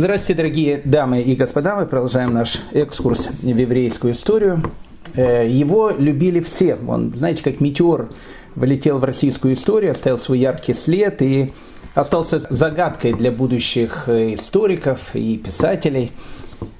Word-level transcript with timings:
Здравствуйте, 0.00 0.34
дорогие 0.34 0.80
дамы 0.82 1.20
и 1.20 1.36
господа. 1.36 1.76
Мы 1.76 1.84
продолжаем 1.84 2.32
наш 2.32 2.62
экскурс 2.72 3.26
в 3.26 3.44
еврейскую 3.46 4.14
историю. 4.14 4.62
Э, 5.14 5.46
его 5.46 5.90
любили 5.90 6.40
все. 6.40 6.78
Он, 6.88 7.12
знаете, 7.14 7.42
как 7.42 7.60
метеор 7.60 8.08
вылетел 8.54 8.96
в 8.96 9.04
российскую 9.04 9.52
историю, 9.52 9.92
оставил 9.92 10.18
свой 10.18 10.38
яркий 10.38 10.72
след 10.72 11.20
и 11.20 11.52
остался 11.94 12.40
загадкой 12.48 13.12
для 13.12 13.30
будущих 13.30 14.04
э, 14.06 14.36
историков 14.36 15.00
и 15.12 15.36
писателей. 15.36 16.12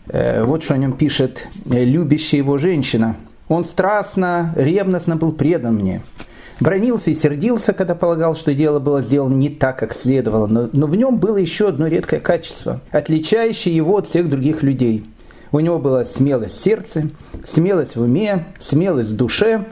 Э, 0.09 0.43
вот 0.45 0.65
что 0.65 0.73
о 0.73 0.79
нем 0.79 0.95
пишет 0.95 1.47
любящая 1.67 2.39
его 2.39 2.57
женщина. 2.57 3.17
Он 3.49 3.65
страстно, 3.65 4.55
ревностно 4.57 5.17
был 5.17 5.33
предан 5.33 5.75
мне. 5.75 6.01
Бронился 6.61 7.11
и 7.11 7.15
сердился, 7.15 7.73
когда 7.73 7.95
полагал, 7.95 8.37
что 8.37 8.55
дело 8.55 8.81
было 8.81 9.01
сделано 9.01 9.35
не 9.35 9.49
так, 9.49 9.79
как 9.79 9.95
следовало, 9.95 10.47
но, 10.47 10.69
но 10.73 10.87
в 10.87 10.95
нем 10.95 11.17
было 11.17 11.39
еще 11.39 11.69
одно 11.69 11.87
редкое 11.87 12.21
качество, 12.21 12.83
отличающее 12.91 13.75
его 13.75 13.97
от 13.97 14.07
всех 14.07 14.29
других 14.29 14.63
людей. 14.63 15.07
У 15.53 15.61
него 15.61 15.79
была 15.79 16.05
смелость 16.05 16.59
в 16.59 16.63
сердце, 16.63 17.11
смелость 17.47 17.97
в 17.97 18.03
уме, 18.03 18.47
смелость 18.61 19.11
в 19.11 19.17
душе. 19.17 19.65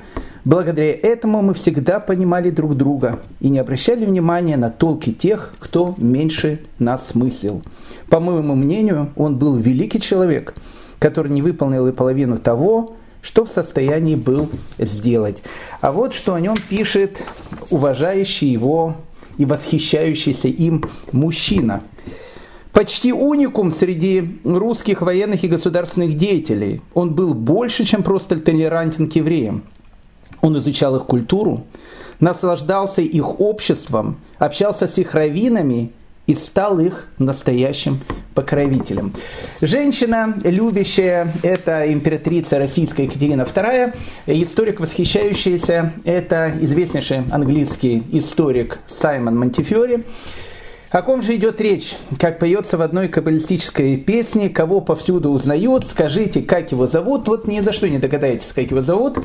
Благодаря 0.45 0.93
этому 0.93 1.43
мы 1.43 1.53
всегда 1.53 2.01
понимали 2.01 2.49
друг 2.49 2.75
друга 2.75 3.21
и 3.41 3.51
не 3.51 3.59
обращали 3.59 4.07
внимания 4.07 4.57
на 4.57 4.71
толки 4.71 5.13
тех, 5.13 5.53
кто 5.59 5.95
меньше 5.99 6.61
нас 6.79 7.09
смыслил. 7.09 7.63
По 8.09 8.19
моему 8.19 8.55
мнению, 8.55 9.11
он 9.15 9.37
был 9.37 9.57
великий 9.57 10.01
человек, 10.01 10.55
который 10.99 11.31
не 11.31 11.43
выполнил 11.43 11.87
и 11.87 11.93
половину 11.93 12.39
того, 12.39 12.97
что 13.29 13.45
в 13.45 13.51
состоянии 13.51 14.15
был 14.15 14.49
сделать. 14.79 15.43
А 15.83 15.93
вот 15.93 16.15
что 16.15 16.33
о 16.33 16.41
нем 16.41 16.57
пишет 16.71 17.23
уважающий 17.69 18.49
его 18.49 18.97
и 19.37 19.45
восхищающийся 19.45 20.49
им 20.49 20.89
мужчина. 21.13 21.83
Почти 22.73 23.13
уникум 23.13 23.71
среди 23.71 24.41
русских 24.45 25.03
военных 25.03 25.45
и 25.45 25.49
государственных 25.49 26.17
деятелей. 26.17 26.81
Он 26.95 27.13
был 27.13 27.35
больше, 27.35 27.85
чем 27.85 28.03
просто 28.03 28.41
толерантен 28.41 29.11
к 29.11 29.17
евреям. 29.17 29.63
Он 30.41 30.57
изучал 30.57 30.97
их 30.97 31.05
культуру, 31.05 31.67
наслаждался 32.21 33.03
их 33.03 33.41
обществом, 33.41 34.17
общался 34.39 34.89
с 34.89 34.97
их 34.97 35.15
раввинами 35.15 35.93
и 36.29 36.35
стал 36.35 36.79
их 36.79 37.07
настоящим 37.19 38.01
покровителем. 38.35 39.15
Женщина, 39.61 40.35
любящая, 40.45 41.33
это 41.43 41.91
императрица 41.93 42.59
российская 42.59 43.05
Екатерина 43.05 43.43
II, 43.43 43.97
историк, 44.27 44.79
восхищающийся, 44.79 45.95
это 46.05 46.53
известнейший 46.61 47.25
английский 47.33 48.05
историк 48.13 48.79
Саймон 48.87 49.39
Монтифиори. 49.39 50.05
О 50.91 51.03
ком 51.03 51.21
же 51.21 51.37
идет 51.37 51.61
речь? 51.61 51.97
Как 52.19 52.39
поется 52.39 52.79
в 52.79 52.83
одной 52.83 53.09
каббалистической 53.09 53.99
песне, 53.99 54.49
кого 54.49 54.81
повсюду 54.81 55.31
узнают, 55.31 55.85
скажите, 55.85 56.41
как 56.41 56.73
его 56.73 56.87
зовут. 56.87 57.29
Вот 57.29 57.47
ни 57.47 57.61
за 57.61 57.75
что 57.75 57.91
не 57.91 57.99
догадаетесь, 57.99 58.53
как 58.55 58.71
его 58.71 58.81
зовут. 58.81 59.19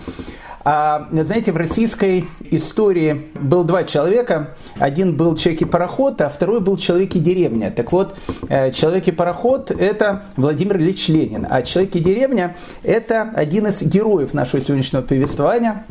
А, 0.66 1.08
знаете, 1.12 1.54
в 1.54 1.58
российской 1.58 2.26
истории 2.52 3.28
был 3.40 3.64
два 3.64 3.86
человека. 3.86 4.56
Один 4.78 5.16
был 5.16 5.38
человек 5.38 5.62
и 5.62 5.66
пароход, 5.66 6.20
а 6.20 6.28
второй 6.28 6.60
был 6.60 6.76
человек 6.76 7.16
и 7.16 7.20
деревня. 7.20 7.72
Так 7.72 7.94
вот, 7.94 8.18
э, 8.50 8.72
человек 8.74 9.08
и 9.08 9.12
пароход– 9.12 9.72
это 9.78 10.24
Владимир 10.36 10.78
Ильич 10.78 11.08
Ленин, 11.08 11.48
а 11.50 11.62
человек 11.62 11.96
и 11.96 12.00
деревня– 12.02 12.58
это 12.84 13.32
один 13.34 13.68
из 13.68 13.82
героев 13.82 14.34
нашего 14.34 14.62
сегодняшнего 14.62 15.02
повествования, 15.02 15.86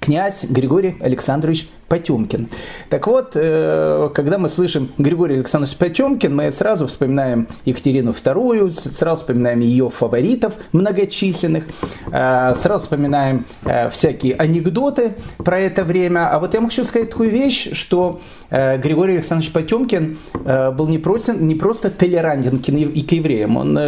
князь 0.00 0.44
Григорий 0.44 0.96
Александрович 1.00 1.68
Потемкин. 1.90 2.48
Так 2.88 3.08
вот, 3.08 3.32
э, 3.34 4.10
когда 4.14 4.38
мы 4.38 4.48
слышим 4.48 4.90
Григорий 4.96 5.34
Александрович 5.34 5.76
Потемкин, 5.76 6.34
мы 6.34 6.52
сразу 6.52 6.86
вспоминаем 6.86 7.48
Екатерину 7.64 8.12
II, 8.12 8.92
сразу 8.92 9.22
вспоминаем 9.22 9.58
ее 9.58 9.90
фаворитов 9.90 10.54
многочисленных, 10.70 11.64
э, 12.12 12.54
сразу 12.62 12.84
вспоминаем 12.84 13.44
э, 13.64 13.90
всякие 13.90 14.36
анекдоты 14.36 15.14
про 15.38 15.58
это 15.58 15.82
время. 15.82 16.30
А 16.30 16.38
вот 16.38 16.54
я 16.54 16.60
хочу 16.60 16.84
сказать 16.84 17.10
такую 17.10 17.30
вещь, 17.30 17.70
что 17.72 18.20
Григорий 18.50 19.14
Александрович 19.14 19.52
Потемкин 19.52 20.18
был 20.34 20.88
не 20.88 20.98
просто, 20.98 21.34
не 21.34 21.54
просто 21.54 21.88
толерантен 21.88 22.56
и 22.56 23.02
к 23.02 23.12
евреям, 23.12 23.56
он 23.56 23.78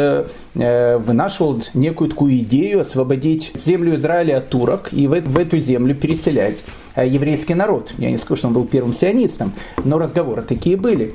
вынашивал 0.55 1.65
некую 1.75 2.11
такую 2.11 2.39
идею 2.39 2.83
освободить 2.83 3.51
землю 3.57 3.97
Израиля 3.97 4.37
от 4.37 4.51
турок 4.51 4.91
и 4.93 5.09
в 5.09 5.39
эту 5.39 5.59
землю 5.59 5.97
переселять 6.03 6.59
Э, 6.95 7.07
еврейский 7.07 7.55
народ. 7.55 7.93
Я 7.99 8.11
не 8.11 8.19
скажу, 8.19 8.37
что 8.37 8.49
он 8.49 8.55
был 8.55 8.67
первым 8.67 8.95
сионистом, 8.95 9.53
но 9.85 9.99
разговоры 9.99 10.43
такие 10.43 10.77
были. 10.77 11.15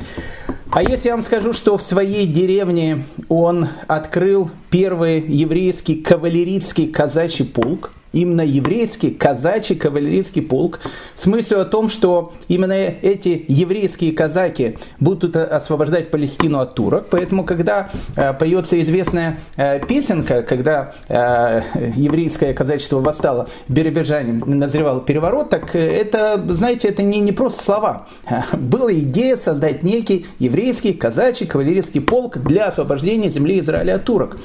А 0.71 0.81
если 0.81 1.09
я 1.09 1.15
вам 1.15 1.23
скажу, 1.23 1.53
что 1.53 1.77
в 1.77 1.83
своей 1.83 2.25
деревне 2.25 3.05
он 3.29 3.69
открыл 3.87 4.49
первый 4.69 5.21
еврейский 5.21 5.95
кавалерийский 5.95 6.87
казачий 6.87 7.45
полк, 7.45 7.91
именно 8.13 8.41
еврейский 8.41 9.11
казачий 9.11 9.75
кавалерийский 9.75 10.41
полк 10.41 10.79
с 11.15 11.25
мыслью 11.25 11.61
о 11.61 11.65
том, 11.65 11.89
что 11.89 12.33
именно 12.47 12.73
эти 12.73 13.45
еврейские 13.47 14.11
казаки 14.13 14.77
будут 14.99 15.35
освобождать 15.35 16.11
Палестину 16.11 16.59
от 16.59 16.75
турок. 16.75 17.07
Поэтому, 17.09 17.43
когда 17.43 17.89
э, 18.15 18.33
поется 18.33 18.81
известная 18.81 19.39
э, 19.55 19.79
песенка, 19.85 20.41
когда 20.43 20.93
э, 21.07 21.61
еврейское 21.95 22.53
казачество 22.53 22.99
восстало, 22.99 23.49
Биробиджане 23.67 24.43
назревал 24.45 25.01
переворот, 25.01 25.49
так 25.49 25.75
это, 25.75 26.43
знаете, 26.49 26.87
это 26.89 27.03
не, 27.03 27.19
не 27.19 27.31
просто 27.31 27.63
слова. 27.63 28.07
Была 28.53 28.93
идея 28.93 29.37
создать 29.37 29.83
некий 29.83 30.27
еврейский 30.39 30.93
казачий 30.93 31.45
кавалерийский 31.45 32.01
полк 32.01 32.37
для 32.37 32.67
освобождения 32.67 33.29
земли 33.29 33.59
Израиля 33.59 33.95
от 33.95 34.05
турок. 34.05 34.37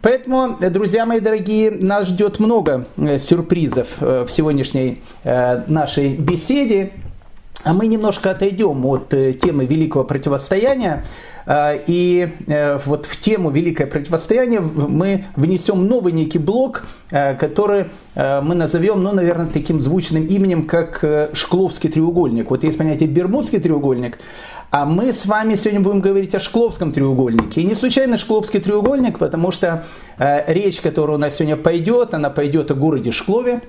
Поэтому, 0.00 0.56
друзья 0.60 1.04
мои 1.06 1.18
дорогие, 1.18 1.72
нас 1.72 2.06
ждет 2.06 2.38
много 2.38 2.86
э, 2.96 3.18
сюрпризов 3.18 3.88
э, 4.00 4.24
в 4.28 4.32
сегодняшней 4.32 5.02
э, 5.24 5.62
нашей 5.66 6.14
беседе. 6.14 6.92
А 7.64 7.72
мы 7.72 7.88
немножко 7.88 8.30
отойдем 8.30 8.86
от 8.86 9.08
темы 9.08 9.66
великого 9.66 10.04
противостояния. 10.04 11.04
И 11.88 12.28
вот 12.86 13.06
в 13.06 13.20
тему 13.20 13.50
великое 13.50 13.88
противостояние 13.88 14.60
мы 14.60 15.24
внесем 15.34 15.88
новый 15.88 16.12
некий 16.12 16.38
блок, 16.38 16.86
который 17.10 17.86
мы 18.14 18.54
назовем, 18.54 19.02
ну, 19.02 19.12
наверное, 19.12 19.46
таким 19.46 19.80
звучным 19.80 20.24
именем, 20.24 20.66
как 20.66 21.04
Шкловский 21.32 21.90
треугольник. 21.90 22.48
Вот 22.48 22.62
есть 22.62 22.78
понятие 22.78 23.08
Бермудский 23.08 23.58
треугольник, 23.58 24.18
а 24.70 24.84
мы 24.84 25.12
с 25.12 25.26
вами 25.26 25.56
сегодня 25.56 25.80
будем 25.80 26.00
говорить 26.00 26.34
о 26.34 26.40
Шкловском 26.40 26.92
треугольнике. 26.92 27.62
И 27.62 27.64
не 27.64 27.74
случайно 27.74 28.16
Шкловский 28.16 28.60
треугольник, 28.60 29.18
потому 29.18 29.50
что 29.50 29.84
э, 30.18 30.52
речь, 30.52 30.80
которая 30.80 31.16
у 31.16 31.20
нас 31.20 31.36
сегодня 31.36 31.56
пойдет, 31.56 32.14
она 32.14 32.30
пойдет 32.30 32.70
о 32.70 32.74
городе 32.74 33.10
Шклове. 33.10 33.62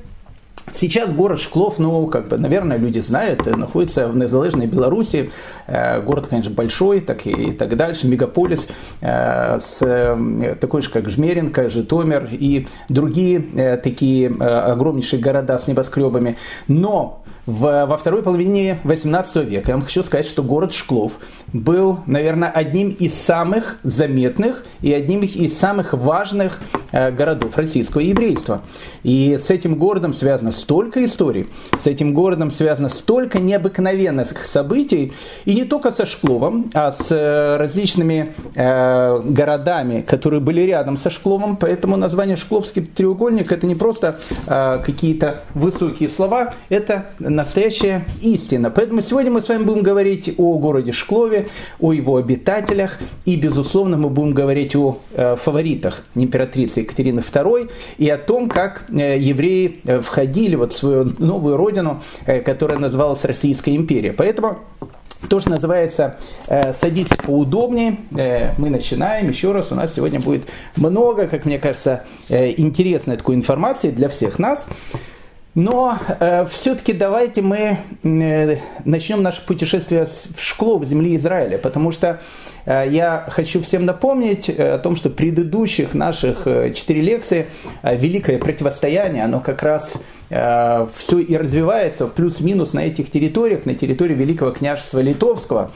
Сейчас 0.74 1.10
город 1.10 1.40
Шклов, 1.40 1.80
ну, 1.80 2.08
как 2.08 2.28
бы, 2.28 2.38
наверное, 2.38 2.78
люди 2.78 3.00
знают, 3.00 3.48
э, 3.48 3.56
находится 3.56 4.08
в 4.08 4.18
незалежной 4.18 4.68
Беларуси. 4.68 5.32
Э, 5.68 6.02
город, 6.02 6.28
конечно, 6.30 6.52
большой, 6.52 7.00
так 7.00 7.26
и, 7.26 7.32
и 7.32 7.52
так 7.54 7.76
дальше, 7.76 8.08
мегаполис, 8.08 8.68
э, 9.02 9.60
с, 9.60 10.18
такой 10.60 10.82
же, 10.82 10.90
как 10.90 11.10
Жмеринка, 11.10 11.70
Житомир 11.70 12.28
и 12.32 12.68
другие 12.90 13.78
такие 13.78 14.30
огромнейшие 14.30 15.22
города 15.22 15.58
с 15.58 15.68
небоскребами. 15.68 16.38
Но 16.68 17.24
в, 17.50 17.86
во 17.88 17.98
второй 17.98 18.22
половине 18.22 18.80
18 18.84 19.36
века, 19.48 19.72
я 19.72 19.74
вам 19.76 19.84
хочу 19.84 20.04
сказать, 20.04 20.28
что 20.28 20.44
город 20.44 20.74
Шклов 20.74 21.14
был, 21.52 22.00
наверное, 22.06 22.50
одним 22.50 22.90
из 22.90 23.16
самых 23.16 23.80
заметных 23.82 24.66
и 24.82 24.94
одним 24.94 25.22
из 25.22 25.58
самых 25.58 25.94
важных 25.94 26.60
э, 26.92 27.10
городов 27.10 27.58
российского 27.58 28.02
еврейства. 28.02 28.62
И 29.04 29.38
с 29.42 29.50
этим 29.50 29.76
городом 29.76 30.14
связано 30.14 30.52
столько 30.52 31.04
историй, 31.06 31.48
с 31.82 31.88
этим 31.88 32.14
городом 32.14 32.52
связано 32.52 32.90
столько 32.90 33.40
необыкновенных 33.40 34.46
событий, 34.46 35.14
и 35.46 35.54
не 35.54 35.66
только 35.66 35.92
со 35.92 36.06
Шкловом, 36.06 36.70
а 36.74 36.92
с 36.92 37.12
э, 37.12 37.58
различными 37.58 38.34
э, 38.56 39.22
городами, 39.24 40.02
которые 40.02 40.40
были 40.42 40.62
рядом 40.62 40.98
со 40.98 41.10
Шкловом, 41.10 41.58
поэтому 41.58 41.98
название 41.98 42.36
Шкловский 42.36 42.84
треугольник 42.84 43.52
это 43.52 43.66
не 43.66 43.76
просто 43.76 44.20
э, 44.48 44.80
какие-то 44.86 45.44
высокие 45.54 46.10
слова, 46.10 46.54
это 46.70 47.08
настоящая 47.20 48.06
истина. 48.22 48.70
Поэтому 48.70 49.02
сегодня 49.02 49.32
мы 49.32 49.42
с 49.42 49.50
вами 49.50 49.64
будем 49.64 49.84
говорить 49.84 50.34
о 50.38 50.58
городе 50.58 50.92
Шклове, 50.92 51.50
о 51.80 51.94
его 51.94 52.18
обитателях 52.18 53.00
и, 53.26 53.36
безусловно, 53.36 53.98
мы 53.98 54.10
будем 54.10 54.32
говорить 54.32 54.76
о 54.76 55.00
э, 55.12 55.36
фаворитах 55.36 56.02
императрицы 56.16 56.82
Екатерины 56.82 57.20
II 57.20 57.70
и 57.98 58.10
о 58.10 58.18
том, 58.18 58.50
как 58.50 58.89
евреи 58.92 59.82
э, 59.86 60.02
входили 60.02 60.56
вот 60.56 60.74
в 60.74 60.78
свою 60.78 61.14
новую 61.20 61.58
родину, 61.58 62.02
которая 62.46 62.80
называлась 62.80 63.24
Российская 63.24 63.76
империя. 63.76 64.14
Поэтому 64.14 64.60
то, 65.30 65.40
что 65.40 65.50
называется, 65.50 66.18
садитесь 66.80 67.18
поудобнее. 67.18 67.98
Мы 68.58 68.70
начинаем. 68.70 69.28
Еще 69.28 69.52
раз, 69.52 69.72
у 69.72 69.76
нас 69.76 69.94
сегодня 69.94 70.20
будет 70.20 70.44
много, 70.78 71.28
как 71.28 71.46
мне 71.46 71.60
кажется, 71.60 72.06
интересной 72.30 73.18
такой 73.18 73.36
информации 73.36 73.92
для 73.92 74.08
всех 74.08 74.40
нас. 74.40 74.66
Но 75.56 75.98
э, 76.20 76.46
все-таки 76.46 76.94
давайте 76.94 77.42
мы 77.42 77.80
э, 78.04 78.58
начнем 78.86 79.24
наше 79.24 79.44
путешествие 79.46 80.06
в 80.06 80.42
Шклов, 80.42 80.86
земли 80.86 81.16
Израиля, 81.16 81.58
потому 81.58 81.92
что 81.92 82.22
э, 82.66 82.86
я 82.90 83.26
хочу 83.30 83.62
всем 83.64 83.86
напомнить 83.86 84.48
э, 84.48 84.74
о 84.74 84.78
том, 84.78 84.96
что 84.96 85.10
предыдущих 85.10 85.96
наших 85.96 86.46
э, 86.46 86.74
четыре 86.76 87.02
лекции 87.02 87.48
э, 87.82 87.98
«Великое 87.98 88.38
противостояние», 88.38 89.24
оно 89.24 89.40
как 89.40 89.64
раз 89.64 89.98
э, 90.30 90.88
все 90.96 91.20
и 91.20 91.36
развивается 91.36 92.06
плюс-минус 92.06 92.74
на 92.74 92.86
этих 92.86 93.10
территориях, 93.10 93.66
на 93.66 93.74
территории 93.74 94.14
Великого 94.14 94.52
княжества 94.52 95.00
Литовского. 95.00 95.72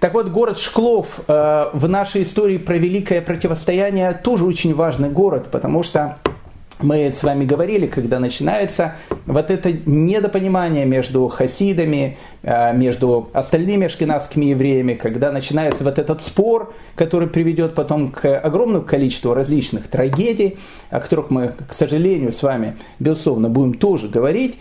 Так 0.00 0.12
вот, 0.12 0.28
город 0.28 0.58
Шклов 0.58 1.06
э, 1.28 1.70
в 1.72 1.88
нашей 1.88 2.24
истории 2.24 2.58
про 2.58 2.76
великое 2.76 3.22
противостояние 3.22 4.12
тоже 4.12 4.44
очень 4.44 4.74
важный 4.74 5.08
город, 5.08 5.46
потому 5.52 5.84
что 5.84 6.18
мы 6.80 7.12
с 7.12 7.22
вами 7.22 7.44
говорили, 7.44 7.86
когда 7.86 8.18
начинается 8.18 8.96
вот 9.26 9.50
это 9.50 9.72
недопонимание 9.72 10.84
между 10.84 11.28
хасидами, 11.28 12.18
э, 12.42 12.76
между 12.76 13.30
остальными 13.32 13.86
ашкенадскими 13.86 14.46
евреями, 14.46 14.94
когда 14.94 15.32
начинается 15.32 15.84
вот 15.84 15.98
этот 15.98 16.22
спор, 16.22 16.74
который 16.94 17.28
приведет 17.28 17.74
потом 17.74 18.08
к 18.08 18.38
огромному 18.38 18.84
количеству 18.84 19.34
различных 19.34 19.88
трагедий, 19.88 20.58
о 20.90 21.00
которых 21.00 21.30
мы, 21.30 21.54
к 21.68 21.72
сожалению, 21.72 22.32
с 22.32 22.42
вами, 22.42 22.76
безусловно, 22.98 23.48
будем 23.48 23.74
тоже 23.74 24.08
говорить. 24.08 24.58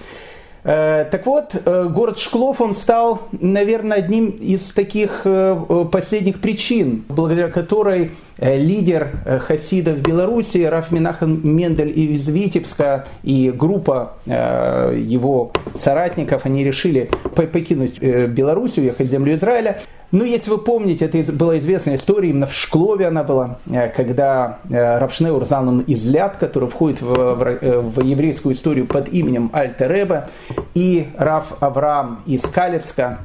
Э, 0.63 1.06
так 1.12 1.25
вот, 1.25 1.56
э, 1.65 1.89
город 1.89 2.19
Шклов, 2.19 2.62
он 2.62 2.74
стал, 2.74 3.24
наверное, 3.33 3.98
одним 3.98 4.30
из 4.30 4.71
таких 4.71 5.21
э, 5.25 5.86
последних 5.92 6.39
причин, 6.39 7.04
благодаря 7.10 7.50
которой 7.50 8.12
лидер 8.39 9.12
хасидов 9.48 10.00
Беларуси 10.00 10.57
Раф 10.63 10.92
Минахан 10.92 11.39
Мендель 11.44 11.94
из 11.98 12.27
Витебска 12.27 13.06
и 13.21 13.54
группа 13.56 14.13
его 14.25 15.51
соратников, 15.75 16.45
они 16.45 16.63
решили 16.63 17.12
покинуть 17.36 18.01
Беларусь, 18.01 18.77
уехать 18.80 19.07
в 19.07 19.12
землю 19.12 19.36
Израиля. 19.36 19.81
Ну, 20.13 20.25
если 20.25 20.51
вы 20.51 20.60
помните, 20.60 21.06
это 21.06 21.33
была 21.33 21.57
известная 21.57 21.95
история, 21.95 22.30
именно 22.30 22.45
в 22.45 22.54
Шклове 22.54 23.07
она 23.07 23.24
была, 23.24 23.57
э, 23.65 23.89
когда 23.89 24.60
э, 24.69 25.00
Равшнеур 25.00 25.44
Залман 25.44 25.80
из 25.80 26.06
Ляд, 26.06 26.38
который 26.38 26.69
входит 26.69 27.01
в, 27.01 27.13
в, 27.15 27.42
э, 27.42 27.80
в 27.80 28.00
еврейскую 28.00 28.54
историю 28.54 28.86
под 28.86 29.10
именем 29.10 29.50
Альтереба, 29.54 30.30
и 30.75 31.10
Рав 31.18 31.54
Авраам 31.62 32.21
из 32.27 32.44
Калевска, 32.44 33.21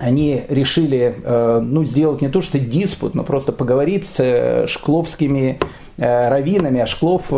они 0.00 0.44
решили 0.48 1.14
ну, 1.24 1.84
сделать 1.84 2.22
не 2.22 2.28
то 2.28 2.40
что 2.40 2.58
диспут, 2.58 3.14
но 3.14 3.24
просто 3.24 3.52
поговорить 3.52 4.06
с 4.06 4.66
шкловскими 4.66 5.58
раввинами. 5.96 6.80
А 6.80 6.86
Шклов, 6.86 7.30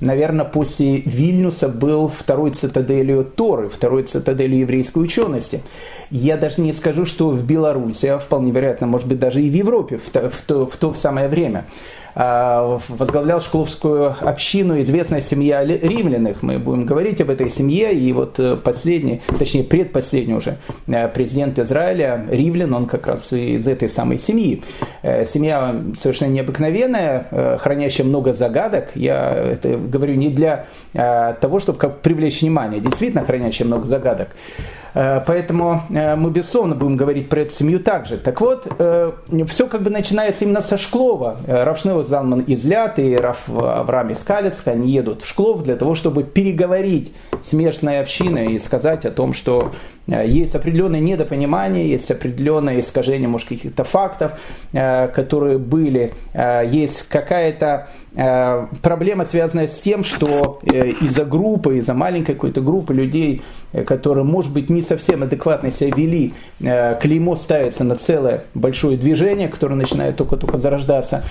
наверное, 0.00 0.44
после 0.44 0.98
Вильнюса 0.98 1.68
был 1.68 2.08
второй 2.08 2.52
цитаделью 2.52 3.24
Торы, 3.24 3.68
второй 3.68 4.04
цитаделью 4.04 4.60
еврейской 4.60 4.98
учености. 4.98 5.62
Я 6.10 6.36
даже 6.36 6.60
не 6.60 6.72
скажу, 6.72 7.04
что 7.04 7.30
в 7.30 7.42
Беларуси, 7.44 8.06
а 8.06 8.18
вполне 8.18 8.52
вероятно, 8.52 8.86
может 8.86 9.08
быть, 9.08 9.18
даже 9.18 9.42
и 9.42 9.50
в 9.50 9.54
Европе 9.54 9.98
в 9.98 10.08
то, 10.10 10.30
в 10.30 10.40
то, 10.42 10.66
в 10.66 10.76
то 10.76 10.94
самое 10.94 11.28
время 11.28 11.64
возглавлял 12.18 13.40
шкловскую 13.40 14.16
общину 14.20 14.82
известная 14.82 15.20
семья 15.20 15.64
римляных. 15.64 16.42
Мы 16.42 16.58
будем 16.58 16.84
говорить 16.84 17.20
об 17.20 17.30
этой 17.30 17.48
семье. 17.48 17.94
И 17.94 18.12
вот 18.12 18.40
э, 18.40 18.56
последний, 18.56 19.22
точнее 19.38 19.62
предпоследний 19.62 20.34
уже 20.34 20.56
э, 20.88 21.06
президент 21.08 21.60
Израиля 21.60 22.26
Ривлин, 22.28 22.74
он 22.74 22.86
как 22.86 23.06
раз 23.06 23.32
из 23.32 23.68
этой 23.68 23.88
самой 23.88 24.18
семьи. 24.18 24.64
Э, 25.02 25.24
семья 25.24 25.80
совершенно 25.96 26.32
необыкновенная, 26.32 27.58
хранящая 27.60 28.04
много 28.04 28.34
загадок. 28.34 28.90
Я 28.96 29.32
это 29.32 29.76
говорю 29.76 30.14
не 30.14 30.30
для 30.30 30.66
того, 30.92 31.60
чтобы 31.60 31.78
как 31.78 32.00
привлечь 32.00 32.40
внимание, 32.40 32.80
действительно 32.80 33.24
хранящая 33.24 33.66
много 33.66 33.86
загадок. 33.86 34.28
Э, 34.94 35.20
поэтому 35.26 35.82
э, 35.90 36.16
мы 36.16 36.30
безусловно 36.30 36.74
будем 36.74 36.96
говорить 36.96 37.28
про 37.28 37.40
эту 37.40 37.54
семью 37.54 37.80
также. 37.80 38.18
Так 38.18 38.40
вот, 38.40 38.66
э, 38.78 39.12
все 39.46 39.66
как 39.66 39.82
бы 39.82 39.90
начинается 39.90 40.44
именно 40.44 40.62
со 40.62 40.78
Шклова. 40.78 41.36
Равшнева 41.46 42.04
Залман 42.04 42.40
из 42.40 42.64
Ляд 42.64 42.98
и 42.98 43.16
Раф 43.16 43.48
Авраам 43.48 44.10
из 44.10 44.18
Калецка, 44.18 44.72
они 44.72 44.90
едут 44.90 45.22
в 45.22 45.28
Шклов 45.28 45.62
для 45.62 45.76
того, 45.76 45.94
чтобы 45.94 46.24
переговорить 46.24 47.12
с 47.44 47.52
местной 47.52 48.00
общиной 48.00 48.54
и 48.54 48.58
сказать 48.60 49.04
о 49.04 49.10
том, 49.10 49.32
что 49.32 49.72
есть 50.08 50.54
определенное 50.54 51.00
недопонимание, 51.00 51.88
есть 51.88 52.10
определенное 52.10 52.80
искажение, 52.80 53.28
может, 53.28 53.48
каких-то 53.48 53.84
фактов, 53.84 54.32
которые 54.72 55.58
были, 55.58 56.14
есть 56.34 57.08
какая-то 57.08 57.88
проблема, 58.82 59.24
связанная 59.24 59.66
с 59.68 59.78
тем, 59.80 60.04
что 60.04 60.60
из-за 60.64 61.24
группы, 61.24 61.78
из-за 61.78 61.94
маленькой 61.94 62.34
какой-то 62.34 62.60
группы 62.60 62.94
людей, 62.94 63.42
которые, 63.86 64.24
может 64.24 64.52
быть, 64.52 64.70
не 64.70 64.82
совсем 64.82 65.22
адекватно 65.22 65.70
себя 65.70 65.90
вели, 65.94 66.32
э, 66.60 66.98
клеймо 67.00 67.36
ставится 67.36 67.84
на 67.84 67.96
целое 67.96 68.44
большое 68.54 68.96
движение, 68.96 69.48
которое 69.48 69.74
начинает 69.74 70.16
только-только 70.16 70.58
зарождаться. 70.58 71.24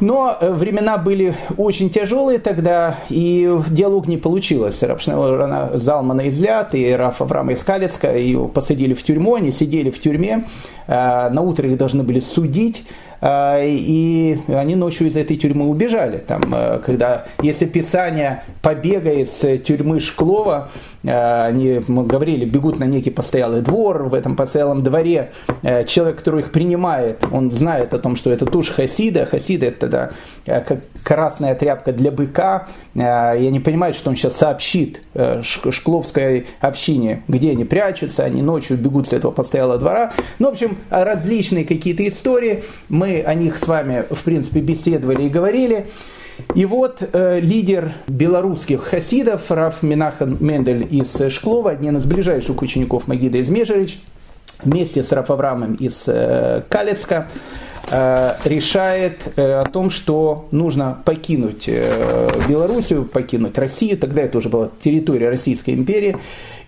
Но 0.00 0.36
э, 0.40 0.52
времена 0.52 0.98
были 0.98 1.34
очень 1.56 1.90
тяжелые 1.90 2.38
тогда, 2.38 2.96
и 3.08 3.58
диалог 3.68 4.08
не 4.08 4.16
получилось. 4.16 4.82
Рафшнева 4.82 5.78
Залмана 5.78 6.28
излят, 6.28 6.74
и 6.74 6.92
Раф 6.92 7.22
Авраама 7.22 7.52
из 7.52 7.62
Калецка, 7.62 8.16
его 8.16 8.48
посадили 8.48 8.94
в 8.94 9.02
тюрьму, 9.02 9.34
они 9.34 9.52
сидели 9.52 9.90
в 9.90 10.00
тюрьме, 10.00 10.44
э, 10.86 11.28
на 11.30 11.40
утро 11.42 11.68
их 11.68 11.76
должны 11.76 12.02
были 12.02 12.20
судить, 12.20 12.84
а, 13.20 13.60
и 13.62 14.38
они 14.48 14.76
ночью 14.76 15.08
из 15.08 15.16
этой 15.16 15.36
тюрьмы 15.36 15.68
убежали. 15.68 16.18
Там, 16.18 16.42
э, 16.54 16.80
когда, 16.84 17.26
если 17.42 17.66
Писание 17.66 18.44
побега 18.62 19.10
из 19.10 19.30
тюрьмы 19.62 20.00
Шклова, 20.00 20.68
э, 20.95 20.95
они, 21.08 21.80
мы 21.86 22.04
говорили, 22.04 22.44
бегут 22.44 22.78
на 22.78 22.84
некий 22.84 23.10
постоялый 23.10 23.62
двор, 23.62 24.04
в 24.04 24.14
этом 24.14 24.36
постоялом 24.36 24.82
дворе. 24.82 25.32
Э, 25.62 25.84
человек, 25.84 26.18
который 26.18 26.40
их 26.40 26.52
принимает, 26.52 27.24
он 27.30 27.50
знает 27.50 27.94
о 27.94 27.98
том, 27.98 28.16
что 28.16 28.30
это 28.30 28.46
тоже 28.46 28.72
хасида, 28.72 29.26
хасида 29.26 29.66
это 29.66 29.78
тогда 29.78 30.10
как 30.44 30.78
красная 31.02 31.54
тряпка 31.54 31.92
для 31.92 32.10
быка, 32.10 32.68
и 32.94 33.00
они 33.00 33.58
понимают, 33.60 33.96
что 33.96 34.10
он 34.10 34.16
сейчас 34.16 34.36
сообщит 34.36 35.02
шкловской 35.42 36.46
общине, 36.60 37.22
где 37.26 37.50
они 37.50 37.64
прячутся, 37.64 38.24
они 38.24 38.42
ночью 38.42 38.76
бегут 38.76 39.08
с 39.08 39.12
этого 39.12 39.32
постоялого 39.32 39.78
двора. 39.78 40.12
Ну, 40.38 40.48
в 40.48 40.52
общем, 40.52 40.78
различные 40.88 41.64
какие-то 41.64 42.06
истории, 42.06 42.64
мы 42.88 43.22
о 43.22 43.34
них 43.34 43.58
с 43.58 43.66
вами, 43.66 44.04
в 44.08 44.22
принципе, 44.22 44.60
беседовали 44.60 45.24
и 45.24 45.28
говорили. 45.28 45.86
И 46.54 46.64
вот 46.64 47.02
э, 47.12 47.40
лидер 47.40 47.92
белорусских 48.08 48.82
хасидов 48.82 49.50
Раф 49.50 49.82
Минахан 49.82 50.36
Мендель 50.40 50.86
из 50.90 51.16
Шклова, 51.32 51.70
один 51.70 51.96
из 51.96 52.04
ближайших 52.04 52.60
учеников 52.62 53.08
Магида 53.08 53.38
из 53.38 53.48
Межерич, 53.48 54.00
вместе 54.62 55.02
с 55.02 55.12
Раф 55.12 55.30
Авраамом 55.30 55.74
из 55.74 56.04
э, 56.06 56.62
Калецка, 56.68 57.28
решает 57.90 59.20
э, 59.36 59.60
о 59.60 59.64
том, 59.64 59.90
что 59.90 60.46
нужно 60.50 60.98
покинуть 61.04 61.64
э, 61.66 62.30
Белоруссию, 62.48 63.04
покинуть 63.04 63.56
Россию, 63.58 63.98
тогда 63.98 64.22
это 64.22 64.38
уже 64.38 64.48
была 64.48 64.70
территория 64.82 65.28
Российской 65.28 65.70
империи, 65.70 66.16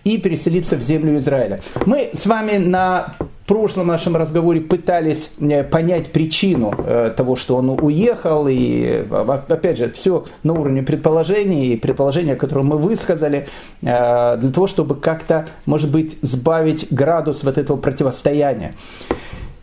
и 0.03 0.17
переселиться 0.17 0.77
в 0.77 0.81
землю 0.81 1.19
Израиля. 1.19 1.61
Мы 1.85 2.11
с 2.13 2.25
вами 2.25 2.57
на 2.57 3.15
прошлом 3.49 3.87
нашем 3.87 4.15
разговоре 4.15 4.61
пытались 4.61 5.31
э, 5.39 5.63
понять 5.63 6.11
причину 6.11 6.71
э, 6.77 7.11
того, 7.17 7.35
что 7.35 7.55
он 7.55 7.71
уехал, 7.81 8.47
и 8.47 9.05
опять 9.47 9.79
же, 9.79 9.89
все 9.89 10.25
на 10.43 10.53
уровне 10.53 10.83
предположений, 10.83 11.73
и 11.73 11.75
предположения, 11.75 12.35
которые 12.35 12.63
мы 12.63 12.77
высказали, 12.77 13.47
э, 13.81 14.37
для 14.37 14.51
того, 14.51 14.67
чтобы 14.67 14.95
как-то, 14.95 15.47
может 15.65 15.91
быть, 15.91 16.17
сбавить 16.21 16.87
градус 16.91 17.43
вот 17.43 17.57
этого 17.57 17.77
противостояния. 17.77 18.75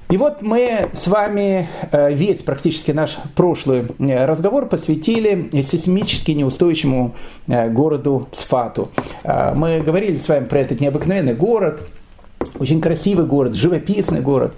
И 0.09 0.17
вот 0.19 0.41
мы 0.41 0.89
с 0.93 1.09
вами 1.09 1.69
весь 1.93 2.39
практически 2.39 2.93
наш 2.93 3.17
прошлый 3.35 3.87
разговор 3.99 4.67
посвятили 4.67 5.51
сейсмически 5.63 6.31
неустойчивому 6.31 7.17
городу 7.49 8.29
Цфату. 8.31 8.91
Мы 9.25 9.81
говорили 9.81 10.17
с 10.17 10.29
вами 10.29 10.45
про 10.45 10.61
этот 10.61 10.81
необыкновенный 10.81 11.35
город, 11.35 11.81
очень 12.61 12.81
красивый 12.81 13.27
город, 13.27 13.55
живописный 13.55 14.21
город. 14.21 14.55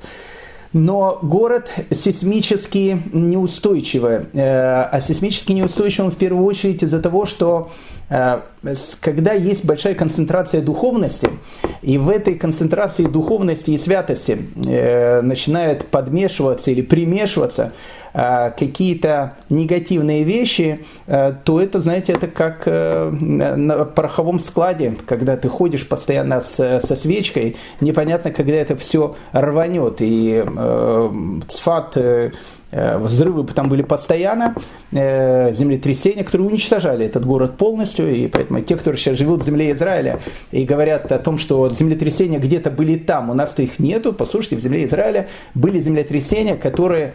Но 0.72 1.18
город 1.22 1.70
сейсмически 1.90 3.02
неустойчивый. 3.12 4.26
Э, 4.34 4.82
а 4.82 5.00
сейсмически 5.00 5.52
неустойчив 5.52 6.00
он 6.00 6.10
в 6.10 6.16
первую 6.16 6.44
очередь 6.44 6.82
из-за 6.82 7.00
того, 7.00 7.24
что 7.24 7.70
э, 8.10 8.40
когда 9.00 9.32
есть 9.32 9.64
большая 9.64 9.94
концентрация 9.94 10.60
духовности, 10.60 11.30
и 11.80 11.96
в 11.96 12.10
этой 12.10 12.34
концентрации 12.34 13.04
духовности 13.04 13.70
и 13.70 13.78
святости 13.78 14.46
э, 14.68 15.22
начинает 15.22 15.86
подмешиваться 15.86 16.70
или 16.70 16.82
примешиваться 16.82 17.72
какие-то 18.12 19.34
негативные 19.48 20.24
вещи, 20.24 20.84
э, 21.06 21.34
то 21.44 21.60
это, 21.60 21.80
знаете, 21.80 22.12
это 22.12 22.26
как 22.26 22.62
э, 22.66 23.10
на 23.10 23.84
пороховом 23.84 24.40
складе, 24.40 24.96
когда 25.06 25.36
ты 25.36 25.48
ходишь 25.48 25.88
постоянно 25.88 26.40
с, 26.40 26.80
со 26.80 26.96
свечкой, 26.96 27.56
непонятно, 27.80 28.30
когда 28.30 28.54
это 28.54 28.76
все 28.76 29.16
рванет. 29.32 29.96
И 30.00 30.44
Цфат 31.48 31.96
взрывы 32.70 33.44
там 33.46 33.68
были 33.68 33.82
постоянно, 33.82 34.54
землетрясения, 34.90 36.24
которые 36.24 36.48
уничтожали 36.48 37.06
этот 37.06 37.24
город 37.24 37.56
полностью, 37.56 38.14
и 38.14 38.28
поэтому 38.28 38.60
те, 38.60 38.76
кто 38.76 38.92
сейчас 38.94 39.16
живут 39.16 39.42
в 39.42 39.46
земле 39.46 39.72
Израиля 39.72 40.20
и 40.50 40.64
говорят 40.64 41.10
о 41.10 41.18
том, 41.18 41.38
что 41.38 41.68
землетрясения 41.70 42.38
где-то 42.38 42.70
были 42.70 42.96
там, 42.96 43.30
у 43.30 43.34
нас-то 43.34 43.62
их 43.62 43.78
нету, 43.78 44.12
послушайте, 44.12 44.56
в 44.56 44.60
земле 44.60 44.84
Израиля 44.84 45.28
были 45.54 45.80
землетрясения, 45.80 46.56
которые 46.56 47.14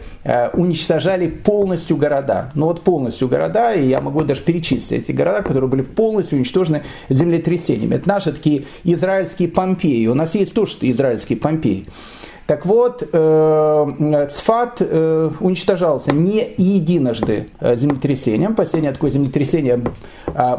уничтожали 0.52 1.28
полностью 1.28 1.96
города. 1.96 2.50
Ну 2.54 2.66
вот 2.66 2.82
полностью 2.82 3.28
города, 3.28 3.74
и 3.74 3.86
я 3.86 4.00
могу 4.00 4.22
даже 4.22 4.42
перечислить 4.42 5.02
эти 5.02 5.12
города, 5.12 5.42
которые 5.42 5.70
были 5.70 5.82
полностью 5.82 6.38
уничтожены 6.38 6.82
землетрясениями. 7.08 7.94
Это 7.94 8.08
наши 8.08 8.32
такие 8.32 8.64
израильские 8.82 9.48
Помпеи. 9.48 10.06
У 10.06 10.14
нас 10.14 10.34
есть 10.34 10.54
тоже 10.54 10.76
израильские 10.80 11.38
Помпеи. 11.38 11.86
Так 12.46 12.66
вот, 12.66 13.08
э, 13.10 14.28
Цфат 14.30 14.76
э, 14.80 15.30
уничтожался 15.40 16.14
не 16.14 16.46
единожды 16.58 17.48
э, 17.58 17.76
землетрясением. 17.76 18.54
Последнее 18.54 18.92
такое 18.92 19.10
землетрясение 19.10 19.80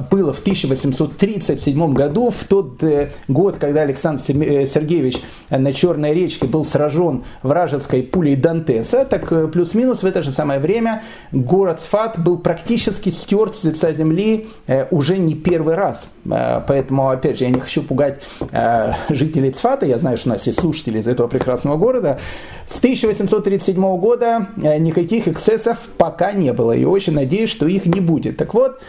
было 0.09 0.33
в 0.33 0.39
1837 0.39 1.93
году, 1.93 2.31
в 2.31 2.45
тот 2.45 2.81
год, 3.27 3.57
когда 3.59 3.81
Александр 3.81 4.21
Сергеевич 4.21 5.21
на 5.49 5.73
Черной 5.73 6.13
речке 6.13 6.47
был 6.47 6.63
сражен 6.63 7.23
вражеской 7.43 8.03
пулей 8.03 8.35
Дантеса. 8.35 9.05
Так 9.05 9.51
плюс-минус 9.51 10.01
в 10.01 10.05
это 10.05 10.23
же 10.23 10.31
самое 10.31 10.59
время 10.59 11.03
город 11.31 11.81
Цфат 11.81 12.17
был 12.17 12.37
практически 12.37 13.09
стерт 13.09 13.57
с 13.57 13.63
лица 13.63 13.91
земли 13.91 14.47
уже 14.91 15.17
не 15.17 15.35
первый 15.35 15.75
раз. 15.75 16.07
Поэтому, 16.27 17.09
опять 17.09 17.37
же, 17.37 17.45
я 17.45 17.51
не 17.51 17.59
хочу 17.59 17.83
пугать 17.83 18.21
жителей 19.09 19.51
Цфата. 19.51 19.85
Я 19.85 19.99
знаю, 19.99 20.17
что 20.17 20.29
у 20.29 20.33
нас 20.33 20.45
есть 20.47 20.59
слушатели 20.59 20.99
из 20.99 21.07
этого 21.07 21.27
прекрасного 21.27 21.77
города. 21.77 22.19
С 22.67 22.77
1837 22.79 23.97
года 23.97 24.47
э, 24.61 24.77
никаких 24.77 25.27
эксцессов 25.27 25.77
пока 25.97 26.31
не 26.31 26.51
было. 26.53 26.71
И 26.71 26.85
очень 26.85 27.13
надеюсь, 27.13 27.49
что 27.49 27.67
их 27.67 27.85
не 27.85 27.99
будет. 27.99 28.37
Так 28.37 28.53
вот, 28.53 28.79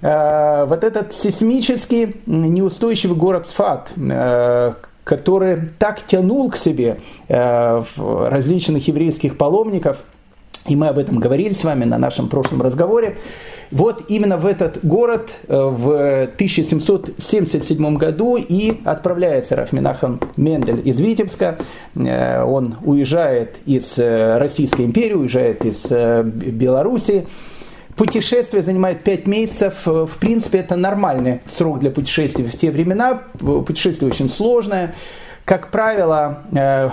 э, 0.00 0.64
вот 0.66 0.84
этот 0.84 1.12
сейсмически 1.12 2.16
неустойчивый 2.26 3.16
город 3.16 3.46
Сфат, 3.46 3.90
э, 3.96 4.74
который 5.04 5.68
так 5.78 6.02
тянул 6.02 6.50
к 6.50 6.56
себе 6.56 6.98
различных 7.28 8.88
еврейских 8.88 9.38
паломников, 9.38 9.98
и 10.68 10.76
мы 10.76 10.88
об 10.88 10.98
этом 10.98 11.18
говорили 11.18 11.52
с 11.52 11.64
вами 11.64 11.84
на 11.84 11.98
нашем 11.98 12.28
прошлом 12.28 12.62
разговоре, 12.62 13.16
вот 13.70 14.04
именно 14.08 14.36
в 14.36 14.46
этот 14.46 14.84
город 14.84 15.30
э, 15.48 15.56
в 15.56 16.22
1777 16.34 17.96
году 17.96 18.36
и 18.36 18.80
отправляется 18.84 19.56
Рафминахан 19.56 20.20
Мендель 20.36 20.82
из 20.88 21.00
Витебска. 21.00 21.58
Э, 21.96 22.44
он 22.44 22.76
уезжает 22.84 23.56
из 23.66 23.98
э, 23.98 24.38
Российской 24.38 24.82
империи, 24.82 25.14
уезжает 25.14 25.64
из 25.64 25.84
Белоруссии. 25.90 27.26
Путешествие 27.96 28.62
занимает 28.62 29.02
5 29.02 29.26
месяцев. 29.26 29.74
В 29.84 30.10
принципе, 30.20 30.58
это 30.58 30.76
нормальный 30.76 31.40
срок 31.46 31.80
для 31.80 31.90
путешествий 31.90 32.44
в 32.44 32.56
те 32.56 32.70
времена. 32.70 33.22
Путешествие 33.38 34.10
очень 34.10 34.30
сложное. 34.30 34.94
Как 35.46 35.70
правило, 35.70 36.40
э, 36.50 36.90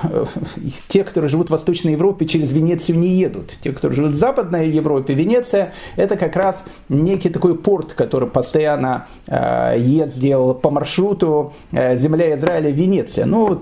те, 0.88 1.04
которые 1.04 1.28
живут 1.28 1.48
в 1.48 1.50
Восточной 1.50 1.94
Европе, 1.94 2.28
через 2.28 2.52
Венецию 2.52 3.00
не 3.00 3.08
едут. 3.08 3.56
Те, 3.64 3.72
кто 3.72 3.90
живут 3.90 4.12
в 4.12 4.18
Западной 4.18 4.70
Европе, 4.70 5.16
Венеция– 5.16 5.74
это 5.96 6.18
как 6.18 6.36
раз 6.36 6.64
некий 6.88 7.30
такой 7.30 7.58
порт, 7.58 7.94
который 7.94 8.30
постоянно 8.30 9.08
э, 9.26 9.74
ездил 9.80 10.54
по 10.54 10.70
маршруту 10.70 11.54
э, 11.72 11.98
земля 11.98 12.36
Израиля 12.36 12.70
Венеция. 12.70 13.26
Ну, 13.26 13.60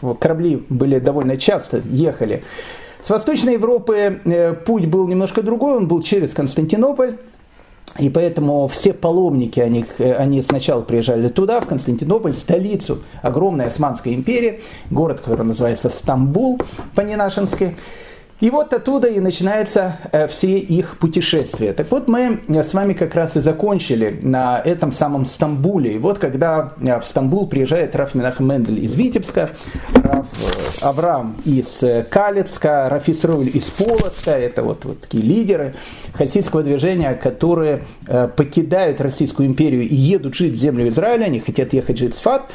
вот, 0.00 0.18
корабли 0.18 0.64
были 0.68 0.98
довольно 0.98 1.36
часто, 1.36 1.80
ехали. 1.84 2.42
С 3.00 3.10
Восточной 3.10 3.52
Европы 3.52 4.56
путь 4.66 4.86
был 4.86 5.06
немножко 5.06 5.42
другой, 5.42 5.76
он 5.76 5.86
был 5.86 6.02
через 6.02 6.34
Константинополь. 6.34 7.18
И 7.98 8.10
поэтому 8.10 8.68
все 8.68 8.92
паломники, 8.92 9.58
они, 9.58 9.84
они 9.98 10.42
сначала 10.42 10.82
приезжали 10.82 11.28
туда, 11.28 11.60
в 11.60 11.66
Константинополь, 11.66 12.34
столицу 12.34 13.02
огромной 13.22 13.66
Османской 13.66 14.14
империи, 14.14 14.60
город, 14.90 15.20
который 15.20 15.44
называется 15.44 15.88
Стамбул 15.88 16.60
по-ненашенски. 16.94 17.76
И 18.40 18.50
вот 18.50 18.72
оттуда 18.72 19.08
и 19.08 19.18
начинаются 19.18 19.98
э, 20.12 20.28
все 20.28 20.58
их 20.58 20.98
путешествия. 20.98 21.72
Так 21.72 21.90
вот, 21.90 22.06
мы 22.06 22.40
э, 22.46 22.62
с 22.62 22.72
вами 22.72 22.92
как 22.92 23.16
раз 23.16 23.36
и 23.36 23.40
закончили 23.40 24.16
на 24.22 24.60
этом 24.64 24.92
самом 24.92 25.24
Стамбуле. 25.24 25.94
И 25.94 25.98
вот 25.98 26.20
когда 26.20 26.72
э, 26.80 27.00
в 27.00 27.04
Стамбул 27.04 27.48
приезжает 27.48 27.96
Раф 27.96 28.14
Минах 28.14 28.38
Мендель 28.38 28.84
из 28.84 28.94
Витебска, 28.94 29.50
Раф 29.92 30.26
Авраам 30.80 31.36
из 31.44 31.82
Калицка, 32.10 32.88
Раф 32.88 33.08
Исроль 33.08 33.48
из 33.52 33.64
Полоцка, 33.64 34.30
это 34.30 34.62
вот, 34.62 34.84
вот 34.84 35.00
такие 35.00 35.24
лидеры 35.24 35.74
хасидского 36.12 36.62
движения, 36.62 37.14
которые 37.14 37.84
покидают 38.36 39.00
Российскую 39.00 39.48
империю 39.48 39.82
и 39.82 39.94
едут 39.94 40.34
жить 40.34 40.54
в 40.54 40.58
землю 40.58 40.88
Израиля, 40.88 41.24
они 41.24 41.40
хотят 41.40 41.72
ехать 41.72 41.98
жить 41.98 42.14
в 42.14 42.18
Сфат. 42.18 42.50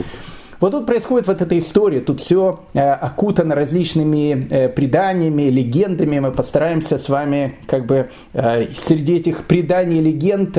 Вот 0.60 0.72
тут 0.72 0.86
происходит 0.86 1.28
вот 1.28 1.42
эта 1.42 1.58
история, 1.58 2.00
тут 2.00 2.22
все 2.22 2.62
э, 2.74 2.80
окутано 2.80 3.56
различными 3.56 4.48
э, 4.50 4.70
преданиями, 4.70 5.44
легендами. 5.44 6.20
Мы 6.20 6.32
постараемся 6.32 6.98
с 6.98 7.10
вами 7.10 7.56
как 7.68 7.86
бы 7.86 8.10
э, 8.34 8.68
среди 8.86 9.18
этих 9.18 9.46
преданий 9.46 10.00
и 10.00 10.02
легенд 10.02 10.58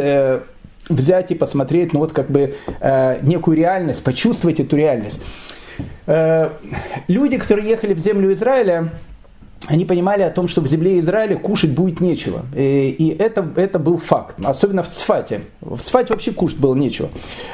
взять 0.89 1.31
и 1.31 1.35
посмотреть, 1.35 1.95
ну 1.95 2.01
вот 2.01 2.13
как 2.13 2.31
бы 2.31 2.57
некую 3.23 3.57
реальность, 3.57 4.05
почувствовать 4.05 4.61
эту 4.61 4.77
реальность. 4.77 5.19
Люди, 7.09 7.39
которые 7.39 7.69
ехали 7.71 7.95
в 7.95 8.01
землю 8.01 8.33
Израиля, 8.35 8.91
они 9.67 9.85
понимали 9.85 10.23
о 10.23 10.31
том, 10.31 10.49
что 10.49 10.61
в 10.61 10.69
земле 10.69 11.01
Израиля 11.01 11.37
кушать 11.37 11.71
будет 11.71 12.01
нечего. 12.01 12.43
И, 12.55 12.89
и 12.91 13.17
это, 13.17 13.47
это 13.57 13.79
был 13.79 13.97
факт. 13.97 14.37
Особенно 14.45 14.83
в 14.83 14.91
Цфате. 14.91 15.43
В 15.61 15.81
Цфате 15.81 16.13
вообще 16.13 16.33
кушать 16.33 16.59
было 16.59 16.75
нечего. 16.75 17.09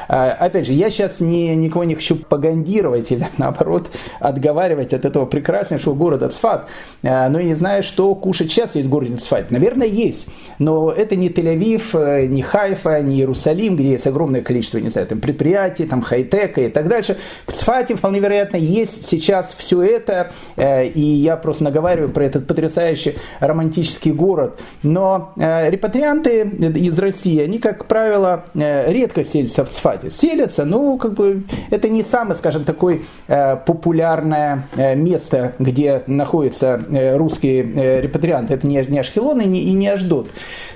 А, 0.07 0.31
опять 0.31 0.67
же, 0.67 0.73
я 0.73 0.89
сейчас 0.89 1.19
не, 1.19 1.55
никого 1.55 1.83
не 1.83 1.95
хочу 1.95 2.15
погандировать 2.15 3.11
или 3.11 3.27
наоборот 3.37 3.89
отговаривать 4.19 4.93
от 4.93 5.05
этого 5.05 5.25
прекраснейшего 5.25 5.93
города 5.93 6.29
Цфат. 6.29 6.67
А, 7.03 7.29
но 7.29 7.39
я 7.39 7.45
не 7.45 7.55
знаю, 7.55 7.83
что 7.83 8.13
кушать 8.15 8.51
сейчас 8.51 8.75
есть 8.75 8.87
в 8.87 8.89
городе 8.89 9.15
Цфат. 9.15 9.51
Наверное, 9.51 9.87
есть. 9.87 10.27
Но 10.59 10.91
это 10.91 11.15
не 11.15 11.29
Тель-Авив, 11.29 11.97
э, 11.97 12.25
не 12.27 12.41
Хайфа, 12.41 13.01
не 13.01 13.17
Иерусалим, 13.17 13.75
где 13.75 13.91
есть 13.91 14.07
огромное 14.07 14.41
количество 14.41 14.77
не 14.77 14.89
знаю, 14.89 15.07
там, 15.07 15.19
предприятий, 15.19 15.85
там, 15.85 16.01
хай-тека 16.01 16.61
и 16.61 16.69
так 16.69 16.87
дальше. 16.87 17.17
В 17.47 17.53
Цфате, 17.53 17.95
вполне 17.95 18.19
вероятно, 18.19 18.57
есть 18.57 19.07
сейчас 19.07 19.55
все 19.57 19.81
это. 19.81 20.33
Э, 20.57 20.85
и 20.85 21.01
я 21.01 21.37
просто 21.37 21.63
наговариваю 21.63 22.00
разговариваю 22.01 22.09
про 22.13 22.25
этот 22.25 22.47
потрясающий 22.47 23.17
романтический 23.39 24.11
город. 24.11 24.59
Но 24.83 25.33
э, 25.37 25.69
репатрианты 25.69 26.41
из 26.41 26.97
России, 26.99 27.39
они, 27.41 27.59
как 27.59 27.85
правило, 27.85 28.45
э, 28.53 28.91
редко 28.91 29.23
селятся 29.23 29.65
в 29.65 29.71
Сфате. 29.71 30.09
Селятся, 30.11 30.65
ну, 30.65 30.97
как 30.97 31.13
бы, 31.13 31.43
это 31.69 31.89
не 31.89 32.03
самое, 32.03 32.35
скажем, 32.35 32.63
такое 32.63 33.01
э, 33.27 33.55
популярное 33.57 34.63
э, 34.75 34.95
место, 34.95 35.53
где 35.59 36.03
находятся 36.07 36.81
э, 36.89 37.17
русские 37.17 37.63
э, 37.63 38.01
репатрианты. 38.01 38.53
Это 38.53 38.67
не, 38.67 38.83
не 38.87 38.99
Ашхелон 38.99 39.41
и 39.41 39.45
не, 39.45 39.61
и 39.61 39.73
не 39.73 39.87
Аждот. 39.87 40.29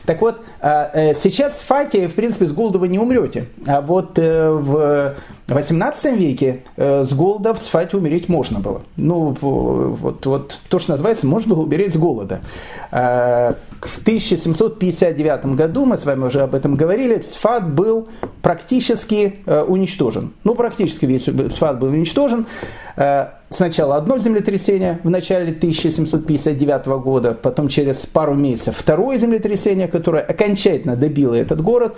Так 0.05 0.21
вот, 0.21 0.41
э, 0.61 0.89
э 0.93 1.13
сейчас 1.15 1.53
в 1.53 1.61
Сфате, 1.61 2.07
в 2.07 2.13
принципе, 2.13 2.47
с 2.47 2.51
голода 2.51 2.77
вы 2.77 2.87
не 2.87 2.99
умрете. 2.99 3.45
А 3.65 3.81
вот 3.81 4.17
э, 4.19 4.49
в 4.49 5.15
18 5.47 6.17
веке 6.17 6.63
э, 6.75 7.05
с 7.05 7.13
голода 7.13 7.53
в 7.53 7.61
Сфате 7.61 7.97
умереть 7.97 8.29
можно 8.29 8.59
было. 8.59 8.81
Ну, 8.97 9.35
вот, 9.41 10.25
вот 10.25 10.59
то, 10.69 10.79
что 10.79 10.91
называется, 10.91 11.14
можно 11.23 11.55
было 11.55 11.63
умереть 11.63 11.93
с 11.93 11.97
голода. 11.97 12.41
Э, 12.91 13.53
в 13.81 14.01
1759 14.01 15.45
году, 15.55 15.85
мы 15.85 15.97
с 15.97 16.05
вами 16.05 16.25
уже 16.25 16.41
об 16.41 16.55
этом 16.55 16.75
говорили, 16.75 17.21
Сфат 17.21 17.69
был 17.73 18.07
практически 18.41 19.37
э, 19.45 19.61
уничтожен. 19.61 20.33
Ну, 20.43 20.55
практически 20.55 21.05
весь 21.05 21.25
Сфат 21.53 21.79
был 21.79 21.89
уничтожен. 21.89 22.45
Э, 22.95 23.27
сначала 23.49 23.97
одно 23.97 24.17
землетрясение 24.17 24.99
в 25.03 25.09
начале 25.09 25.51
1759 25.51 26.85
года, 27.03 27.33
потом 27.33 27.67
через 27.67 27.97
пару 27.97 28.33
месяцев 28.33 28.75
второе 28.77 29.17
землетрясение, 29.17 29.87
которое 29.87 30.23
окончательно 30.23 30.95
добило 30.95 31.33
этот 31.33 31.61
город. 31.61 31.97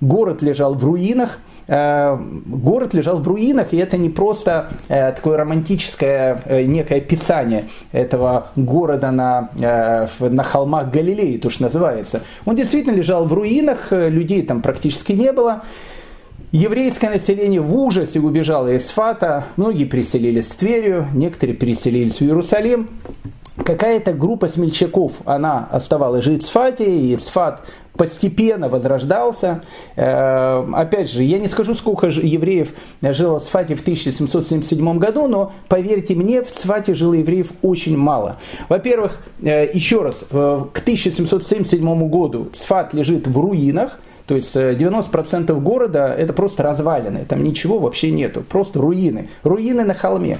Город 0.00 0.42
лежал 0.42 0.74
в 0.74 0.84
руинах– 0.84 1.38
город 1.66 2.94
лежал 2.94 3.18
в 3.18 3.28
руинах, 3.28 3.72
и 3.72 3.76
это 3.76 3.96
не 3.96 4.10
просто 4.10 4.70
э, 4.88 5.12
такое 5.12 5.38
романтическое 5.38 6.42
э, 6.44 6.62
некое 6.64 6.98
описание 6.98 7.68
этого 7.92 8.48
города 8.56 9.10
на, 9.10 9.50
на 10.18 10.42
холмах 10.42 10.90
Галилеи, 10.90 11.38
то, 11.38 11.50
что 11.50 11.64
называется. 11.64 12.22
Он 12.44 12.56
действительно 12.56 12.94
лежал 12.94 13.24
в 13.24 13.32
руинах, 13.32 13.88
людей 13.90 14.42
там 14.42 14.62
практически 14.62 15.12
не 15.12 15.32
было. 15.32 15.62
Еврейское 16.52 17.10
население 17.10 17.60
в 17.60 17.74
ужасе 17.76 18.20
убежало 18.20 18.72
из 18.72 18.84
Фата, 18.84 19.46
многие 19.56 19.86
переселились 19.86 20.46
в 20.46 20.56
Тверию, 20.56 21.08
некоторые 21.12 21.56
переселились 21.56 22.20
в 22.20 22.22
Иерусалим. 22.22 22.90
Какая-то 23.62 24.12
группа 24.12 24.48
смельчаков, 24.48 25.12
она 25.24 25.68
оставалась 25.70 26.24
жить 26.24 26.42
в 26.42 26.46
Сфате, 26.46 26.84
и 26.84 27.16
Сфат 27.18 27.62
постепенно 27.96 28.68
возрождался. 28.68 29.62
Э, 29.94 30.64
опять 30.74 31.10
же, 31.10 31.22
я 31.22 31.38
не 31.38 31.46
скажу, 31.46 31.74
сколько 31.74 32.08
евреев 32.08 32.70
жило 33.00 33.38
в 33.38 33.44
Сфате 33.44 33.76
в 33.76 33.82
1777 33.82 34.98
году, 34.98 35.28
но 35.28 35.52
поверьте 35.68 36.14
мне, 36.14 36.42
в 36.42 36.48
Сфате 36.48 36.94
жило 36.94 37.14
евреев 37.14 37.52
очень 37.62 37.96
мало. 37.96 38.38
Во-первых, 38.68 39.20
э, 39.42 39.70
еще 39.72 40.02
раз, 40.02 40.24
к 40.28 40.78
1777 40.80 42.08
году 42.08 42.48
Сфат 42.54 42.94
лежит 42.94 43.28
в 43.28 43.38
руинах, 43.38 44.00
то 44.26 44.34
есть 44.34 44.56
90% 44.56 45.60
города 45.60 46.08
это 46.08 46.32
просто 46.32 46.62
развалины, 46.62 47.26
там 47.28 47.44
ничего 47.44 47.78
вообще 47.78 48.10
нету, 48.10 48.42
просто 48.42 48.80
руины. 48.80 49.28
Руины 49.42 49.84
на 49.84 49.94
холме. 49.94 50.38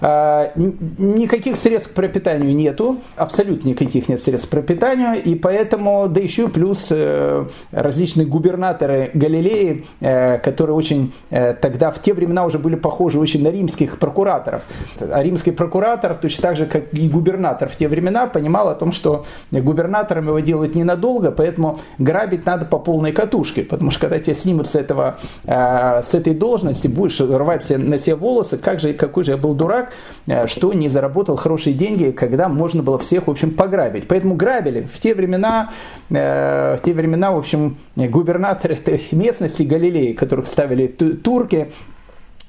А, 0.00 0.52
никаких 0.54 1.56
средств 1.56 1.90
к 1.90 1.94
пропитанию 1.94 2.54
нету, 2.54 2.98
абсолютно 3.16 3.70
никаких 3.70 4.08
нет 4.08 4.22
средств 4.22 4.48
к 4.48 4.50
пропитанию, 4.50 5.20
и 5.20 5.34
поэтому, 5.34 6.08
да 6.08 6.20
еще 6.20 6.48
плюс 6.48 6.86
э, 6.90 7.46
различные 7.72 8.26
губернаторы 8.26 9.10
Галилеи, 9.14 9.86
э, 10.00 10.38
которые 10.38 10.76
очень 10.76 11.12
э, 11.30 11.54
тогда 11.54 11.90
в 11.90 12.00
те 12.00 12.14
времена 12.14 12.44
уже 12.44 12.60
были 12.60 12.76
похожи 12.76 13.18
очень 13.18 13.42
на 13.42 13.48
римских 13.48 13.98
прокураторов. 13.98 14.62
А 15.00 15.20
римский 15.22 15.50
прокуратор, 15.50 16.14
точно 16.14 16.42
так 16.42 16.56
же, 16.56 16.66
как 16.66 16.94
и 16.94 17.08
губернатор 17.08 17.68
в 17.68 17.76
те 17.76 17.88
времена, 17.88 18.28
понимал 18.28 18.68
о 18.68 18.76
том, 18.76 18.92
что 18.92 19.26
губернатором 19.50 20.28
его 20.28 20.38
делают 20.38 20.76
ненадолго, 20.76 21.32
поэтому 21.32 21.80
грабить 21.98 22.46
надо 22.46 22.66
по 22.66 22.78
полной 22.78 23.10
катушке, 23.10 23.62
потому 23.64 23.90
что 23.90 24.02
когда 24.02 24.20
тебя 24.20 24.34
снимут 24.34 24.68
с, 24.68 24.76
этого, 24.76 25.18
с 25.44 26.14
этой 26.14 26.34
должности, 26.34 26.86
будешь 26.86 27.20
рвать 27.20 27.68
на 27.70 27.98
себе 27.98 28.14
волосы, 28.14 28.58
как 28.58 28.80
же, 28.80 28.92
какой 28.92 29.24
же 29.24 29.32
я 29.32 29.36
был 29.36 29.54
дурак, 29.54 29.87
Э, 30.28 30.46
что 30.46 30.72
не 30.72 30.88
заработал 30.88 31.36
хорошие 31.36 31.74
деньги, 31.74 32.10
когда 32.10 32.48
можно 32.48 32.82
было 32.82 32.98
всех, 32.98 33.26
в 33.26 33.30
общем, 33.30 33.52
пограбить. 33.52 34.06
Поэтому 34.08 34.34
грабили. 34.34 34.88
В 34.92 35.00
те 35.00 35.14
времена, 35.14 35.70
э, 36.10 36.76
в 36.76 36.84
те 36.84 36.92
времена, 36.92 37.32
в 37.32 37.38
общем, 37.38 37.78
губернаторы 37.96 38.74
этой 38.74 39.02
местности 39.12 39.62
Галилеи, 39.62 40.12
которых 40.12 40.48
ставили 40.48 40.86
турки, 40.86 41.72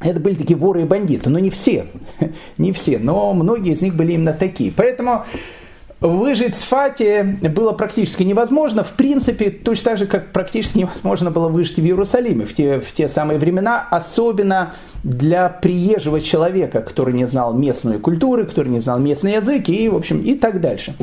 это 0.01 0.19
были 0.19 0.35
такие 0.35 0.57
воры 0.57 0.83
и 0.83 0.85
бандиты, 0.85 1.29
но 1.29 1.39
не 1.39 1.49
все, 1.49 1.87
не 2.57 2.71
все, 2.71 2.99
но 2.99 3.33
многие 3.33 3.73
из 3.73 3.81
них 3.81 3.95
были 3.95 4.13
именно 4.13 4.33
такие. 4.33 4.71
Поэтому 4.75 5.25
Выжить 6.01 6.55
в 6.55 6.61
Сфате 6.61 7.23
было 7.23 7.73
практически 7.73 8.23
невозможно, 8.23 8.85
в 8.85 8.91
принципе, 8.91 9.49
точно 9.49 9.91
так 9.91 9.97
же, 9.97 10.05
как 10.05 10.31
практически 10.31 10.77
невозможно 10.77 11.29
было 11.29 11.49
выжить 11.49 11.77
в 11.77 11.83
Иерусалиме 11.83 12.45
в 12.45 12.55
те, 12.55 12.79
в 12.79 12.93
те 12.93 13.09
самые 13.09 13.37
времена, 13.37 13.85
особенно 13.91 14.75
для 15.03 15.49
приезжего 15.49 16.21
человека, 16.21 16.81
который 16.81 17.13
не 17.13 17.25
знал 17.25 17.53
местную 17.53 17.99
культуру, 17.99 18.45
который 18.45 18.69
не 18.69 18.79
знал 18.79 18.97
местный 18.99 19.33
язык 19.33 19.67
и, 19.67 19.89
в 19.89 19.95
общем, 19.95 20.21
и 20.21 20.35
так 20.35 20.61
дальше. 20.61 20.95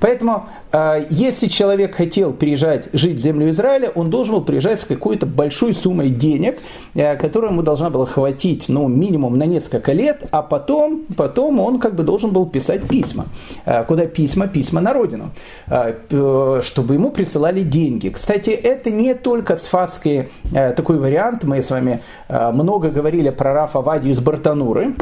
Поэтому, 0.00 0.46
э, 0.72 1.06
если 1.10 1.46
человек 1.46 1.94
хотел 1.94 2.32
приезжать 2.32 2.86
жить 2.92 3.18
в 3.18 3.22
землю 3.22 3.50
Израиля, 3.50 3.92
он 3.94 4.10
должен 4.10 4.34
был 4.34 4.42
приезжать 4.42 4.80
с 4.80 4.84
какой-то 4.84 5.26
большой 5.26 5.74
суммой 5.74 6.10
денег, 6.10 6.58
э, 6.94 7.14
которая 7.16 7.52
ему 7.52 7.62
должна 7.62 7.90
была 7.90 8.06
хватить, 8.06 8.64
ну, 8.66 8.88
минимум 8.88 9.38
на 9.38 9.46
несколько 9.46 9.92
лет, 9.92 10.24
а 10.32 10.42
потом, 10.42 11.02
потом 11.16 11.60
он 11.60 11.78
как 11.78 11.94
бы 11.94 12.02
должен 12.02 12.30
был 12.30 12.46
писать 12.46 12.88
письма. 12.88 13.26
Э, 13.64 13.84
куда 13.84 14.06
письма? 14.06 14.31
Письма 14.48 14.80
на 14.80 14.92
родину, 14.92 15.30
чтобы 16.62 16.94
ему 16.94 17.10
присылали 17.10 17.62
деньги. 17.62 18.08
Кстати, 18.08 18.50
это 18.50 18.90
не 18.90 19.14
только 19.14 19.56
сфатский 19.56 20.28
такой 20.50 20.98
вариант, 20.98 21.44
мы 21.44 21.62
с 21.62 21.70
вами 21.70 22.02
много 22.28 22.90
говорили 22.90 23.30
про 23.30 23.52
Рафа 23.52 23.80
Вадию 23.80 24.14
из 24.14 24.20
Бартануры, 24.20 24.94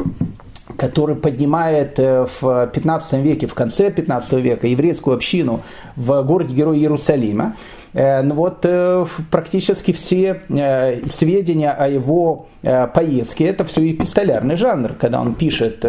который 0.81 1.15
поднимает 1.15 1.99
э, 1.99 2.25
в 2.39 2.67
15 2.67 3.13
веке, 3.23 3.45
в 3.45 3.53
конце 3.53 3.91
15 3.91 4.33
века 4.33 4.65
еврейскую 4.65 5.15
общину 5.15 5.61
в 5.95 6.23
городе 6.23 6.55
Герой 6.55 6.79
Иерусалима. 6.79 7.55
Э, 7.93 8.23
ну 8.23 8.35
вот 8.35 8.59
э, 8.63 9.05
практически 9.29 9.93
все 9.93 10.41
сведения 11.11 11.71
о 11.71 11.87
его 11.87 12.47
поездке, 12.61 13.45
это 13.45 13.63
все 13.63 13.91
эпистолярный 13.91 14.55
жанр, 14.55 14.93
когда 14.99 15.21
он 15.21 15.33
пишет 15.35 15.85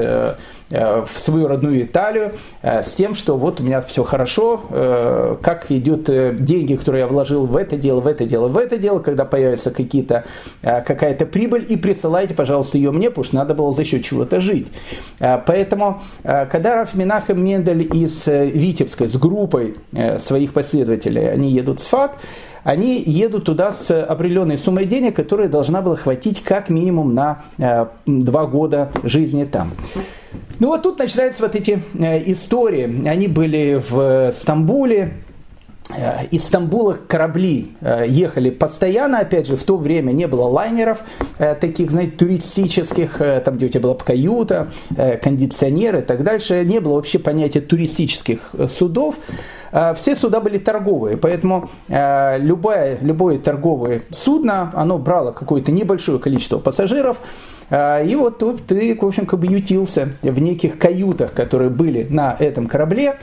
Э, 0.73 1.05
в 1.05 1.21
свою 1.21 1.49
родную 1.49 1.83
Италию 1.83 2.33
э, 2.62 2.83
с 2.83 2.93
тем, 2.95 3.14
что 3.14 3.37
вот 3.37 3.61
у 3.61 3.62
меня 3.62 3.83
все 3.83 4.05
хорошо, 4.05 4.62
э, 4.71 5.37
как 5.43 5.71
идет 5.71 6.05
деньги, 6.43 6.76
которые 6.76 7.02
я 7.02 7.07
вложил 7.07 7.45
в 7.45 7.57
это 7.59 7.76
дело, 7.76 8.00
в 8.00 8.07
это 8.07 8.25
дело, 8.25 8.49
в 8.49 8.57
это 8.57 8.79
дело, 8.79 9.00
когда 9.00 9.26
появится 9.26 9.71
какие-то, 9.71 10.25
какая-то 10.62 11.26
прибыль, 11.26 11.67
и 11.69 11.76
присылайте, 11.76 12.33
пожалуйста, 12.35 12.79
ее 12.79 12.91
мне, 12.91 13.11
потому 13.11 13.25
что 13.25 13.37
надо 13.37 13.55
было 13.55 13.73
за 13.73 13.85
счет 13.85 14.05
чего-то 14.05 14.41
жить. 14.41 14.69
Поэтому, 15.19 16.02
когда 16.23 16.76
Раф 16.76 16.95
Минахем 16.95 17.45
Мендель 17.45 17.88
из 17.95 18.26
Витебска 18.26 19.07
с 19.07 19.17
группой 19.17 19.76
своих 20.19 20.52
последователей, 20.52 21.31
они 21.31 21.50
едут 21.50 21.81
в 21.81 21.85
Сфат, 21.85 22.12
они 22.64 23.02
едут 23.02 23.44
туда 23.44 23.72
с 23.72 23.90
определенной 24.03 24.59
суммой 24.59 24.87
денег, 24.87 25.16
которая 25.16 25.48
должна 25.48 25.83
была 25.83 25.96
хватить 25.96 26.42
как 26.42 26.68
минимум 26.68 27.14
на 27.14 27.42
два 28.07 28.46
года 28.46 28.90
жизни 29.03 29.44
там. 29.44 29.72
Ну 30.62 30.68
вот 30.68 30.83
тут 30.83 30.98
начинаются 30.98 31.42
вот 31.42 31.57
эти 31.57 31.83
э, 31.98 32.31
истории. 32.31 33.09
Они 33.09 33.27
были 33.27 33.83
в 33.88 34.33
Стамбуле, 34.33 34.98
э, 35.01 35.32
из 36.31 36.45
Стамбула 36.45 36.97
корабли 37.07 37.73
э, 37.81 38.05
ехали 38.07 38.51
постоянно, 38.51 39.18
опять 39.18 39.47
же, 39.47 39.57
в 39.57 39.64
то 39.64 39.77
время 39.77 40.12
не 40.12 40.27
было 40.27 40.47
лайнеров 40.47 41.01
таких, 41.61 41.90
знаете, 41.90 42.12
туристических, 42.16 43.21
там, 43.45 43.57
где 43.57 43.66
у 43.66 43.68
тебя 43.68 43.81
была 43.81 43.95
каюта, 43.95 44.68
кондиционеры 45.23 45.99
и 45.99 46.03
так 46.03 46.23
дальше, 46.23 46.64
не 46.64 46.81
было 46.81 46.95
вообще 46.95 47.18
понятия 47.18 47.61
туристических 47.61 48.55
судов. 48.68 49.16
Все 49.97 50.16
суда 50.16 50.40
были 50.40 50.59
торговые, 50.59 51.16
поэтому 51.16 51.71
любое, 51.88 52.99
любое 53.01 53.38
торговое 53.38 54.03
судно, 54.11 54.71
оно 54.75 54.99
брало 54.99 55.33
какое-то 55.33 55.73
небольшое 55.73 56.18
количество 56.18 56.59
пассажиров, 56.59 57.18
и 57.71 58.16
вот 58.16 58.38
ты, 58.66 58.95
в 58.95 59.05
общем, 59.05 59.27
как 59.27 59.40
бы 59.40 59.47
ютился 59.47 60.11
в 60.23 60.38
неких 60.38 60.79
каютах, 60.79 61.33
которые 61.33 61.71
были 61.71 62.07
на 62.09 62.37
этом 62.38 62.66
корабле. 62.66 63.16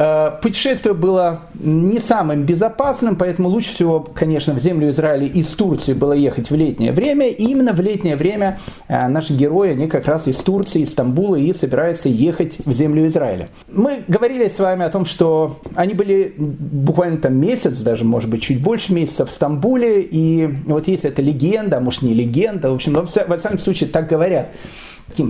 Э, 0.00 0.30
путешествие 0.40 0.94
было 0.94 1.42
не 1.52 1.98
самым 1.98 2.44
безопасным, 2.44 3.16
поэтому 3.16 3.50
лучше 3.50 3.74
всего, 3.74 4.00
конечно, 4.00 4.54
в 4.54 4.58
землю 4.58 4.88
Израиля 4.88 5.26
из 5.26 5.48
Турции 5.48 5.92
было 5.92 6.14
ехать 6.14 6.50
в 6.50 6.54
летнее 6.54 6.92
время. 6.92 7.28
И 7.28 7.44
именно 7.44 7.74
в 7.74 7.80
летнее 7.82 8.16
время 8.16 8.58
э, 8.88 9.08
наши 9.08 9.34
герои, 9.34 9.72
они 9.72 9.88
как 9.88 10.06
раз 10.06 10.26
из 10.26 10.36
Турции, 10.36 10.82
из 10.82 10.92
Стамбула 10.92 11.36
и 11.36 11.52
собираются 11.52 12.08
ехать 12.08 12.54
в 12.64 12.72
землю 12.72 13.06
Израиля. 13.08 13.50
Мы 13.70 14.02
говорили 14.08 14.48
с 14.48 14.58
вами 14.58 14.86
о 14.86 14.88
том, 14.88 15.04
что 15.04 15.58
они 15.74 15.92
были 15.92 16.34
буквально 16.38 17.18
там 17.18 17.34
месяц, 17.34 17.78
даже, 17.80 18.06
может 18.06 18.30
быть, 18.30 18.42
чуть 18.42 18.62
больше 18.62 18.94
месяца 18.94 19.26
в 19.26 19.30
Стамбуле. 19.30 20.00
И 20.00 20.48
вот 20.64 20.88
есть 20.88 21.04
эта 21.04 21.20
легенда, 21.20 21.76
а 21.76 21.80
может 21.80 22.00
не 22.00 22.14
легенда, 22.14 22.70
в 22.70 22.74
общем, 22.74 22.94
но 22.94 23.00
во 23.02 23.36
всяком 23.36 23.58
случае 23.58 23.90
так 23.90 24.08
говорят, 24.08 24.48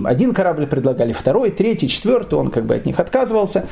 один 0.05 0.33
корабль 0.33 0.67
предлагали, 0.67 1.13
второй, 1.13 1.51
третий, 1.51 1.89
четвертый, 1.89 2.35
он 2.35 2.49
как 2.49 2.65
бы 2.65 2.75
от 2.75 2.85
них 2.85 2.99
отказывался. 2.99 3.65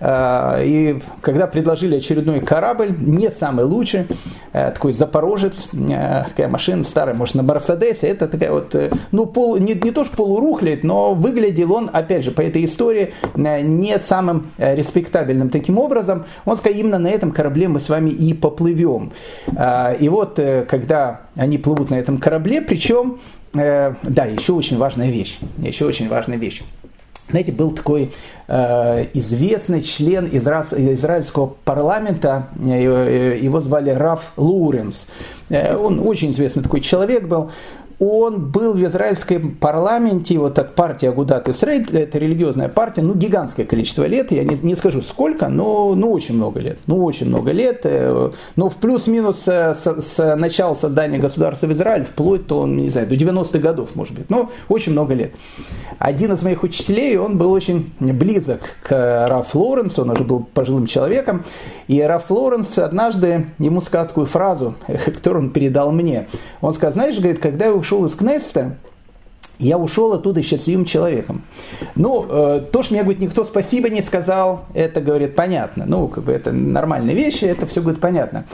А, 0.00 0.60
и 0.62 1.00
когда 1.20 1.46
предложили 1.46 1.96
очередной 1.96 2.40
корабль, 2.40 2.94
не 2.98 3.30
самый 3.30 3.64
лучший, 3.64 4.06
э, 4.52 4.70
такой 4.72 4.92
запорожец, 4.92 5.68
э, 5.72 6.24
такая 6.28 6.48
машина 6.48 6.84
старая, 6.84 7.14
может, 7.14 7.36
на 7.36 7.42
Мерседесе, 7.42 8.08
это 8.08 8.28
такая 8.28 8.50
вот, 8.50 8.74
э, 8.74 8.90
ну, 9.12 9.26
пол, 9.26 9.56
не, 9.56 9.74
не 9.74 9.92
то 9.92 10.04
что 10.04 10.16
полурухлит, 10.16 10.84
но 10.84 11.14
выглядел 11.14 11.72
он, 11.72 11.90
опять 11.92 12.24
же, 12.24 12.32
по 12.32 12.40
этой 12.40 12.64
истории, 12.64 13.14
не 13.34 13.98
самым 13.98 14.50
респектабельным 14.58 15.48
таким 15.48 15.78
образом. 15.78 16.24
Он 16.44 16.56
сказал, 16.56 16.78
именно 16.78 16.98
на 16.98 17.08
этом 17.08 17.30
корабле 17.30 17.68
мы 17.68 17.80
с 17.80 17.88
вами 17.88 18.10
и 18.10 18.34
поплывем. 18.34 19.12
А, 19.56 19.92
и 19.92 20.08
вот, 20.08 20.38
когда 20.68 21.22
они 21.36 21.58
плывут 21.58 21.90
на 21.90 21.94
этом 21.94 22.18
корабле, 22.18 22.60
причем 22.60 23.18
э, 23.54 23.94
да, 24.02 24.24
еще 24.26 24.52
очень 24.52 24.78
важная 24.78 25.10
вещь. 25.10 25.38
Еще 25.58 25.84
очень 25.84 26.08
важная 26.08 26.36
вещь. 26.36 26.62
Знаете, 27.30 27.52
был 27.52 27.70
такой 27.70 28.12
э, 28.48 29.06
известный 29.14 29.82
член 29.82 30.28
изра... 30.30 30.64
израильского 30.70 31.54
парламента, 31.64 32.48
э, 32.60 33.38
его 33.40 33.60
звали 33.60 33.90
Раф 33.90 34.32
Луренс. 34.36 35.06
Э, 35.48 35.74
он 35.74 36.06
очень 36.06 36.32
известный 36.32 36.62
такой 36.62 36.80
человек 36.80 37.26
был 37.26 37.50
он 37.98 38.50
был 38.50 38.74
в 38.74 38.84
израильском 38.84 39.52
парламенте, 39.52 40.38
вот 40.38 40.58
от 40.58 40.74
партии 40.74 41.06
Агудат 41.06 41.48
Исраиль, 41.48 41.86
это 41.96 42.18
религиозная 42.18 42.68
партия, 42.68 43.02
ну, 43.02 43.14
гигантское 43.14 43.66
количество 43.66 44.04
лет, 44.04 44.32
я 44.32 44.44
не, 44.44 44.56
не 44.56 44.74
скажу 44.74 45.02
сколько, 45.02 45.48
но 45.48 45.94
ну, 45.94 46.12
очень 46.12 46.34
много 46.34 46.60
лет, 46.60 46.78
ну, 46.86 47.04
очень 47.04 47.26
много 47.26 47.52
лет, 47.52 47.80
э, 47.84 48.30
но 48.56 48.68
в 48.68 48.76
плюс-минус 48.76 49.42
с, 49.44 49.76
с 49.84 50.36
начала 50.36 50.74
создания 50.74 51.18
государства 51.18 51.66
в 51.66 51.72
Израиль, 51.72 52.04
вплоть 52.04 52.46
до, 52.46 52.66
не 52.66 52.90
знаю, 52.90 53.06
до 53.06 53.14
90-х 53.14 53.58
годов, 53.58 53.94
может 53.94 54.14
быть, 54.14 54.30
но 54.30 54.50
очень 54.68 54.92
много 54.92 55.14
лет. 55.14 55.32
Один 55.98 56.32
из 56.32 56.42
моих 56.42 56.62
учителей, 56.62 57.16
он 57.16 57.38
был 57.38 57.52
очень 57.52 57.92
близок 58.00 58.60
к 58.82 59.28
Раф 59.28 59.54
Лоренсу, 59.54 60.02
он 60.02 60.10
уже 60.10 60.24
был 60.24 60.46
пожилым 60.52 60.86
человеком, 60.86 61.44
и 61.86 62.00
Раф 62.00 62.30
Лоренс 62.30 62.76
однажды 62.78 63.46
ему 63.58 63.80
сказал 63.80 64.08
такую 64.08 64.26
фразу, 64.26 64.74
которую 65.04 65.44
он 65.44 65.50
передал 65.50 65.92
мне. 65.92 66.28
Он 66.60 66.74
сказал, 66.74 66.92
знаешь, 66.92 67.18
говорит, 67.18 67.40
когда 67.40 67.66
я 67.66 67.74
ушел 67.84 68.06
из 68.06 68.14
Кнеста, 68.14 68.76
я 69.58 69.76
ушел 69.76 70.14
оттуда 70.14 70.42
счастливым 70.42 70.86
человеком. 70.86 71.42
Ну, 71.94 72.26
э, 72.26 72.60
то, 72.72 72.82
что 72.82 72.94
мне, 72.94 73.02
говорит, 73.02 73.20
никто 73.20 73.44
спасибо 73.44 73.90
не 73.90 74.00
сказал, 74.00 74.64
это, 74.72 75.02
говорит, 75.02 75.36
понятно. 75.36 75.84
Ну, 75.86 76.08
как 76.08 76.24
бы 76.24 76.32
это 76.32 76.50
нормальные 76.50 77.14
вещи, 77.14 77.44
это 77.44 77.66
все, 77.66 77.82
говорит, 77.82 78.00
понятно. 78.00 78.46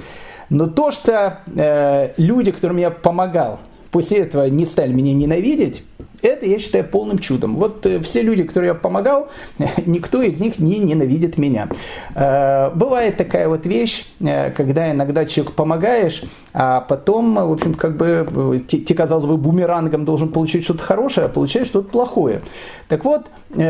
Но 0.50 0.66
то, 0.66 0.90
что 0.90 1.38
э, 1.46 2.12
люди, 2.16 2.50
которым 2.50 2.78
я 2.78 2.90
помогал, 2.90 3.60
после 3.90 4.18
этого 4.18 4.48
не 4.48 4.66
стали 4.66 4.92
меня 4.92 5.14
ненавидеть, 5.14 5.82
это 6.22 6.46
я 6.46 6.58
считаю 6.58 6.84
полным 6.84 7.18
чудом. 7.18 7.56
Вот 7.56 7.84
э, 7.86 8.00
все 8.00 8.22
люди, 8.22 8.42
которые 8.42 8.68
я 8.68 8.74
помогал, 8.74 9.28
никто 9.86 10.22
из 10.22 10.38
них 10.38 10.58
не 10.58 10.78
ненавидит 10.78 11.38
меня. 11.38 11.68
Э, 12.14 12.70
бывает 12.74 13.16
такая 13.16 13.48
вот 13.48 13.66
вещь, 13.66 14.06
э, 14.20 14.50
когда 14.50 14.90
иногда 14.90 15.24
человеку 15.24 15.54
помогаешь, 15.54 16.22
а 16.52 16.80
потом, 16.80 17.34
в 17.34 17.52
общем, 17.52 17.74
как 17.74 17.96
бы 17.96 18.62
ты, 18.68 18.94
казалось 18.94 19.24
бы, 19.24 19.36
бумерангом 19.36 20.04
должен 20.04 20.30
получить 20.30 20.64
что-то 20.64 20.82
хорошее, 20.82 21.26
а 21.26 21.28
получаешь 21.28 21.68
что-то 21.68 21.88
плохое. 21.88 22.42
Так 22.88 23.04
вот, 23.04 23.26
вот 23.50 23.60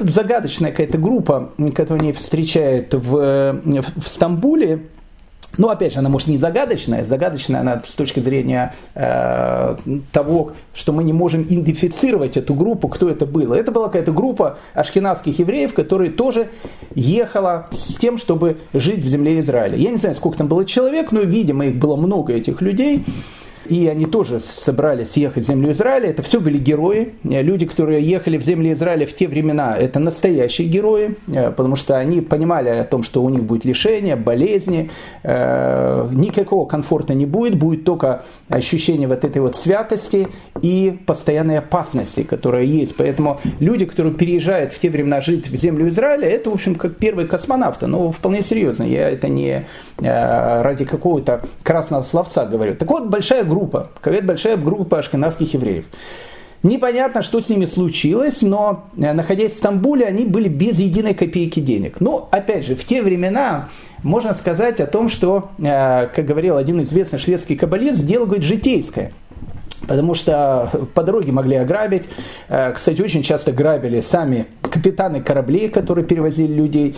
эта 0.00 0.10
загадочная 0.10 0.70
какая-то 0.70 0.96
группа, 0.96 1.50
которую 1.74 2.00
они 2.00 2.12
встречают 2.12 2.94
в, 2.94 3.60
в 3.62 4.08
Стамбуле, 4.08 4.80
ну, 5.58 5.68
опять 5.68 5.92
же, 5.92 5.98
она 5.98 6.08
может 6.08 6.28
не 6.28 6.38
загадочная, 6.38 7.04
загадочная 7.04 7.60
она 7.60 7.82
с 7.84 7.90
точки 7.90 8.20
зрения 8.20 8.74
э, 8.94 9.76
того, 10.10 10.52
что 10.74 10.92
мы 10.92 11.04
не 11.04 11.12
можем 11.12 11.42
идентифицировать 11.42 12.36
эту 12.36 12.54
группу, 12.54 12.88
кто 12.88 13.10
это 13.10 13.26
было. 13.26 13.54
Это 13.54 13.70
была 13.70 13.86
какая-то 13.86 14.12
группа 14.12 14.58
ашкенадских 14.72 15.38
евреев, 15.38 15.74
которая 15.74 16.10
тоже 16.10 16.48
ехала 16.94 17.68
с 17.72 17.96
тем, 17.96 18.16
чтобы 18.16 18.58
жить 18.72 19.04
в 19.04 19.08
земле 19.08 19.40
Израиля. 19.40 19.76
Я 19.76 19.90
не 19.90 19.98
знаю, 19.98 20.14
сколько 20.16 20.38
там 20.38 20.48
было 20.48 20.64
человек, 20.64 21.12
но, 21.12 21.20
видимо, 21.20 21.66
их 21.66 21.76
было 21.76 21.96
много, 21.96 22.32
этих 22.32 22.62
людей 22.62 23.04
и 23.66 23.86
они 23.86 24.06
тоже 24.06 24.40
собрались 24.40 25.16
ехать 25.16 25.44
в 25.44 25.46
землю 25.46 25.72
Израиля. 25.72 26.10
Это 26.10 26.22
все 26.22 26.40
были 26.40 26.58
герои. 26.58 27.14
Люди, 27.22 27.66
которые 27.66 28.02
ехали 28.02 28.36
в 28.36 28.44
землю 28.44 28.72
Израиля 28.72 29.06
в 29.06 29.14
те 29.14 29.28
времена, 29.28 29.76
это 29.76 29.98
настоящие 29.98 30.68
герои, 30.68 31.16
э, 31.28 31.50
потому 31.50 31.76
что 31.76 31.96
они 31.96 32.20
понимали 32.20 32.68
о 32.68 32.84
том, 32.84 33.02
что 33.02 33.22
у 33.22 33.28
них 33.28 33.42
будет 33.42 33.64
лишение, 33.64 34.16
болезни, 34.16 34.90
э, 35.22 36.08
никакого 36.12 36.66
комфорта 36.66 37.14
не 37.14 37.26
будет, 37.26 37.56
будет 37.56 37.84
только 37.84 38.24
ощущение 38.48 39.08
вот 39.08 39.24
этой 39.24 39.40
вот 39.40 39.56
святости 39.56 40.28
и 40.60 40.98
постоянной 41.06 41.58
опасности, 41.58 42.22
которая 42.22 42.64
есть. 42.64 42.96
Поэтому 42.96 43.40
люди, 43.60 43.84
которые 43.84 44.14
переезжают 44.14 44.72
в 44.72 44.80
те 44.80 44.90
времена 44.90 45.20
жить 45.20 45.48
в 45.48 45.56
землю 45.56 45.88
Израиля, 45.88 46.28
это, 46.28 46.50
в 46.50 46.54
общем, 46.54 46.74
как 46.74 46.96
первые 46.96 47.28
космонавты. 47.28 47.86
Ну, 47.86 48.10
вполне 48.10 48.42
серьезно. 48.42 48.84
Я 48.84 49.10
это 49.10 49.28
не 49.28 49.50
э, 49.50 49.64
ради 50.02 50.84
какого-то 50.84 51.42
красного 51.62 52.02
словца 52.02 52.44
говорю. 52.46 52.74
Так 52.74 52.90
вот, 52.90 53.06
большая 53.06 53.44
группа, 53.44 53.88
какая-то 54.00 54.26
большая 54.26 54.56
группа 54.56 54.98
ашкенадских 54.98 55.54
евреев. 55.54 55.84
Непонятно, 56.62 57.22
что 57.22 57.40
с 57.40 57.48
ними 57.48 57.66
случилось, 57.66 58.40
но 58.40 58.84
э, 58.96 59.12
находясь 59.12 59.54
в 59.54 59.56
Стамбуле, 59.56 60.06
они 60.06 60.24
были 60.24 60.48
без 60.48 60.78
единой 60.78 61.12
копейки 61.12 61.58
денег. 61.58 62.00
Но, 62.00 62.28
опять 62.30 62.66
же, 62.66 62.76
в 62.76 62.84
те 62.84 63.02
времена 63.02 63.68
можно 64.04 64.32
сказать 64.32 64.80
о 64.80 64.86
том, 64.86 65.08
что, 65.08 65.50
э, 65.58 66.06
как 66.06 66.24
говорил 66.24 66.56
один 66.56 66.80
известный 66.84 67.18
шведский 67.18 67.56
каббалист, 67.56 68.04
дело, 68.04 68.26
говорит, 68.26 68.44
житейское. 68.44 69.12
Потому 69.88 70.14
что 70.14 70.70
по 70.94 71.02
дороге 71.02 71.32
могли 71.32 71.56
ограбить. 71.56 72.04
Э, 72.48 72.72
кстати, 72.72 73.02
очень 73.02 73.24
часто 73.24 73.50
грабили 73.50 74.00
сами 74.00 74.46
капитаны 74.60 75.20
кораблей, 75.20 75.68
которые 75.68 76.06
перевозили 76.06 76.52
людей. 76.52 76.96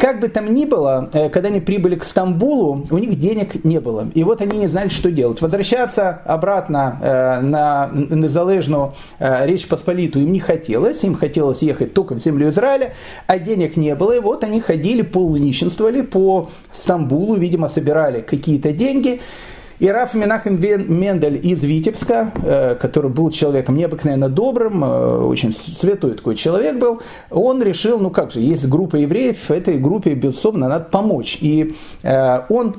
Как 0.00 0.18
бы 0.18 0.28
там 0.28 0.54
ни 0.54 0.64
было, 0.64 1.10
э, 1.12 1.28
когда 1.28 1.50
они 1.50 1.60
прибыли 1.60 1.94
к 1.94 2.04
Стамбулу, 2.04 2.86
у 2.90 2.96
них 2.96 3.20
денег 3.20 3.64
не 3.64 3.80
было. 3.80 4.08
И 4.14 4.24
вот 4.24 4.40
они 4.40 4.56
не 4.56 4.66
знали, 4.66 4.88
что 4.88 5.10
делать. 5.10 5.42
Возвращаться 5.42 6.22
обратно 6.24 6.98
э, 7.02 7.40
на 7.42 7.90
незалежную 7.92 8.94
э, 9.18 9.46
Речь 9.46 9.68
Посполитую 9.68 10.24
им 10.24 10.32
не 10.32 10.40
хотелось. 10.40 11.04
Им 11.04 11.16
хотелось 11.16 11.60
ехать 11.60 11.92
только 11.92 12.14
в 12.14 12.18
землю 12.18 12.48
Израиля, 12.48 12.94
а 13.26 13.38
денег 13.38 13.76
не 13.76 13.94
было. 13.94 14.12
И 14.12 14.20
вот 14.20 14.42
они 14.42 14.62
ходили, 14.62 15.02
полунищенствовали 15.02 16.00
по 16.00 16.48
Стамбулу, 16.72 17.34
видимо, 17.34 17.68
собирали 17.68 18.22
какие-то 18.22 18.72
деньги. 18.72 19.20
И 19.80 19.88
Раф 19.88 20.12
Минахем 20.12 20.60
Мендель 20.60 21.40
из 21.42 21.62
Витебска, 21.62 22.32
э, 22.44 22.74
который 22.74 23.10
был 23.10 23.30
человеком 23.30 23.78
необыкновенно 23.78 24.28
добрым, 24.28 24.84
э, 24.84 25.24
очень 25.24 25.54
святой 25.54 26.12
такой 26.12 26.36
человек 26.36 26.76
был, 26.76 27.00
он 27.30 27.62
решил, 27.62 27.98
ну 27.98 28.10
как 28.10 28.30
же, 28.30 28.40
есть 28.40 28.68
группа 28.68 28.96
евреев, 28.96 29.50
этой 29.50 29.78
группе, 29.78 30.12
безусловно, 30.12 30.68
надо 30.68 30.84
помочь. 30.84 31.38
И 31.40 31.76
э, 32.02 32.40
он, 32.50 32.74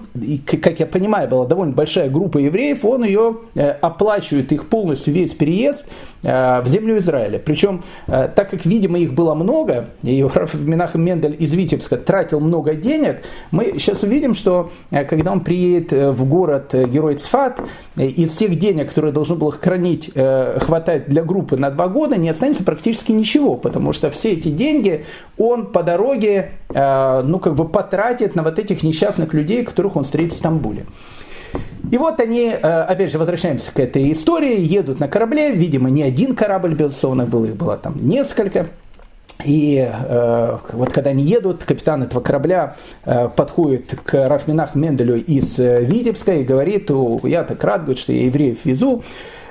как 0.46 0.80
я 0.80 0.86
понимаю, 0.86 1.28
была 1.28 1.48
довольно 1.48 1.74
большая 1.74 2.08
группа 2.08 2.38
евреев, 2.38 2.86
он 2.86 3.04
ее 3.04 3.38
оплачивает, 3.82 4.52
их 4.52 4.68
полностью 4.70 5.12
весь 5.12 5.34
переезд 5.34 5.86
в 6.22 6.64
землю 6.68 7.00
Израиля. 7.00 7.40
Причем, 7.40 7.84
так 8.06 8.50
как, 8.50 8.66
видимо, 8.66 9.00
их 9.00 9.14
было 9.14 9.34
много, 9.34 9.90
и 10.04 10.24
Раф 10.34 10.54
Минахем 10.54 11.04
Мендель 11.04 11.36
из 11.40 11.54
Витебска 11.54 11.98
тратил 11.98 12.40
много 12.40 12.74
денег, 12.76 13.24
мы 13.52 13.76
сейчас 13.78 14.04
увидим, 14.04 14.34
что 14.34 14.72
когда 14.92 15.32
он 15.32 15.42
приедет 15.42 15.92
в 15.92 16.26
город 16.26 16.74
герой 16.74 17.16
Цфат, 17.16 17.62
э, 17.96 18.06
из 18.06 18.32
всех 18.32 18.58
денег, 18.58 18.90
которые 18.90 19.14
должен 19.14 19.38
был 19.38 19.52
хранить, 19.52 20.12
э, 20.14 20.60
хватать 20.62 21.08
для 21.08 21.24
группы 21.24 21.58
на 21.58 21.70
два 21.70 21.88
года, 21.88 22.18
не 22.18 22.30
останется 22.30 22.64
практически 22.64 23.12
ничего, 23.12 23.56
потому 23.56 23.94
что 23.94 24.10
все 24.12 24.34
эти 24.34 24.50
деньги 24.50 25.06
он 25.38 25.68
по 25.68 25.84
дороге, 25.84 26.52
э, 26.70 27.22
ну, 27.24 27.40
как 27.40 27.56
бы 27.56 27.68
потратит 27.68 28.36
на 28.36 28.44
вот 28.44 28.60
этих 28.60 28.84
несчастных 28.84 29.34
людей, 29.34 29.64
которых 29.64 29.96
он 29.96 30.04
встретит 30.04 30.34
в 30.34 30.38
Стамбуле. 30.38 30.86
И 31.92 31.98
вот 31.98 32.20
они, 32.20 32.50
опять 32.50 33.12
же, 33.12 33.18
возвращаемся 33.18 33.74
к 33.74 33.80
этой 33.80 34.12
истории, 34.14 34.62
едут 34.62 35.00
на 35.00 35.08
корабле, 35.08 35.52
видимо, 35.52 35.90
не 35.90 36.04
один 36.04 36.36
корабль, 36.36 36.74
безусловно, 36.74 37.26
был, 37.26 37.44
их 37.44 37.56
было 37.56 37.76
там 37.78 37.96
несколько. 38.08 38.68
И 39.46 39.78
э, 39.92 40.58
вот 40.74 40.92
когда 40.92 41.12
они 41.12 41.24
едут, 41.24 41.64
капитан 41.64 42.04
этого 42.04 42.22
корабля 42.22 42.76
э, 43.06 43.30
подходит 43.36 43.98
к 44.04 44.28
Рафминах 44.28 44.76
Менделю 44.76 45.18
из 45.18 45.58
э, 45.60 45.84
Витебска 45.84 46.34
и 46.34 46.44
говорит, 46.44 46.90
я 47.24 47.44
так 47.44 47.64
рад, 47.64 47.82
говорит, 47.82 48.00
что 48.00 48.14
я 48.14 48.26
евреев 48.26 48.66
везу. 48.66 49.04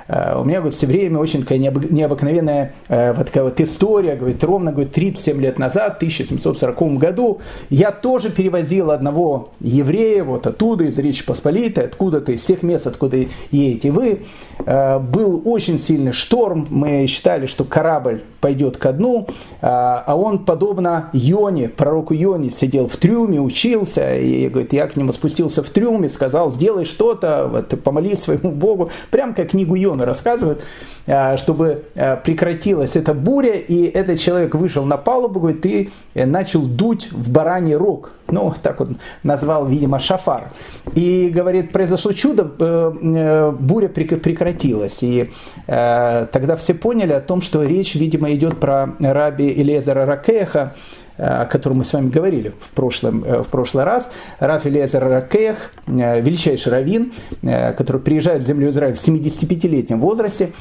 Э, 0.07 0.39
у 0.39 0.43
меня 0.43 0.59
говорит, 0.59 0.77
все 0.77 0.87
время 0.87 1.19
очень 1.19 1.41
такая 1.41 1.57
необыкновенная 1.57 2.73
э, 2.87 3.13
вот 3.13 3.27
такая 3.27 3.43
вот 3.43 3.59
история, 3.59 4.15
говорит, 4.15 4.43
ровно 4.43 4.71
говорит, 4.71 4.93
37 4.93 5.41
лет 5.41 5.59
назад, 5.59 5.93
в 5.93 5.97
1740 5.97 6.97
году, 6.97 7.39
я 7.69 7.91
тоже 7.91 8.29
перевозил 8.29 8.91
одного 8.91 9.49
еврея 9.59 10.23
вот 10.23 10.47
оттуда, 10.47 10.85
из 10.85 10.97
Речи 10.97 11.25
Посполитой, 11.25 11.85
откуда-то, 11.85 12.31
из 12.31 12.41
тех 12.41 12.63
мест, 12.63 12.87
откуда 12.87 13.17
едете 13.51 13.91
вы. 13.91 14.21
Э, 14.65 14.99
был 14.99 15.41
очень 15.45 15.79
сильный 15.79 16.13
шторм, 16.13 16.67
мы 16.69 17.07
считали, 17.07 17.45
что 17.45 17.63
корабль 17.63 18.23
пойдет 18.39 18.77
ко 18.77 18.91
дну, 18.91 19.27
а 19.61 20.15
он, 20.15 20.39
подобно 20.39 21.11
Йоне, 21.13 21.69
пророку 21.69 22.15
Йоне, 22.15 22.49
сидел 22.49 22.87
в 22.87 22.97
трюме, 22.97 23.39
учился, 23.39 24.17
и 24.17 24.49
говорит, 24.49 24.73
я 24.73 24.87
к 24.87 24.95
нему 24.95 25.13
спустился 25.13 25.61
в 25.61 25.69
трюме, 25.69 26.09
сказал, 26.09 26.51
сделай 26.51 26.85
что-то, 26.85 27.47
вот, 27.47 27.69
помолись 27.83 28.23
своему 28.23 28.51
Богу, 28.51 28.89
прям 29.11 29.35
как 29.35 29.49
книгу 29.49 29.75
Йоны 29.75 29.90
Йона 29.91 30.05
рассказывают, 30.05 30.61
а, 31.07 31.37
чтобы 31.37 31.83
а, 31.95 32.15
прекратилась 32.15 32.95
эта 32.95 33.13
буря, 33.13 33.55
и 33.55 33.83
этот 33.85 34.19
человек 34.19 34.55
вышел 34.55 34.85
на 34.85 34.97
палубу, 34.97 35.39
говорит, 35.39 35.65
и 35.65 35.89
э, 36.13 36.25
начал 36.25 36.61
дуть 36.61 37.11
в 37.11 37.29
бараний 37.29 37.75
рог. 37.75 38.11
Ну, 38.27 38.53
так 38.61 38.79
вот 38.79 38.91
назвал, 39.23 39.65
видимо, 39.65 39.99
шафар. 39.99 40.51
И, 40.93 41.29
говорит, 41.33 41.71
произошло 41.71 42.13
чудо, 42.13 42.49
э, 42.59 42.93
э, 43.01 43.51
буря 43.51 43.89
прекратилась. 43.89 44.97
И 45.01 45.31
тогда 45.65 46.55
все 46.55 46.73
поняли 46.73 47.13
о 47.13 47.21
том, 47.21 47.41
что 47.41 47.63
речь, 47.63 47.95
видимо, 47.95 48.33
идет 48.33 48.59
про 48.59 48.95
раби 48.99 49.49
Элезера 49.49 50.05
Ракеха, 50.05 50.75
о 51.21 51.45
котором 51.45 51.77
мы 51.77 51.83
с 51.83 51.93
вами 51.93 52.09
говорили 52.09 52.53
в, 52.59 52.69
прошлом, 52.71 53.23
э, 53.23 53.43
в 53.43 53.47
прошлый 53.47 53.83
раз. 53.83 54.09
Раф 54.39 54.65
Элиезер 54.65 55.07
Ракех, 55.07 55.71
э, 55.85 56.19
величайший 56.19 56.71
раввин, 56.71 57.13
э, 57.43 57.73
который 57.73 58.01
приезжает 58.01 58.41
в 58.41 58.47
землю 58.47 58.71
Израиля 58.71 58.95
в 58.95 59.07
75-летнем 59.07 59.99
возрасте, 59.99 60.53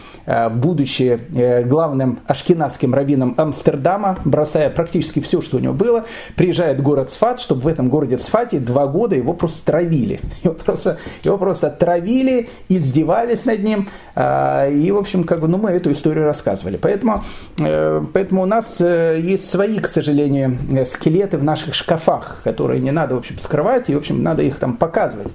будучи 0.51 1.21
главным 1.65 2.21
ашкенадским 2.27 2.95
раввином 2.95 3.35
Амстердама, 3.37 4.17
бросая 4.25 4.71
практически 4.71 5.21
все, 5.21 5.41
что 5.41 5.57
у 5.57 5.61
него 5.61 5.73
было, 5.73 6.05
приезжает 6.37 6.79
в 6.79 6.83
город 6.83 7.11
Сфат, 7.11 7.41
чтобы 7.41 7.63
в 7.63 7.69
этом 7.69 7.89
городе 7.89 8.19
Сфате 8.19 8.59
два 8.59 8.87
года 8.87 9.17
его 9.17 9.33
просто 9.33 9.65
травили. 9.65 10.21
Его 10.43 10.55
просто, 10.55 10.99
его 11.23 11.39
просто 11.39 11.71
травили, 11.71 12.49
издевались 12.69 13.45
над 13.45 13.63
ним. 13.63 13.89
И, 14.17 14.91
в 14.93 14.97
общем, 14.97 15.25
как 15.25 15.41
бы, 15.41 15.49
ну, 15.49 15.59
мы 15.59 15.71
эту 15.71 15.93
историю 15.93 16.25
рассказывали. 16.25 16.77
Поэтому, 16.77 17.25
поэтому 17.57 18.43
у 18.43 18.47
нас 18.47 18.81
есть 18.81 19.51
свои, 19.51 19.79
к 19.79 19.87
сожалению, 19.87 20.50
Э, 20.50 20.50
скелеты 20.87 21.39
в 21.39 21.45
наших 21.45 21.75
шкафах, 21.75 22.41
которые 22.45 22.81
не 22.81 22.91
надо, 22.91 23.15
в 23.15 23.19
общем, 23.19 23.39
скрывать, 23.39 23.91
и, 23.91 23.95
в 23.95 23.99
общем, 23.99 24.23
надо 24.23 24.43
их 24.43 24.57
там 24.57 24.77
показывать. 24.77 25.33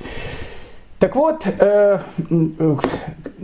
Так 0.99 1.15
вот, 1.15 1.43
э, 1.45 1.99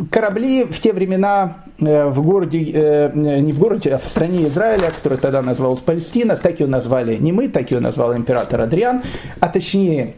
корабли 0.10 0.63
в 0.63 0.79
те 0.79 0.93
времена 0.93 1.57
э, 1.79 2.05
в 2.07 2.23
городе, 2.23 3.12
не 3.13 3.51
в 3.51 3.60
городе, 3.60 3.93
а 3.93 3.97
в 3.97 4.05
стране 4.05 4.47
Израиля, 4.47 4.91
которая 4.91 5.19
тогда 5.19 5.41
называлась 5.41 5.81
Палестина, 5.81 6.38
так 6.38 6.60
ее 6.60 6.67
назвали 6.67 7.17
не 7.17 7.31
мы, 7.31 7.49
так 7.49 7.69
ее 7.71 7.81
назвал 7.81 8.15
император 8.15 8.62
Адриан, 8.62 9.03
а 9.39 9.49
точнее 9.49 10.15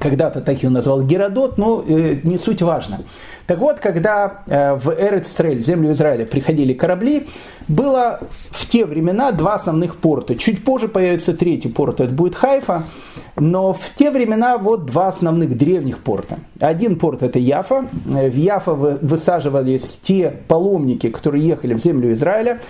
когда-то 0.00 0.40
так 0.40 0.62
его 0.62 0.72
назвал 0.72 1.02
Геродот, 1.02 1.58
но 1.58 1.84
э, 1.86 2.16
не 2.22 2.38
суть 2.38 2.62
важно. 2.62 3.00
Так 3.46 3.58
вот, 3.58 3.78
когда 3.78 4.42
э, 4.46 4.74
в 4.74 4.88
Эрец-Исраэль, 4.90 5.62
землю 5.62 5.92
Израиля, 5.92 6.26
приходили 6.26 6.72
корабли, 6.72 7.28
было 7.68 8.20
в 8.50 8.66
те 8.68 8.84
времена 8.84 9.32
два 9.32 9.54
основных 9.54 9.96
порта. 9.96 10.34
Чуть 10.34 10.64
позже 10.64 10.88
появится 10.88 11.34
третий 11.34 11.68
порт, 11.68 12.00
это 12.00 12.12
будет 12.12 12.34
Хайфа, 12.34 12.82
но 13.36 13.72
в 13.72 13.90
те 13.96 14.10
времена 14.10 14.58
вот 14.58 14.86
два 14.86 15.08
основных 15.08 15.56
древних 15.56 15.98
порта. 16.00 16.38
Один 16.58 16.96
порт 16.96 17.22
это 17.22 17.38
Яфа. 17.38 17.86
В 18.04 18.36
Яфа 18.36 18.72
высаживались 18.72 19.98
те 20.02 20.32
паломники, 20.48 21.08
которые 21.08 21.46
ехали 21.46 21.74
в 21.74 21.78
землю 21.78 22.12
Израиля. 22.12 22.60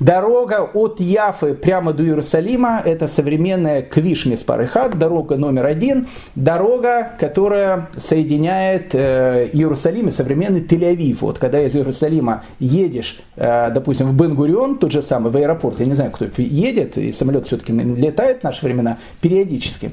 Дорога 0.00 0.62
от 0.62 1.00
Яфы 1.00 1.54
прямо 1.54 1.92
до 1.92 2.02
Иерусалима– 2.04 2.82
это 2.84 3.06
современная 3.06 3.82
Квиш 3.82 4.26
Миспарыхат, 4.26 4.98
дорога 4.98 5.36
номер 5.36 5.66
один, 5.66 6.08
дорога, 6.34 7.12
которая 7.20 7.88
соединяет 7.98 8.94
э, 8.94 9.50
Иерусалим 9.52 10.08
и 10.08 10.10
современный 10.10 10.60
Тель-Авив. 10.60 11.18
Вот 11.20 11.38
когда 11.38 11.62
из 11.62 11.74
Иерусалима 11.74 12.44
едешь, 12.58 13.20
э, 13.36 13.70
допустим, 13.70 14.08
в 14.08 14.16
Бен-Гурион, 14.16 14.78
тот 14.78 14.92
же 14.92 15.02
самый, 15.02 15.30
в 15.30 15.36
аэропорт, 15.36 15.78
я 15.80 15.86
не 15.86 15.94
знаю, 15.94 16.10
кто 16.10 16.26
едет, 16.36 16.96
и 16.96 17.12
самолет 17.12 17.46
все-таки 17.46 17.72
летает 17.72 18.40
в 18.40 18.44
наши 18.44 18.64
времена 18.64 18.98
периодически, 19.20 19.92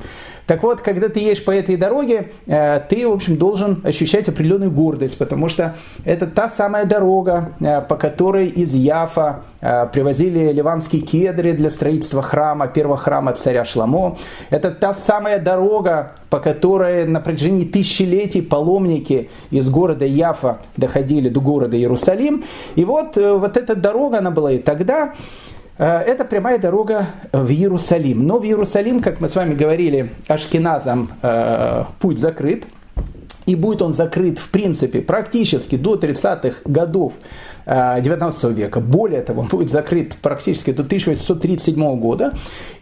так 0.49 0.63
вот, 0.63 0.81
когда 0.81 1.09
ты 1.09 1.19
едешь 1.19 1.45
по 1.45 1.51
этой 1.51 1.77
дороге, 1.77 2.31
э, 2.47 2.81
ты, 2.89 3.07
в 3.07 3.11
общем, 3.11 3.37
должен 3.37 3.81
ощущать 3.83 4.27
определенную 4.27 4.71
гордость, 4.71 5.15
потому 5.15 5.47
что 5.47 5.75
это 6.05 6.25
та 6.25 6.49
самая 6.49 6.85
дорога, 6.85 7.51
э, 7.59 7.81
по 7.81 7.95
которой 7.95 8.47
из 8.47 8.73
Яфа 8.73 9.43
э, 9.61 9.85
привозили 9.93 10.51
ливанские 10.51 11.03
кедры 11.03 11.53
для 11.53 11.69
строительства 11.69 12.23
храма, 12.23 12.65
первого 12.65 12.97
храма 12.97 13.33
царя 13.33 13.63
Шламо. 13.63 14.17
Это 14.49 14.71
та 14.71 14.95
самая 14.95 15.37
дорога, 15.37 16.13
по 16.31 16.39
которой 16.39 17.05
на 17.05 17.19
протяжении 17.19 17.65
тысячелетий 17.65 18.41
паломники 18.41 19.29
из 19.51 19.69
города 19.69 20.05
Яфа 20.05 20.61
доходили 20.77 21.29
до 21.29 21.41
города 21.41 21.77
Иерусалим. 21.77 22.43
И 22.73 22.83
вот, 22.85 23.17
вот 23.17 23.55
эта 23.55 23.75
дорога, 23.75 24.17
она 24.17 24.31
была 24.31 24.53
и 24.53 24.57
тогда. 24.57 25.13
Э, 25.79 25.99
это 25.99 26.25
прямая 26.25 26.59
дорога 26.59 27.07
в 27.31 27.49
Иерусалим. 27.49 28.27
Но 28.27 28.37
в 28.37 28.43
Иерусалим, 28.43 29.01
как 29.01 29.21
мы 29.21 29.29
с 29.29 29.35
вами 29.35 29.55
говорили, 29.55 30.11
ашкеназам 30.27 31.11
э, 31.21 31.85
путь 31.99 32.19
закрыт. 32.19 32.65
И 33.45 33.55
будет 33.55 33.81
он 33.81 33.93
закрыт, 33.93 34.37
в 34.37 34.49
принципе, 34.49 35.01
практически 35.01 35.75
до 35.75 35.95
30-х 35.95 36.59
годов 36.65 37.13
19 37.69 38.43
э, 38.43 38.49
века. 38.51 38.79
Более 38.79 39.21
того, 39.21 39.41
он 39.41 39.47
будет 39.51 39.71
закрыт 39.71 40.15
практически 40.21 40.71
до 40.71 40.81
1837 40.81 41.99
года 41.99 42.33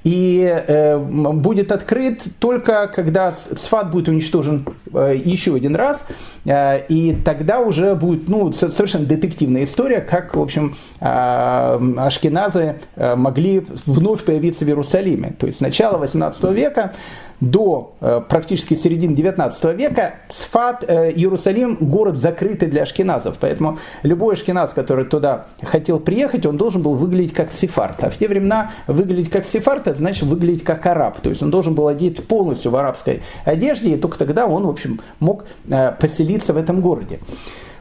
и 0.03 0.63
э, 0.67 0.97
будет 0.97 1.71
открыт 1.71 2.21
только 2.39 2.87
когда 2.87 3.31
Сфат 3.31 3.91
будет 3.91 4.07
уничтожен 4.07 4.65
э, 4.93 5.15
еще 5.23 5.55
один 5.55 5.75
раз, 5.75 6.03
и 6.45 7.17
тогда 7.25 7.59
уже 7.59 7.93
будет 7.95 8.29
ну, 8.29 8.53
совершенно 8.53 9.05
детективная 9.05 9.65
история, 9.65 9.99
как, 9.99 10.33
в 10.33 10.41
общем, 10.41 10.77
ашкеназы 11.01 12.75
могли 12.95 13.65
вновь 13.85 14.23
появиться 14.23 14.63
в 14.63 14.67
Иерусалиме. 14.69 15.33
То 15.37 15.47
есть 15.47 15.59
с 15.59 15.61
начала 15.61 15.97
18 15.97 16.41
века 16.51 16.93
до 17.41 17.95
практически 18.29 18.75
середины 18.75 19.13
19 19.13 19.77
века 19.77 20.15
Сфат, 20.29 20.83
Иерусалим, 20.83 21.75
город 21.81 22.15
закрытый 22.15 22.69
для 22.69 22.83
ашкеназов. 22.83 23.35
Поэтому 23.41 23.79
любой 24.03 24.35
ашкеназ, 24.35 24.71
который 24.77 25.05
туда 25.05 25.47
хотел 25.63 25.99
приехать, 25.99 26.45
он 26.45 26.55
должен 26.55 26.83
был 26.83 26.93
выглядеть 26.93 27.33
как 27.33 27.51
сефард. 27.51 28.03
А 28.03 28.11
в 28.11 28.17
те 28.17 28.27
времена 28.27 28.73
выглядеть 28.85 29.31
как 29.31 29.47
сефард, 29.47 29.87
это 29.87 29.97
значит 29.97 30.23
выглядеть 30.23 30.63
как 30.63 30.85
араб. 30.85 31.19
То 31.21 31.29
есть 31.29 31.41
он 31.41 31.49
должен 31.49 31.73
был 31.73 31.87
одеть 31.87 32.27
полностью 32.27 32.69
в 32.69 32.75
арабской 32.75 33.23
одежде, 33.43 33.95
и 33.95 33.97
только 33.97 34.19
тогда 34.19 34.45
он, 34.45 34.67
в 34.67 34.69
общем, 34.69 35.01
мог 35.19 35.45
э, 35.67 35.93
поселиться 35.99 36.53
в 36.53 36.57
этом 36.57 36.81
городе. 36.81 37.19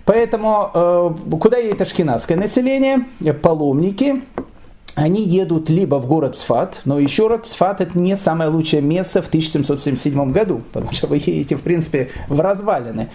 Поэтому 0.06 1.18
куда 1.38 1.58
едет 1.58 1.82
ашкеназское 1.82 2.38
население? 2.38 3.06
Паломники, 3.42 4.22
они 4.94 5.22
едут 5.22 5.68
либо 5.68 5.96
в 5.96 6.06
город 6.06 6.36
Сфат, 6.36 6.80
но 6.86 6.98
еще 6.98 7.28
раз, 7.28 7.50
Сфат 7.50 7.82
это 7.82 7.98
не 7.98 8.16
самое 8.16 8.48
лучшее 8.48 8.80
место 8.80 9.20
в 9.20 9.28
1777 9.28 10.32
году, 10.32 10.62
потому 10.72 10.92
что 10.92 11.08
вы 11.08 11.16
едете, 11.16 11.56
в 11.56 11.60
принципе, 11.60 12.08
в 12.28 12.40
развалины. 12.40 13.10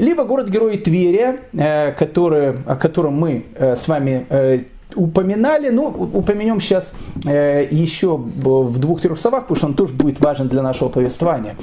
Либо 0.00 0.24
город-герой 0.24 0.78
Тверия, 0.78 1.40
э, 1.52 1.92
который, 1.92 2.54
о 2.64 2.76
котором 2.76 3.20
мы 3.20 3.44
э, 3.54 3.76
с 3.76 3.86
вами 3.86 4.24
э, 4.30 4.60
упоминали, 4.94 5.68
ну, 5.68 5.88
упомянем 5.88 6.60
сейчас 6.60 6.92
еще 7.24 8.16
в 8.16 8.78
двух-трех 8.78 9.20
словах, 9.20 9.42
потому 9.42 9.56
что 9.56 9.66
он 9.66 9.74
тоже 9.74 9.92
будет 9.92 10.18
важен 10.18 10.48
для 10.48 10.62
нашего 10.62 10.88
повествования. 10.88 11.54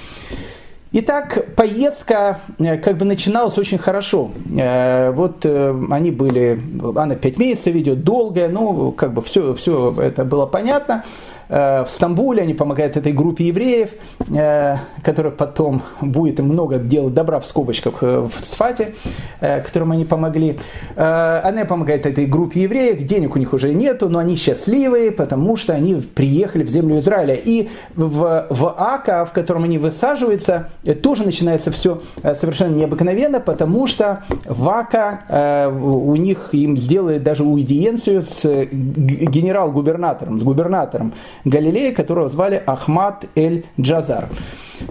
Итак, 0.94 1.48
поездка 1.56 2.40
как 2.58 2.98
бы 2.98 3.04
начиналась 3.04 3.58
очень 3.58 3.78
хорошо. 3.78 4.32
Вот 4.46 5.46
они 5.46 6.12
были, 6.12 6.62
она 6.96 7.16
пять 7.16 7.38
месяцев 7.38 7.76
идет, 7.76 8.06
долгая, 8.06 8.48
ну, 8.48 8.94
как 8.94 9.14
бы 9.14 9.22
все, 9.22 9.54
все 9.56 9.94
это 10.00 10.24
было 10.24 10.46
понятно. 10.46 11.04
Э, 11.50 11.86
в 11.86 11.90
Стамбуле, 11.90 12.44
они 12.44 12.54
помогают 12.54 12.98
этой 12.98 13.14
группе 13.14 13.46
евреев, 13.46 13.92
э, 14.36 14.76
которая 15.02 15.32
потом 15.32 15.82
будет 16.02 16.40
много 16.40 16.78
делать 16.78 17.14
добра 17.14 17.40
в 17.40 17.46
скобочках 17.46 17.96
э, 18.02 18.28
в 18.28 18.46
Сфате, 18.46 18.96
которым 19.40 19.92
они 19.92 20.06
помогли. 20.06 20.58
Она 20.96 21.66
помогает 21.66 22.06
этой 22.06 22.26
группе 22.26 22.62
евреев, 22.62 23.06
денег 23.06 23.36
у 23.36 23.40
них 23.40 23.54
уже 23.54 23.74
нету, 23.74 24.10
но 24.10 24.20
они 24.20 24.36
счастливые, 24.36 25.12
потому 25.12 25.58
что 25.58 25.74
они 25.74 25.96
приехали 25.96 26.64
в 26.64 26.70
землю 26.70 27.00
Израиля. 27.00 27.36
И 27.36 27.70
в, 27.96 28.48
в 28.50 28.76
Ака, 28.78 29.26
в 29.26 29.32
котором 29.34 29.66
они 29.66 29.78
высаживаются, 29.78 30.70
тоже 31.04 31.24
начинается 31.24 31.72
все 31.72 32.02
совершенно 32.24 32.76
необыкновенно, 32.76 33.40
потому 33.40 33.88
что 33.88 34.24
в 34.46 34.68
Ака 34.70 35.70
у 35.70 36.16
них 36.16 36.50
им 36.54 36.78
сделали 36.78 37.20
даже 37.20 37.44
уидиенцию 37.44 38.24
с 38.24 38.44
генерал-губернатором, 38.72 40.40
с 40.40 40.44
губернатором 40.44 41.14
Галилея, 41.50 41.94
которого 41.94 42.30
звали 42.30 42.62
Ахмад 42.66 43.26
Эль-Джазар. 43.36 44.28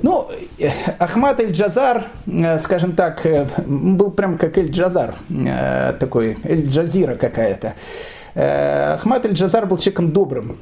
Ну, 0.03 0.29
Ахмад 0.99 1.41
Эль-Джазар, 1.41 2.07
э, 2.27 2.59
скажем 2.59 2.93
так, 2.93 3.25
э, 3.27 3.47
был 3.67 4.11
прям 4.11 4.39
как 4.39 4.59
Эль-Джазар, 4.59 5.15
э, 5.29 5.95
такой 6.01 6.37
Эль-Джазира 6.45 7.17
какая-то. 7.17 7.75
Ахмад 8.37 9.25
Эль-Джазар 9.25 9.65
был 9.65 9.79
человеком 9.79 10.13
добрым, 10.13 10.59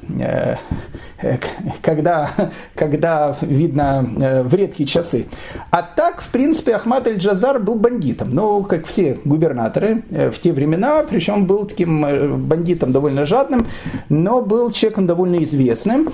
когда, 1.81 2.31
когда 2.73 3.35
видно 3.41 4.43
в 4.45 4.55
редкие 4.55 4.87
часы. 4.87 5.27
А 5.71 5.81
так, 5.83 6.21
в 6.21 6.29
принципе, 6.29 6.75
Ахмад 6.75 7.05
Эль-Джазар 7.07 7.59
был 7.59 7.75
бандитом. 7.75 8.33
Ну, 8.33 8.63
как 8.63 8.85
все 8.85 9.19
губернаторы 9.25 10.03
в 10.09 10.39
те 10.41 10.53
времена, 10.53 11.03
причем 11.03 11.45
был 11.47 11.65
таким 11.65 12.47
бандитом 12.47 12.93
довольно 12.93 13.25
жадным, 13.25 13.67
но 14.07 14.41
был 14.41 14.71
человеком 14.71 15.05
довольно 15.05 15.43
известным. 15.43 16.13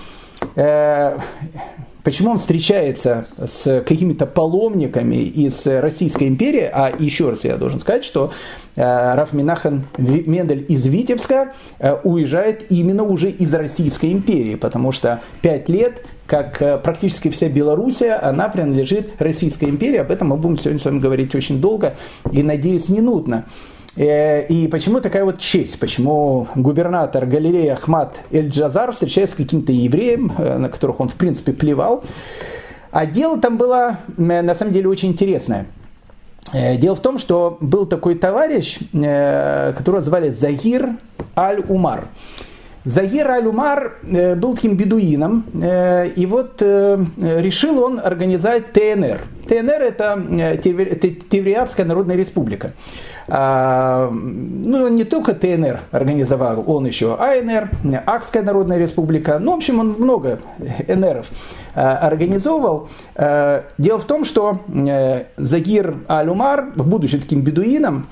Почему 2.04 2.32
он 2.32 2.40
встречается 2.40 3.28
с 3.38 3.82
какими-то 3.82 4.26
паломниками 4.26 5.18
из 5.18 5.66
Российской 5.66 6.28
империи, 6.28 6.68
а 6.72 6.92
еще 6.98 7.30
раз 7.30 7.44
я 7.44 7.58
должен 7.58 7.80
сказать, 7.80 8.04
что 8.04 8.32
э, 8.76 8.82
Раф 8.82 9.34
Минахан 9.34 9.84
из 9.98 10.86
Витебска 10.86 11.54
э, 11.78 11.96
уезжает 12.04 12.72
именно 12.72 13.04
уже 13.04 13.30
из 13.30 13.54
Российской 13.54 14.12
империи, 14.14 14.56
потому 14.56 14.92
что 14.92 15.22
пять 15.42 15.70
лет 15.70 16.04
как 16.26 16.62
э, 16.62 16.78
практически 16.78 17.30
вся 17.30 17.50
Белоруссия, 17.50 18.14
она 18.14 18.48
принадлежит 18.50 19.12
Российской 19.20 19.66
империи. 19.66 19.98
Об 19.98 20.12
этом 20.12 20.30
мы 20.30 20.38
будем 20.38 20.58
сегодня 20.58 20.80
с 20.80 20.86
вами 20.86 21.00
говорить 21.00 21.36
очень 21.36 21.60
долго 21.60 21.96
и, 22.32 22.42
надеюсь, 22.42 22.90
не 22.90 23.02
нудно. 23.02 23.46
Э, 23.98 24.46
и 24.48 24.68
почему 24.68 25.02
такая 25.02 25.26
вот 25.26 25.40
честь? 25.40 25.80
Почему 25.80 26.48
губернатор 26.56 27.26
Галилеи 27.26 27.68
Ахмад 27.68 28.18
Эль-Джазар 28.32 28.92
встречается 28.94 29.36
с 29.36 29.38
каким-то 29.38 29.72
евреем, 29.72 30.32
э, 30.38 30.58
на 30.58 30.70
которых 30.70 31.00
он 31.00 31.10
в 31.10 31.16
принципе 31.16 31.52
плевал? 31.52 32.04
А 32.92 33.06
дело 33.06 33.40
там 33.40 33.58
было 33.58 34.00
э, 34.18 34.42
на 34.42 34.56
самом 34.56 34.74
деле 34.74 34.88
очень 34.88 35.10
интересное. 35.10 35.66
Дело 36.54 36.96
в 36.96 37.02
том, 37.02 37.18
что 37.20 37.58
был 37.62 37.86
такой 37.86 38.16
товарищ, 38.16 38.80
которого 38.92 40.02
звали 40.02 40.32
Загир 40.32 40.90
Аль-Умар. 41.38 42.08
Загир 42.84 43.30
Аль-Умар 43.30 43.98
был 44.02 44.56
таким 44.56 44.76
бедуином, 44.76 45.46
и 45.54 46.26
вот 46.28 46.62
решил 46.62 47.84
он 47.84 48.00
организовать 48.00 48.74
ТНР. 48.74 49.22
ТНР– 49.48 49.82
это 49.82 50.18
Тевриатская 51.30 51.86
Народная 51.86 52.16
Республика. 52.16 52.72
А, 53.28 54.10
ну, 54.12 54.88
не 54.88 55.04
только 55.04 55.34
ТНР 55.34 55.82
организовал, 55.92 56.64
он 56.68 56.86
еще 56.86 57.16
АНР, 57.16 57.70
Акская 58.06 58.44
Народная 58.44 58.78
Республика, 58.78 59.40
ну, 59.40 59.54
в 59.54 59.58
общем, 59.58 59.80
он 59.80 59.96
много 60.00 60.40
НРов 60.88 61.28
организовывал. 61.74 62.90
Дело 63.16 64.00
в 64.00 64.04
том, 64.06 64.26
что 64.26 64.60
э, 64.68 65.24
Загир 65.38 65.96
Аль-Умар, 66.10 66.74
будучи 66.76 67.18
таким 67.18 67.42
бедуином, 67.42 68.08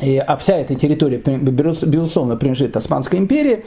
а 0.00 0.36
вся 0.36 0.56
эта 0.56 0.74
территория, 0.74 1.18
безусловно, 1.18 2.36
принадлежит 2.36 2.76
Османской 2.76 3.18
империи, 3.18 3.64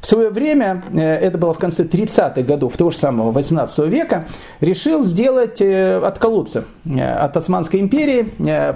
в 0.00 0.06
свое 0.06 0.30
время, 0.30 0.82
э, 0.92 1.00
это 1.00 1.36
было 1.36 1.52
в 1.52 1.58
конце 1.58 1.84
30-х 1.84 2.40
годов 2.42 2.76
того 2.76 2.90
же 2.90 2.96
самого 2.96 3.32
18 3.32 3.78
века, 3.86 4.26
решил 4.60 5.04
сделать, 5.04 5.60
э, 5.60 5.98
отколоться 5.98 6.64
от 6.86 7.36
Османской 7.36 7.80
империи, 7.80 8.26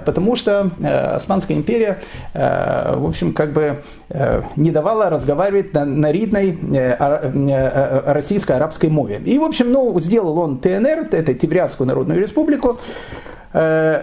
потому 0.05 0.35
что 0.35 0.71
Османская 1.15 1.57
империя, 1.57 1.99
в 2.33 3.07
общем, 3.07 3.33
как 3.33 3.53
бы 3.53 3.83
не 4.55 4.71
давала 4.71 5.09
разговаривать 5.09 5.73
на, 5.73 5.85
на 5.85 6.11
ридной 6.11 6.57
российско-арабской 8.05 8.89
мове. 8.89 9.21
И, 9.25 9.37
в 9.39 9.43
общем, 9.43 9.71
ну, 9.71 9.99
сделал 9.99 10.37
он 10.39 10.59
ТНР, 10.59 11.09
это 11.11 11.33
Теврянскую 11.33 11.87
Народную 11.87 12.21
Республику, 12.21 12.79
Э, 13.17 13.34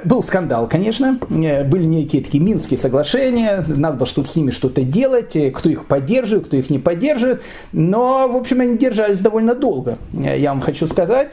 был 0.04 0.22
скандал, 0.22 0.66
конечно, 0.66 1.18
э, 1.28 1.64
были 1.64 1.84
некие 1.84 2.22
такие 2.22 2.42
минские 2.42 2.78
соглашения, 2.78 3.62
надо 3.68 3.98
было 3.98 4.06
что-то 4.06 4.30
с 4.30 4.36
ними 4.36 4.50
что-то 4.50 4.82
делать, 4.82 5.36
э, 5.36 5.50
кто 5.50 5.68
их 5.68 5.84
поддерживает, 5.84 6.46
кто 6.46 6.56
их 6.56 6.70
не 6.70 6.78
поддерживает, 6.78 7.42
но, 7.72 8.28
в 8.28 8.36
общем, 8.36 8.62
они 8.62 8.78
держались 8.78 9.18
довольно 9.18 9.54
долго, 9.54 9.98
я 10.12 10.50
вам 10.50 10.62
хочу 10.62 10.86
сказать. 10.86 11.32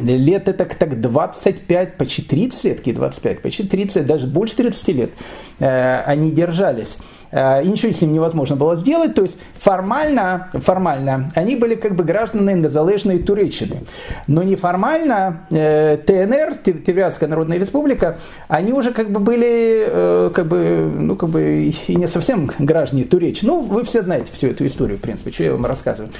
Лет 0.00 0.48
это 0.48 0.64
так 0.64 1.00
25, 1.00 1.96
почти 1.96 2.22
30 2.22 2.64
лет, 2.64 2.82
25, 2.94 3.42
почти 3.42 3.64
30, 3.64 4.06
даже 4.06 4.26
больше 4.26 4.56
30 4.56 4.88
лет 4.88 5.10
они 5.58 6.30
держались. 6.30 6.96
Э, 7.30 7.62
и 7.62 7.68
ничего 7.68 7.92
с 7.92 8.00
ним 8.00 8.12
невозможно 8.12 8.56
было 8.56 8.76
сделать. 8.76 9.14
То 9.14 9.22
есть 9.22 9.36
формально, 9.60 10.48
формально 10.52 11.30
они 11.34 11.56
были 11.56 11.74
как 11.74 11.94
бы 11.94 12.04
гражданами 12.04 12.60
незалежной 12.60 13.18
Туреччины. 13.18 13.84
Но 14.26 14.42
неформально 14.42 15.46
э, 15.50 15.98
ТНР, 16.06 16.56
Теврянская 16.82 17.28
Народная 17.28 17.58
Республика, 17.58 18.18
они 18.48 18.72
уже 18.72 18.92
как 18.92 19.10
бы 19.10 19.20
были 19.20 19.86
э, 19.88 20.30
как 20.34 20.46
бы, 20.46 20.90
ну, 20.98 21.16
как 21.16 21.30
бы 21.30 21.72
и 21.86 21.96
не 21.96 22.08
совсем 22.08 22.50
граждане 22.58 23.04
Туреччины. 23.04 23.52
Ну, 23.52 23.60
вы 23.62 23.84
все 23.84 24.02
знаете 24.02 24.32
всю 24.32 24.48
эту 24.48 24.66
историю, 24.66 24.98
в 24.98 25.00
принципе, 25.00 25.30
что 25.30 25.44
я 25.44 25.52
вам 25.52 25.66
рассказываю. 25.66 26.10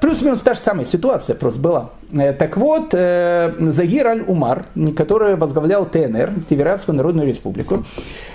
Плюс-минус 0.00 0.40
та 0.40 0.54
же 0.54 0.60
самая 0.60 0.86
ситуация 0.86 1.36
просто 1.36 1.60
была. 1.60 1.90
Так 2.38 2.56
вот, 2.56 2.92
Загир 2.92 4.06
Аль-Умар, 4.06 4.66
который 4.96 5.36
возглавлял 5.36 5.86
ТНР, 5.86 6.32
Тиверанскую 6.48 6.96
Народную 6.96 7.26
Республику, 7.26 7.84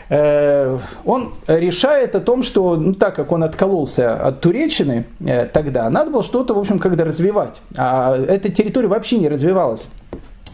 Э, 0.10 0.80
он 1.06 1.34
решает 1.48 2.16
о 2.16 2.20
том, 2.20 2.42
что 2.42 2.76
ну, 2.76 2.94
так 2.94 3.16
как 3.16 3.32
он 3.32 3.44
откололся 3.44 4.16
от 4.16 4.42
Туреччины 4.42 5.06
э, 5.20 5.46
тогда, 5.46 5.90
надо 5.90 6.10
было 6.10 6.24
что-то, 6.24 6.56
в 6.56 6.60
общем, 6.60 6.80
когда 6.80 7.04
развивать. 7.04 7.62
А 7.78 8.18
эта 8.18 8.50
территория 8.52 8.88
вообще 8.88 9.20
не 9.20 9.30
развивалась. 9.30 9.86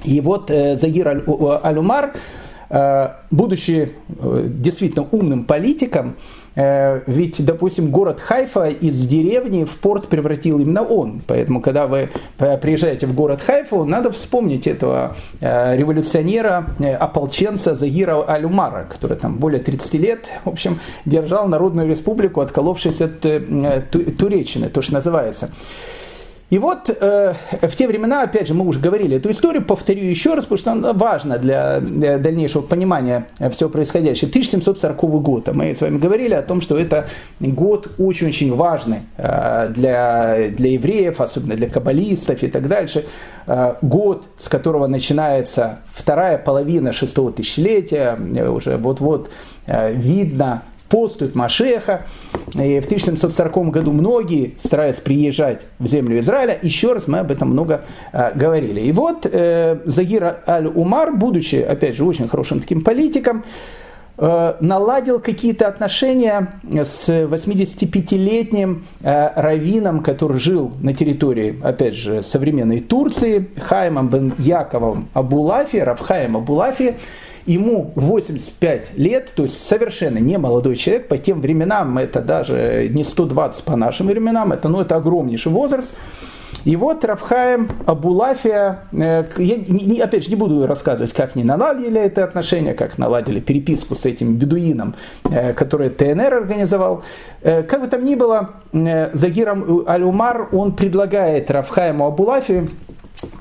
И 0.03 0.19
вот 0.19 0.51
э, 0.51 0.75
Загир 0.75 1.07
Аль-Умар, 1.07 2.13
будучи 3.29 3.91
действительно 4.09 5.07
умным 5.11 5.45
политиком, 5.45 6.15
Э, 6.15 6.44
ведь, 6.55 7.43
допустим, 7.43 7.91
город 7.91 8.19
Хайфа 8.19 8.69
из 8.69 9.05
деревни 9.07 9.65
в 9.65 9.77
порт 9.77 10.07
превратил 10.07 10.59
именно 10.59 10.83
он. 10.83 11.21
Поэтому, 11.27 11.61
когда 11.61 11.85
вы 11.85 12.09
приезжаете 12.37 13.07
в 13.07 13.13
город 13.13 13.41
Хайфу, 13.41 13.83
надо 13.83 14.11
вспомнить 14.11 14.67
этого 14.67 15.15
э, 15.41 15.75
революционера, 15.75 16.67
э, 16.79 16.93
ополченца 16.93 17.75
Загира 17.75 18.23
Алюмара, 18.23 18.85
который 18.89 19.17
там 19.17 19.37
более 19.37 19.61
30 19.61 19.93
лет, 19.95 20.27
в 20.43 20.49
общем, 20.49 20.79
держал 21.05 21.47
Народную 21.47 21.89
Республику, 21.89 22.41
отколовшись 22.41 23.01
от 23.01 23.19
Туреччины, 23.19 24.69
то, 24.69 24.81
что 24.81 24.93
называется. 24.93 25.49
И 26.51 26.59
вот 26.59 26.89
э, 26.89 27.33
в 27.61 27.75
те 27.75 27.87
времена, 27.87 28.21
опять 28.21 28.47
же, 28.47 28.53
мы 28.53 28.67
уже 28.67 28.79
говорили 28.79 29.17
эту 29.17 29.31
историю, 29.31 29.65
повторю 29.65 30.03
еще 30.03 30.35
раз, 30.35 30.45
потому 30.45 30.59
что 30.59 30.71
она 30.73 30.93
важна 30.93 31.37
для, 31.39 31.79
для 31.79 32.19
дальнейшего 32.19 32.61
понимания 32.61 33.27
всего 33.51 33.69
происходящего. 33.69 34.29
1740 34.29 34.97
год. 35.21 35.49
Мы 35.53 35.73
с 35.73 35.81
вами 35.81 35.97
говорили 35.97 36.35
о 36.35 36.43
том, 36.43 36.61
что 36.61 36.77
это 36.77 37.07
год 37.39 37.93
очень-очень 37.97 38.53
важный 38.53 38.99
э, 39.17 39.69
для, 39.69 40.49
для 40.49 40.71
евреев, 40.73 41.19
особенно 41.19 41.55
для 41.55 41.67
каббалистов 41.67 42.43
и 42.43 42.47
так 42.47 42.67
дальше. 42.67 43.05
Э, 43.47 43.75
год, 43.81 44.25
с 44.37 44.47
которого 44.47 44.85
начинается 44.85 45.79
вторая 45.93 46.37
половина 46.37 46.93
шестого 46.93 47.31
тысячелетия, 47.31 48.19
э, 48.35 48.47
уже 48.47 48.77
вот-вот 48.77 49.31
э, 49.65 49.93
видно 49.93 50.61
постует 50.89 51.35
Машеха. 51.35 52.05
И 52.53 52.79
в 52.79 52.85
1740 52.85 53.69
году 53.69 53.91
многие 53.91 54.55
стараются 54.63 55.01
приезжать 55.01 55.61
в 55.79 55.87
землю 55.87 56.19
Израиля. 56.19 56.57
Еще 56.61 56.93
раз 56.93 57.07
мы 57.07 57.19
об 57.19 57.31
этом 57.31 57.49
много 57.49 57.81
э, 58.13 58.31
говорили. 58.35 58.81
И 58.81 58.91
вот 58.91 59.25
э, 59.25 59.79
Загир 59.85 60.41
Аль-Умар, 60.47 61.13
будучи, 61.15 61.55
опять 61.55 61.95
же, 61.95 62.05
очень 62.05 62.27
хорошим 62.27 62.61
таким 62.61 62.83
политиком, 62.83 63.43
э, 64.17 64.55
наладил 64.59 65.19
какие-то 65.19 65.67
отношения 65.67 66.59
с 66.71 67.09
85-летним 67.09 68.85
э, 69.01 69.29
раввином, 69.35 70.01
который 70.01 70.39
жил 70.39 70.71
на 70.81 70.93
территории, 70.93 71.59
опять 71.61 71.95
же, 71.95 72.23
современной 72.23 72.79
Турции, 72.79 73.49
Хаймом 73.57 74.09
бен 74.09 74.33
Яковом 74.37 75.09
Абулафи, 75.13 75.77
Равхаем 75.77 76.37
Абулафи, 76.37 76.95
ему 77.45 77.91
85 77.95 78.97
лет, 78.97 79.31
то 79.35 79.43
есть 79.43 79.65
совершенно 79.67 80.17
не 80.17 80.37
молодой 80.37 80.75
человек, 80.75 81.07
по 81.07 81.17
тем 81.17 81.41
временам 81.41 81.97
это 81.97 82.21
даже 82.21 82.89
не 82.89 83.03
120 83.03 83.63
по 83.63 83.75
нашим 83.75 84.07
временам, 84.07 84.51
это, 84.51 84.69
ну, 84.69 84.81
это 84.81 84.95
огромнейший 84.95 85.51
возраст. 85.51 85.93
И 86.65 86.75
вот 86.75 87.05
Рафхаем 87.05 87.69
Абулафия, 87.85 88.85
э, 88.91 89.23
я 89.37 89.55
не, 89.67 89.99
опять 89.99 90.23
же 90.23 90.29
не 90.31 90.35
буду 90.35 90.65
рассказывать, 90.65 91.13
как 91.13 91.35
они 91.35 91.43
наладили 91.43 92.01
это 92.01 92.23
отношение, 92.23 92.73
как 92.73 92.97
наладили 92.97 93.39
переписку 93.39 93.95
с 93.95 94.03
этим 94.05 94.37
бедуином, 94.37 94.95
э, 95.25 95.53
который 95.53 95.89
ТНР 95.91 96.33
организовал. 96.33 97.03
Э, 97.43 97.61
как 97.61 97.81
бы 97.81 97.87
там 97.87 98.03
ни 98.03 98.15
было, 98.15 98.49
Загиром 98.73 99.83
Аль-Умар, 99.87 100.49
он 100.51 100.75
предлагает 100.75 101.51
Рафхаему 101.51 102.07
Абулафию 102.07 102.67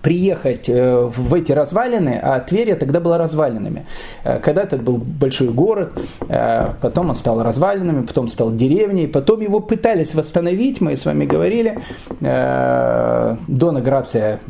приехать 0.02 0.68
э, 0.68 1.10
в 1.16 1.34
эти 1.34 1.52
развалины, 1.52 2.18
а 2.22 2.40
Тверь 2.40 2.74
тогда 2.76 3.00
была 3.00 3.18
развалинами. 3.18 3.86
Э, 4.24 4.38
когда-то 4.38 4.76
это 4.76 4.84
был 4.84 4.98
большой 4.98 5.48
город, 5.48 5.92
э, 6.28 6.68
потом 6.80 7.10
он 7.10 7.16
стал 7.16 7.42
развалинами, 7.42 8.06
потом 8.06 8.28
стал 8.28 8.54
деревней, 8.54 9.06
потом 9.06 9.40
его 9.40 9.60
пытались 9.60 10.14
восстановить, 10.14 10.80
мы 10.80 10.96
с 10.96 11.04
вами 11.04 11.24
говорили, 11.24 11.78
Дона 12.20 13.80
Грация, 13.80 14.40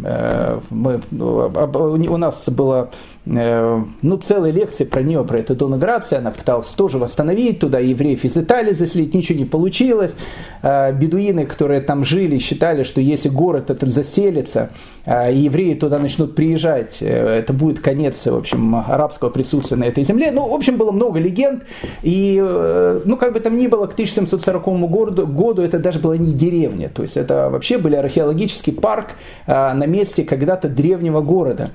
мы, 0.71 1.01
у 1.11 2.17
нас 2.17 2.49
было 2.49 2.91
ну, 3.27 4.17
целая 4.23 4.53
лекция 4.53 4.87
про 4.87 5.03
нее, 5.03 5.25
про 5.25 5.39
эту 5.39 5.55
Дона 5.55 5.79
Грация, 5.79 6.19
она 6.19 6.31
пыталась 6.31 6.69
тоже 6.69 6.99
восстановить, 6.99 7.59
туда 7.59 7.79
евреев 7.79 8.25
из 8.25 8.37
Италии 8.37 8.73
заселить, 8.73 9.15
ничего 9.15 9.39
не 9.39 9.47
получилось. 9.47 10.15
Бедуины, 10.63 11.47
которые 11.47 11.81
там 11.81 12.05
жили, 12.05 12.39
считали, 12.39 12.83
что 12.83 13.01
если 13.01 13.31
город 13.31 13.71
этот 13.71 13.89
заселится, 13.89 14.71
и 15.07 15.37
евреи 15.37 15.75
туда 15.75 15.99
начнут 15.99 16.35
приезжать, 16.35 16.97
э, 17.01 17.39
это 17.39 17.53
будет 17.53 17.81
конец, 17.81 18.25
в 18.25 18.35
общем, 18.35 18.75
арабского 18.75 19.29
присутствия 19.29 19.77
на 19.77 19.85
этой 19.85 20.03
земле. 20.03 20.31
Ну, 20.31 20.49
в 20.49 20.55
общем, 20.55 20.79
было 20.79 20.93
много 20.93 21.21
легенд, 21.21 21.65
и, 22.03 22.41
э, 22.43 23.01
ну, 23.05 23.19
как 23.19 23.35
бы 23.35 23.41
там 23.41 23.59
ни 23.59 23.67
было, 23.67 23.87
к 23.87 23.93
1740 23.93 24.89
году, 24.89 25.27
году 25.27 25.61
это 25.61 25.79
даже 25.79 25.99
была 25.99 26.17
не 26.17 26.33
деревня, 26.33 26.89
то 26.89 27.03
есть 27.03 27.19
это 27.19 27.51
вообще 27.51 27.77
был 27.77 27.95
археологический 27.95 28.73
парк 28.73 29.11
на 29.47 29.87
месте 29.87 30.25
когда-то 30.25 30.69
древнего 30.69 31.21
города. 31.21 31.71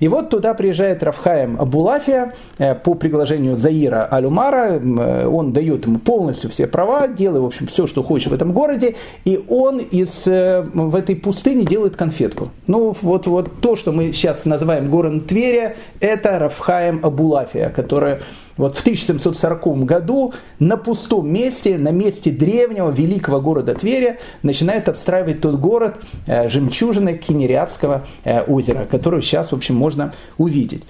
И 0.00 0.08
вот 0.08 0.28
туда 0.28 0.54
приезжает 0.54 0.85
Рафхаем 0.94 1.60
Абулафия 1.60 2.34
э, 2.58 2.74
по 2.74 2.94
приглашению 2.94 3.56
Заира 3.56 4.04
Алюмара. 4.06 4.78
Э, 4.78 5.26
он 5.26 5.52
дает 5.52 5.86
ему 5.86 5.98
полностью 5.98 6.50
все 6.50 6.66
права, 6.66 7.08
делает, 7.08 7.42
в 7.42 7.46
общем, 7.46 7.66
все, 7.66 7.86
что 7.86 8.02
хочет 8.02 8.30
в 8.30 8.34
этом 8.34 8.52
городе. 8.52 8.96
И 9.24 9.42
он 9.48 9.78
из, 9.78 10.26
э, 10.26 10.62
в 10.72 10.94
этой 10.94 11.16
пустыне 11.16 11.64
делает 11.64 11.96
конфетку. 11.96 12.50
Ну, 12.66 12.94
вот, 13.02 13.26
вот 13.26 13.60
то, 13.60 13.76
что 13.76 13.92
мы 13.92 14.12
сейчас 14.12 14.44
называем 14.44 14.90
город 14.90 15.26
Тверя, 15.26 15.76
это 16.00 16.38
Рафхаем 16.38 17.00
Абулафия, 17.02 17.70
которая 17.70 18.20
вот 18.56 18.76
в 18.76 18.80
1740 18.80 19.84
году 19.84 20.34
на 20.58 20.76
пустом 20.76 21.32
месте, 21.32 21.78
на 21.78 21.90
месте 21.90 22.30
древнего 22.30 22.90
великого 22.90 23.40
города 23.40 23.74
Тверя, 23.74 24.18
начинает 24.42 24.88
отстраивать 24.88 25.40
тот 25.40 25.56
город 25.56 25.96
э, 26.26 26.48
жемчужины 26.48 27.16
Кенериадского 27.18 28.06
э, 28.24 28.42
озера, 28.42 28.86
который 28.90 29.22
сейчас, 29.22 29.52
в 29.52 29.54
общем, 29.54 29.76
можно 29.76 30.12
увидеть. 30.38 30.84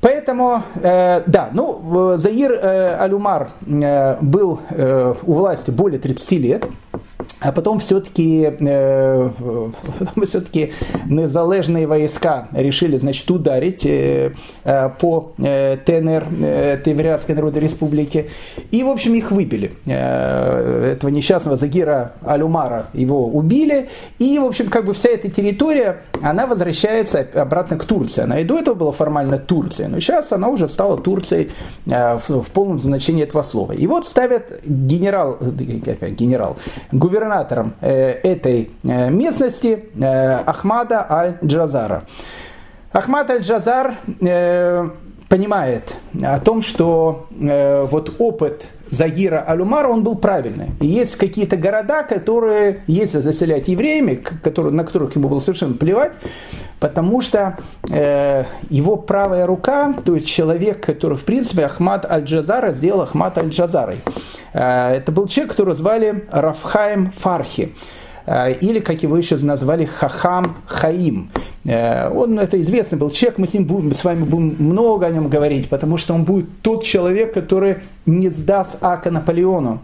Поэтому, 0.00 0.62
э, 0.76 1.22
да, 1.26 1.50
ну, 1.52 2.16
Заир 2.16 2.52
э, 2.52 2.96
Алюмар 2.96 3.50
э, 3.66 4.16
был 4.20 4.60
э, 4.70 5.14
у 5.22 5.32
власти 5.34 5.70
более 5.70 5.98
30 5.98 6.32
лет, 6.32 6.66
а 7.40 7.52
потом 7.52 7.78
все-таки 7.80 8.50
э, 8.58 9.30
все-таки 10.26 10.72
незалежные 11.06 11.86
войска 11.86 12.48
решили, 12.52 12.98
значит, 12.98 13.30
ударить 13.30 13.84
э, 13.84 14.32
э, 14.64 14.90
по 15.00 15.32
э, 15.38 15.76
ТНР, 15.84 16.26
э, 16.42 16.78
Теврянской 16.84 17.34
Народной 17.34 17.60
Республике. 17.60 18.26
И, 18.70 18.82
в 18.82 18.88
общем, 18.88 19.14
их 19.14 19.30
выбили. 19.30 19.72
Э, 19.86 20.92
этого 20.92 21.10
несчастного 21.10 21.56
Загира 21.56 22.12
Алюмара 22.22 22.86
его 22.92 23.26
убили. 23.26 23.88
И, 24.18 24.38
в 24.38 24.44
общем, 24.44 24.68
как 24.68 24.84
бы 24.84 24.94
вся 24.94 25.10
эта 25.10 25.30
территория, 25.30 26.02
она 26.22 26.46
возвращается 26.46 27.26
обратно 27.34 27.78
к 27.78 27.84
Турции. 27.84 28.22
Она 28.22 28.40
и 28.40 28.44
до 28.44 28.58
этого 28.58 28.74
была 28.74 28.92
формально 28.92 29.38
Турцией, 29.38 29.88
но 29.88 30.00
сейчас 30.00 30.32
она 30.32 30.48
уже 30.48 30.68
стала 30.68 30.96
Турцией 30.96 31.50
э, 31.86 32.18
в, 32.18 32.42
в 32.42 32.50
полном 32.50 32.80
значении 32.80 33.22
этого 33.22 33.42
слова. 33.42 33.72
И 33.72 33.86
вот 33.86 34.06
ставят 34.06 34.60
генерал, 34.64 35.38
э, 35.40 36.10
генерал, 36.10 36.56
губернатором 37.10 37.74
этой 37.80 38.70
местности 38.82 39.90
Ахмада 40.46 41.04
Аль-Джазара. 41.10 42.04
Ахмад 42.92 43.30
Аль-Джазар 43.30 43.94
понимает 45.28 45.96
о 46.22 46.40
том, 46.40 46.62
что 46.62 47.26
вот 47.30 48.14
опыт 48.18 48.64
Загира 48.90 49.40
Алюмара, 49.40 49.88
он 49.88 50.02
был 50.02 50.16
правильный. 50.16 50.70
Есть 50.80 51.16
какие-то 51.16 51.56
города, 51.56 52.02
которые, 52.02 52.82
если 52.86 53.18
заселять 53.20 53.68
евреями, 53.68 54.14
которые, 54.14 54.72
на 54.72 54.84
которых 54.84 55.14
ему 55.16 55.28
было 55.28 55.40
совершенно 55.40 55.74
плевать, 55.74 56.12
потому 56.80 57.20
что 57.20 57.58
э, 57.90 58.44
его 58.68 58.96
правая 58.96 59.46
рука, 59.46 59.94
то 60.04 60.14
есть 60.14 60.26
человек, 60.26 60.84
который, 60.84 61.16
в 61.16 61.24
принципе, 61.24 61.66
Ахмад 61.66 62.10
Аль-Джазара 62.10 62.72
сделал 62.72 63.02
Ахмад 63.02 63.38
Аль-Джазарой. 63.38 64.00
Э, 64.52 64.94
это 64.96 65.12
был 65.12 65.28
человек, 65.28 65.52
которого 65.52 65.74
звали 65.74 66.24
Рафхаем 66.30 67.12
Фархи 67.12 67.74
или, 68.30 68.78
как 68.78 69.02
его 69.02 69.16
еще 69.16 69.36
назвали, 69.36 69.86
Хахам 69.86 70.56
Хаим. 70.66 71.30
Э, 71.64 72.10
он, 72.10 72.38
это 72.38 72.60
известный 72.62 72.96
был 72.96 73.10
человек, 73.10 73.38
мы 73.38 73.48
с 73.48 73.54
ним 73.54 73.64
будем, 73.64 73.92
с 73.92 74.04
вами 74.04 74.22
будем 74.22 74.56
много 74.58 75.06
о 75.06 75.10
нем 75.10 75.28
говорить, 75.28 75.68
потому 75.68 75.96
что 75.96 76.14
он 76.14 76.24
будет 76.24 76.46
тот 76.62 76.84
человек, 76.84 77.34
который 77.34 77.78
не 78.06 78.28
сдаст 78.28 78.78
Ака 78.80 79.10
Наполеону. 79.10 79.80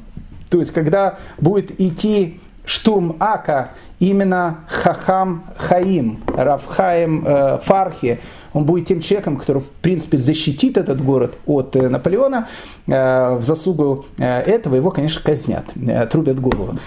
То 0.49 0.61
есть, 0.61 0.73
когда 0.73 1.19
будет 1.39 1.81
идти 1.81 2.39
штурм 2.67 3.17
Ака, 3.19 3.71
именно 3.99 4.59
Хахам 4.69 5.45
Хаим, 5.57 6.23
Равхаим 6.27 7.25
э, 7.27 7.59
Фархи, 7.65 8.21
он 8.57 8.65
будет 8.65 8.89
тем 8.89 9.03
человеком, 9.03 9.37
который, 9.37 9.61
в 9.61 9.69
принципе, 9.69 10.17
защитит 10.17 10.79
этот 10.79 11.05
город 11.05 11.37
от 11.45 11.77
э, 11.77 11.91
Наполеона. 11.91 12.49
Э, 12.87 13.37
в 13.37 13.45
заслугу 13.45 14.07
э, 14.17 14.25
этого 14.25 14.77
его, 14.77 14.91
конечно, 14.91 15.21
казнят, 15.23 15.67
трубят 16.11 16.41
голову, 16.41 16.79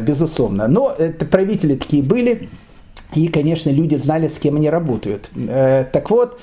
безусловно. 0.00 0.68
Но 0.68 0.94
это 0.96 1.26
правители 1.26 1.74
такие 1.74 2.02
были, 2.02 2.48
и, 3.14 3.28
конечно, 3.28 3.68
люди 3.68 3.94
знали, 3.96 4.28
с 4.28 4.38
кем 4.38 4.56
они 4.56 4.70
работают. 4.70 5.30
Так 5.92 6.10
вот, 6.10 6.40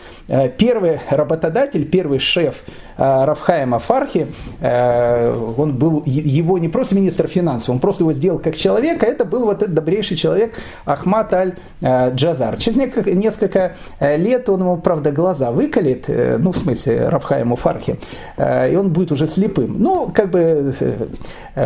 первый 0.57 0.99
работодатель, 1.09 1.85
первый 1.85 2.19
шеф 2.19 2.55
Рафхаема 2.97 3.79
Фархи, 3.79 4.27
э, 4.61 5.53
он 5.57 5.73
был 5.73 6.03
его 6.05 6.57
не 6.57 6.69
просто 6.69 6.95
министр 6.95 7.27
финансов, 7.27 7.69
он 7.69 7.79
просто 7.79 8.03
его 8.03 8.13
сделал 8.13 8.39
как 8.39 8.55
человека, 8.55 9.05
это 9.05 9.25
был 9.25 9.45
вот 9.45 9.61
этот 9.61 9.73
добрейший 9.73 10.15
человек 10.15 10.53
Ахмат 10.85 11.33
Аль-Джазар. 11.33 12.57
Через 12.57 12.77
несколько 12.77 13.75
лет 13.99 14.47
он 14.47 14.61
ему, 14.61 14.77
правда, 14.77 15.11
глаза 15.11 15.51
выколет, 15.51 16.05
э, 16.07 16.37
ну, 16.37 16.51
в 16.53 16.57
смысле, 16.57 17.09
Рафхаему 17.09 17.55
Фархи, 17.57 17.99
и 18.37 18.75
он 18.75 18.91
будет 18.91 19.11
уже 19.11 19.27
слепым. 19.27 19.75
Ну, 19.79 20.11
как 20.13 20.29
бы 20.29 20.73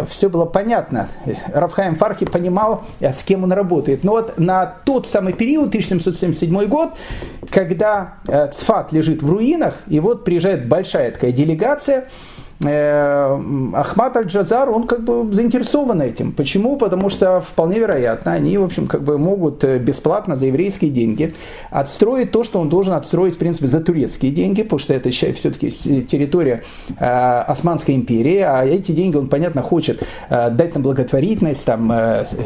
все 0.10 0.30
было 0.30 0.46
понятно. 0.46 1.10
Рафхаем 1.54 1.96
Фархи 1.96 2.26
понимал, 2.26 2.84
с 3.00 3.24
кем 3.24 3.44
он 3.44 3.52
работает. 3.52 4.04
Но 4.04 4.14
вот 4.14 4.40
на 4.40 4.66
тот 4.66 5.08
самый 5.08 5.34
период, 5.34 5.70
1777 5.70 6.66
год, 6.66 6.94
когда 7.52 8.16
Цфат 8.26 8.92
лежит 8.92 9.22
в 9.22 9.30
руинах, 9.30 9.76
и 9.88 10.00
вот 10.00 10.24
приезжает 10.26 10.68
большая 10.68 11.12
такая 11.20 11.34
делегация 11.34 12.08
Э, 12.62 13.40
Ахмат 13.74 14.18
Аль-Джазар, 14.18 14.70
он 14.70 14.86
как 14.86 15.02
бы 15.06 15.34
заинтересован 15.34 16.02
этим. 16.02 16.34
Почему? 16.34 16.76
Потому 16.76 17.10
что 17.10 17.40
вполне 17.40 17.80
вероятно, 17.80 18.34
они, 18.34 18.58
в 18.58 18.64
общем, 18.66 18.88
как 18.88 19.02
бы 19.02 19.18
могут 19.18 19.64
э, 19.64 19.80
бесплатно 19.80 20.36
за 20.36 20.48
еврейские 20.48 20.92
деньги 20.92 21.34
отстроить 21.70 22.32
то, 22.32 22.44
что 22.44 22.60
он 22.60 22.68
должен 22.68 22.94
отстроить, 22.96 23.36
в 23.36 23.38
принципе, 23.38 23.68
за 23.68 23.80
турецкие 23.80 24.34
деньги, 24.34 24.64
потому 24.64 24.80
что 24.80 24.94
это 24.94 25.10
все-таки 25.10 25.72
территория 25.72 26.64
э, 27.00 27.06
Османской 27.06 27.96
империи, 27.96 28.40
а 28.40 28.66
эти 28.66 28.92
деньги 28.92 29.16
он, 29.16 29.30
понятно, 29.30 29.62
хочет 29.62 30.04
дать 30.30 30.76
на 30.76 30.82
благотворительность, 30.82 31.64
там, 31.64 31.92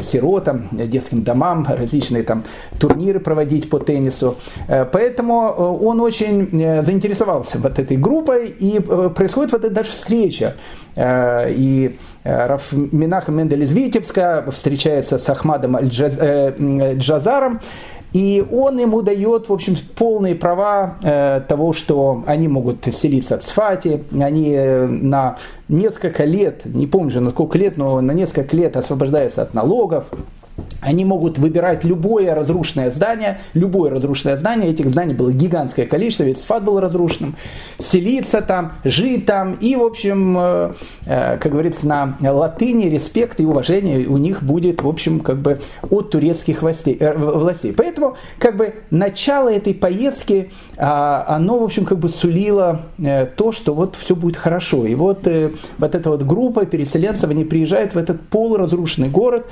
сиротам, 0.02 0.68
детским 0.70 1.22
домам, 1.22 1.66
различные 1.68 2.22
там 2.22 2.44
турниры 2.78 3.20
проводить 3.20 3.68
по 3.68 3.78
теннису. 3.78 4.36
Поэтому 4.68 5.48
он 5.48 6.00
очень 6.00 6.50
заинтересовался 6.82 7.58
вот 7.58 7.78
этой 7.78 7.96
группой, 7.96 8.48
и 8.48 8.80
происходит 8.80 9.52
вот 9.52 9.64
это 9.64 9.74
даже 9.74 9.90
встреча. 10.04 10.54
Э, 10.94 11.50
и 11.50 11.96
э, 12.22 12.46
Раф 12.46 12.72
Минаха 12.72 13.32
Мендель 13.32 13.64
из 13.64 13.72
Витебска 13.72 14.44
встречается 14.52 15.18
с 15.18 15.28
Ахмадом 15.28 15.76
э, 15.76 16.94
Джазаром, 16.96 17.60
и 18.12 18.46
он 18.52 18.78
ему 18.78 19.02
дает, 19.02 19.48
в 19.48 19.52
общем, 19.52 19.76
полные 19.96 20.36
права 20.36 20.98
э, 21.02 21.40
того, 21.48 21.72
что 21.72 22.22
они 22.26 22.46
могут 22.46 22.84
селиться 22.94 23.38
в 23.38 23.42
Сфате, 23.42 24.02
они 24.12 24.56
на 24.56 25.36
несколько 25.68 26.24
лет, 26.24 26.60
не 26.64 26.86
помню 26.86 27.10
же 27.10 27.20
на 27.20 27.30
сколько 27.30 27.58
лет, 27.58 27.76
но 27.76 28.00
на 28.00 28.12
несколько 28.12 28.54
лет 28.56 28.76
освобождаются 28.76 29.42
от 29.42 29.52
налогов, 29.54 30.04
они 30.84 31.04
могут 31.04 31.38
выбирать 31.38 31.82
любое 31.82 32.34
разрушенное 32.34 32.90
здание, 32.90 33.38
любое 33.54 33.90
разрушенное 33.90 34.36
здание, 34.36 34.70
этих 34.70 34.90
зданий 34.90 35.14
было 35.14 35.32
гигантское 35.32 35.86
количество, 35.86 36.24
ведь 36.24 36.38
Сфат 36.38 36.62
был 36.62 36.78
разрушенным, 36.78 37.36
селиться 37.78 38.42
там, 38.42 38.74
жить 38.84 39.26
там, 39.26 39.54
и, 39.54 39.76
в 39.76 39.82
общем, 39.82 40.36
э, 40.38 40.72
э, 41.06 41.38
как 41.38 41.52
говорится, 41.52 41.86
на 41.86 42.16
латыни 42.20 42.86
респект 42.86 43.40
и 43.40 43.46
уважение 43.46 44.06
у 44.06 44.18
них 44.18 44.42
будет, 44.42 44.82
в 44.82 44.88
общем, 44.88 45.20
как 45.20 45.38
бы 45.38 45.60
от 45.90 46.10
турецких 46.10 46.62
властей. 46.62 46.96
Э. 47.00 47.72
Поэтому, 47.76 48.16
как 48.38 48.56
бы, 48.56 48.74
начало 48.90 49.48
этой 49.48 49.74
поездки, 49.74 50.50
а, 50.76 51.24
оно, 51.28 51.58
в 51.58 51.62
общем, 51.62 51.84
как 51.84 51.98
бы 51.98 52.08
сулило 52.08 52.82
то, 53.36 53.52
что 53.52 53.74
вот 53.74 53.96
все 53.96 54.14
будет 54.14 54.36
хорошо. 54.36 54.86
И 54.86 54.94
вот, 54.94 55.26
вот 55.78 55.94
эта 55.94 56.10
вот 56.10 56.22
группа 56.24 56.66
переселенцев, 56.66 57.30
они 57.30 57.44
приезжают 57.44 57.94
в 57.94 57.98
этот 57.98 58.20
полуразрушенный 58.28 59.08
город, 59.08 59.46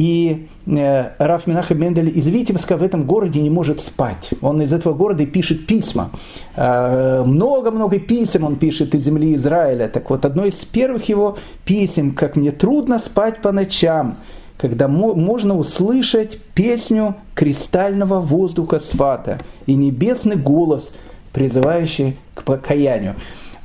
и 0.00 0.46
э, 0.66 1.10
Раф 1.18 1.46
Минаха 1.46 1.74
Мендель 1.74 2.16
из 2.16 2.26
Витебска 2.26 2.78
в 2.78 2.82
этом 2.82 3.04
городе 3.04 3.42
не 3.42 3.50
может 3.50 3.80
спать. 3.80 4.30
Он 4.40 4.62
из 4.62 4.72
этого 4.72 4.94
города 4.94 5.26
пишет 5.26 5.66
письма. 5.66 6.10
Э, 6.56 7.22
много-много 7.22 7.98
писем 7.98 8.44
он 8.44 8.56
пишет 8.56 8.94
из 8.94 9.04
земли 9.04 9.34
Израиля. 9.34 9.88
Так 9.88 10.08
вот, 10.08 10.24
одно 10.24 10.46
из 10.46 10.54
первых 10.54 11.10
его 11.10 11.36
писем, 11.66 12.12
как 12.14 12.36
мне 12.36 12.50
трудно 12.50 12.98
спать 12.98 13.42
по 13.42 13.52
ночам, 13.52 14.16
когда 14.56 14.88
можно 14.88 15.58
услышать 15.58 16.40
песню 16.54 17.16
кристального 17.34 18.20
воздуха 18.20 18.80
свата 18.80 19.36
и 19.66 19.74
небесный 19.74 20.36
голос, 20.36 20.92
призывающий 21.32 22.16
к 22.32 22.44
покаянию. 22.44 23.16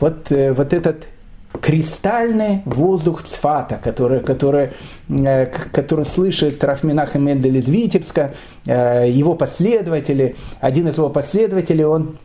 Вот, 0.01 0.33
э, 0.33 0.51
вот 0.51 0.73
этот 0.73 1.05
кристальный 1.61 2.61
воздух 2.65 3.23
Цфата, 3.23 3.79
который, 3.83 4.19
который, 4.21 4.71
э, 5.09 5.45
который 5.45 6.05
слышит 6.05 6.63
Рафминах 6.63 7.15
и 7.15 7.19
Мендель 7.19 7.57
из 7.57 7.67
Витебска, 7.67 8.33
э, 8.65 9.09
его 9.09 9.35
последователи, 9.35 10.35
один 10.59 10.87
из 10.87 10.97
его 10.97 11.09
последователей, 11.09 11.85
он 11.85 12.17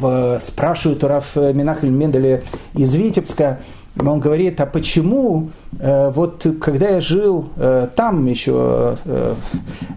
э, 0.00 0.38
спрашивает 0.42 1.02
у 1.04 1.08
Раф 1.08 1.36
Минаха 1.36 1.86
Менделя 1.86 2.42
из 2.74 2.94
Витебска, 2.94 3.60
он 3.98 4.20
говорит, 4.20 4.60
а 4.60 4.66
почему 4.66 5.52
вот 5.72 6.46
когда 6.60 6.90
я 6.90 7.00
жил 7.00 7.48
там 7.96 8.26
еще 8.26 8.98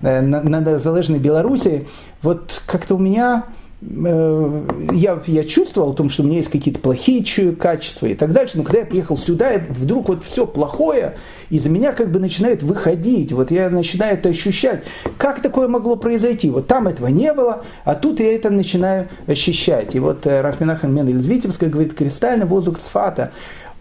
на, 0.01 0.21
на 0.21 0.79
Залежной 0.79 1.19
Беларуси, 1.19 1.85
вот 2.21 2.63
как-то 2.65 2.95
у 2.95 2.97
меня 2.97 3.43
я, 3.81 5.21
я 5.25 5.43
чувствовал 5.45 5.91
о 5.91 5.93
том, 5.93 6.09
что 6.09 6.23
у 6.23 6.25
меня 6.25 6.37
есть 6.37 6.49
какие-то 6.49 6.81
плохие 6.81 7.23
качества 7.53 8.07
и 8.07 8.15
так 8.15 8.33
дальше, 8.33 8.57
но 8.57 8.63
когда 8.63 8.79
я 8.79 8.85
приехал 8.85 9.17
сюда, 9.17 9.53
вдруг 9.69 10.09
вот 10.09 10.25
все 10.25 10.45
плохое 10.45 11.15
из 11.49 11.65
меня 11.65 11.93
как 11.93 12.11
бы 12.11 12.19
начинает 12.19 12.61
выходить, 12.61 13.31
вот 13.31 13.51
я 13.51 13.69
начинаю 13.69 14.15
это 14.15 14.29
ощущать. 14.29 14.83
Как 15.17 15.41
такое 15.41 15.69
могло 15.69 15.95
произойти? 15.95 16.49
Вот 16.49 16.67
там 16.67 16.87
этого 16.87 17.07
не 17.07 17.31
было, 17.33 17.63
а 17.85 17.95
тут 17.95 18.19
я 18.19 18.35
это 18.35 18.49
начинаю 18.49 19.07
ощущать. 19.27 19.95
И 19.95 19.99
вот 19.99 20.27
э, 20.27 20.41
Рафминахан 20.41 20.93
Мен 20.93 21.07
из 21.07 21.25
Витебска 21.25 21.67
говорит, 21.67 21.93
кристальный 21.93 22.45
воздух 22.45 22.79
Сфата, 22.79 23.31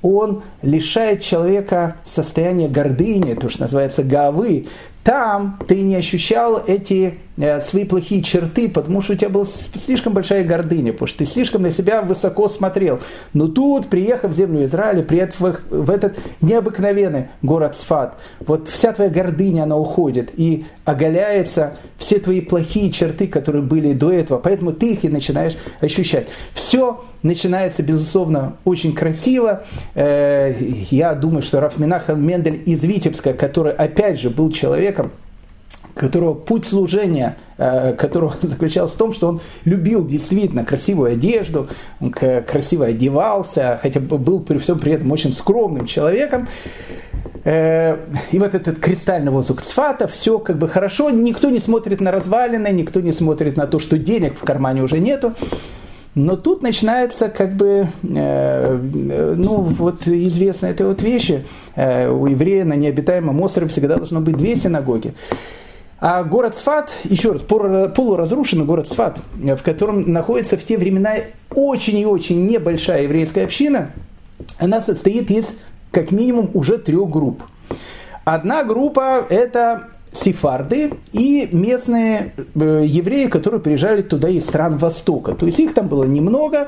он 0.00 0.42
лишает 0.62 1.22
человека 1.22 1.96
состояния 2.04 2.68
гордыни, 2.68 3.34
то, 3.34 3.50
что 3.50 3.62
называется 3.62 4.04
гавы. 4.04 4.68
Там 5.02 5.58
ты 5.66 5.82
не 5.82 5.96
ощущал 5.96 6.62
эти 6.64 7.14
Э, 7.14 7.27
свои 7.62 7.84
плохие 7.84 8.22
черты, 8.22 8.68
потому 8.68 9.00
что 9.00 9.12
у 9.12 9.16
тебя 9.16 9.28
была 9.28 9.44
слишком 9.46 10.12
большая 10.12 10.44
гордыня, 10.44 10.92
потому 10.92 11.08
что 11.08 11.18
ты 11.18 11.26
слишком 11.26 11.62
на 11.62 11.70
себя 11.70 12.02
высоко 12.02 12.48
смотрел. 12.48 13.00
Но 13.32 13.48
тут, 13.48 13.88
приехав 13.88 14.32
в 14.32 14.34
землю 14.34 14.64
Израиля, 14.66 15.02
приехав 15.02 15.54
в 15.70 15.90
этот 15.90 16.18
необыкновенный 16.40 17.28
город 17.42 17.76
Сфат, 17.76 18.14
вот 18.40 18.68
вся 18.68 18.92
твоя 18.92 19.10
гордыня, 19.10 19.62
она 19.62 19.76
уходит 19.76 20.30
и 20.36 20.66
оголяется 20.84 21.76
все 21.98 22.18
твои 22.18 22.40
плохие 22.40 22.90
черты, 22.90 23.28
которые 23.28 23.62
были 23.62 23.92
до 23.92 24.10
этого, 24.10 24.38
поэтому 24.38 24.72
ты 24.72 24.92
их 24.92 25.04
и 25.04 25.08
начинаешь 25.08 25.56
ощущать. 25.80 26.26
Все 26.54 27.04
начинается, 27.22 27.82
безусловно, 27.82 28.56
очень 28.64 28.94
красиво. 28.94 29.64
Э, 29.94 30.54
я 30.90 31.14
думаю, 31.14 31.42
что 31.42 31.60
Рафминах 31.60 32.08
Мендель 32.08 32.62
из 32.64 32.82
Витебска, 32.82 33.32
который, 33.32 33.72
опять 33.72 34.20
же, 34.20 34.30
был 34.30 34.50
человеком, 34.50 35.12
которого 35.98 36.34
путь 36.34 36.66
служения, 36.66 37.36
э, 37.58 37.92
которого 37.94 38.34
заключался 38.42 38.94
в 38.94 38.98
том, 38.98 39.12
что 39.12 39.28
он 39.28 39.40
любил 39.64 40.06
действительно 40.06 40.64
красивую 40.64 41.12
одежду, 41.12 41.68
он 42.00 42.10
красиво 42.10 42.86
одевался, 42.86 43.78
хотя 43.82 44.00
был 44.00 44.40
при 44.40 44.58
всем 44.58 44.78
при 44.78 44.92
этом 44.92 45.10
очень 45.12 45.32
скромным 45.32 45.86
человеком. 45.86 46.48
И 47.44 48.38
вот 48.38 48.54
этот 48.54 48.78
кристальный 48.78 49.30
воздух 49.30 49.62
Цфата, 49.62 50.06
все 50.06 50.38
как 50.38 50.58
бы 50.58 50.68
хорошо, 50.68 51.08
никто 51.08 51.48
не 51.50 51.60
смотрит 51.60 52.00
на 52.00 52.10
развалины, 52.10 52.68
никто 52.68 53.00
не 53.00 53.12
смотрит 53.12 53.56
на 53.56 53.66
то, 53.66 53.78
что 53.78 53.96
денег 53.96 54.36
в 54.36 54.44
кармане 54.44 54.82
уже 54.82 54.98
нету. 54.98 55.34
Но 56.18 56.36
тут 56.36 56.62
начинается 56.62 57.28
как 57.28 57.54
бы, 57.54 57.88
э, 58.02 58.78
ну 59.36 59.56
вот 59.62 60.08
известная 60.08 60.72
эта 60.72 60.84
вот 60.84 61.00
вещи, 61.00 61.44
э, 61.76 62.10
у 62.10 62.26
еврея 62.26 62.64
на 62.64 62.72
необитаемом 62.72 63.40
острове 63.40 63.68
всегда 63.68 63.96
должно 63.96 64.20
быть 64.20 64.36
две 64.36 64.56
синагоги. 64.56 65.14
А 66.00 66.22
город 66.22 66.54
Сфат, 66.54 66.90
еще 67.04 67.32
раз, 67.32 67.42
полуразрушенный 67.42 68.64
город 68.64 68.86
Сфат, 68.88 69.18
в 69.34 69.62
котором 69.62 70.12
находится 70.12 70.56
в 70.56 70.64
те 70.64 70.78
времена 70.78 71.14
очень 71.52 71.98
и 71.98 72.06
очень 72.06 72.46
небольшая 72.46 73.02
еврейская 73.02 73.44
община, 73.44 73.90
она 74.58 74.80
состоит 74.80 75.30
из 75.30 75.46
как 75.90 76.12
минимум 76.12 76.50
уже 76.54 76.78
трех 76.78 77.10
групп. 77.10 77.42
Одна 78.24 78.62
группа– 78.62 79.24
это 79.28 79.88
сефарды 80.12 80.92
и 81.12 81.48
местные 81.50 82.32
э, 82.54 82.84
евреи, 82.86 83.26
которые 83.26 83.60
приезжали 83.60 84.02
туда 84.02 84.28
из 84.28 84.44
стран 84.44 84.76
Востока. 84.78 85.34
То 85.34 85.46
есть 85.46 85.58
их 85.58 85.74
там 85.74 85.88
было 85.88 86.04
немного. 86.04 86.66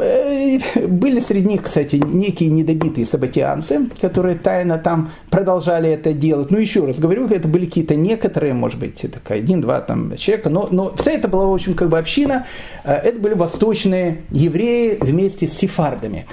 Э, 0.00 0.58
э, 0.74 0.86
были 0.86 1.20
среди 1.20 1.48
них, 1.48 1.62
кстати, 1.62 1.96
некие 1.96 2.50
недобитые 2.50 3.06
сабатианцы, 3.06 3.86
которые 4.00 4.36
тайно 4.36 4.78
там 4.78 5.12
продолжали 5.30 5.90
это 5.90 6.12
делать. 6.12 6.50
Ну, 6.50 6.58
еще 6.58 6.84
раз 6.84 6.98
говорю, 6.98 7.26
это 7.28 7.48
были 7.48 7.66
какие-то 7.66 7.94
некоторые, 7.94 8.54
может 8.54 8.78
быть, 8.78 9.04
это 9.04 9.20
один-два 9.32 9.80
там 9.80 10.16
человека, 10.16 10.50
но, 10.50 10.68
но 10.70 10.94
вся 10.96 11.12
это 11.12 11.28
была, 11.28 11.46
в 11.46 11.54
общем, 11.54 11.74
как 11.74 11.88
бы 11.88 11.98
община. 11.98 12.46
Это 12.84 13.18
были 13.18 13.34
восточные 13.34 14.22
евреи 14.30 14.98
вместе 15.00 15.48
с 15.48 15.52
сефардами. 15.52 16.26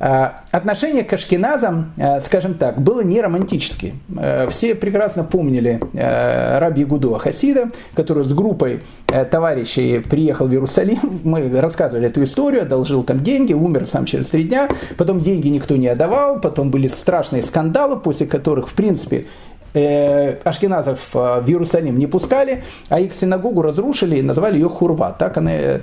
Э, 0.00 0.30
отношение 0.50 1.04
к 1.04 1.12
ашкеназам, 1.12 1.92
э, 1.98 2.20
скажем 2.22 2.54
так, 2.54 2.80
было 2.80 3.02
не 3.02 3.20
романтическое. 3.20 3.92
Э, 4.16 4.48
все 4.48 4.74
прекрасно 4.74 5.24
помнили 5.24 5.80
раби 5.92 6.84
Гуду 6.84 7.12
Хасида, 7.14 7.70
который 7.94 8.24
с 8.24 8.32
группой 8.32 8.80
товарищей 9.30 9.98
приехал 9.98 10.46
в 10.46 10.52
Иерусалим. 10.52 11.20
Мы 11.24 11.50
рассказывали 11.60 12.06
эту 12.06 12.24
историю, 12.24 12.62
одолжил 12.62 13.02
там 13.02 13.22
деньги, 13.22 13.52
умер 13.52 13.86
сам 13.86 14.06
через 14.06 14.28
три 14.28 14.44
дня. 14.44 14.68
Потом 14.96 15.20
деньги 15.20 15.48
никто 15.48 15.76
не 15.76 15.88
отдавал, 15.88 16.40
потом 16.40 16.70
были 16.70 16.88
страшные 16.88 17.42
скандалы, 17.42 17.96
после 17.98 18.26
которых, 18.26 18.68
в 18.68 18.74
принципе, 18.74 19.26
ашкеназов 19.72 21.00
в 21.12 21.44
Иерусалим 21.46 21.98
не 21.98 22.06
пускали, 22.06 22.64
а 22.88 23.00
их 23.00 23.14
синагогу 23.14 23.62
разрушили 23.62 24.16
и 24.16 24.22
назвали 24.22 24.54
ее 24.54 24.68
Хурва. 24.68 25.14
Так 25.18 25.36
она 25.36 25.52
э, 25.52 25.80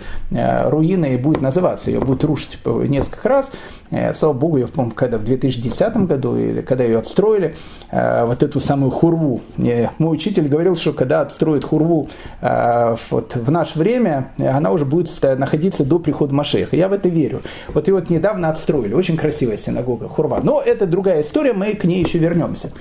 руиной 0.70 1.18
будет 1.18 1.42
называться. 1.42 1.90
Ее 1.90 2.00
будут 2.00 2.24
рушить 2.24 2.60
несколько 2.66 3.30
раз. 3.30 3.50
Э, 3.92 4.14
слава 4.14 4.34
Богу, 4.34 4.58
я 4.58 4.68
помню, 4.68 4.92
когда 4.92 5.18
в 5.18 5.24
2010 5.24 5.98
году, 6.08 6.36
или 6.38 6.62
когда 6.62 6.84
ее 6.84 7.00
отстроили, 7.00 7.56
э, 7.92 8.26
вот 8.26 8.44
эту 8.44 8.60
самую 8.60 8.92
Хурву. 8.92 9.42
Э, 9.58 9.90
мой 9.98 10.16
учитель 10.16 10.48
говорил, 10.48 10.76
что 10.76 10.94
когда 10.94 11.22
отстроят 11.22 11.64
Хурву 11.64 12.10
э, 12.42 12.96
вот 13.10 13.36
в 13.36 13.52
наше 13.52 13.80
время, 13.80 14.32
она 14.38 14.72
уже 14.72 14.86
будет 14.86 15.10
находиться 15.38 15.86
до 15.86 16.00
прихода 16.00 16.34
Машеха. 16.34 16.76
Я 16.76 16.88
в 16.88 16.94
это 16.94 17.10
верю. 17.10 17.42
Вот 17.70 17.88
ее 17.88 17.96
вот 17.96 18.10
недавно 18.10 18.50
отстроили. 18.50 18.94
Очень 18.94 19.18
красивая 19.18 19.58
синагога 19.58 20.08
Хурва. 20.08 20.40
Но 20.44 20.62
это 20.62 20.86
другая 20.86 21.22
история, 21.22 21.54
мы 21.54 21.74
к 21.74 21.84
ней 21.84 22.04
еще 22.04 22.18
вернемся. 22.18 22.72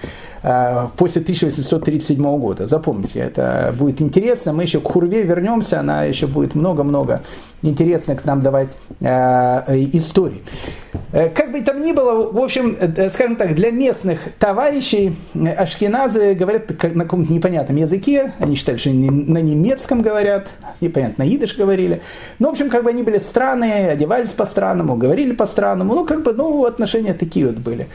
После 0.97 1.20
1837 1.20 2.38
года. 2.38 2.66
Запомните, 2.66 3.20
это 3.20 3.74
будет 3.78 4.01
интересно. 4.01 4.53
Мы 4.53 4.62
еще 4.62 4.80
к 4.80 4.86
Хурве 4.86 5.22
вернемся, 5.22 5.80
она 5.80 6.05
еще 6.05 6.26
будет 6.26 6.55
много-много 6.55 7.22
интересно 7.62 8.16
к 8.16 8.24
нам 8.24 8.42
давать 8.42 8.68
э, 9.01 9.07
истории. 9.92 10.42
Э, 11.12 11.28
как 11.28 11.53
бы 11.53 11.61
там 11.62 11.82
ни 11.82 11.92
было, 11.92 12.30
в 12.30 12.38
общем, 12.38 12.76
э, 12.78 13.11
скажем 13.11 13.36
так, 13.36 13.55
для 13.55 13.70
местных 13.70 14.20
товарищей 14.38 15.16
э, 15.34 15.49
ашкеназы 15.49 16.34
говорят 16.34 16.70
на 16.94 17.05
каком-то 17.05 17.32
непонятном 17.32 17.76
языке, 17.76 18.32
они 18.38 18.55
считали, 18.57 18.76
что 18.76 18.90
на 18.90 19.38
немецком 19.38 20.03
говорят, 20.03 20.49
непонятно, 20.80 21.24
на 21.24 21.34
идыш 21.34 21.57
говорили. 21.57 22.03
Ну, 22.38 22.49
в 22.49 22.53
общем, 22.53 22.70
как 22.70 22.84
бы 22.84 22.90
они 22.90 23.03
были 23.03 23.18
странные, 23.18 23.90
одевались 23.90 24.30
по-странному, 24.30 24.97
говорили 24.97 25.32
по-странному, 25.32 25.94
ну, 25.94 26.05
как 26.05 26.22
бы, 26.22 26.32
ну, 26.32 26.64
отношения 26.64 27.14
такие 27.14 27.47
вот 27.47 27.57
были. 27.57 27.88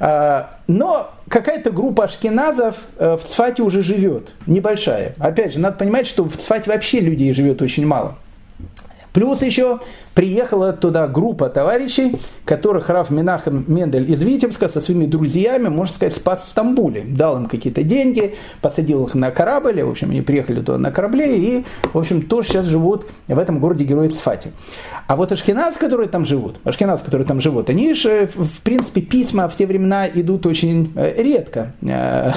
Но 0.00 1.10
какая-то 1.28 1.70
группа 1.70 2.04
ашкеназов 2.04 2.76
в 2.98 3.20
Цфате 3.26 3.62
уже 3.62 3.82
живет, 3.82 4.30
небольшая. 4.46 5.14
Опять 5.18 5.54
же, 5.54 5.60
надо 5.60 5.76
понимать, 5.76 6.06
что 6.06 6.24
в 6.24 6.36
Цфате 6.36 6.70
вообще 6.70 7.00
людей 7.00 7.32
живет 7.34 7.60
очень 7.62 7.86
мало. 7.86 8.16
Плюс 9.12 9.42
еще 9.42 9.80
приехала 10.18 10.72
туда 10.72 11.06
группа 11.06 11.48
товарищей, 11.48 12.16
которых 12.44 12.88
Раф 12.88 13.08
Минахем 13.10 13.64
Мендель 13.68 14.10
из 14.10 14.20
Витебска 14.20 14.68
со 14.68 14.80
своими 14.80 15.06
друзьями, 15.06 15.68
можно 15.68 15.94
сказать, 15.94 16.16
спас 16.16 16.42
в 16.42 16.48
Стамбуле. 16.48 17.04
Дал 17.06 17.36
им 17.36 17.46
какие-то 17.46 17.84
деньги, 17.84 18.34
посадил 18.60 19.06
их 19.06 19.14
на 19.14 19.30
корабль, 19.30 19.80
в 19.80 19.88
общем, 19.88 20.10
они 20.10 20.22
приехали 20.22 20.58
туда 20.58 20.76
на 20.76 20.90
корабле 20.90 21.38
и, 21.38 21.64
в 21.92 21.96
общем, 21.96 22.22
тоже 22.22 22.48
сейчас 22.48 22.66
живут 22.66 23.06
в 23.28 23.38
этом 23.38 23.60
городе 23.60 23.84
Герои 23.84 24.08
Цфате. 24.08 24.50
А 25.06 25.14
вот 25.14 25.30
ашкеназ, 25.30 25.76
которые 25.76 26.08
там 26.08 26.24
живут, 26.24 26.56
ашкеназ, 26.64 27.00
которые 27.00 27.24
там 27.24 27.40
живут, 27.40 27.70
они 27.70 27.94
же, 27.94 28.28
в 28.34 28.60
принципе, 28.62 29.00
письма 29.00 29.48
в 29.48 29.56
те 29.56 29.66
времена 29.66 30.08
идут 30.08 30.46
очень 30.46 30.92
э, 30.96 31.22
редко. 31.22 31.74
Э, 31.80 32.32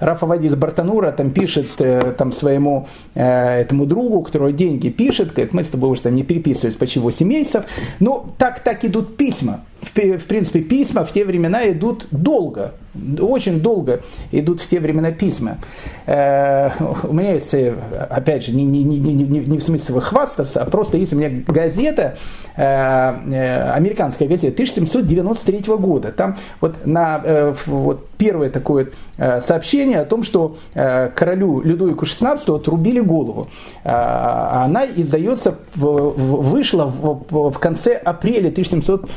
Рафа 0.00 0.24
Вадис 0.24 0.54
Бартанура 0.54 1.12
там 1.12 1.30
пишет 1.30 1.68
э, 1.80 2.14
там 2.16 2.32
своему 2.32 2.88
этому 3.14 3.84
другу, 3.84 4.22
которого 4.22 4.52
деньги 4.52 4.88
пишет, 4.88 5.34
говорит, 5.34 5.52
мы 5.52 5.64
с 5.64 5.68
тобой 5.68 5.90
уже 5.90 6.02
там 6.02 6.14
не 6.14 6.22
переписывались 6.22 6.76
почти 6.76 6.98
8 6.98 7.25
месяцев. 7.28 7.64
Но 8.00 8.34
так, 8.38 8.60
так 8.60 8.84
идут 8.84 9.16
письма 9.16 9.64
в 9.80 10.24
принципе, 10.26 10.60
письма 10.60 11.04
в 11.04 11.12
те 11.12 11.24
времена 11.24 11.70
идут 11.70 12.06
долго, 12.10 12.72
очень 13.20 13.60
долго 13.60 14.00
идут 14.32 14.60
в 14.60 14.68
те 14.68 14.80
времена 14.80 15.10
письма. 15.10 15.58
Э, 16.06 16.70
у 17.02 17.12
меня 17.12 17.32
есть, 17.32 17.52
э, 17.54 17.74
опять 18.08 18.44
же, 18.44 18.52
не, 18.52 18.64
не, 18.64 18.82
не, 18.82 18.98
не, 18.98 19.24
не 19.24 19.58
в 19.58 19.62
смысле 19.62 20.00
хвастаться, 20.00 20.62
а 20.62 20.66
просто 20.66 20.96
есть 20.96 21.12
у 21.12 21.16
меня 21.16 21.42
газета, 21.46 22.16
э, 22.56 23.70
американская 23.72 24.28
газета 24.28 24.54
1793 24.54 25.76
года. 25.76 26.12
Там 26.12 26.36
вот 26.60 26.86
на 26.86 27.54
вот 27.66 28.08
первое 28.18 28.50
такое 28.50 28.88
сообщение 29.16 30.00
о 30.00 30.04
том, 30.04 30.22
что 30.22 30.58
королю 30.72 31.60
Людовику 31.60 32.04
XVI 32.04 32.38
отрубили 32.54 33.00
голову. 33.00 33.48
Она 33.84 34.86
издается, 34.86 35.56
вышла 35.74 36.86
в 36.86 37.58
конце 37.58 37.94
апреля 37.94 38.48
1700 38.48 39.08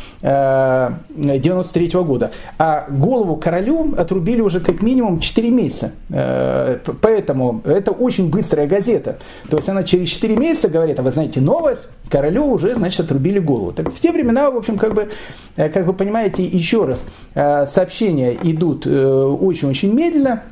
93 1.16 1.90
года. 2.04 2.32
А 2.58 2.88
голову 2.90 3.36
королю 3.36 3.94
отрубили 3.98 4.42
уже 4.42 4.60
как 4.60 4.82
минимум 4.82 5.20
4 5.20 5.50
месяца. 5.50 5.92
Э, 6.10 6.78
поэтому 7.02 7.62
это 7.66 7.92
очень 7.92 8.30
быстрая 8.30 8.68
газета. 8.68 9.20
То 9.50 9.58
есть 9.58 9.70
она 9.70 9.84
через 9.84 10.10
4 10.10 10.36
месяца 10.36 10.70
говорит, 10.70 11.00
а 11.00 11.02
вы 11.02 11.12
знаете 11.12 11.42
новость, 11.42 11.82
королю 12.10 12.48
уже, 12.48 12.76
значит, 12.76 13.02
отрубили 13.02 13.40
голову. 13.40 13.72
Так 13.72 13.94
в 13.94 14.00
те 14.00 14.12
времена, 14.12 14.50
в 14.52 14.58
общем, 14.58 14.78
как 14.78 14.94
бы, 14.94 15.10
э, 15.56 15.70
как 15.70 15.86
вы 15.86 15.94
понимаете, 15.94 16.44
еще 16.44 16.86
раз, 16.86 17.06
э, 17.36 17.68
сообщения 17.68 18.38
идут 18.42 18.88
очень-очень 18.88 19.94
медленно, 19.94 20.44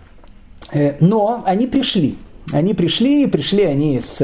но 0.99 1.41
они 1.45 1.67
пришли. 1.67 2.17
Они 2.53 2.73
пришли, 2.73 3.27
пришли 3.27 3.63
они 3.63 4.01
с 4.01 4.17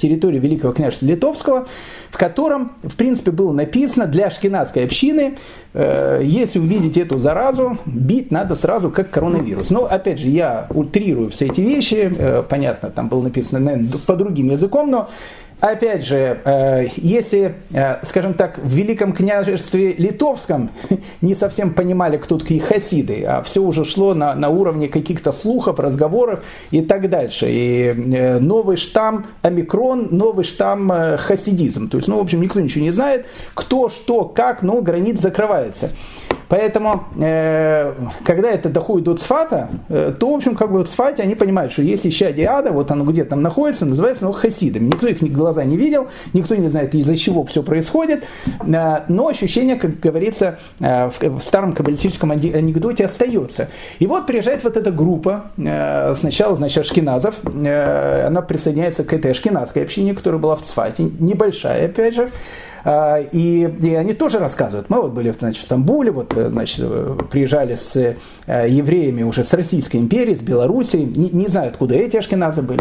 территории 0.00 0.38
Великого 0.38 0.72
княжества 0.72 1.06
Литовского, 1.06 1.68
в 2.10 2.18
котором, 2.18 2.72
в 2.82 2.96
принципе, 2.96 3.30
было 3.30 3.52
написано 3.52 4.06
для 4.06 4.26
ашкенадской 4.26 4.84
общины, 4.84 5.36
э, 5.74 6.22
если 6.24 6.58
увидеть 6.58 6.96
эту 6.96 7.18
заразу, 7.18 7.78
бить 7.86 8.32
надо 8.32 8.56
сразу 8.56 8.90
как 8.90 9.10
коронавирус. 9.10 9.70
Но, 9.70 9.84
опять 9.84 10.18
же, 10.18 10.28
я 10.28 10.66
утрирую 10.70 11.30
все 11.30 11.46
эти 11.46 11.60
вещи, 11.60 12.12
э, 12.16 12.42
понятно, 12.48 12.90
там 12.90 13.08
было 13.08 13.22
написано, 13.22 13.60
наверное, 13.60 13.98
по 14.06 14.16
другим 14.16 14.50
языком, 14.50 14.90
но 14.90 15.10
Опять 15.60 16.04
же, 16.04 16.40
э, 16.44 16.86
если, 16.96 17.56
э, 17.72 17.96
скажем 18.04 18.34
так, 18.34 18.58
в 18.58 18.72
Великом 18.72 19.12
княжестве 19.12 19.92
Литовском 19.92 20.70
не 21.20 21.34
совсем 21.34 21.74
понимали, 21.74 22.16
кто 22.16 22.38
такие 22.38 22.60
хасиды, 22.60 23.24
а 23.24 23.42
все 23.42 23.60
уже 23.60 23.84
шло 23.84 24.14
на, 24.14 24.36
на 24.36 24.50
уровне 24.50 24.86
каких-то 24.86 25.32
слухов, 25.32 25.80
разговоров 25.80 26.44
и 26.70 26.80
так 26.80 27.10
дальше. 27.10 27.46
И 27.48 27.86
э, 27.86 28.38
новый 28.38 28.76
штамм 28.76 29.26
омикрон, 29.42 30.08
новый 30.12 30.44
штамм 30.44 30.92
хасидизм. 31.18 31.88
То 31.88 31.96
есть, 31.96 32.06
ну, 32.06 32.18
в 32.18 32.20
общем, 32.20 32.40
никто 32.40 32.60
ничего 32.60 32.84
не 32.84 32.92
знает, 32.92 33.26
кто, 33.54 33.88
что, 33.88 34.26
как, 34.26 34.62
но 34.62 34.80
границ 34.80 35.20
закрывается. 35.20 35.90
Поэтому, 36.48 37.04
э, 37.20 37.92
когда 38.24 38.50
это 38.50 38.68
доходит 38.68 39.04
до 39.04 39.16
Цфата, 39.16 39.68
э, 39.88 40.12
то, 40.18 40.30
в 40.32 40.34
общем, 40.34 40.56
как 40.56 40.72
бы 40.72 40.82
в 40.82 40.88
Цфате 40.88 41.22
они 41.22 41.34
понимают, 41.34 41.72
что 41.72 41.82
если 41.82 42.08
исчадие 42.08 42.48
ада, 42.48 42.72
вот 42.72 42.90
оно 42.90 43.04
где 43.04 43.24
там 43.24 43.42
находится, 43.42 43.84
называется 43.84 44.24
оно 44.24 44.32
хасидами. 44.32 44.86
Никто 44.86 45.06
их 45.06 45.20
глаза 45.32 45.64
не 45.64 45.76
видел, 45.76 46.08
никто 46.32 46.54
не 46.54 46.68
знает, 46.68 46.94
из-за 46.94 47.16
чего 47.16 47.44
все 47.44 47.62
происходит, 47.62 48.24
э, 48.60 49.00
но 49.08 49.28
ощущение, 49.28 49.76
как 49.76 50.00
говорится 50.00 50.58
в, 50.78 51.40
старом 51.42 51.72
каббалистическом 51.72 52.30
анекдоте, 52.30 53.04
остается. 53.04 53.68
И 53.98 54.06
вот 54.06 54.26
приезжает 54.26 54.64
вот 54.64 54.76
эта 54.76 54.90
группа, 54.90 55.50
сначала, 55.56 56.56
значит, 56.56 56.78
ашкеназов, 56.78 57.34
она 57.44 58.42
присоединяется 58.42 59.04
к 59.04 59.12
этой 59.12 59.32
ашкеназской 59.32 59.82
общине, 59.82 60.14
которая 60.14 60.40
была 60.40 60.56
в 60.56 60.62
Цфате, 60.62 61.10
небольшая, 61.18 61.86
опять 61.86 62.14
же, 62.14 62.30
и, 63.32 63.74
и 63.82 63.94
они 63.94 64.14
тоже 64.14 64.38
рассказывают. 64.38 64.88
Мы 64.88 65.02
вот 65.02 65.12
были 65.12 65.34
значит, 65.38 65.62
в 65.62 65.66
Стамбуле, 65.66 66.10
вот, 66.10 66.32
значит, 66.34 66.86
приезжали 67.30 67.74
с 67.74 68.16
евреями 68.46 69.22
уже 69.22 69.44
с 69.44 69.52
Российской 69.52 69.98
империи, 69.98 70.34
с 70.34 70.40
Белоруссии, 70.40 70.98
не, 70.98 71.28
не 71.30 71.48
знаю, 71.48 71.68
откуда 71.68 71.96
эти 71.96 72.16
ашкеназы 72.16 72.62
были. 72.62 72.80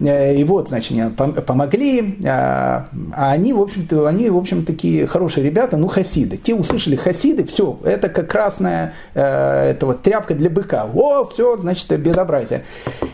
И 0.00 0.42
вот, 0.44 0.68
значит, 0.68 1.16
помогли, 1.16 2.18
а 2.24 2.88
они, 3.12 3.52
в 3.52 3.60
общем-то, 3.60 4.06
они, 4.06 4.28
в 4.28 4.36
общем, 4.36 4.64
такие 4.64 5.06
хорошие 5.06 5.44
ребята, 5.44 5.76
ну, 5.76 5.86
хасиды. 5.86 6.36
Те 6.36 6.54
услышали 6.54 6.96
хасиды, 6.96 7.44
все, 7.44 7.78
это 7.84 8.08
как 8.08 8.28
красная 8.28 8.94
это 9.14 9.86
вот 9.86 10.02
тряпка 10.02 10.34
для 10.34 10.50
быка. 10.50 10.88
О, 10.92 11.24
все, 11.26 11.56
значит, 11.58 11.88
безобразие. 12.00 12.64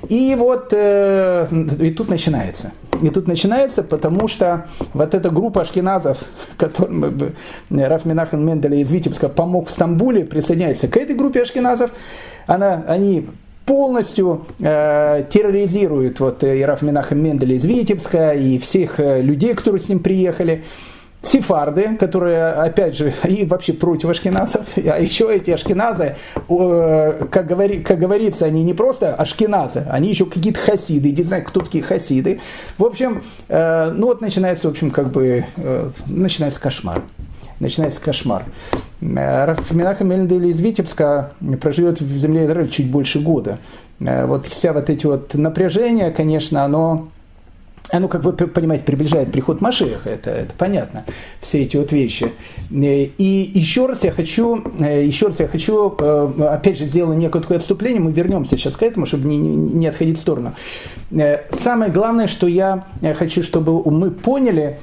И 0.09 0.35
вот, 0.39 0.73
и 0.73 1.95
тут 1.97 2.09
начинается. 2.09 2.73
И 3.03 3.11
тут 3.11 3.27
начинается, 3.27 3.83
потому 3.83 4.29
что 4.29 4.67
вот 4.93 5.15
эта 5.15 5.31
группа 5.31 5.63
ашкеназов, 5.63 6.19
которым 6.57 7.33
Раф 7.71 8.05
Минахан 8.05 8.45
Менделя 8.45 8.77
из 8.77 8.91
Витебска 8.91 9.29
помог 9.29 9.69
в 9.69 9.73
Стамбуле, 9.73 10.25
присоединяется 10.25 10.89
к 10.89 10.97
этой 10.97 11.15
группе 11.15 11.43
ашкеназов. 11.43 11.91
Она, 12.47 12.85
они 12.87 13.29
полностью 13.65 14.47
э, 14.59 15.25
терроризирует 15.31 16.19
вот 16.21 16.43
Ираф 16.43 16.83
Минаха 16.83 17.15
Менделя 17.15 17.55
из 17.55 17.65
Витебска 17.65 18.33
и 18.33 18.59
всех 18.59 18.99
э, 18.99 19.23
людей, 19.23 19.55
которые 19.55 19.81
с 19.81 19.89
ним 19.89 20.01
приехали. 20.01 20.65
Сефарды, 21.23 21.97
которые, 21.99 22.47
опять 22.53 22.97
же, 22.97 23.13
и 23.25 23.45
вообще 23.45 23.73
против 23.73 24.11
ашкеназов, 24.11 24.67
а 24.77 25.01
еще 25.01 25.35
эти 25.35 25.51
ашкеназы, 25.51 26.17
э, 26.49 27.27
как, 27.31 27.47
говори, 27.47 27.81
как 27.81 27.99
говорится, 27.99 28.47
они 28.47 28.65
не 28.65 28.75
просто 28.75 29.15
ашкеназы, 29.15 29.87
они 29.91 30.11
еще 30.11 30.27
какие-то 30.27 30.59
хасиды, 30.59 31.13
не 31.13 31.23
знаю, 31.23 31.45
кто 31.45 31.61
такие 31.61 31.85
хасиды. 31.85 32.41
В 32.79 32.85
общем, 32.85 33.23
э, 33.49 33.91
ну 33.95 34.07
вот 34.07 34.21
начинается, 34.21 34.69
в 34.69 34.71
общем, 34.71 34.91
как 34.91 35.11
бы, 35.11 35.45
э, 35.57 35.91
начинается 36.07 36.61
кошмар 36.61 37.03
начинается 37.61 38.01
кошмар. 38.01 38.45
Рафминаха 39.03 40.03
Мельндель 40.03 40.47
из 40.47 40.59
Витебска 40.59 41.33
проживет 41.61 42.01
в 42.01 42.17
земле 42.17 42.47
Израиля 42.47 42.69
чуть 42.69 42.91
больше 42.91 43.21
года. 43.21 43.59
Э, 44.01 44.27
вот 44.27 44.47
вся 44.47 44.73
вот 44.73 44.91
эти 44.91 45.07
вот 45.07 45.35
напряжения, 45.35 46.11
конечно, 46.11 46.65
оно 46.65 47.09
оно, 47.91 48.09
как 48.09 48.25
вы 48.25 48.33
понимаете, 48.33 48.85
приближает 48.85 49.33
приход 49.33 49.61
Машеха, 49.61 50.09
это, 50.09 50.31
это 50.31 50.53
понятно, 50.57 51.05
все 51.41 51.63
эти 51.63 51.77
вот 51.77 51.93
вещи. 51.93 52.33
Э, 52.71 53.05
и 53.05 53.51
еще 53.55 53.87
раз 53.87 54.05
я 54.05 54.13
хочу, 54.13 54.63
э, 54.79 55.05
еще 55.05 55.29
раз 55.29 55.41
я 55.41 55.49
хочу, 55.49 55.89
опять 55.89 56.79
же, 56.79 56.85
сделать 56.85 57.19
некое 57.19 57.41
такое 57.41 57.59
отступление, 57.59 58.01
мы 58.01 58.13
вернемся 58.13 58.57
сейчас 58.57 58.77
к 58.77 58.83
этому, 58.83 59.07
чтобы 59.07 59.29
не, 59.29 59.39
не 59.39 59.87
отходить 59.87 60.19
в 60.19 60.21
сторону. 60.21 60.55
Самое 61.63 61.91
главное, 61.91 62.29
что 62.29 62.47
я 62.47 62.85
хочу, 63.19 63.43
чтобы 63.43 63.83
мы 63.91 64.13
поняли, 64.13 64.79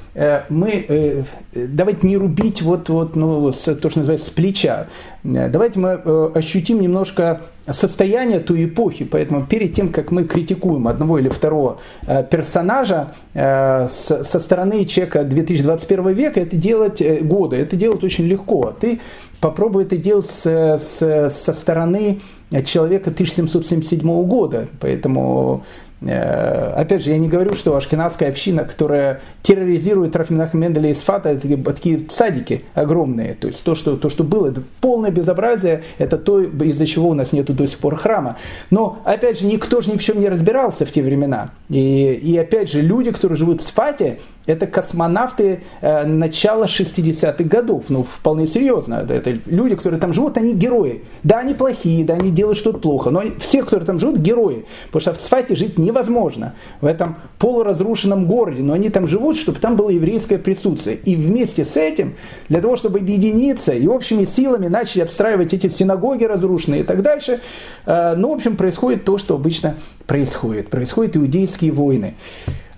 мы, 0.50 1.24
давайте 1.54 2.06
не 2.06 2.18
рубить 2.18 2.60
вот, 2.60 2.90
вот 2.90 3.16
ну, 3.16 3.50
то, 3.52 3.90
что 3.90 3.98
называется, 3.98 4.26
с 4.26 4.30
плеча. 4.30 4.88
Давайте 5.22 5.78
мы 5.78 5.92
ощутим 6.34 6.80
немножко 6.82 7.40
состояние 7.72 8.40
той 8.40 8.64
эпохи. 8.64 9.04
Поэтому 9.04 9.46
перед 9.46 9.74
тем, 9.74 9.90
как 9.90 10.10
мы 10.10 10.24
критикуем 10.24 10.88
одного 10.88 11.18
или 11.18 11.28
второго 11.28 11.78
э, 12.06 12.24
персонажа 12.24 13.14
э, 13.34 13.88
со 13.88 14.40
стороны 14.40 14.84
человека 14.84 15.24
2021 15.24 16.08
века, 16.14 16.40
это 16.40 16.56
делать 16.56 17.00
э, 17.00 17.18
года, 17.20 17.56
это 17.56 17.76
делать 17.76 18.02
очень 18.04 18.26
легко. 18.26 18.74
Ты 18.78 19.00
попробуй 19.40 19.84
это 19.84 19.96
делать 19.96 20.26
с, 20.26 20.80
со 21.00 21.52
стороны 21.52 22.20
человека 22.64 23.10
1777 23.10 24.00
года. 24.24 24.68
Поэтому 24.80 25.64
опять 26.00 27.02
же, 27.02 27.10
я 27.10 27.18
не 27.18 27.28
говорю, 27.28 27.54
что 27.54 27.76
ашкенадская 27.76 28.28
община, 28.28 28.64
которая 28.64 29.20
терроризирует 29.42 30.14
Рафминаха 30.14 30.56
Менделя 30.56 30.90
и 30.90 30.94
Сфата, 30.94 31.30
это 31.30 31.56
такие 31.64 32.06
садики 32.10 32.64
огромные. 32.74 33.34
То 33.34 33.48
есть 33.48 33.62
то, 33.64 33.74
что, 33.74 33.96
то, 33.96 34.08
что 34.08 34.24
было, 34.24 34.48
это 34.48 34.62
полное 34.80 35.10
безобразие, 35.10 35.82
это 35.98 36.16
то, 36.18 36.40
из-за 36.42 36.86
чего 36.86 37.08
у 37.08 37.14
нас 37.14 37.32
нету 37.32 37.52
до 37.52 37.66
сих 37.66 37.78
пор 37.78 37.96
храма. 37.96 38.36
Но, 38.70 39.00
опять 39.04 39.40
же, 39.40 39.46
никто 39.46 39.80
же 39.80 39.90
ни 39.90 39.96
в 39.96 40.04
чем 40.04 40.20
не 40.20 40.28
разбирался 40.28 40.86
в 40.86 40.92
те 40.92 41.02
времена. 41.02 41.50
И, 41.68 42.12
и 42.12 42.36
опять 42.36 42.70
же, 42.70 42.80
люди, 42.80 43.10
которые 43.10 43.36
живут 43.36 43.60
в 43.60 43.66
Сфате, 43.66 44.18
это 44.48 44.66
космонавты 44.66 45.60
э, 45.82 46.06
начала 46.06 46.64
60-х 46.64 47.44
годов. 47.44 47.84
Ну, 47.88 48.02
вполне 48.02 48.46
серьезно. 48.46 49.06
Это 49.08 49.38
люди, 49.44 49.76
которые 49.76 50.00
там 50.00 50.14
живут, 50.14 50.38
они 50.38 50.54
герои. 50.54 51.04
Да, 51.22 51.40
они 51.40 51.52
плохие, 51.52 52.02
да, 52.04 52.14
они 52.14 52.30
делают 52.30 52.56
что-то 52.56 52.78
плохо, 52.78 53.10
но 53.10 53.22
все, 53.40 53.62
которые 53.62 53.86
там 53.86 53.98
живут, 53.98 54.16
герои. 54.16 54.64
Потому 54.86 55.00
что 55.02 55.12
в 55.12 55.18
Цфате 55.18 55.54
жить 55.54 55.78
невозможно. 55.78 56.54
В 56.80 56.86
этом 56.86 57.16
полуразрушенном 57.38 58.26
городе. 58.26 58.62
Но 58.62 58.72
они 58.72 58.88
там 58.88 59.06
живут, 59.06 59.36
чтобы 59.36 59.58
там 59.58 59.76
было 59.76 59.90
еврейское 59.90 60.38
присутствие. 60.38 60.96
И 60.96 61.14
вместе 61.14 61.66
с 61.66 61.76
этим, 61.76 62.14
для 62.48 62.62
того, 62.62 62.76
чтобы 62.76 63.00
объединиться 63.00 63.72
и 63.72 63.86
общими 63.86 64.24
силами 64.24 64.68
начали 64.68 65.02
отстраивать 65.02 65.52
эти 65.52 65.68
синагоги 65.68 66.24
разрушенные 66.24 66.80
и 66.80 66.84
так 66.84 67.02
дальше, 67.02 67.40
э, 67.84 68.14
ну, 68.16 68.30
в 68.30 68.36
общем, 68.36 68.56
происходит 68.56 69.04
то, 69.04 69.18
что 69.18 69.34
обычно 69.34 69.74
происходит. 70.06 70.70
Происходят 70.70 71.18
иудейские 71.18 71.70
войны. 71.70 72.14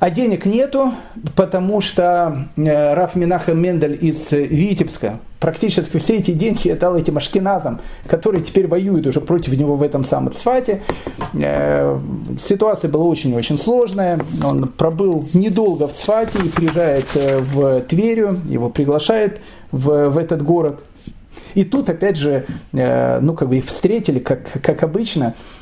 А 0.01 0.09
денег 0.09 0.47
нету, 0.47 0.95
потому 1.37 1.83
что 1.83 2.47
э, 2.57 2.95
Раф 2.95 3.17
Минахем 3.17 3.61
Мендель 3.61 3.99
из 4.01 4.31
Витебска 4.33 5.19
практически 5.39 5.99
все 5.99 6.17
эти 6.17 6.31
деньги 6.31 6.71
отдал 6.71 6.97
этим 6.97 7.19
ашкеназам, 7.19 7.81
которые 8.07 8.43
теперь 8.43 8.67
воюют 8.67 9.07
уже 9.07 9.21
против 9.21 9.53
него 9.53 9.77
в 9.77 9.83
этом 9.83 10.07
самом 10.07 10.33
Цфате. 10.33 10.81
Э, 11.35 11.99
ситуация 12.49 12.91
была 12.91 13.05
очень-очень 13.05 13.59
сложная. 13.59 14.19
Он 14.43 14.69
пробыл 14.69 15.27
недолго 15.35 15.87
в 15.87 15.93
Цфате 15.93 16.39
и 16.47 16.49
приезжает 16.49 17.05
э, 17.15 17.37
в 17.37 17.83
Тверю, 17.83 18.41
его 18.49 18.71
приглашает 18.71 19.43
в, 19.71 20.09
в 20.09 20.17
этот 20.17 20.43
город. 20.43 20.81
И 21.55 21.65
тут, 21.65 21.91
опять 21.91 22.17
же, 22.17 22.47
ну, 22.73 23.35
как 23.35 23.49
бы 23.49 23.61
встретили, 23.61 24.21
как, 24.21 24.63
как 24.63 24.85
обычно, 24.85 25.35
Э, 25.35 25.60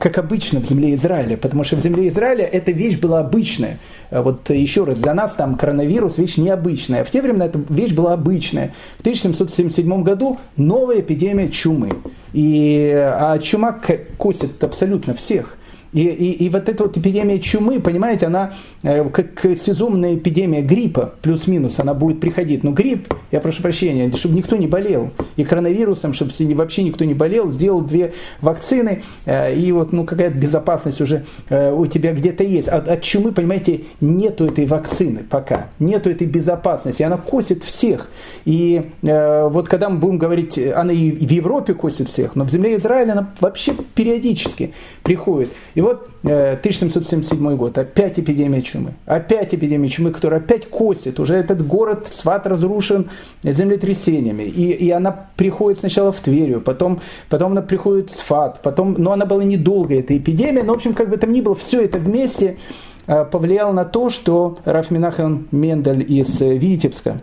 как 0.00 0.18
обычно 0.18 0.60
в 0.60 0.66
земле 0.66 0.94
Израиля, 0.94 1.36
потому 1.36 1.62
что 1.62 1.76
в 1.76 1.80
земле 1.80 2.08
Израиля 2.08 2.44
эта 2.44 2.72
вещь 2.72 2.98
была 2.98 3.20
обычная. 3.20 3.78
Э, 4.10 4.20
вот 4.20 4.50
еще 4.50 4.82
раз, 4.82 4.98
для 4.98 5.14
нас 5.14 5.32
там 5.32 5.56
коронавирус 5.56 6.18
вещь 6.18 6.38
необычная. 6.38 7.04
В 7.04 7.10
те 7.10 7.22
времена 7.22 7.46
эта 7.46 7.60
вещь 7.68 7.92
была 7.92 8.14
обычная. 8.14 8.74
В 8.98 9.02
1777 9.02 10.02
году 10.02 10.38
новая 10.56 11.00
эпидемия 11.00 11.48
чумы. 11.50 11.90
И, 12.32 12.92
а 12.92 13.38
чума 13.38 13.78
косит 14.18 14.62
абсолютно 14.64 15.14
всех. 15.14 15.56
И, 15.92 16.02
и, 16.02 16.44
и 16.44 16.48
вот 16.48 16.68
эта 16.68 16.84
вот 16.84 16.96
эпидемия 16.96 17.40
чумы, 17.40 17.80
понимаете, 17.80 18.26
она 18.26 18.52
э, 18.82 19.08
как 19.10 19.40
сезонная 19.56 20.14
эпидемия 20.14 20.62
гриппа, 20.62 21.14
плюс-минус, 21.20 21.78
она 21.78 21.94
будет 21.94 22.20
приходить. 22.20 22.62
Но 22.62 22.70
грипп, 22.70 23.14
я 23.32 23.40
прошу 23.40 23.62
прощения, 23.62 24.12
чтобы 24.14 24.36
никто 24.36 24.56
не 24.56 24.68
болел. 24.68 25.10
И 25.36 25.44
коронавирусом, 25.44 26.12
чтобы 26.12 26.32
вообще 26.54 26.84
никто 26.84 27.04
не 27.04 27.14
болел, 27.14 27.50
сделал 27.50 27.80
две 27.80 28.12
вакцины, 28.40 29.02
э, 29.24 29.54
и 29.56 29.72
вот 29.72 29.92
ну, 29.92 30.04
какая-то 30.04 30.36
безопасность 30.36 31.00
уже 31.00 31.24
э, 31.48 31.72
у 31.72 31.86
тебя 31.86 32.12
где-то 32.12 32.44
есть. 32.44 32.68
От, 32.68 32.88
от 32.88 33.02
чумы, 33.02 33.32
понимаете, 33.32 33.82
нету 34.00 34.46
этой 34.46 34.66
вакцины 34.66 35.24
пока, 35.28 35.68
нету 35.80 36.10
этой 36.10 36.26
безопасности, 36.26 37.02
она 37.02 37.16
косит 37.16 37.64
всех. 37.64 38.10
И 38.44 38.82
вот 39.02 39.68
когда 39.68 39.88
мы 39.88 39.98
будем 39.98 40.18
говорить, 40.18 40.58
она 40.58 40.92
и 40.92 41.10
в 41.10 41.30
Европе 41.30 41.74
косит 41.74 42.08
всех, 42.08 42.36
но 42.36 42.44
в 42.44 42.50
земле 42.50 42.76
Израиля 42.76 43.12
она 43.12 43.30
вообще 43.40 43.74
периодически 43.94 44.72
приходит. 45.02 45.50
И 45.74 45.79
вот 45.80 46.08
1777 46.22 47.48
э, 47.48 47.56
год, 47.56 47.78
опять 47.78 48.18
эпидемия 48.18 48.62
чумы, 48.62 48.94
опять 49.06 49.54
эпидемия 49.54 49.88
чумы, 49.88 50.10
которая 50.10 50.40
опять 50.40 50.68
косит, 50.68 51.20
уже 51.20 51.34
этот 51.36 51.66
город 51.66 52.08
Сват 52.12 52.46
разрушен 52.46 53.10
землетрясениями, 53.42 54.42
и, 54.42 54.72
и 54.72 54.90
она 54.90 55.28
приходит 55.36 55.80
сначала 55.80 56.12
в 56.12 56.20
Тверью, 56.20 56.60
потом, 56.60 57.00
потом 57.28 57.52
она 57.52 57.62
приходит 57.62 58.10
в 58.10 58.16
Сфат, 58.16 58.62
потом, 58.62 58.94
но 58.98 59.12
она 59.12 59.26
была 59.26 59.44
недолгая, 59.44 60.00
эта 60.00 60.16
эпидемия, 60.16 60.62
но 60.62 60.72
в 60.72 60.76
общем, 60.76 60.94
как 60.94 61.08
бы 61.08 61.16
там 61.16 61.32
ни 61.32 61.40
было, 61.40 61.54
все 61.54 61.82
это 61.82 61.98
вместе 61.98 62.58
э, 63.06 63.24
повлияло 63.24 63.72
на 63.72 63.84
то, 63.84 64.10
что 64.10 64.58
Раф 64.64 64.90
Минахан 64.90 65.46
Мендель 65.52 66.04
из 66.06 66.40
э, 66.40 66.56
Витебска, 66.56 67.20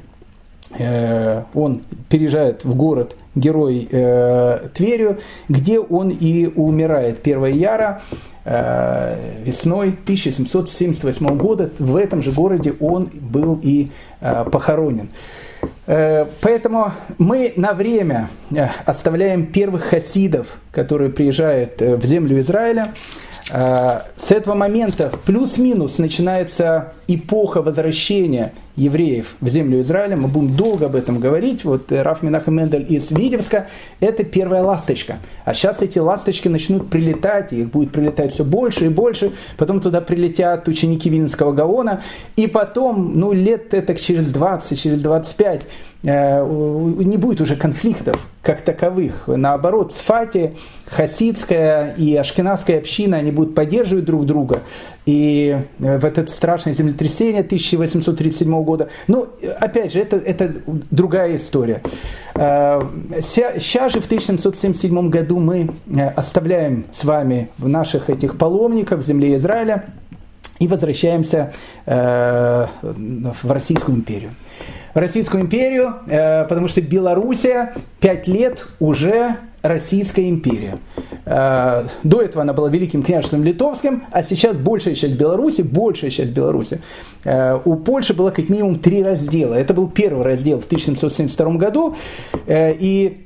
он 1.53 1.81
переезжает 2.09 2.65
в 2.65 2.75
город 2.75 3.15
герой 3.39 3.87
э, 3.89 4.69
Тверью, 4.73 5.19
где 5.49 5.79
он 5.79 6.09
и 6.09 6.47
умирает 6.47 7.19
1 7.23 7.45
яра 7.45 8.01
э, 8.45 9.41
весной 9.43 9.89
1778 9.89 11.37
года. 11.37 11.69
В 11.79 11.95
этом 11.95 12.23
же 12.23 12.31
городе 12.31 12.73
он 12.79 13.09
был 13.13 13.59
и 13.61 13.91
э, 14.21 14.45
похоронен. 14.51 15.09
Э, 15.85 16.25
поэтому 16.41 16.91
мы 17.17 17.53
на 17.55 17.73
время 17.73 18.29
э, 18.51 18.67
оставляем 18.85 19.47
первых 19.47 19.85
хасидов, 19.85 20.47
которые 20.71 21.09
приезжают 21.09 21.81
э, 21.81 21.95
в 21.95 22.05
землю 22.05 22.39
Израиля, 22.41 22.93
С 23.49 24.29
этого 24.29 24.55
момента 24.55 25.09
плюс-минус 25.25 25.99
начинается 25.99 26.93
эпоха 27.07 27.61
возвращения 27.61 28.51
евреев 28.77 29.35
в 29.41 29.49
землю 29.49 29.81
Израиля. 29.81 30.15
Мы 30.15 30.29
будем 30.29 30.55
долго 30.55 30.85
об 30.85 30.95
этом 30.95 31.19
говорить. 31.19 31.65
Вот 31.65 31.91
э, 31.91 32.01
Раф 32.01 32.23
Минах 32.23 32.47
Мендель 32.47 32.85
из 32.87 33.11
Витебска– 33.11 33.67
это 33.99 34.23
первая 34.23 34.63
ласточка. 34.63 35.17
А 35.43 35.53
сейчас 35.53 35.81
эти 35.81 35.99
ласточки 35.99 36.47
начнут 36.47 36.89
прилетать, 36.89 37.51
и 37.51 37.61
их 37.61 37.71
будет 37.71 37.91
прилетать 37.91 38.33
все 38.33 38.45
больше 38.45 38.85
и 38.85 38.89
больше. 38.89 39.33
Потом 39.57 39.81
туда 39.81 39.99
прилетят 39.99 40.67
ученики 40.67 41.09
Вильнского 41.09 41.51
Гаона. 41.51 42.03
И 42.37 42.47
потом, 42.47 43.19
ну, 43.19 43.33
лет 43.33 43.73
это 43.73 43.95
через 43.95 44.31
20, 44.31 44.79
через 44.79 45.01
25 45.01 45.63
Э, 46.03 46.45
не 46.45 47.17
будет 47.17 47.41
уже 47.41 47.55
конфликтов 47.55 48.27
как 48.41 48.61
таковых. 48.61 49.23
Наоборот, 49.27 49.93
Сфати, 49.93 50.55
Хасидская 50.85 51.95
и 51.97 52.15
Ашкенадская 52.15 52.77
община, 52.77 53.17
они 53.17 53.31
будут 53.31 53.55
поддерживать 53.55 54.05
друг 54.05 54.25
друга. 54.25 54.61
И 55.07 55.57
э, 55.79 55.97
в 55.97 56.03
это 56.03 56.27
страшное 56.27 56.73
землетрясение 56.73 57.41
1837 57.41 58.63
года. 58.63 58.89
Ну, 59.07 59.29
опять 59.57 59.93
же, 59.93 59.99
это, 59.99 60.17
это 60.17 60.53
другая 60.91 61.37
история. 61.37 61.81
Сейчас 62.35 63.55
э, 63.55 63.89
же 63.89 64.01
в 64.01 64.05
1777 64.05 65.09
году 65.09 65.39
мы 65.39 65.69
оставляем 66.15 66.85
с 66.93 67.05
вами 67.05 67.49
в 67.57 67.69
наших 67.69 68.09
этих 68.09 68.37
паломников 68.37 68.99
в 68.99 69.07
земле 69.07 69.37
Израиля 69.37 69.85
и 70.59 70.67
возвращаемся 70.67 71.53
в 71.85 72.69
Российскую 73.43 73.97
империю. 73.97 74.31
Российскую 74.93 75.43
империю, 75.43 75.93
э, 76.07 76.45
потому 76.45 76.67
что 76.67 76.81
Белоруссия 76.81 77.75
пять 77.99 78.27
лет 78.27 78.67
уже 78.79 79.37
Российская 79.67 80.29
империя. 80.29 80.79
Э, 81.29 81.87
до 82.03 82.21
этого 82.21 82.41
она 82.43 82.53
была 82.53 82.69
Великим 82.69 83.03
княжеством 83.03 83.43
Литовским, 83.43 84.03
а 84.11 84.23
сейчас 84.23 84.55
большая 84.55 84.95
часть 84.95 85.15
Беларуси, 85.15 85.61
большая 85.61 86.09
часть 86.09 86.31
Беларуси. 86.31 86.81
Э, 87.25 87.59
у 87.65 87.75
Польши 87.75 88.13
было 88.13 88.29
как 88.29 88.47
минимум 88.47 88.79
три 88.79 89.03
раздела. 89.03 89.53
Это 89.53 89.73
был 89.73 89.89
первый 89.89 90.23
раздел 90.23 90.61
в 90.61 90.65
1772 90.65 91.51
году. 91.55 91.95
Э, 92.45 92.73
и, 92.73 93.25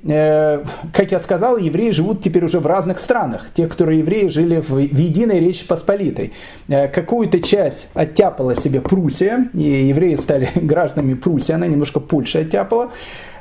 как 0.93 1.11
я 1.11 1.19
сказал, 1.19 1.57
евреи 1.57 1.91
живут 1.91 2.23
теперь 2.23 2.45
уже 2.45 2.59
в 2.59 2.65
разных 2.65 2.99
странах. 2.99 3.47
Те, 3.55 3.67
которые 3.67 3.99
евреи 3.99 4.27
жили 4.27 4.63
в 4.67 4.77
единой 4.77 5.39
Речи 5.39 5.65
Посполитой. 5.67 6.33
Какую-то 6.67 7.39
часть 7.41 7.87
оттяпала 7.93 8.55
себе 8.55 8.81
Пруссия, 8.81 9.49
и 9.53 9.61
евреи 9.61 10.15
стали 10.15 10.49
гражданами 10.55 11.13
Пруссии, 11.13 11.53
она 11.53 11.67
немножко 11.67 11.99
Польша 11.99 12.39
оттяпала. 12.39 12.91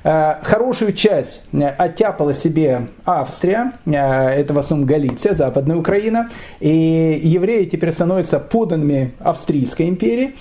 Э, 0.03 0.37
хорошую 0.43 0.93
часть 0.93 1.43
э, 1.53 1.67
оттяпала 1.67 2.33
себе 2.33 2.89
Австрия, 3.05 3.73
э, 3.85 3.93
это 3.93 4.55
в 4.55 4.59
основном 4.59 4.87
Галиция, 4.87 5.35
Западная 5.35 5.77
Украина, 5.77 6.31
и 6.59 7.21
евреи 7.23 7.67
теперь 7.67 7.93
становятся 7.93 8.39
подданными 8.39 9.13
Австрийской 9.21 9.89
империи 9.89 10.35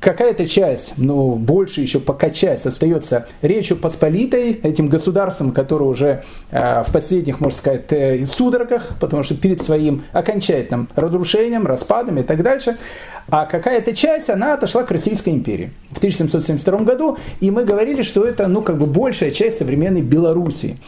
какая-то 0.00 0.48
часть, 0.48 0.94
ну, 0.96 1.34
больше 1.34 1.80
еще 1.80 2.00
пока 2.00 2.30
часть 2.30 2.66
остается 2.66 3.26
Речью 3.42 3.76
Посполитой, 3.76 4.52
этим 4.62 4.88
государством, 4.88 5.52
которое 5.52 5.84
уже 5.84 6.24
э, 6.50 6.84
в 6.84 6.92
последних, 6.92 7.40
можно 7.40 7.58
сказать, 7.58 7.92
э, 7.92 8.26
судорогах, 8.26 8.92
потому 9.00 9.22
что 9.22 9.34
перед 9.34 9.62
своим 9.62 10.04
окончательным 10.12 10.88
разрушением, 10.94 11.66
распадом 11.66 12.18
и 12.18 12.22
так 12.22 12.42
дальше, 12.42 12.78
а 13.28 13.46
какая-то 13.46 13.94
часть, 13.94 14.30
она 14.30 14.54
отошла 14.54 14.84
к 14.84 14.90
Российской 14.90 15.30
империи 15.30 15.72
в 15.90 15.98
1772 15.98 16.78
году, 16.78 17.18
и 17.40 17.50
мы 17.50 17.64
говорили, 17.64 18.02
что 18.02 18.24
это, 18.24 18.46
ну, 18.46 18.62
как 18.62 18.78
бы 18.78 18.86
большая 18.86 19.30
часть 19.30 19.58
современной 19.58 20.02
Белоруссии. 20.02 20.78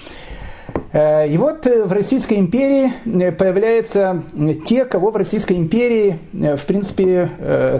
Э, 0.93 1.29
и 1.29 1.37
вот 1.37 1.67
э, 1.67 1.85
в 1.85 1.93
Российской 1.93 2.35
империи 2.35 2.93
э, 3.05 3.33
появляются 3.33 4.23
те, 4.67 4.85
кого 4.85 5.11
в 5.11 5.17
Российской 5.17 5.55
империи, 5.55 6.19
в 6.33 6.65
принципе, 6.67 7.31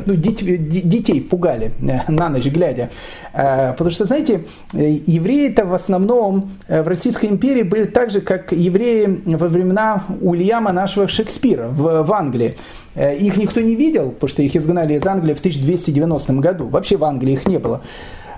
ну, 0.07 0.15
детей, 0.15 0.57
детей 0.57 1.21
пугали 1.21 1.73
на 2.09 2.29
ночь 2.29 2.47
глядя. 2.47 2.91
Потому 3.33 3.91
что, 3.91 4.05
знаете, 4.07 4.45
евреи-то 4.73 5.65
в 5.65 5.75
основном 5.75 6.53
в 6.69 6.89
Российской 6.89 7.27
империи 7.27 7.63
были 7.63 7.85
так 7.85 8.11
же, 8.11 8.21
как 8.21 8.53
евреи 8.53 9.23
во 9.25 9.49
времена 9.49 10.05
Ульяма 10.21 10.73
нашего 10.73 11.09
Шекспира 11.09 11.69
в, 11.69 12.03
в 12.03 12.13
Англии. 12.13 12.57
Их 12.97 13.37
никто 13.37 13.61
не 13.61 13.77
видел, 13.77 14.11
потому 14.11 14.29
что 14.29 14.43
их 14.43 14.57
изгнали 14.57 14.95
из 14.95 15.07
Англии 15.07 15.35
в 15.35 15.39
1290 15.39 16.33
году. 16.35 16.67
Вообще 16.67 16.97
в 16.97 17.05
Англии 17.05 17.35
их 17.35 17.47
не 17.47 17.59
было. 17.59 17.83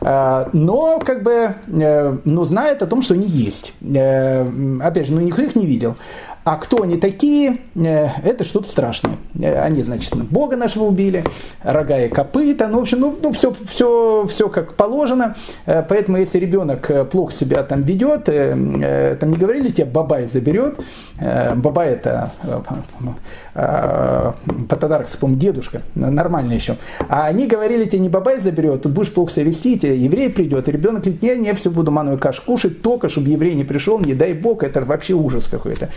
Э, 0.04 0.48
но 0.52 0.98
как 0.98 1.22
бы 1.22 1.54
ну, 1.66 2.44
знает 2.44 2.82
о 2.82 2.86
том, 2.86 3.02
что 3.02 3.14
они 3.14 3.26
есть. 3.26 3.72
Э, 3.82 4.46
опять 4.80 5.06
же, 5.06 5.14
ну, 5.14 5.20
никто 5.20 5.42
их 5.42 5.54
не 5.56 5.66
видел. 5.66 5.96
А 6.44 6.56
кто 6.56 6.82
они 6.82 6.96
такие, 6.96 7.58
это 7.76 8.44
что-то 8.44 8.68
страшное. 8.68 9.16
Они, 9.40 9.82
значит, 9.82 10.12
Бога 10.28 10.56
нашего 10.56 10.84
убили, 10.84 11.22
рога 11.62 12.00
и 12.00 12.08
копыта, 12.08 12.66
ну, 12.66 12.78
в 12.78 12.82
общем, 12.82 13.00
ну, 13.00 13.16
ну 13.22 13.32
все, 13.32 13.54
все, 13.68 14.26
все 14.28 14.48
как 14.48 14.74
положено. 14.74 15.36
Поэтому, 15.64 16.16
если 16.16 16.38
ребенок 16.38 17.08
плохо 17.10 17.32
себя 17.32 17.62
там 17.62 17.82
ведет, 17.82 18.24
там 18.24 19.30
не 19.30 19.36
говорили, 19.36 19.68
тебя 19.68 19.86
бабай 19.86 20.26
заберет. 20.26 20.80
Бабай 21.54 21.90
это 21.90 22.32
по 23.54 24.76
Тадарксу, 24.76 25.18
по 25.18 25.28
дедушка, 25.28 25.82
нормально 25.94 26.54
еще. 26.54 26.76
А 27.08 27.26
они 27.26 27.46
говорили, 27.46 27.84
тебе 27.84 28.00
не 28.00 28.08
бабай 28.08 28.40
заберет, 28.40 28.82
тут 28.82 28.92
будешь 28.92 29.12
плохо 29.12 29.32
себя 29.32 29.44
вести, 29.44 29.78
тебе 29.78 29.96
еврей 29.96 30.28
придет. 30.28 30.68
И 30.68 30.72
ребенок 30.72 31.02
говорит, 31.02 31.22
не, 31.22 31.36
не, 31.36 31.54
все 31.54 31.70
буду 31.70 31.92
манную 31.92 32.18
кашу 32.18 32.42
кушать, 32.44 32.82
только 32.82 33.08
чтобы 33.08 33.28
еврей 33.28 33.54
не 33.54 33.64
пришел, 33.64 34.00
не 34.00 34.14
дай 34.14 34.32
бог, 34.32 34.64
это 34.64 34.80
вообще 34.80 35.14
ужас 35.14 35.46
какой-то. 35.46 35.90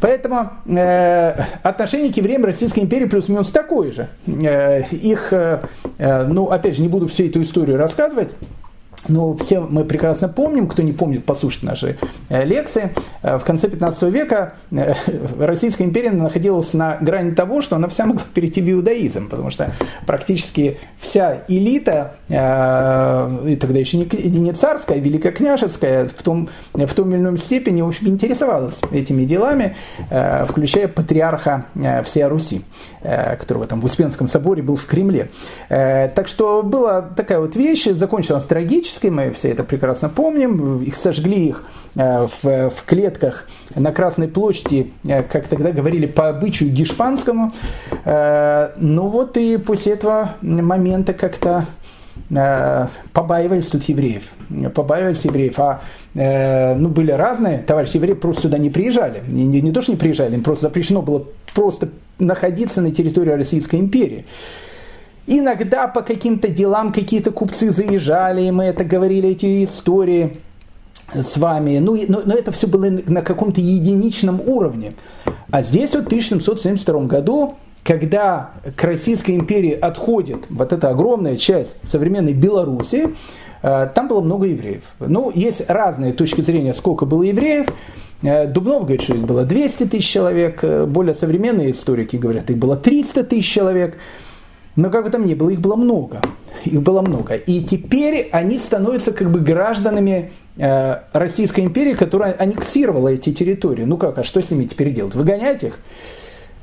Поэтому 0.00 0.50
э, 0.66 1.44
отношение 1.62 2.12
к 2.12 2.16
евреям 2.16 2.44
Российской 2.44 2.80
империи 2.80 3.06
плюс-минус 3.06 3.50
такое 3.50 3.92
же. 3.92 4.08
Э, 4.26 4.82
их, 4.90 5.32
э, 5.32 5.60
э 5.98 6.24
ну, 6.24 6.46
опять 6.50 6.76
же, 6.76 6.82
не 6.82 6.88
буду 6.88 7.06
всю 7.08 7.26
эту 7.26 7.42
историю 7.42 7.76
рассказывать, 7.76 8.30
ну, 9.08 9.36
все 9.36 9.60
мы 9.60 9.84
прекрасно 9.84 10.28
помним, 10.28 10.66
кто 10.66 10.82
не 10.82 10.92
помнит, 10.92 11.24
послушать 11.24 11.62
наши 11.62 11.98
э, 12.28 12.44
лекции. 12.44 12.90
Э, 13.22 13.38
в 13.38 13.44
конце 13.44 13.68
15 13.68 14.02
века 14.04 14.54
э, 14.70 14.94
Российская 15.38 15.84
империя 15.84 16.10
находилась 16.10 16.74
на 16.74 16.98
грани 17.00 17.32
того, 17.32 17.62
что 17.62 17.76
она 17.76 17.88
вся 17.88 18.04
могла 18.04 18.22
перейти 18.34 18.60
в 18.60 18.70
иудаизм, 18.70 19.28
потому 19.28 19.50
что 19.50 19.72
практически 20.06 20.78
вся 21.00 21.44
элита, 21.48 22.14
и 22.28 23.56
тогда 23.60 23.78
еще 23.78 23.96
не 23.98 24.52
царская, 24.52 24.98
а 24.98 25.00
великокняжеская, 25.00 26.08
в 26.08 26.22
том, 26.22 26.50
в 26.74 26.94
том 26.94 27.10
или 27.10 27.18
ином 27.18 27.38
степени, 27.38 27.80
в 27.82 27.88
общем, 27.88 28.08
интересовалась 28.08 28.78
этими 28.92 29.24
делами, 29.24 29.76
включая 30.48 30.88
патриарха 30.88 31.66
всей 32.04 32.24
Руси, 32.24 32.62
который 33.02 33.66
там 33.66 33.80
в 33.80 33.84
Успенском 33.84 34.28
соборе 34.28 34.62
был 34.62 34.76
в 34.76 34.86
Кремле. 34.86 35.30
Так 35.68 36.28
что 36.28 36.62
была 36.62 37.02
такая 37.02 37.40
вот 37.40 37.56
вещь, 37.56 37.86
закончилась 37.86 38.44
трагически, 38.44 38.89
исторической, 38.90 39.10
мы 39.10 39.30
все 39.32 39.50
это 39.50 39.64
прекрасно 39.64 40.08
помним, 40.08 40.82
их 40.82 40.96
сожгли 40.96 41.48
их 41.48 41.64
э, 41.96 42.26
в, 42.42 42.70
в 42.70 42.84
клетках 42.84 43.48
на 43.74 43.92
Красной 43.92 44.28
площади, 44.28 44.92
э, 45.04 45.22
как 45.22 45.46
тогда 45.46 45.70
говорили, 45.70 46.06
по 46.06 46.28
обычаю 46.28 46.70
гешпанскому. 46.70 47.52
Э, 48.04 48.70
ну 48.76 49.08
вот 49.08 49.36
и 49.36 49.56
после 49.56 49.92
этого 49.92 50.34
момента 50.40 51.12
как-то 51.12 51.66
побаивались 53.12 53.66
тут 53.66 53.82
евреев. 53.84 54.22
Побаивались 54.74 55.24
евреев. 55.24 55.58
А 55.58 55.80
ну, 56.14 56.88
были 56.88 57.10
разные 57.10 57.58
товарищи 57.58 57.96
евреи, 57.96 58.12
просто 58.12 58.42
сюда 58.42 58.58
не 58.58 58.70
приезжали. 58.70 59.22
Не, 59.26 59.46
не, 59.46 59.60
не 59.60 59.72
то, 59.72 59.82
что 59.82 59.90
не 59.90 59.96
приезжали, 59.96 60.34
им 60.34 60.44
просто 60.44 60.66
запрещено 60.66 61.02
было 61.02 61.24
просто 61.54 61.88
находиться 62.20 62.82
на 62.82 62.92
территории 62.92 63.30
Российской 63.30 63.80
империи. 63.80 64.26
Иногда 65.32 65.86
по 65.86 66.02
каким-то 66.02 66.48
делам 66.48 66.92
какие-то 66.92 67.30
купцы 67.30 67.70
заезжали, 67.70 68.42
и 68.42 68.50
мы 68.50 68.64
это 68.64 68.82
говорили, 68.82 69.28
эти 69.28 69.64
истории 69.64 70.38
с 71.14 71.36
вами. 71.36 71.78
Ну, 71.78 71.96
но, 72.08 72.22
но 72.24 72.34
это 72.34 72.50
все 72.50 72.66
было 72.66 72.86
на 73.06 73.22
каком-то 73.22 73.60
единичном 73.60 74.40
уровне. 74.40 74.94
А 75.52 75.62
здесь 75.62 75.92
вот 75.92 76.02
в 76.02 76.06
1772 76.06 77.02
году, 77.02 77.54
когда 77.84 78.50
к 78.74 78.82
Российской 78.82 79.36
империи 79.36 79.70
отходит 79.70 80.46
вот 80.50 80.72
эта 80.72 80.88
огромная 80.88 81.36
часть 81.36 81.76
современной 81.84 82.32
Белоруссии, 82.32 83.14
э, 83.62 83.88
там 83.94 84.08
было 84.08 84.22
много 84.22 84.48
евреев. 84.48 84.82
Ну, 84.98 85.30
есть 85.32 85.62
разные 85.68 86.12
точки 86.12 86.40
зрения, 86.40 86.74
сколько 86.74 87.06
было 87.06 87.22
евреев. 87.22 87.68
Э, 88.22 88.48
Дубнов 88.48 88.82
говорит, 88.82 89.02
что 89.02 89.14
их 89.14 89.20
было 89.20 89.44
200 89.44 89.84
тысяч 89.84 90.10
человек, 90.10 90.58
э, 90.64 90.86
более 90.86 91.14
современные 91.14 91.70
историки 91.70 92.16
говорят, 92.16 92.50
их 92.50 92.58
было 92.58 92.74
300 92.74 93.22
тысяч 93.22 93.48
человек. 93.48 93.96
Но 94.80 94.88
как 94.88 95.04
бы 95.04 95.10
там 95.10 95.26
ни 95.26 95.34
было, 95.34 95.50
их 95.50 95.60
было 95.60 95.76
много. 95.76 96.22
Их 96.64 96.80
было 96.80 97.02
много. 97.02 97.34
И 97.34 97.62
теперь 97.62 98.30
они 98.32 98.58
становятся 98.58 99.12
как 99.12 99.30
бы 99.30 99.38
гражданами 99.38 100.32
э, 100.56 100.96
Российской 101.12 101.60
империи, 101.60 101.92
которая 101.92 102.34
аннексировала 102.38 103.08
эти 103.08 103.30
территории. 103.30 103.84
Ну 103.84 103.98
как, 103.98 104.18
а 104.18 104.24
что 104.24 104.40
с 104.40 104.50
ними 104.50 104.64
теперь 104.64 104.94
делать? 104.94 105.14
Выгонять 105.14 105.62
их? 105.64 105.78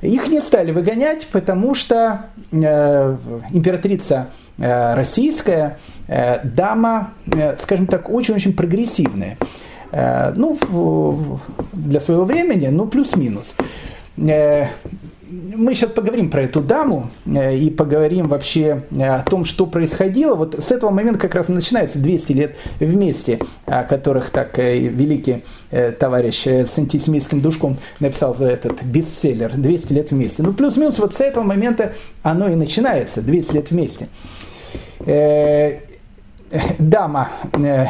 Их 0.02 0.28
не 0.30 0.42
стали 0.42 0.72
выгонять, 0.72 1.28
потому 1.32 1.76
что 1.76 2.26
э, 2.52 3.18
императрица 3.52 4.30
э, 4.58 4.96
российская, 4.96 5.78
э, 6.08 6.40
дама, 6.44 7.14
э, 7.32 7.56
скажем 7.62 7.86
так, 7.86 8.10
очень-очень 8.10 8.54
прогрессивная. 8.54 9.38
Э, 9.92 10.32
ну, 10.36 11.40
для 11.72 12.00
своего 12.00 12.26
времени, 12.26 12.68
ну, 12.68 12.88
плюс-минус. 12.88 13.54
Мы 15.30 15.74
сейчас 15.74 15.92
поговорим 15.92 16.30
про 16.30 16.44
эту 16.44 16.62
даму 16.62 17.10
э, 17.26 17.58
и 17.58 17.70
поговорим 17.70 18.28
вообще 18.28 18.84
э, 18.92 19.04
о 19.04 19.22
том, 19.24 19.46
что 19.46 19.66
происходило. 19.66 20.36
Вот 20.36 20.56
с 20.56 20.72
этого 20.72 20.90
момента 20.90 21.20
как 21.20 21.36
раз 21.36 21.50
начинается 21.50 22.00
200 22.00 22.32
лет 22.32 22.56
вместе, 22.80 23.40
о 23.66 23.84
которых 23.84 24.30
так 24.30 24.58
э, 24.60 24.80
великий 24.80 25.44
товарищ 26.00 26.48
с 26.48 26.78
антисемитским 26.78 27.42
душком 27.42 27.78
написал 28.00 28.36
этот 28.36 28.82
бестселлер 28.84 29.52
«200 29.52 29.94
лет 29.94 30.12
вместе». 30.12 30.44
Ну, 30.44 30.54
плюс-минус 30.54 30.98
вот 30.98 31.16
с 31.16 31.20
этого 31.20 31.44
момента 31.44 31.94
оно 32.24 32.48
и 32.48 32.56
начинается, 32.56 33.22
200 33.22 33.54
лет 33.54 33.72
вместе. 33.72 34.08
Дама, 36.80 37.30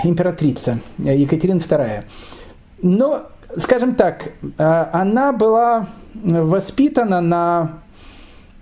императрица 0.03 0.79
Екатерина 0.97 1.59
II. 1.59 2.03
Но, 2.81 3.27
скажем 3.57 3.93
так, 3.95 4.31
она 4.57 5.31
была 5.31 5.87
воспитана 6.23 7.21
на 7.21 7.79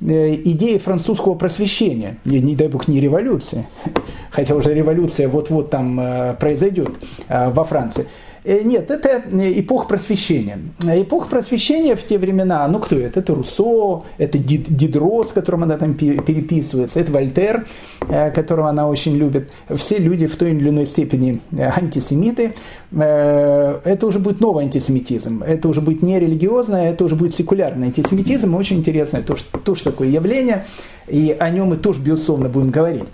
э, 0.01 0.35
идее 0.35 0.79
французского 0.79 1.35
просвещения, 1.35 2.17
не, 2.25 2.39
не 2.39 2.55
дай 2.55 2.67
бог 2.67 2.87
не 2.87 2.99
революции, 2.99 3.67
хотя 4.31 4.55
уже 4.55 4.73
революция 4.73 5.27
вот-вот 5.27 5.69
там 5.69 5.99
э, 5.99 6.35
произойдет 6.35 6.91
э, 7.27 7.49
во 7.49 7.63
Франции. 7.63 8.07
Э, 8.45 8.61
нет, 8.63 8.91
это 8.91 9.23
э, 9.25 9.59
эпоха 9.59 9.87
просвещения. 9.87 10.59
Эпоха 10.85 11.27
просвещения 11.27 11.95
в 11.95 12.03
те 12.03 12.19
времена, 12.19 12.67
ну 12.67 12.79
кто 12.79 12.95
это? 12.95 13.19
Это 13.19 13.33
Руссо, 13.33 14.03
это 14.19 14.37
Дидро, 14.37 15.23
с 15.23 15.31
которым 15.31 15.63
она 15.63 15.77
там 15.77 15.95
переписывается, 15.95 16.99
это 16.99 17.11
Вольтер, 17.11 17.65
э, 18.07 18.29
которого 18.29 18.69
она 18.69 18.87
очень 18.87 19.17
любит. 19.17 19.49
Все 19.75 19.97
люди 19.97 20.27
в 20.27 20.35
той 20.35 20.51
или 20.51 20.69
иной 20.69 20.85
степени 20.85 21.41
антисемиты. 21.57 22.53
Это 22.91 23.99
уже 24.03 24.19
будет 24.19 24.39
новый 24.39 24.65
антисемитизм. 24.65 25.43
Это 25.43 25.67
уже 25.67 25.81
будет 25.81 26.01
не 26.03 26.19
религиозное, 26.19 26.91
это 26.91 27.03
уже 27.03 27.15
будет 27.15 27.35
секулярный 27.35 27.87
антисемитизм. 27.87 28.55
Очень 28.55 28.77
интересное 28.77 29.21
тоже, 29.21 29.43
тоже 29.63 29.83
такое 29.83 30.07
явление 30.07 30.65
и 31.07 31.35
о 31.37 31.49
нем 31.49 31.69
мы 31.69 31.77
тоже, 31.77 31.99
безусловно, 31.99 32.49
будем 32.49 32.71
говорить. 32.71 33.05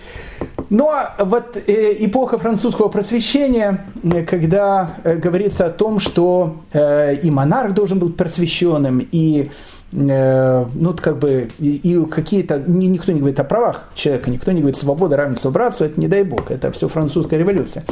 Но 0.71 0.85
ну, 0.85 0.89
а 0.89 1.25
вот 1.25 1.57
э, 1.57 1.97
эпоха 1.99 2.37
французского 2.37 2.87
просвещения, 2.87 3.87
э, 4.03 4.23
когда 4.23 4.95
э, 5.03 5.17
говорится 5.17 5.65
о 5.65 5.69
том, 5.69 5.99
что 5.99 6.61
и 6.73 7.29
монарх 7.29 7.73
должен 7.73 7.99
быть 7.99 8.15
просвещенным, 8.15 9.05
и 9.11 9.51
ну, 9.91 10.95
как 11.01 11.19
бы, 11.19 11.49
и 11.59 12.05
какие-то, 12.09 12.63
никто 12.65 13.11
не 13.11 13.19
говорит 13.19 13.41
о 13.41 13.43
правах 13.43 13.89
человека, 13.93 14.31
никто 14.31 14.53
не 14.53 14.61
говорит 14.61 14.79
свобода, 14.79 15.17
равенство, 15.17 15.49
братство, 15.49 15.83
это 15.83 15.99
не 15.99 16.07
дай 16.07 16.23
бог, 16.23 16.49
это 16.49 16.71
все 16.71 16.87
французская 16.87 17.37
революция. 17.37 17.83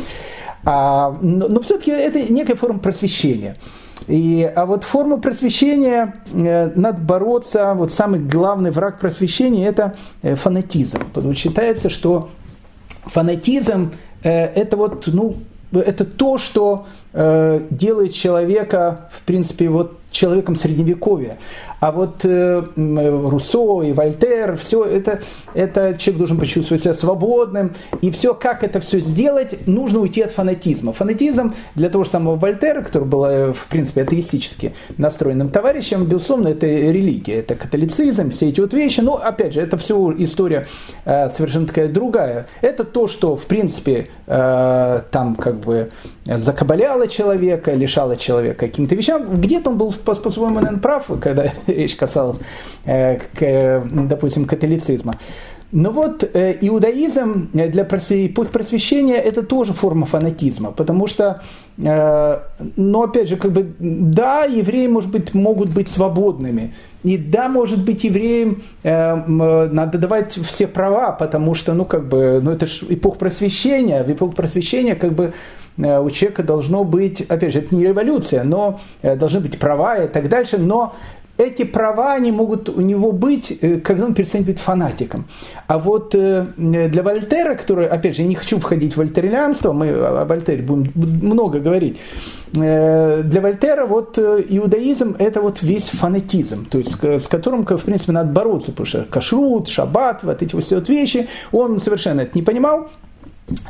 А, 0.63 1.17
но, 1.21 1.49
но 1.49 1.59
все-таки 1.59 1.91
это 1.91 2.31
некая 2.31 2.55
форма 2.55 2.79
просвещения. 2.79 3.57
И, 4.07 4.49
а 4.55 4.65
вот 4.65 4.85
форму 4.85 5.17
просвещения 5.17 6.15
э, 6.31 6.71
надо 6.73 7.01
бороться, 7.01 7.73
вот 7.73 7.91
самый 7.91 8.21
главный 8.21 8.71
враг 8.71 8.99
просвещения– 8.99 9.67
это 9.67 9.97
фанатизм. 10.21 10.99
Потому 11.13 11.33
что 11.33 11.49
считается, 11.49 11.89
что 11.89 12.29
фанатизм 13.11 13.93
э,– 14.23 14.29
это 14.55 14.77
вот, 14.77 15.07
ну, 15.07 15.35
это 15.71 16.05
то, 16.05 16.37
что 16.37 16.87
э, 17.13 17.61
делает 17.69 18.13
человека, 18.13 19.09
в 19.11 19.21
принципе, 19.21 19.69
вот 19.69 19.98
человеком 20.11 20.55
средневековья. 20.55 21.37
А 21.79 21.91
вот 21.91 22.25
э, 22.25 22.63
Руссо 22.75 23.83
и 23.83 23.93
Вольтер, 23.93 24.57
все 24.57 24.83
это, 24.83 25.21
это 25.53 25.95
человек 25.97 26.17
должен 26.17 26.37
почувствовать 26.37 26.83
себя 26.83 26.93
свободным. 26.93 27.73
И 28.01 28.11
все, 28.11 28.33
как 28.33 28.63
это 28.63 28.81
все 28.81 28.99
сделать, 28.99 29.65
нужно 29.67 29.99
уйти 29.99 30.21
от 30.21 30.31
фанатизма. 30.31 30.91
Фанатизм 30.91 31.53
для 31.75 31.89
того 31.89 32.03
же 32.03 32.09
самого 32.09 32.35
Вольтера, 32.35 32.81
который 32.81 33.07
был, 33.07 33.25
э, 33.25 33.53
в 33.53 33.67
принципе, 33.67 34.01
атеистически 34.01 34.73
настроенным 34.97 35.49
товарищем, 35.49 36.05
безусловно, 36.05 36.49
это 36.49 36.65
религия, 36.65 37.35
это 37.35 37.55
католицизм, 37.55 38.31
все 38.31 38.49
эти 38.49 38.59
вот 38.59 38.73
вещи. 38.73 38.99
Но, 38.99 39.15
опять 39.15 39.53
же, 39.53 39.61
это 39.61 39.77
все 39.77 40.13
история 40.17 40.67
э, 41.05 41.29
совершенно 41.29 41.67
такая 41.67 41.87
другая. 41.87 42.47
Это 42.61 42.83
то, 42.83 43.07
что, 43.07 43.37
в 43.37 43.45
принципе, 43.45 44.09
э, 44.27 45.01
там 45.11 45.35
как 45.35 45.59
бы 45.59 45.91
закабаляло 46.25 47.07
человека, 47.07 47.73
лишало 47.73 48.17
человека 48.17 48.67
каким-то 48.67 48.95
вещам. 48.95 49.39
Где-то 49.39 49.69
он 49.69 49.77
был 49.77 49.91
по-своему, 49.99 50.55
наверное, 50.55 50.79
прав, 50.79 51.09
когда 51.21 51.53
речь 51.67 51.95
касалась, 51.95 52.37
э, 52.85 53.19
допустим, 53.93 54.45
католицизма. 54.45 55.15
Но 55.71 55.91
вот 55.91 56.23
э, 56.23 56.57
иудаизм 56.61 57.49
для 57.53 57.83
эпохи 57.83 58.49
просвещения 58.51 59.17
это 59.17 59.43
тоже 59.43 59.73
форма 59.73 60.07
фанатизма, 60.07 60.71
потому 60.71 61.05
что, 61.05 61.43
э, 61.77 62.39
но 62.75 63.03
опять 63.03 63.29
же, 63.29 63.35
как 63.35 63.51
бы, 63.51 63.71
да, 63.77 64.45
евреи, 64.45 64.87
может 64.87 65.11
быть, 65.11 65.35
могут 65.35 65.69
быть 65.69 65.87
свободными, 65.87 66.73
и 67.03 67.17
да, 67.17 67.47
может 67.47 67.85
быть, 67.85 68.03
евреям 68.03 68.63
надо 68.83 69.97
давать 69.97 70.33
все 70.33 70.67
права, 70.67 71.11
потому 71.13 71.55
что, 71.55 71.73
ну, 71.73 71.85
как 71.85 72.09
бы, 72.09 72.41
ну, 72.43 72.51
это 72.51 72.65
же 72.65 72.87
эпоха 72.89 73.19
просвещения, 73.19 74.03
в 74.03 74.11
эпоху 74.11 74.33
просвещения, 74.33 74.95
как 74.95 75.13
бы, 75.13 75.23
Э, 75.27 75.33
у 75.79 76.09
человека 76.09 76.43
должно 76.43 76.83
быть, 76.83 77.21
опять 77.21 77.53
же, 77.53 77.59
это 77.59 77.73
не 77.73 77.85
революция, 77.85 78.43
но 78.43 78.81
э, 79.01 79.15
должны 79.15 79.39
быть 79.39 79.57
права 79.57 80.03
и 80.03 80.07
так 80.07 80.27
дальше, 80.27 80.57
но 80.57 80.93
эти 81.37 81.63
права, 81.63 82.15
они 82.15 82.33
могут 82.33 82.67
у 82.67 82.81
него 82.81 83.13
быть, 83.13 83.57
э, 83.61 83.77
когда 83.77 84.05
он 84.05 84.13
перестанет 84.13 84.45
быть 84.47 84.59
фанатиком. 84.59 85.25
А 85.67 85.77
вот 85.77 86.11
для 86.11 87.03
Вольтера, 87.03 87.55
который, 87.55 87.87
опять 87.87 88.17
же, 88.17 88.23
я 88.23 88.27
не 88.27 88.35
хочу 88.35 88.59
входить 88.59 88.95
в 88.95 88.97
вольтерианство, 88.97 89.71
мы 89.71 89.89
о 89.89 90.25
Вольтере 90.25 90.63
будем 90.63 90.91
много 90.95 91.59
говорить, 91.59 91.97
для 92.51 93.41
Вольтера 93.41 93.85
вот 93.85 94.17
иудаизм– 94.17 95.15
это 95.19 95.39
вот 95.39 95.61
весь 95.61 95.85
фанатизм, 95.85 96.65
то 96.65 96.79
есть 96.79 96.97
с 97.01 97.27
которым, 97.27 97.63
в 97.63 97.83
принципе, 97.83 98.11
надо 98.11 98.33
бороться, 98.33 98.71
потому 98.71 98.87
что 98.87 99.05
кашрут, 99.09 99.69
шаббат, 99.69 100.23
вот 100.23 100.41
эти 100.41 100.55
вот 100.55 100.65
все 100.65 100.75
вот 100.75 100.89
вещи, 100.89 101.27
он 101.51 101.79
совершенно 101.79 102.21
это 102.21 102.31
не 102.33 102.41
понимал, 102.41 102.89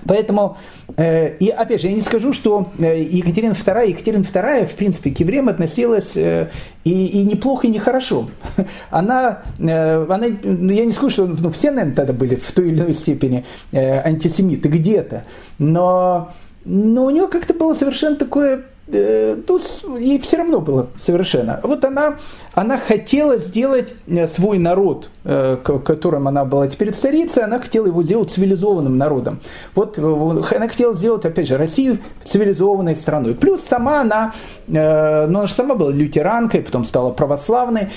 Поэтому, 0.06 0.58
э, 0.98 1.36
и 1.38 1.50
опять 1.50 1.82
же, 1.82 1.88
я 1.88 1.94
не 1.94 2.02
скажу, 2.02 2.34
что 2.34 2.70
э, 2.80 3.02
Екатерина 3.02 3.54
II, 3.54 3.90
Екатерина 3.90 4.22
II, 4.22 4.68
в 4.68 4.74
принципе, 4.74 5.12
к 5.12 5.20
евреям 5.20 5.50
относилась 5.50 6.16
э, 6.16 6.50
и, 6.84 7.06
и 7.08 7.24
неплохо, 7.26 7.68
и 7.68 7.70
нехорошо. 7.70 8.30
Она, 8.90 9.44
она, 9.60 10.28
ну, 10.44 10.72
я 10.72 10.86
не 10.86 10.92
скажу, 10.92 11.10
что 11.10 11.26
ну, 11.28 11.50
все, 11.52 11.72
наверное, 11.72 11.96
тогда 11.96 12.14
были 12.14 12.36
в 12.36 12.52
той 12.52 12.70
или 12.70 12.80
иной 12.80 12.94
степени 12.94 13.46
антисемиты 13.72 14.68
где-то, 14.70 15.24
но, 15.58 16.32
но 16.66 17.06
у 17.06 17.10
нее 17.10 17.28
как-то 17.28 17.54
было 17.54 17.74
совершенно 17.74 18.16
такое 18.16 18.64
Тут 18.90 19.84
ей 20.00 20.20
все 20.20 20.38
равно 20.38 20.62
было 20.62 20.88
совершенно. 21.00 21.60
Вот 21.64 21.86
она, 21.86 22.16
она 22.54 22.78
хотела 22.78 23.38
сделать 23.38 23.94
э, 24.08 24.28
свой 24.28 24.58
народ, 24.58 25.10
э, 25.24 25.58
которым 25.64 26.28
она 26.28 26.44
была 26.44 26.68
теперь 26.68 26.92
царицей, 26.94 27.44
она 27.44 27.60
хотела 27.60 27.86
его 27.86 28.02
сделать 28.02 28.32
цивилизованным 28.32 28.98
народом. 28.98 29.42
Вот 29.76 30.00
она 30.00 30.68
хотела 30.68 30.96
сделать, 30.96 31.24
опять 31.24 31.48
же, 31.48 31.58
Россию 31.58 32.00
цивилизованной 32.24 32.96
страной. 32.96 33.36
Плюс 33.36 33.62
сама 33.62 34.02
она, 34.02 34.34
ну 34.68 34.80
она 34.80 35.46
же 35.46 35.54
сама 35.54 35.76
была 35.76 35.92
лютеранкой, 35.92 36.62
потом 36.62 36.86
стала 36.86 37.12
православной. 37.12 37.90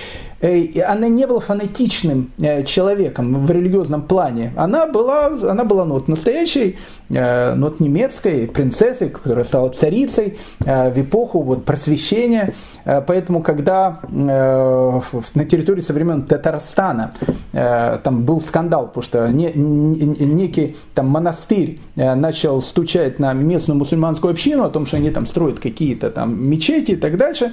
Э, 0.42 0.82
она 0.82 1.06
не 1.06 1.24
была 1.26 1.38
фанатичным 1.38 2.32
э, 2.40 2.64
человеком 2.64 3.46
в 3.46 3.50
религиозном 3.50 4.02
плане. 4.02 4.52
Она 4.56 4.86
была, 4.86 5.26
она 5.26 5.64
была 5.64 5.84
ну, 5.84 5.94
вот 5.94 6.08
настоящей, 6.08 6.78
э, 7.10 7.54
ну, 7.54 7.68
вот 7.68 7.78
немецкой 7.78 8.48
принцессой, 8.48 9.08
которая 9.08 9.44
стала 9.44 9.68
царицей 9.70 10.38
в 10.58 10.92
эпоху 10.96 11.42
вот, 11.42 11.64
просвещения. 11.64 12.52
Поэтому, 12.84 13.42
когда 13.42 14.00
на 14.10 15.44
территории 15.48 15.82
со 15.82 15.92
времен 15.92 16.22
Татарстана 16.22 17.12
там 17.52 18.24
был 18.24 18.40
скандал, 18.40 18.88
потому 18.88 19.04
что 19.04 19.28
некий 19.28 20.76
там 20.94 21.06
монастырь 21.06 21.78
начал 21.94 22.60
стучать 22.60 23.20
на 23.20 23.32
местную 23.34 23.78
мусульманскую 23.78 24.32
общину 24.32 24.64
о 24.64 24.68
том, 24.68 24.86
что 24.86 24.96
они 24.96 25.10
там 25.10 25.28
строят 25.28 25.60
какие-то 25.60 26.10
там 26.10 26.44
мечети 26.44 26.92
и 26.92 26.96
так 26.96 27.16
дальше, 27.16 27.52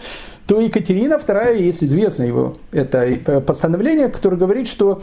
то 0.49 0.59
Екатерина 0.59 1.13
II, 1.13 1.61
есть 1.61 1.83
известное 1.83 2.25
его 2.25 2.57
это 2.79 3.41
постановление, 3.41 4.09
которое 4.09 4.37
говорит, 4.37 4.67
что 4.67 5.01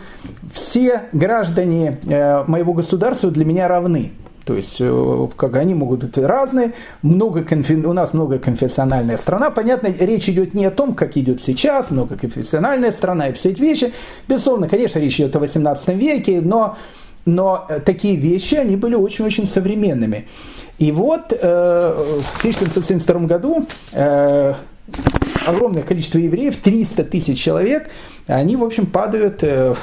все 0.52 1.02
граждане 1.12 1.98
э, 2.04 2.44
моего 2.46 2.72
государства 2.72 3.30
для 3.30 3.44
меня 3.44 3.68
равны. 3.68 4.12
То 4.46 4.54
есть, 4.54 4.76
э, 4.78 5.28
как 5.36 5.56
они 5.56 5.74
могут 5.74 6.04
быть 6.04 6.16
разные, 6.18 6.72
много 7.02 7.42
конфи... 7.42 7.74
у 7.74 7.92
нас 7.92 8.14
многоконфессиональная 8.14 9.16
страна. 9.16 9.50
Понятно, 9.50 9.88
речь 9.88 10.28
идет 10.28 10.54
не 10.54 10.64
о 10.66 10.70
том, 10.70 10.94
как 10.94 11.16
идет 11.16 11.42
сейчас, 11.42 11.90
многоконфессиональная 11.90 12.92
страна 12.92 13.28
и 13.28 13.32
все 13.32 13.50
эти 13.50 13.60
вещи. 13.60 13.92
Безусловно, 14.28 14.68
конечно, 14.68 15.00
речь 15.00 15.18
идет 15.18 15.34
о 15.34 15.40
18 15.40 15.88
веке, 15.88 16.40
но, 16.40 16.76
но 17.24 17.66
такие 17.84 18.14
вещи, 18.14 18.54
они 18.54 18.76
были 18.76 18.94
очень-очень 18.94 19.46
современными. 19.46 20.28
И 20.78 20.92
вот 20.92 21.32
э, 21.32 21.36
в 21.40 22.38
1772 22.38 23.20
году 23.20 23.66
огромное 25.46 25.82
количество 25.82 26.18
евреев, 26.18 26.56
300 26.56 27.04
тысяч 27.04 27.40
человек, 27.40 27.88
они, 28.26 28.56
в 28.56 28.64
общем, 28.64 28.86
падают 28.86 29.42
э, 29.42 29.74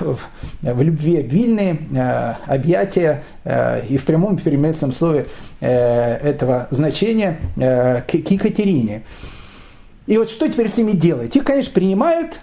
в 0.61 0.81
любви 0.81 1.17
обильные, 1.17 1.77
э, 1.91 2.33
объятия, 2.45 3.23
э, 3.43 3.85
и 3.87 3.97
в 3.97 4.03
прямом 4.03 4.37
переносном 4.37 4.91
слове 4.91 5.27
этого 5.59 6.67
значения 6.71 7.39
к 7.55 8.13
Екатерине. 8.13 9.03
И 10.07 10.17
вот 10.17 10.29
что 10.29 10.49
теперь 10.49 10.69
с 10.69 10.75
ними 10.75 10.91
делать? 10.91 11.33
Их, 11.37 11.45
конечно, 11.45 11.71
принимают, 11.71 12.41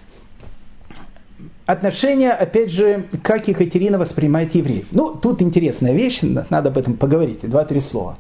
отношения, 1.67 2.33
опять 2.33 2.73
же, 2.73 3.05
как 3.23 3.47
Екатерина 3.49 3.99
воспринимает 3.99 4.55
евреев. 4.55 4.87
Ну, 4.93 5.15
тут 5.15 5.43
интересная 5.43 5.93
вещь, 5.93 6.21
надо 6.23 6.71
об 6.71 6.79
этом 6.79 6.95
поговорить, 6.95 7.41
два-три 7.43 7.81
слова. 7.81 8.17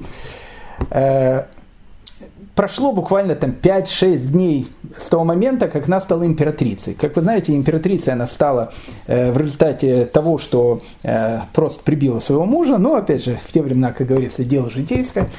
Прошло 2.60 2.92
буквально 2.92 3.36
там 3.36 3.54
5-6 3.62 4.18
дней 4.18 4.68
с 5.02 5.08
того 5.08 5.24
момента, 5.24 5.66
как 5.66 5.86
она 5.86 5.98
стала 5.98 6.26
императрицей. 6.26 6.92
Как 6.92 7.16
вы 7.16 7.22
знаете, 7.22 7.56
императрицей 7.56 8.12
она 8.12 8.26
стала 8.26 8.74
э, 9.06 9.32
в 9.32 9.38
результате 9.38 10.04
того, 10.04 10.36
что 10.36 10.82
э, 11.02 11.38
просто 11.54 11.82
прибила 11.82 12.20
своего 12.20 12.44
мужа, 12.44 12.76
но, 12.76 12.96
опять 12.96 13.24
же, 13.24 13.40
в 13.48 13.50
те 13.50 13.62
времена, 13.62 13.92
как 13.92 14.08
говорится, 14.08 14.44
дело 14.44 14.68
житейское. 14.68 15.30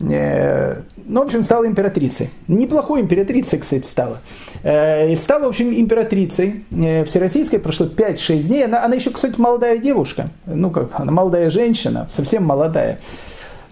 Э, 0.00 0.82
ну, 1.06 1.22
в 1.22 1.24
общем, 1.28 1.44
стала 1.44 1.66
императрицей. 1.66 2.28
Неплохой 2.46 3.00
императрицей, 3.00 3.58
кстати, 3.58 3.86
стала. 3.86 4.18
Э, 4.62 5.10
и 5.10 5.16
стала, 5.16 5.46
в 5.46 5.48
общем, 5.48 5.72
императрицей 5.72 6.66
э, 6.70 7.06
всероссийской. 7.06 7.58
Прошло 7.58 7.86
5-6 7.86 8.42
дней. 8.42 8.66
Она, 8.66 8.84
она 8.84 8.96
еще, 8.96 9.08
кстати, 9.08 9.40
молодая 9.40 9.78
девушка. 9.78 10.28
Ну, 10.44 10.70
как, 10.70 11.00
она 11.00 11.10
молодая 11.10 11.48
женщина, 11.48 12.10
совсем 12.14 12.44
молодая. 12.44 12.98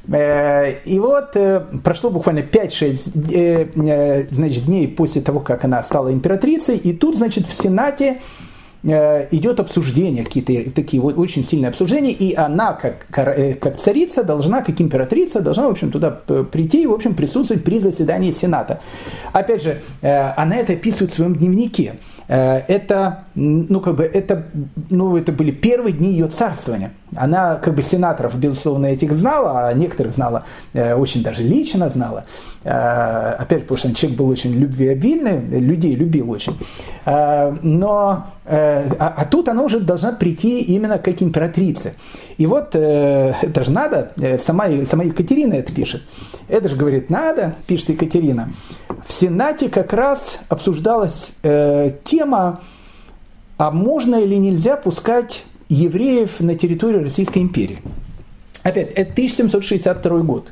Э, 0.08 0.80
и 0.84 0.98
вот 0.98 1.36
прошло 1.82 2.10
буквально 2.10 2.40
5-6 2.40 4.28
значит, 4.30 4.64
дней 4.64 4.88
после 4.88 5.22
того, 5.22 5.40
как 5.40 5.64
она 5.64 5.82
стала 5.82 6.12
императрицей, 6.12 6.76
и 6.76 6.92
тут, 6.92 7.16
значит, 7.16 7.46
в 7.46 7.54
Сенате 7.54 8.20
Э, 8.86 9.28
идет 9.30 9.60
обсуждение, 9.60 10.24
какие-то 10.24 10.70
такие 10.72 11.00
вот 11.00 11.16
очень 11.16 11.42
сильные 11.42 11.70
обсуждения, 11.70 12.12
и 12.12 12.34
она, 12.34 12.74
как, 12.74 13.06
э, 13.16 13.54
как 13.54 13.78
царица, 13.78 14.22
должна, 14.22 14.60
как 14.60 14.78
императрица, 14.78 15.40
должна, 15.40 15.68
в 15.68 15.70
общем, 15.70 15.90
туда 15.90 16.10
прийти 16.10 16.82
и, 16.82 16.86
в 16.86 16.92
общем, 16.92 17.14
присутствовать 17.14 17.64
при 17.64 17.78
заседании 17.78 18.30
Сената. 18.30 18.80
Опять 19.32 19.62
же, 19.62 19.80
э, 20.02 20.32
она 20.36 20.56
это 20.56 20.74
описывает 20.74 21.12
в 21.12 21.14
своем 21.14 21.34
дневнике. 21.34 21.94
Это, 22.26 23.24
ну, 23.34 23.80
как 23.80 23.96
бы, 23.96 24.04
это, 24.04 24.46
ну, 24.90 25.16
это 25.16 25.30
были 25.32 25.50
первые 25.50 25.92
дни 25.92 26.10
ее 26.10 26.28
царствования. 26.28 26.92
Она, 27.14 27.56
как 27.56 27.74
бы, 27.74 27.82
сенаторов, 27.82 28.38
безусловно, 28.38 28.86
этих 28.86 29.12
знала, 29.12 29.68
а 29.68 29.72
некоторых 29.74 30.14
знала, 30.14 30.44
очень 30.72 31.22
даже 31.22 31.42
лично 31.42 31.88
знала. 31.90 32.24
Опять 32.62 33.60
же, 33.60 33.64
потому 33.66 33.78
что 33.78 33.94
человек 33.94 34.18
был 34.18 34.28
очень 34.28 34.54
любвеобильный, 34.54 35.38
людей 35.60 35.94
любил 35.94 36.30
очень. 36.30 36.56
Но 37.04 38.26
Э, 38.46 38.90
а, 38.98 39.14
а 39.16 39.24
тут 39.24 39.48
она 39.48 39.62
уже 39.62 39.80
должна 39.80 40.12
прийти 40.12 40.60
именно 40.60 40.98
как 40.98 41.22
императрице. 41.22 41.94
И 42.36 42.46
вот 42.46 42.70
э, 42.74 43.34
это 43.42 43.64
же 43.64 43.70
надо, 43.70 44.12
э, 44.16 44.38
сама, 44.38 44.66
сама 44.86 45.04
Екатерина 45.04 45.54
это 45.54 45.72
пишет. 45.72 46.02
Это 46.48 46.68
же 46.68 46.76
говорит, 46.76 47.10
надо, 47.10 47.54
пишет 47.66 47.90
Екатерина. 47.90 48.50
В 49.06 49.12
Сенате 49.12 49.68
как 49.68 49.92
раз 49.92 50.40
обсуждалась 50.48 51.32
э, 51.42 51.92
тема, 52.04 52.62
а 53.56 53.70
можно 53.70 54.16
или 54.16 54.34
нельзя 54.34 54.76
пускать 54.76 55.44
евреев 55.68 56.40
на 56.40 56.56
территорию 56.56 57.04
Российской 57.04 57.38
империи. 57.38 57.78
Опять, 58.62 58.92
это 58.92 59.12
1762 59.12 60.18
год. 60.20 60.48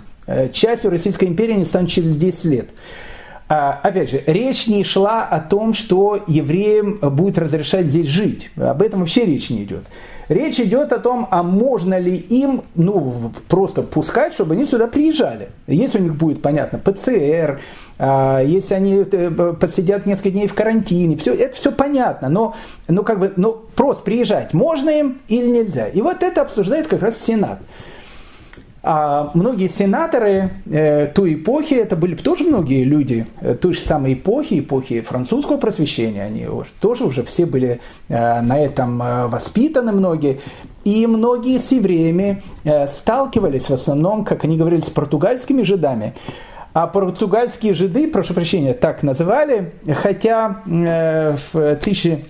Частью 0.52 0.90
Российской 0.90 1.24
империи 1.24 1.54
не 1.54 1.64
станет 1.64 1.90
через 1.90 2.16
10 2.16 2.44
лет. 2.44 2.68
А, 3.48 3.80
опять 3.82 4.10
же, 4.10 4.22
речь 4.26 4.66
не 4.66 4.84
шла 4.84 5.24
о 5.24 5.40
том, 5.40 5.74
что 5.74 6.22
евреям 6.26 6.98
будет 7.02 7.38
разрешать 7.38 7.86
здесь 7.86 8.06
жить. 8.06 8.50
Об 8.56 8.80
этом 8.80 9.00
вообще 9.00 9.26
речь 9.26 9.50
не 9.50 9.64
идет. 9.64 9.84
Речь 10.32 10.58
идет 10.60 10.92
о 10.92 10.98
том, 10.98 11.28
а 11.30 11.42
можно 11.42 11.98
ли 11.98 12.16
им 12.16 12.62
ну, 12.74 13.32
просто 13.48 13.82
пускать, 13.82 14.32
чтобы 14.32 14.54
они 14.54 14.64
сюда 14.64 14.86
приезжали. 14.86 15.50
Если 15.66 15.98
у 15.98 16.02
них 16.02 16.14
будет, 16.14 16.40
понятно, 16.40 16.78
ПЦР, 16.78 17.60
а, 17.98 18.40
если 18.40 18.74
они 18.74 19.04
э, 19.10 19.54
посидят 19.60 20.06
несколько 20.06 20.30
дней 20.30 20.48
в 20.48 20.54
карантине, 20.54 21.16
все, 21.16 21.34
это 21.34 21.54
все 21.56 21.70
понятно, 21.70 22.28
но, 22.28 22.54
ну, 22.88 23.02
как 23.02 23.18
бы, 23.18 23.32
ну, 23.36 23.60
просто 23.74 24.02
приезжать 24.02 24.54
можно 24.54 24.90
им 24.90 25.20
или 25.28 25.46
нельзя. 25.46 25.88
И 25.88 26.00
вот 26.00 26.22
это 26.22 26.42
обсуждает 26.42 26.86
как 26.86 27.02
раз 27.02 27.18
Сенат. 27.18 27.58
А 28.84 29.30
многие 29.34 29.68
сенаторы 29.68 30.50
э, 30.66 31.06
той 31.06 31.34
эпохи, 31.34 31.74
это 31.74 31.94
были 31.94 32.16
тоже 32.16 32.42
многие 32.42 32.82
люди 32.82 33.26
э, 33.40 33.54
той 33.54 33.74
же 33.74 33.80
самой 33.80 34.14
эпохи, 34.14 34.58
эпохи 34.58 35.02
французского 35.02 35.56
просвещения, 35.56 36.24
они 36.24 36.48
тоже 36.80 37.04
уже 37.04 37.22
все 37.22 37.46
были 37.46 37.80
э, 38.08 38.40
на 38.40 38.58
этом 38.58 38.98
воспитаны 39.28 39.92
многие, 39.92 40.40
и 40.82 41.06
многие 41.06 41.60
с 41.60 41.70
евреями 41.70 42.42
сталкивались 42.88 43.70
в 43.70 43.72
основном, 43.72 44.24
как 44.24 44.42
они 44.42 44.56
говорили, 44.56 44.80
с 44.80 44.90
португальскими 44.90 45.62
жидами. 45.62 46.14
А 46.74 46.88
португальские 46.88 47.74
жиды, 47.74 48.08
прошу 48.08 48.34
прощения, 48.34 48.72
так 48.72 49.04
называли, 49.04 49.74
хотя 49.94 50.62
в 50.64 51.54
1000, 51.54 52.24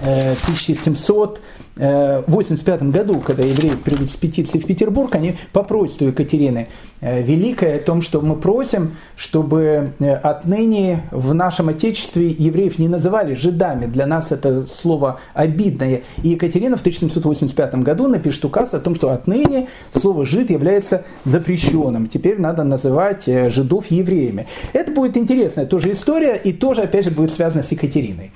э, 0.00 0.34
1700 0.44 1.40
1985 1.76 2.82
году, 2.90 3.20
когда 3.20 3.42
евреи 3.42 3.74
придут 3.82 4.10
с 4.10 4.16
петицией 4.16 4.62
в 4.62 4.66
Петербург, 4.66 5.14
они 5.14 5.36
попросят 5.52 6.02
у 6.02 6.06
Екатерины 6.06 6.68
э, 7.00 7.22
Великой 7.22 7.76
о 7.76 7.78
том, 7.78 8.02
что 8.02 8.20
мы 8.20 8.36
просим, 8.36 8.96
чтобы 9.16 9.92
э, 9.98 10.12
отныне 10.12 11.04
в 11.10 11.32
нашем 11.32 11.70
Отечестве 11.70 12.28
евреев 12.28 12.78
не 12.78 12.88
называли 12.88 13.34
жидами. 13.34 13.86
Для 13.86 14.06
нас 14.06 14.32
это 14.32 14.66
слово 14.66 15.20
обидное. 15.32 16.02
И 16.22 16.30
Екатерина 16.30 16.76
в 16.76 16.80
1785 16.80 17.74
году 17.76 18.06
напишет 18.08 18.44
указ 18.44 18.74
о 18.74 18.80
том, 18.80 18.94
что 18.94 19.10
отныне 19.10 19.68
слово 19.98 20.26
«жид» 20.26 20.50
является 20.50 21.04
запрещенным. 21.24 22.08
Теперь 22.08 22.38
надо 22.38 22.64
называть 22.64 23.26
э, 23.26 23.48
жидов 23.48 23.86
евреями. 23.90 24.46
Это 24.74 24.92
будет 24.92 25.16
интересная 25.16 25.64
тоже 25.64 25.92
история 25.92 26.36
и 26.36 26.52
тоже, 26.52 26.82
опять 26.82 27.06
же, 27.06 27.10
будет 27.10 27.30
связано 27.30 27.62
с 27.62 27.72
Екатериной. 27.72 28.32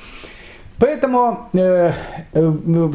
Поэтому 0.78 1.48
э, 1.54 1.92
э, 2.32 2.52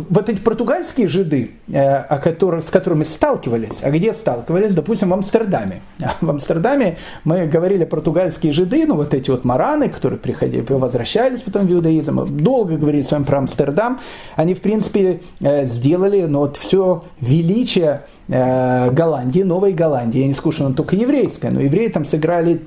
вот 0.09 0.29
эти 0.29 0.39
португальские 0.39 1.07
жиды, 1.07 1.51
э, 1.67 1.81
о 1.81 2.19
которых, 2.19 2.63
с 2.63 2.69
которыми 2.69 3.03
сталкивались, 3.03 3.79
а 3.81 3.89
где 3.89 4.13
сталкивались, 4.13 4.75
допустим, 4.75 5.09
в 5.09 5.13
Амстердаме. 5.13 5.81
В 6.21 6.29
Амстердаме 6.29 6.97
мы 7.23 7.47
говорили 7.47 7.85
португальские 7.85 8.53
жиды, 8.53 8.85
ну 8.85 8.95
вот 8.95 9.15
эти 9.15 9.31
вот 9.31 9.45
мараны, 9.45 9.89
которые 9.89 10.19
приходили, 10.19 10.63
возвращались 10.69 11.41
потом 11.41 11.65
в 11.65 11.73
иудаизм, 11.73 12.23
долго 12.37 12.77
говорили 12.77 13.01
с 13.01 13.11
вами 13.11 13.23
про 13.23 13.39
Амстердам, 13.39 13.99
они 14.35 14.53
в 14.53 14.61
принципе 14.61 15.21
э, 15.39 15.65
сделали 15.65 16.21
ну, 16.21 16.39
вот 16.39 16.57
все 16.57 17.03
величие 17.19 18.03
э, 18.27 18.91
Голландии, 18.91 19.41
Новой 19.41 19.73
Голландии. 19.73 20.19
Я 20.19 20.27
не 20.27 20.33
скажу, 20.33 20.51
что 20.51 20.73
только 20.73 20.95
еврейская, 20.95 21.49
но 21.49 21.61
евреи 21.61 21.87
там 21.87 22.05
сыграли, 22.05 22.61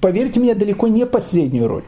поверьте 0.00 0.38
мне, 0.38 0.54
далеко 0.54 0.86
не 0.86 1.06
последнюю 1.06 1.66
роль. 1.66 1.82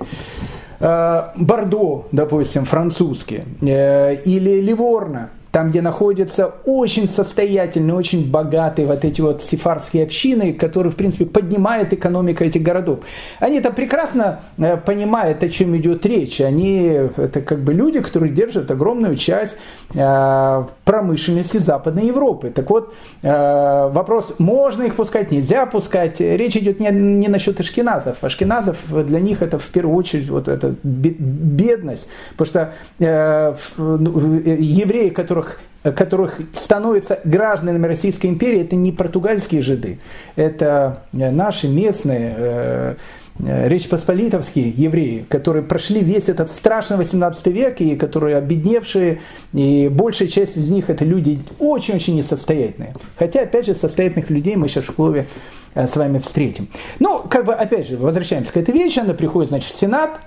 Э, 0.82 1.30
Бордо, 1.36 2.08
допустим, 2.10 2.64
французский, 2.64 3.44
э, 3.60 4.14
или 4.24 4.60
Ливорно, 4.60 5.30
там, 5.52 5.68
где 5.68 5.82
находятся 5.82 6.54
очень 6.64 7.08
состоятельные, 7.08 7.94
очень 7.94 8.28
богатые 8.28 8.86
вот 8.86 9.04
эти 9.04 9.20
вот 9.20 9.42
сефарские 9.42 10.04
общины, 10.04 10.54
которые, 10.54 10.90
в 10.92 10.96
принципе, 10.96 11.26
поднимают 11.26 11.92
экономику 11.92 12.42
этих 12.42 12.62
городов. 12.62 13.00
Они 13.38 13.60
там 13.60 13.74
прекрасно 13.74 14.40
э, 14.56 14.78
понимают, 14.78 15.42
о 15.44 15.50
чем 15.50 15.76
идет 15.76 16.06
речь. 16.06 16.40
Они, 16.40 16.86
это 17.16 17.42
как 17.42 17.60
бы 17.60 17.74
люди, 17.74 18.00
которые 18.00 18.32
держат 18.32 18.70
огромную 18.70 19.16
часть 19.16 19.54
э, 19.94 20.64
промышленности 20.84 21.58
Западной 21.58 22.06
Европы. 22.06 22.48
Так 22.48 22.70
вот, 22.70 22.94
э, 23.22 23.90
вопрос, 23.92 24.34
можно 24.38 24.84
их 24.84 24.94
пускать, 24.96 25.30
нельзя 25.30 25.66
пускать. 25.66 26.18
Речь 26.18 26.56
идет 26.56 26.80
не, 26.80 26.88
не 26.88 27.28
насчет 27.28 27.60
ашкеназов. 27.60 28.24
Ашкеназов 28.24 28.78
для 28.88 29.20
них 29.20 29.42
это 29.42 29.58
в 29.58 29.66
первую 29.66 29.96
очередь 29.96 30.30
вот 30.30 30.48
эта 30.48 30.74
бедность. 30.82 32.08
Потому 32.38 32.46
что 32.46 33.62
ну, 33.76 34.40
евреи, 34.40 35.10
которые 35.10 35.41
которых 35.42 35.58
которых 35.82 36.40
становятся 36.54 37.18
гражданами 37.24 37.86
Российской 37.86 38.28
империи, 38.28 38.60
это 38.60 38.76
не 38.76 38.92
португальские 38.92 39.62
жиды, 39.62 39.98
это 40.36 41.02
наши 41.12 41.66
местные 41.66 42.34
э, 42.36 42.94
э, 43.40 43.68
Речь 43.68 43.88
Посполитовские 43.88 44.70
евреи, 44.70 45.26
которые 45.28 45.64
прошли 45.64 46.00
весь 46.00 46.28
этот 46.28 46.52
страшный 46.52 46.98
18 46.98 47.46
век, 47.48 47.80
и 47.80 47.96
которые 47.96 48.36
обедневшие, 48.36 49.22
и 49.52 49.88
большая 49.88 50.28
часть 50.28 50.56
из 50.56 50.68
них 50.68 50.88
это 50.88 51.04
люди 51.04 51.40
очень-очень 51.58 52.14
несостоятельные. 52.14 52.94
Хотя, 53.16 53.42
опять 53.42 53.66
же, 53.66 53.74
состоятельных 53.74 54.30
людей 54.30 54.54
мы 54.54 54.68
сейчас 54.68 54.84
в 54.84 54.92
школе 54.92 55.26
э, 55.74 55.88
с 55.88 55.96
вами 55.96 56.18
встретим. 56.18 56.68
Ну, 57.00 57.24
как 57.28 57.44
бы, 57.44 57.54
опять 57.54 57.88
же, 57.88 57.96
возвращаемся 57.96 58.52
к 58.52 58.56
этой 58.56 58.72
вещи, 58.72 59.00
она 59.00 59.14
приходит, 59.14 59.48
значит, 59.48 59.72
в 59.72 59.80
Сенат, 59.80 60.20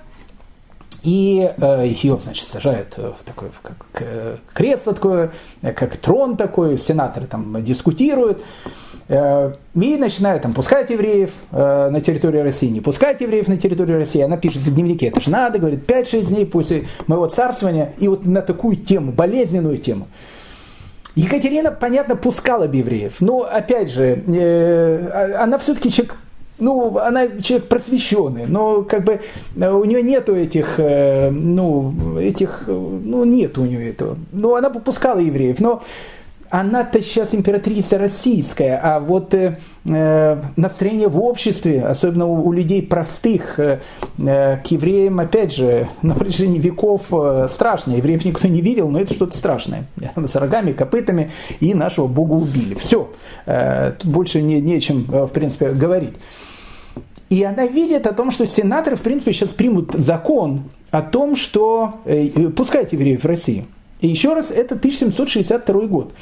и 1.02 1.52
э, 1.56 1.86
ее, 1.86 2.18
значит, 2.22 2.48
сажают 2.48 2.96
в 2.96 3.16
такое 3.24 3.50
как 3.62 3.76
э, 4.00 4.36
кресло 4.52 4.94
такое, 4.94 5.30
э, 5.62 5.72
как 5.72 5.96
трон 5.96 6.36
такой, 6.36 6.78
сенаторы 6.78 7.26
там 7.26 7.64
дискутируют, 7.64 8.42
э, 9.08 9.52
и 9.74 9.96
начинают 9.96 10.42
там 10.42 10.52
пускать 10.52 10.90
евреев 10.90 11.30
э, 11.52 11.90
на 11.90 12.00
территорию 12.00 12.42
России, 12.42 12.68
не 12.68 12.80
пускать 12.80 13.20
евреев 13.20 13.48
на 13.48 13.56
территорию 13.56 13.98
России. 13.98 14.20
Она 14.20 14.36
пишет 14.36 14.62
в 14.62 14.74
дневнике, 14.74 15.06
это 15.08 15.20
же 15.20 15.30
надо, 15.30 15.58
говорит, 15.58 15.88
5-6 15.88 16.26
дней 16.26 16.46
после 16.46 16.88
моего 17.06 17.26
царствования, 17.28 17.92
и 17.98 18.08
вот 18.08 18.24
на 18.24 18.42
такую 18.42 18.76
тему, 18.76 19.12
болезненную 19.12 19.78
тему. 19.78 20.08
Екатерина, 21.14 21.70
понятно, 21.70 22.14
пускала 22.14 22.66
бы 22.66 22.76
евреев, 22.76 23.14
но, 23.20 23.40
опять 23.42 23.90
же, 23.90 24.22
э, 24.26 25.08
а, 25.08 25.44
она 25.44 25.56
все-таки 25.56 25.90
человек 25.90 26.16
ну, 26.58 26.98
она 26.98 27.28
человек 27.42 27.68
просвещенный, 27.68 28.46
но 28.46 28.82
как 28.82 29.04
бы 29.04 29.20
у 29.56 29.84
нее 29.84 30.02
нету 30.02 30.34
этих, 30.34 30.78
ну, 30.78 32.18
этих, 32.18 32.64
ну, 32.66 33.24
нет 33.24 33.58
у 33.58 33.64
нее 33.64 33.90
этого. 33.90 34.16
Ну, 34.32 34.54
она 34.54 34.70
попускала 34.70 35.18
евреев, 35.18 35.60
но 35.60 35.82
она-то 36.50 37.02
сейчас 37.02 37.34
императрица 37.34 37.98
российская, 37.98 38.80
а 38.82 39.00
вот 39.00 39.34
э, 39.34 39.58
э, 39.84 40.42
настроение 40.56 41.08
в 41.08 41.20
обществе, 41.20 41.84
особенно 41.84 42.26
у, 42.26 42.46
у 42.46 42.52
людей 42.52 42.82
простых, 42.82 43.58
э, 43.58 43.80
э, 44.18 44.56
к 44.58 44.66
евреям, 44.68 45.20
опять 45.20 45.54
же, 45.54 45.88
на 46.02 46.14
протяжении 46.14 46.58
веков 46.58 47.02
э, 47.12 47.48
страшное. 47.50 47.96
Евреев 47.96 48.24
никто 48.24 48.48
не 48.48 48.60
видел, 48.60 48.88
но 48.88 49.00
это 49.00 49.14
что-то 49.14 49.36
страшное. 49.36 49.86
С 50.14 50.34
рогами, 50.34 50.72
копытами, 50.72 51.32
и 51.60 51.74
нашего 51.74 52.06
Бога 52.06 52.34
убили. 52.34 52.74
Все. 52.74 53.10
Э, 53.46 53.92
тут 53.98 54.10
больше 54.10 54.42
не, 54.42 54.60
нечем, 54.60 55.06
э, 55.12 55.24
в 55.24 55.30
принципе, 55.30 55.70
говорить. 55.70 56.14
И 57.28 57.42
она 57.42 57.66
видит 57.66 58.06
о 58.06 58.12
том, 58.12 58.30
что 58.30 58.46
сенаторы, 58.46 58.96
в 58.96 59.02
принципе, 59.02 59.32
сейчас 59.32 59.50
примут 59.50 59.94
закон 59.94 60.64
о 60.90 61.02
том, 61.02 61.36
что 61.36 62.00
э, 62.04 62.28
пускать 62.50 62.92
евреев 62.92 63.24
в 63.24 63.26
Россию. 63.26 63.64
И 64.00 64.08
еще 64.08 64.34
раз, 64.34 64.50
это 64.50 64.74
1762 64.74 65.86
год. 65.86 66.12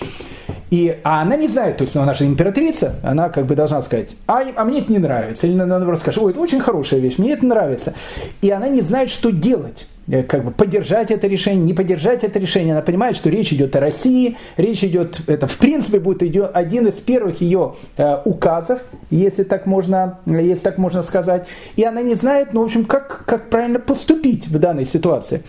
И, 0.71 0.97
а 1.05 1.23
она 1.23 1.37
не 1.37 1.49
знает, 1.49 1.77
то 1.77 1.83
есть 1.83 1.95
ну, 1.95 2.03
она 2.03 2.15
же 2.15 2.25
императрица, 2.25 2.97
она 3.03 3.29
как 3.29 3.47
бы 3.47 3.55
должна 3.55 3.83
сказать, 3.83 4.11
а, 4.27 4.43
а 4.57 4.65
мне 4.65 4.81
это 4.81 4.91
не 4.91 4.99
нравится. 4.99 5.47
Или 5.47 5.55
она 5.55 5.79
наоборот 5.79 6.01
скажет, 6.01 6.23
ой, 6.23 6.33
это 6.33 6.41
очень 6.41 6.61
хорошая 6.61 7.01
вещь, 7.01 7.19
мне 7.19 7.33
это 7.33 7.45
нравится. 7.45 7.95
И 8.43 8.51
она 8.51 8.69
не 8.69 8.81
знает, 8.81 9.11
что 9.11 9.31
делать. 9.31 9.87
Э, 10.07 10.23
как 10.23 10.45
бы 10.45 10.51
поддержать 10.51 11.11
это 11.11 11.27
решение, 11.27 11.65
не 11.65 11.75
поддержать 11.75 12.25
это 12.25 12.39
решение. 12.39 12.75
Она 12.75 12.83
понимает, 12.83 13.17
что 13.17 13.31
речь 13.31 13.53
идет 13.53 13.75
о 13.77 13.81
России, 13.81 14.37
речь 14.57 14.85
идет, 14.85 15.21
это 15.27 15.47
в 15.47 15.57
принципе 15.57 15.99
будет 15.99 16.23
идет 16.23 16.51
один 16.53 16.87
из 16.87 16.95
первых 16.95 17.41
ее 17.41 17.75
э, 17.97 18.19
указов, 18.25 18.81
если 19.11 19.45
так 19.45 19.67
можно, 19.67 20.19
если 20.27 20.63
так 20.63 20.79
можно 20.79 21.03
сказать. 21.03 21.47
И 21.77 21.85
она 21.85 22.03
не 22.03 22.15
знает, 22.15 22.53
ну, 22.53 22.61
в 22.63 22.65
общем, 22.65 22.85
как, 22.85 23.25
как 23.27 23.49
правильно 23.49 23.79
поступить 23.79 24.47
в 24.47 24.59
данной 24.59 24.85
ситуации. 24.85 25.43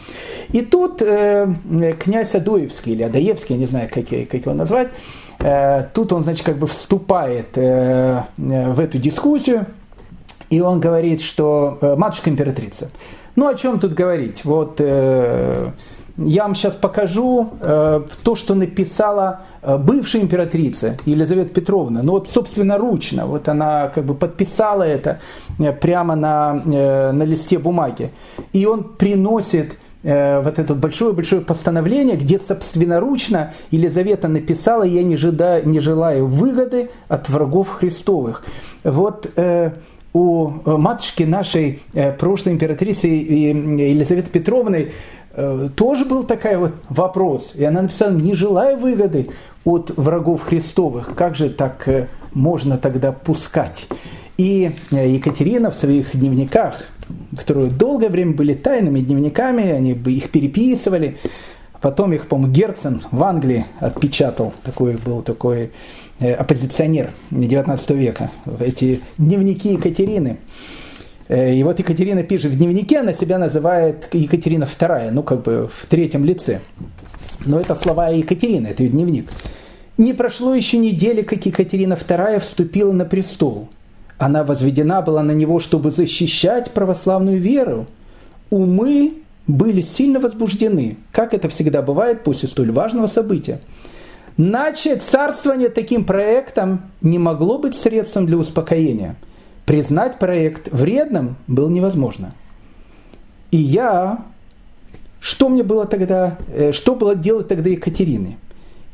И 0.52 0.62
тут 0.62 1.02
э, 1.02 1.54
князь 2.00 2.34
Адоевский 2.34 2.94
или 2.94 3.04
Адаевский, 3.04 3.56
я 3.56 3.60
не 3.60 3.68
знаю, 3.68 3.90
как, 3.94 4.06
как 4.06 4.34
его 4.34 4.54
назвать, 4.54 4.90
э, 5.40 5.86
тут 5.94 6.14
он, 6.14 6.24
значит, 6.24 6.46
как 6.46 6.58
бы 6.58 6.68
вступает 6.68 7.58
э, 7.58 8.24
э 8.38 8.72
в 8.72 8.80
эту 8.80 8.98
дискуссию, 9.00 9.66
и 10.50 10.62
он 10.62 10.80
говорит, 10.80 11.22
что 11.22 11.78
э, 11.82 11.96
матушка 11.96 12.30
императрица, 12.30 12.90
ну, 13.36 13.48
о 13.48 13.56
чем 13.56 13.80
тут 13.80 13.94
говорить? 13.94 14.46
Вот 14.46 14.76
э, 14.80 15.72
я 16.18 16.44
вам 16.44 16.56
сейчас 16.56 16.74
покажу 16.74 17.50
э, 17.60 18.02
то, 18.24 18.36
что 18.36 18.56
написала 18.56 19.42
э, 19.62 19.78
бывшая 19.78 20.22
императрица 20.22 20.98
Елизавета 21.06 21.54
Петровна. 21.54 22.02
Ну, 22.04 22.14
вот 22.14 22.30
собственноручно. 22.30 23.26
Вот 23.26 23.50
она 23.50 23.90
как 23.90 24.06
бы 24.06 24.14
подписала 24.14 24.84
это 24.84 25.20
э, 25.60 25.74
прямо 25.74 26.16
на, 26.16 26.62
э, 26.66 27.12
на 27.12 27.24
листе 27.24 27.60
бумаги. 27.60 28.12
И 28.54 28.66
он 28.66 28.96
приносит 28.96 29.78
э, 30.04 30.40
вот 30.40 30.58
это 30.58 30.74
большое-большое 30.74 31.42
постановление, 31.42 32.16
где 32.16 32.40
собственноручно 32.40 33.54
Елизавета 33.72 34.30
написала 34.30 34.84
«Я 34.84 35.04
не, 35.04 35.18
жида, 35.18 35.62
не 35.64 35.82
желаю 35.82 36.28
выгоды 36.28 36.90
от 37.10 37.28
врагов 37.28 37.72
Христовых». 37.72 38.46
Вот 38.86 39.30
э, 39.36 39.72
у 40.16 40.62
э, 40.66 40.78
матушки 40.78 41.24
нашей 41.24 41.82
э, 41.94 42.14
прошлой 42.14 42.54
императрицы 42.54 43.08
Елизаветы 43.08 44.30
Петровны 44.30 44.94
э, 45.34 45.70
тоже 45.76 46.06
был 46.06 46.24
такой 46.24 46.56
вот 46.56 46.72
вопрос. 46.88 47.52
И 47.54 47.66
она 47.66 47.82
написала, 47.82 48.12
не 48.12 48.34
желая 48.34 48.78
выгоды 48.78 49.28
от 49.66 49.92
врагов 49.98 50.44
Христовых, 50.44 51.16
как 51.16 51.36
же 51.36 51.50
так 51.50 52.10
можно 52.34 52.78
тогда 52.78 53.12
пускать? 53.12 53.88
И 54.38 54.72
Екатерина 54.92 55.70
в 55.70 55.76
своих 55.76 56.16
дневниках, 56.18 56.84
которые 57.36 57.70
долгое 57.70 58.10
время 58.10 58.34
были 58.34 58.54
тайными 58.54 59.02
дневниками, 59.02 59.70
они 59.70 59.94
бы 59.94 60.14
их 60.14 60.30
переписывали, 60.32 61.18
потом 61.82 62.14
их, 62.14 62.30
по-моему, 62.30 62.54
Герцен 62.54 63.02
в 63.12 63.22
Англии 63.22 63.66
отпечатал, 63.82 64.54
такой 64.64 64.96
был 64.96 65.22
такой 65.22 65.72
оппозиционер 66.20 67.12
19 67.32 67.90
века, 67.92 68.32
эти 68.60 69.02
дневники 69.18 69.74
Екатерины. 69.74 70.38
Э, 71.28 71.54
и 71.54 71.64
вот 71.64 71.80
Екатерина 71.80 72.24
пишет 72.24 72.52
в 72.52 72.58
дневнике, 72.58 73.00
она 73.00 73.14
себя 73.14 73.38
называет 73.38 74.14
Екатерина 74.14 74.64
II, 74.64 75.12
ну 75.12 75.24
как 75.24 75.44
бы 75.44 75.70
в 75.74 75.86
третьем 75.88 76.24
лице. 76.26 76.62
Но 77.46 77.60
это 77.60 77.76
слова 77.76 78.10
Екатерины, 78.10 78.68
это 78.68 78.84
ее 78.84 78.90
дневник. 78.90 79.30
Не 79.98 80.14
прошло 80.14 80.54
еще 80.54 80.78
недели, 80.78 81.22
как 81.22 81.46
Екатерина 81.46 81.94
II 81.94 82.40
вступила 82.40 82.92
на 82.92 83.06
престол. 83.06 83.70
Она 84.18 84.44
возведена 84.44 85.02
была 85.02 85.24
на 85.24 85.32
него, 85.32 85.60
чтобы 85.60 85.92
защищать 85.92 86.72
православную 86.72 87.40
веру. 87.40 87.88
Умы 88.50 89.14
были 89.48 89.82
сильно 89.82 90.20
возбуждены, 90.20 90.98
как 91.12 91.34
это 91.34 91.50
всегда 91.50 91.82
бывает 91.82 92.24
после 92.24 92.50
столь 92.50 92.72
важного 92.72 93.08
события. 93.08 93.60
Значит, 94.38 95.02
царствование 95.02 95.70
таким 95.70 96.04
проектом 96.04 96.92
не 97.02 97.18
могло 97.18 97.58
быть 97.58 97.76
средством 97.76 98.26
для 98.26 98.38
успокоения. 98.38 99.16
Признать 99.66 100.20
проект 100.20 100.72
вредным 100.72 101.38
было 101.48 101.70
невозможно. 101.70 102.34
И 103.52 103.58
я, 103.58 104.26
что 105.20 105.50
мне 105.50 105.64
было 105.64 105.86
тогда, 105.86 106.38
э, 106.54 106.72
что 106.72 106.96
было 106.96 107.16
делать 107.16 107.48
тогда 107.48 107.70
Екатерины? 107.70 108.38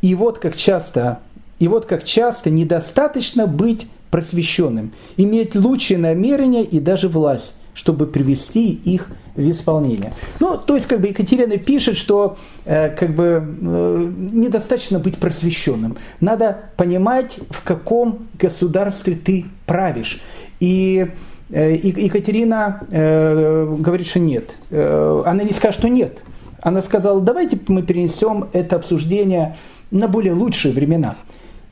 И 0.01 0.13
вот 0.15 0.39
как 0.39 0.55
часто, 0.55 1.19
и 1.59 1.67
вот 1.67 1.85
как 1.85 2.03
часто 2.03 2.49
недостаточно 2.49 3.47
быть 3.47 3.89
просвещенным, 4.11 4.93
иметь 5.17 5.55
лучшие 5.55 5.97
намерения 5.97 6.63
и 6.63 6.79
даже 6.79 7.09
власть 7.09 7.55
чтобы 7.73 8.07
привести 8.07 8.71
их 8.71 9.07
в 9.35 9.51
исполнение. 9.51 10.13
Ну, 10.39 10.57
то 10.57 10.75
есть, 10.75 10.87
как 10.87 11.01
бы 11.01 11.07
Екатерина 11.07 11.57
пишет, 11.57 11.97
что 11.97 12.37
э, 12.65 12.89
как 12.89 13.15
бы 13.15 13.43
э, 13.43 14.11
недостаточно 14.31 14.99
быть 14.99 15.17
просвещенным. 15.17 15.97
Надо 16.19 16.57
понимать, 16.77 17.37
в 17.49 17.63
каком 17.63 18.27
государстве 18.39 19.15
ты 19.15 19.45
правишь. 19.65 20.21
И 20.59 21.07
э, 21.49 21.75
Екатерина 21.75 22.81
э, 22.91 23.75
говорит, 23.79 24.07
что 24.07 24.19
нет. 24.19 24.51
Э, 24.69 25.23
она 25.25 25.43
не 25.43 25.53
скажет, 25.53 25.79
что 25.79 25.89
нет. 25.89 26.19
Она 26.61 26.81
сказала, 26.81 27.19
давайте 27.21 27.59
мы 27.67 27.81
перенесем 27.81 28.49
это 28.53 28.75
обсуждение 28.75 29.57
на 29.89 30.07
более 30.07 30.33
лучшие 30.33 30.73
времена. 30.73 31.15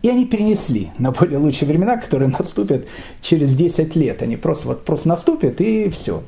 И 0.01 0.09
они 0.09 0.25
перенесли 0.25 0.89
на 0.97 1.11
более 1.11 1.37
лучшие 1.37 1.67
времена, 1.67 1.97
которые 1.97 2.29
наступят 2.29 2.85
через 3.21 3.55
10 3.55 3.95
лет. 3.95 4.21
Они 4.21 4.37
просто, 4.37 4.67
вот, 4.67 4.85
просто 4.85 5.07
наступят 5.07 5.61
и 5.61 5.89
все. 5.89 6.23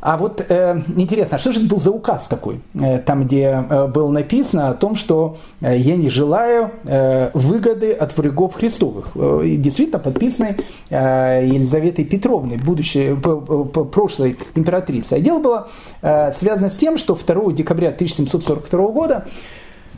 А 0.00 0.16
вот 0.16 0.44
э, 0.48 0.82
интересно, 0.96 1.36
а 1.36 1.40
что 1.40 1.52
же 1.52 1.60
это 1.60 1.68
был 1.68 1.78
за 1.78 1.90
указ 1.90 2.26
такой, 2.26 2.60
э, 2.74 2.98
там, 3.00 3.24
где 3.24 3.64
э, 3.68 3.86
было 3.86 4.10
написано 4.10 4.70
о 4.70 4.74
том, 4.74 4.96
что 4.96 5.36
э, 5.60 5.76
я 5.76 5.96
не 5.96 6.08
желаю 6.08 6.70
э, 6.84 7.30
выгоды 7.34 7.92
от 7.92 8.16
врагов 8.16 8.54
Христовых. 8.54 9.10
Э, 9.14 9.42
действительно 9.58 9.98
подписанный 9.98 10.56
э, 10.88 11.42
Елизаветой 11.44 12.06
Петровной, 12.06 12.56
будущей, 12.56 13.14
прошлой 13.14 14.38
императрицей. 14.54 15.18
А 15.18 15.20
дело 15.20 15.38
было 15.40 15.68
э, 16.00 16.32
связано 16.32 16.70
с 16.70 16.76
тем, 16.76 16.96
что 16.96 17.14
2 17.14 17.52
декабря 17.52 17.88
1742 17.88 18.88
года 18.88 19.26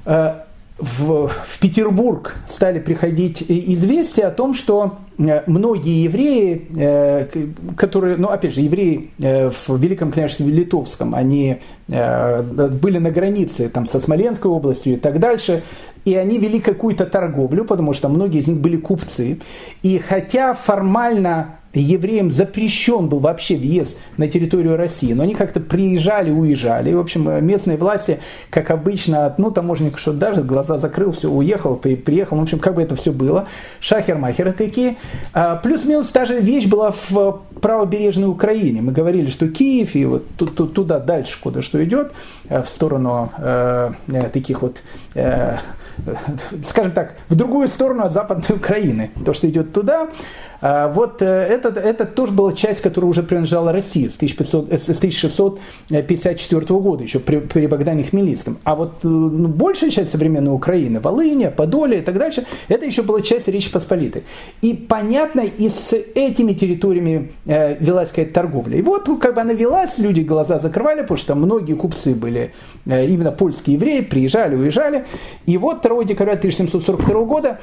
э, 0.04 0.34
в, 0.78 1.28
в 1.28 1.58
Петербург 1.60 2.36
стали 2.46 2.78
приходить 2.80 3.44
известия 3.48 4.28
о 4.28 4.30
том, 4.30 4.54
что 4.54 4.98
э, 5.18 5.42
многие 5.46 6.04
евреи, 6.04 6.66
э, 6.76 7.26
которые, 7.76 8.16
ну 8.16 8.28
опять 8.28 8.54
же, 8.54 8.62
евреи 8.62 9.10
э, 9.18 9.50
в 9.50 9.78
Великом 9.78 10.10
княжестве 10.10 10.46
Литовском, 10.46 11.14
они 11.14 11.58
были 11.88 12.96
на 12.98 13.10
границе 13.10 13.68
там, 13.68 13.86
со 13.86 14.00
Смоленской 14.00 14.50
областью 14.50 14.94
и 14.94 14.96
так 14.96 15.18
дальше, 15.18 15.62
и 16.06 16.14
они 16.14 16.38
вели 16.38 16.58
какую-то 16.58 17.04
торговлю, 17.04 17.66
потому 17.66 17.92
что 17.92 18.08
многие 18.08 18.40
из 18.40 18.46
них 18.46 18.58
были 18.58 18.78
купцы. 18.78 19.40
И 19.82 19.98
хотя 19.98 20.54
формально 20.54 21.56
евреям 21.80 22.30
запрещен 22.30 23.08
был 23.08 23.18
вообще 23.18 23.56
въезд 23.56 23.96
на 24.16 24.28
территорию 24.28 24.76
России, 24.76 25.12
но 25.12 25.22
они 25.22 25.34
как-то 25.34 25.60
приезжали, 25.60 26.30
уезжали. 26.30 26.90
И, 26.90 26.94
в 26.94 27.00
общем, 27.00 27.44
местные 27.44 27.76
власти, 27.76 28.20
как 28.50 28.70
обычно, 28.70 29.34
ну, 29.38 29.50
таможенник 29.50 29.98
что 29.98 30.12
даже 30.12 30.42
глаза 30.42 30.78
закрыл, 30.78 31.12
все, 31.12 31.30
уехал, 31.30 31.76
приехал. 31.76 32.36
В 32.36 32.42
общем, 32.42 32.58
как 32.58 32.74
бы 32.74 32.82
это 32.82 32.96
все 32.96 33.12
было. 33.12 33.46
Шахер-махеры 33.80 34.52
такие. 34.52 34.96
А, 35.32 35.56
плюс-минус 35.56 36.08
та 36.08 36.24
же 36.24 36.40
вещь 36.40 36.66
была 36.66 36.92
в 37.08 37.42
правобережной 37.60 38.28
Украине. 38.28 38.82
Мы 38.82 38.92
говорили, 38.92 39.28
что 39.28 39.48
Киев 39.48 39.94
и 39.94 40.04
вот 40.04 40.26
туда 40.36 40.98
дальше, 40.98 41.38
куда 41.40 41.62
что 41.62 41.82
идет, 41.82 42.12
э, 42.48 42.62
в 42.62 42.68
сторону 42.68 43.30
э, 43.38 43.92
э, 44.08 44.28
таких 44.30 44.62
вот 44.62 44.78
э, 45.14 45.56
скажем 46.68 46.92
так, 46.92 47.14
в 47.28 47.36
другую 47.36 47.68
сторону 47.68 48.04
от 48.04 48.12
Западной 48.12 48.56
Украины. 48.56 49.10
То, 49.24 49.34
что 49.34 49.48
идет 49.48 49.72
туда, 49.72 50.08
вот 50.62 51.20
э, 51.22 51.26
это, 51.26 51.68
это 51.70 52.06
тоже 52.06 52.32
была 52.32 52.52
часть, 52.52 52.82
которая 52.82 53.10
уже 53.10 53.24
принадлежала 53.24 53.72
России 53.72 54.06
с, 54.06 54.14
1500, 54.14 54.72
с 54.72 54.84
1654 54.84 56.60
года, 56.78 57.02
еще 57.02 57.18
при, 57.18 57.38
при 57.38 57.66
Богдане 57.66 58.04
Хмельницком. 58.04 58.58
А 58.62 58.76
вот 58.76 59.02
ну, 59.02 59.48
большая 59.48 59.90
часть 59.90 60.12
современной 60.12 60.52
Украины, 60.52 61.00
Волыня, 61.00 61.50
Подолье 61.50 61.98
и 61.98 62.02
так 62.02 62.16
дальше, 62.16 62.46
это 62.68 62.86
еще 62.86 63.02
была 63.02 63.22
часть 63.22 63.48
Речи 63.48 63.72
Посполитой. 63.72 64.22
И 64.60 64.74
понятно, 64.74 65.40
и 65.40 65.68
с 65.68 65.92
этими 65.92 66.52
территориями 66.52 67.32
э, 67.44 67.76
велась 67.80 68.10
какая-то 68.10 68.32
торговля. 68.32 68.78
И 68.78 68.82
вот 68.82 69.08
как 69.20 69.34
бы 69.34 69.40
она 69.40 69.54
велась, 69.54 69.98
люди 69.98 70.20
глаза 70.20 70.60
закрывали, 70.60 71.02
потому 71.02 71.18
что 71.18 71.34
многие 71.34 71.74
купцы 71.74 72.14
были 72.14 72.52
э, 72.86 73.06
именно 73.06 73.32
польские 73.32 73.74
евреи, 73.74 74.00
приезжали, 74.02 74.54
уезжали. 74.54 75.06
И 75.44 75.58
вот 75.58 75.82
2 75.82 76.04
декабря 76.04 76.34
1742 76.34 77.24
года 77.24 77.58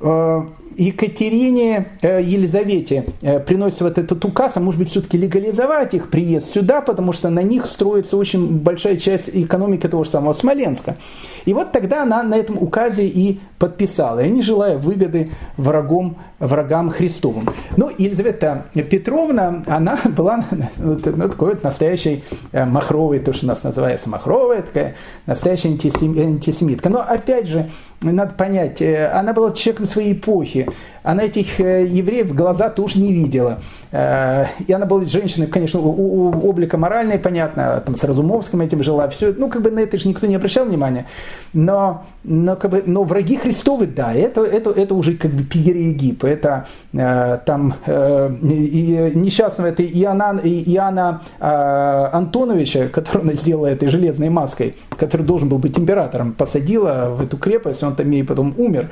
э, 0.00 0.42
Екатерине 0.76 1.86
э, 2.02 2.22
Елизавете 2.22 3.06
э, 3.22 3.40
приносится 3.40 3.84
вот 3.84 3.98
этот 3.98 4.24
указ, 4.24 4.52
а 4.56 4.60
может 4.60 4.78
быть 4.78 4.90
все-таки 4.90 5.16
легализовать 5.18 5.94
их 5.94 6.10
приезд 6.10 6.52
сюда, 6.52 6.80
потому 6.80 7.12
что 7.12 7.30
на 7.30 7.42
них 7.42 7.66
строится 7.66 8.16
очень 8.16 8.58
большая 8.58 8.96
часть 8.96 9.30
экономики 9.32 9.88
того 9.88 10.04
же 10.04 10.10
самого 10.10 10.32
Смоленска. 10.32 10.96
И 11.44 11.52
вот 11.52 11.72
тогда 11.72 12.02
она 12.02 12.22
на 12.22 12.36
этом 12.36 12.56
указе 12.58 13.06
и 13.06 13.40
подписала, 13.58 14.20
и 14.20 14.30
не 14.30 14.42
желая 14.42 14.78
выгоды 14.78 15.30
врагом, 15.56 16.16
врагам 16.38 16.90
Христовым. 16.90 17.48
Ну, 17.76 17.90
Елизавета 17.96 18.66
Петровна, 18.74 19.62
она 19.66 19.98
была 20.16 20.44
ну, 20.76 20.96
такой 20.96 21.54
вот 21.54 21.62
настоящей 21.62 22.24
э, 22.52 22.64
махровой, 22.64 23.20
то, 23.20 23.32
что 23.32 23.46
у 23.46 23.48
нас 23.48 23.62
называется 23.62 24.08
махровая, 24.08 24.62
такая 24.62 24.94
настоящая 25.26 25.68
антисемитка. 25.68 26.88
Но 26.88 27.00
опять 27.00 27.46
же, 27.46 27.70
надо 28.12 28.34
понять, 28.34 28.82
она 28.82 29.32
была 29.32 29.52
человеком 29.52 29.86
своей 29.86 30.12
эпохи, 30.12 30.66
она 31.04 31.24
этих 31.24 31.60
э, 31.60 31.84
евреев 31.84 32.30
в 32.30 32.34
глаза 32.34 32.70
тоже 32.70 32.98
не 32.98 33.12
видела. 33.12 33.60
Э, 33.92 34.46
и 34.66 34.72
она 34.72 34.86
была 34.86 35.04
женщиной, 35.04 35.46
конечно, 35.48 35.78
у, 35.78 35.90
у, 35.90 36.48
облика 36.48 36.78
моральной, 36.78 37.18
понятно, 37.18 37.82
там 37.84 37.96
с 37.96 38.04
Разумовским 38.04 38.62
этим 38.62 38.82
жила, 38.82 39.06
все, 39.08 39.34
ну, 39.36 39.50
как 39.50 39.60
бы 39.60 39.70
на 39.70 39.80
это 39.80 39.98
же 39.98 40.08
никто 40.08 40.26
не 40.26 40.34
обращал 40.34 40.64
внимания. 40.64 41.06
Но, 41.52 42.04
но, 42.24 42.56
как 42.56 42.70
бы, 42.70 42.82
но 42.86 43.02
враги 43.02 43.36
Христовы, 43.36 43.86
да, 43.86 44.14
это, 44.14 44.42
это, 44.44 44.70
это 44.70 44.94
уже 44.94 45.14
как 45.14 45.30
бы 45.30 45.44
перегиб. 45.44 46.24
Это 46.24 46.66
э, 46.94 47.38
там 47.44 47.74
э, 47.84 48.30
и, 48.42 49.12
несчастного 49.14 49.68
это 49.68 49.84
Иоанна, 49.84 50.40
Иоанна 50.42 51.20
э, 51.38 51.44
Антоновича, 51.44 52.88
который 52.88 53.22
она 53.22 53.34
сделала 53.34 53.66
этой 53.66 53.88
железной 53.88 54.30
маской, 54.30 54.74
который 54.88 55.26
должен 55.26 55.50
был 55.50 55.58
быть 55.58 55.78
императором, 55.78 56.32
посадила 56.32 57.14
в 57.14 57.22
эту 57.22 57.36
крепость, 57.36 57.82
он 57.82 57.93
и 58.02 58.22
потом 58.22 58.54
умер. 58.56 58.90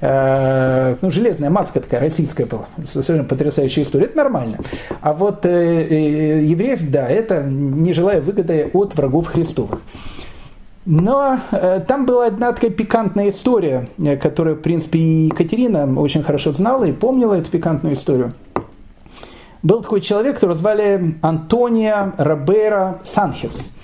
Э, 0.00 0.94
ну, 1.00 1.10
железная 1.10 1.50
маска 1.50 1.80
такая 1.80 2.00
российская 2.00 2.46
была, 2.46 2.66
совершенно 2.86 3.24
потрясающая 3.24 3.82
история, 3.82 4.04
это 4.06 4.16
нормально. 4.16 4.58
А 5.00 5.12
вот 5.12 5.44
э, 5.44 5.48
э, 5.50 6.42
евреев, 6.44 6.88
да, 6.90 7.08
это 7.08 7.42
не 7.42 7.92
желая 7.92 8.22
от 8.72 8.94
врагов 8.94 9.26
Христовых. 9.26 9.80
Но 10.84 11.40
э, 11.50 11.80
там 11.86 12.06
была 12.06 12.26
одна 12.26 12.52
такая 12.52 12.70
пикантная 12.70 13.30
история, 13.30 13.88
которую, 14.22 14.56
в 14.56 14.60
принципе, 14.60 14.98
и 14.98 15.26
Екатерина 15.26 16.00
очень 16.00 16.22
хорошо 16.22 16.52
знала 16.52 16.84
и 16.84 16.92
помнила 16.92 17.34
эту 17.34 17.50
пикантную 17.50 17.96
историю. 17.96 18.34
Был 19.64 19.82
такой 19.82 20.00
человек, 20.00 20.36
которого 20.36 20.56
звали 20.56 21.16
Антония 21.22 22.12
Робера 22.16 23.00
Санхес– 23.04 23.68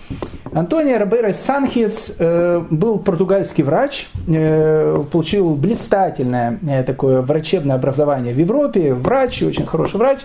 Антонио 0.55 0.99
Робейро 0.99 1.33
Санхис 1.33 2.15
э, 2.19 2.63
был 2.71 2.99
португальский 2.99 3.65
врач, 3.65 4.09
э, 4.29 5.03
получил 5.11 5.57
блистательное 5.57 6.61
э, 6.69 6.85
такое 6.85 7.23
врачебное 7.23 7.75
образование 7.75 8.33
в 8.33 8.39
Европе, 8.39 8.95
врач, 8.95 9.43
очень 9.43 9.67
хороший 9.67 9.97
врач. 9.97 10.21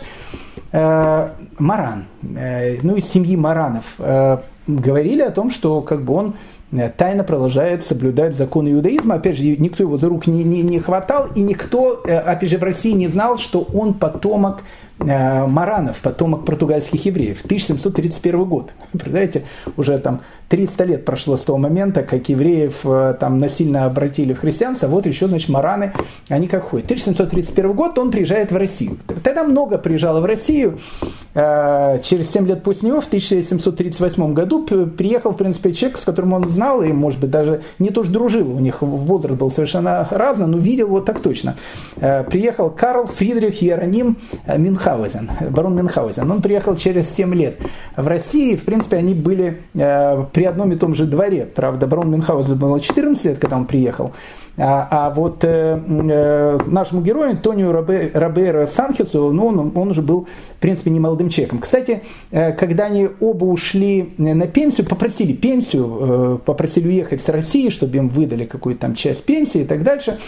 Маран, 0.71 2.05
ну 2.21 2.95
из 2.95 3.09
семьи 3.09 3.35
Маранов, 3.35 3.85
говорили 4.67 5.23
о 5.23 5.31
том, 5.31 5.49
что 5.49 5.81
как 5.81 6.03
бы 6.03 6.13
он 6.13 6.35
тайно 6.95 7.23
продолжает 7.23 7.83
соблюдать 7.83 8.35
законы 8.35 8.73
иудаизма. 8.73 9.15
Опять 9.15 9.37
же, 9.37 9.45
никто 9.57 9.81
его 9.81 9.97
за 9.97 10.09
рук 10.09 10.27
не, 10.27 10.43
не, 10.43 10.61
не 10.61 10.79
хватал, 10.79 11.25
и 11.33 11.41
никто, 11.41 12.03
опять 12.03 12.51
же, 12.51 12.59
в 12.59 12.63
России 12.63 12.91
не 12.91 13.07
знал, 13.07 13.39
что 13.39 13.61
он 13.61 13.95
потомок 13.95 14.61
Маранов, 14.99 16.01
потомок 16.01 16.45
португальских 16.45 17.05
евреев, 17.05 17.43
1731 17.45 18.45
год. 18.45 18.71
Представляете, 18.91 19.43
уже 19.77 19.97
там 19.97 20.21
300 20.49 20.83
лет 20.83 21.05
прошло 21.05 21.37
с 21.37 21.41
того 21.41 21.59
момента, 21.59 22.01
как 22.01 22.27
евреев 22.27 22.79
э, 22.83 23.15
там 23.19 23.39
насильно 23.39 23.85
обратили 23.85 24.33
в 24.33 24.39
христианство, 24.39 24.87
вот 24.87 25.05
еще, 25.05 25.27
значит, 25.27 25.49
Мараны, 25.49 25.93
они 26.27 26.47
как 26.47 26.63
ходят. 26.63 26.85
1731 26.85 27.71
год 27.73 27.97
он 27.99 28.09
приезжает 28.09 28.51
в 28.51 28.57
Россию. 28.57 28.97
Тогда 29.23 29.43
много 29.43 29.77
приезжало 29.77 30.21
в 30.21 30.25
Россию. 30.25 30.79
Э, 31.35 31.99
через 32.03 32.31
7 32.31 32.47
лет 32.47 32.63
после 32.63 32.89
него, 32.89 32.99
в 32.99 33.05
1738 33.05 34.33
году, 34.33 34.65
приехал, 34.65 35.31
в 35.31 35.37
принципе, 35.37 35.71
человек, 35.71 35.99
с 35.99 36.03
которым 36.03 36.33
он 36.33 36.49
знал, 36.49 36.81
и, 36.81 36.91
может 36.91 37.19
быть, 37.19 37.29
даже 37.29 37.61
не 37.77 37.91
то, 37.91 38.03
что 38.03 38.11
дружил, 38.13 38.51
у 38.51 38.59
них 38.59 38.81
возраст 38.81 39.39
был 39.39 39.51
совершенно 39.51 40.07
разный, 40.09 40.47
но 40.47 40.57
видел 40.57 40.87
вот 40.87 41.05
так 41.05 41.19
точно. 41.19 41.55
Приехал 41.95 42.71
Карл 42.71 43.05
Фридрих 43.05 43.61
Иероним 43.61 44.17
Мюнхгаузен, 44.47 45.29
барон 45.51 45.75
Мюнхгаузен. 45.75 46.29
Он 46.29 46.41
приехал 46.41 46.75
через 46.75 47.09
7 47.11 47.35
лет 47.35 47.59
в 47.95 48.07
России. 48.07 48.55
В 48.55 48.63
принципе, 48.63 48.97
они 48.97 49.13
были 49.13 49.61
э, 49.75 50.25
при 50.39 50.45
одном 50.45 50.71
и 50.71 50.77
том 50.77 50.95
же 50.95 51.05
дворе. 51.05 51.45
Правда, 51.53 51.85
барон 51.85 52.11
Мюнхгаузен 52.11 52.57
было 52.57 52.79
14 52.79 53.25
лет, 53.25 53.39
когда 53.39 53.57
он 53.57 53.65
приехал. 53.65 54.13
А, 54.55 54.87
а 54.89 55.09
вот 55.09 55.43
э, 55.43 55.77
э, 55.85 56.59
нашему 56.65 57.01
герою 57.01 57.31
Антонио 57.31 57.73
Робе, 57.73 58.09
Робейро 58.13 58.65
Санхесу, 58.65 59.33
ну, 59.33 59.47
он, 59.47 59.73
он 59.75 59.89
уже 59.89 60.01
был, 60.01 60.29
в 60.55 60.61
принципе, 60.61 60.91
не 60.91 61.01
молодым 61.01 61.27
человеком. 61.27 61.59
Кстати, 61.59 62.03
э, 62.31 62.53
когда 62.53 62.85
они 62.85 63.09
оба 63.19 63.43
ушли 63.43 64.13
на 64.17 64.47
пенсию, 64.47 64.87
попросили 64.87 65.33
пенсию, 65.33 65.97
э, 65.99 66.37
попросили 66.45 66.87
уехать 66.87 67.21
с 67.21 67.27
России, 67.27 67.69
чтобы 67.69 67.97
им 67.97 68.07
выдали 68.07 68.45
какую-то 68.45 68.79
там 68.79 68.95
часть 68.95 69.25
пенсии 69.25 69.63
и 69.63 69.65
так 69.65 69.83
дальше, 69.83 70.19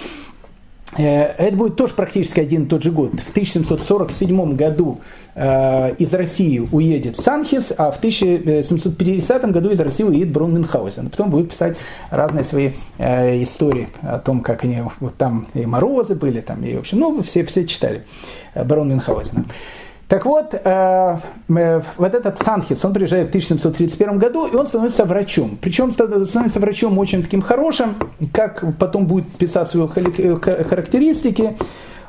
это 0.98 1.56
будет 1.56 1.78
тоже 1.78 1.94
практически 1.94 2.40
один 2.42 2.64
и 2.64 2.68
тот 2.68 2.84
же 2.84 2.92
год. 2.92 3.12
В 3.20 3.30
1747 3.30 4.56
году 4.56 5.00
э, 5.36 5.96
из 5.96 6.14
России 6.14 6.60
уедет 6.72 7.18
Санхис, 7.18 7.72
а 7.78 7.92
в 7.92 7.98
1750 7.98 9.52
году 9.52 9.70
из 9.70 9.80
России 9.80 10.04
уедет 10.04 10.34
Брун 10.34 10.54
Мюнхгаузен. 10.54 11.10
Потом 11.10 11.30
будет 11.30 11.52
писать 11.52 11.78
разные 12.10 12.44
свои 12.44 12.72
э, 12.98 13.42
истории 13.44 13.88
о 14.02 14.20
том, 14.20 14.42
как 14.42 14.66
они 14.66 14.84
вот 15.00 15.16
там 15.16 15.48
и 15.54 15.66
морозы 15.66 16.16
были, 16.16 16.42
там, 16.42 16.64
и 16.66 16.76
в 16.76 16.80
общем, 16.80 17.00
ну, 17.00 17.24
все, 17.24 17.46
все 17.46 17.66
читали 17.66 18.04
Барон 18.54 18.90
Мюнхгаузена. 18.90 19.46
Так 20.12 20.26
вот, 20.26 20.54
э, 20.54 21.18
э, 21.48 21.82
вот 21.96 22.14
этот 22.14 22.38
Санхис, 22.40 22.84
он 22.84 22.94
приезжает 22.94 23.28
в 23.28 23.30
1731 23.30 24.20
году, 24.20 24.46
и 24.46 24.56
он 24.58 24.68
становится 24.68 25.06
врачом. 25.06 25.58
Причем 25.62 25.94
становится 25.94 26.60
врачом 26.60 26.98
очень 26.98 27.24
таким 27.24 27.42
хорошим, 27.42 27.96
как 28.34 28.78
потом 28.78 29.06
будет 29.06 29.32
писать 29.38 29.74
его 29.74 29.88
характеристики, 29.88 31.58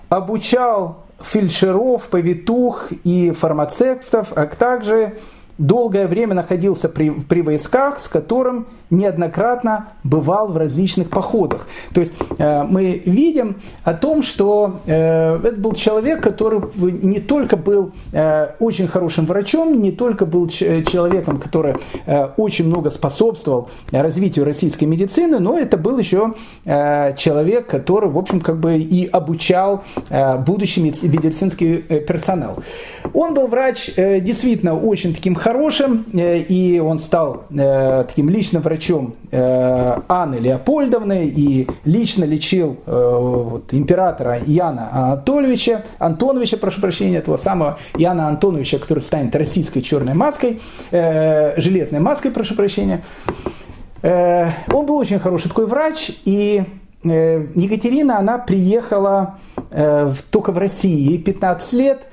обучал 0.09 1.05
фельдшеров, 1.21 2.09
повитух 2.09 2.89
и 3.05 3.31
фармацевтов, 3.31 4.33
а 4.35 4.47
также 4.47 5.19
долгое 5.63 6.07
время 6.07 6.35
находился 6.35 6.89
при, 6.89 7.11
при 7.11 7.41
войсках, 7.41 8.01
с 8.01 8.09
которым 8.09 8.67
неоднократно 8.91 9.89
бывал 10.05 10.49
в 10.49 10.57
различных 10.57 11.09
походах. 11.09 11.67
То 11.95 12.01
есть 12.01 12.13
э, 12.39 12.63
мы 12.65 13.03
видим 13.07 13.57
о 13.85 13.95
том, 13.95 14.23
что 14.23 14.81
э, 14.87 15.37
это 15.37 15.57
был 15.57 15.73
человек, 15.73 16.23
который 16.23 16.61
не 16.77 17.21
только 17.21 17.57
был 17.57 17.93
э, 18.13 18.49
очень 18.59 18.89
хорошим 18.89 19.25
врачом, 19.25 19.81
не 19.81 19.93
только 19.93 20.27
был 20.27 20.49
человеком, 20.49 21.39
который 21.39 21.77
э, 22.07 22.29
очень 22.37 22.67
много 22.67 22.91
способствовал 22.91 23.71
развитию 23.93 24.45
российской 24.45 24.85
медицины, 24.85 25.39
но 25.39 25.59
это 25.59 25.79
был 25.79 25.97
еще 25.97 26.35
э, 26.65 27.15
человек, 27.17 27.69
который, 27.69 28.11
в 28.11 28.19
общем, 28.19 28.41
как 28.41 28.59
бы 28.59 28.77
и 28.77 29.07
обучал 29.07 29.85
э, 30.11 30.39
будущий 30.39 30.83
медицинский 30.83 31.85
э, 31.89 32.01
персонал. 32.01 32.59
Он 33.15 33.33
был 33.33 33.47
врач 33.47 33.91
э, 33.97 34.21
действительно 34.21 34.79
очень 34.79 35.15
таким 35.15 35.35
хорошим, 35.35 35.52
э, 35.53 36.39
и 36.41 36.79
он 36.81 36.99
стал 36.99 37.45
э, 37.51 38.05
таким 38.09 38.29
личным 38.29 38.63
врачом 38.63 39.15
э, 39.31 39.99
Анны 40.09 40.37
Леопольдовны 40.37 41.27
и 41.27 41.69
лично 41.85 42.25
лечил 42.25 42.77
вот, 42.87 43.73
императора 43.73 44.41
Яна 44.45 44.89
Анатольевича, 44.93 45.85
Антоновича, 45.99 46.57
прошу 46.57 46.81
прощения, 46.81 47.19
этого 47.19 47.37
самого 47.37 47.79
Яна 47.97 48.29
Антоновича, 48.29 48.79
который 48.79 49.01
станет 49.01 49.35
российской 49.37 49.81
черной 49.81 50.15
маской, 50.15 50.61
железной 50.91 52.01
маской, 52.01 52.31
прошу 52.31 52.55
прощения. 52.55 53.03
Он 54.03 54.87
был 54.87 54.97
очень 54.97 55.19
хороший 55.19 55.49
такой 55.49 55.67
врач, 55.67 56.13
и 56.25 56.65
Екатерина, 57.05 58.19
она 58.19 58.39
приехала 58.39 59.39
только 60.31 60.53
в 60.53 60.59
России, 60.59 61.11
ей 61.11 61.19
15 61.19 61.73
лет, 61.75 62.07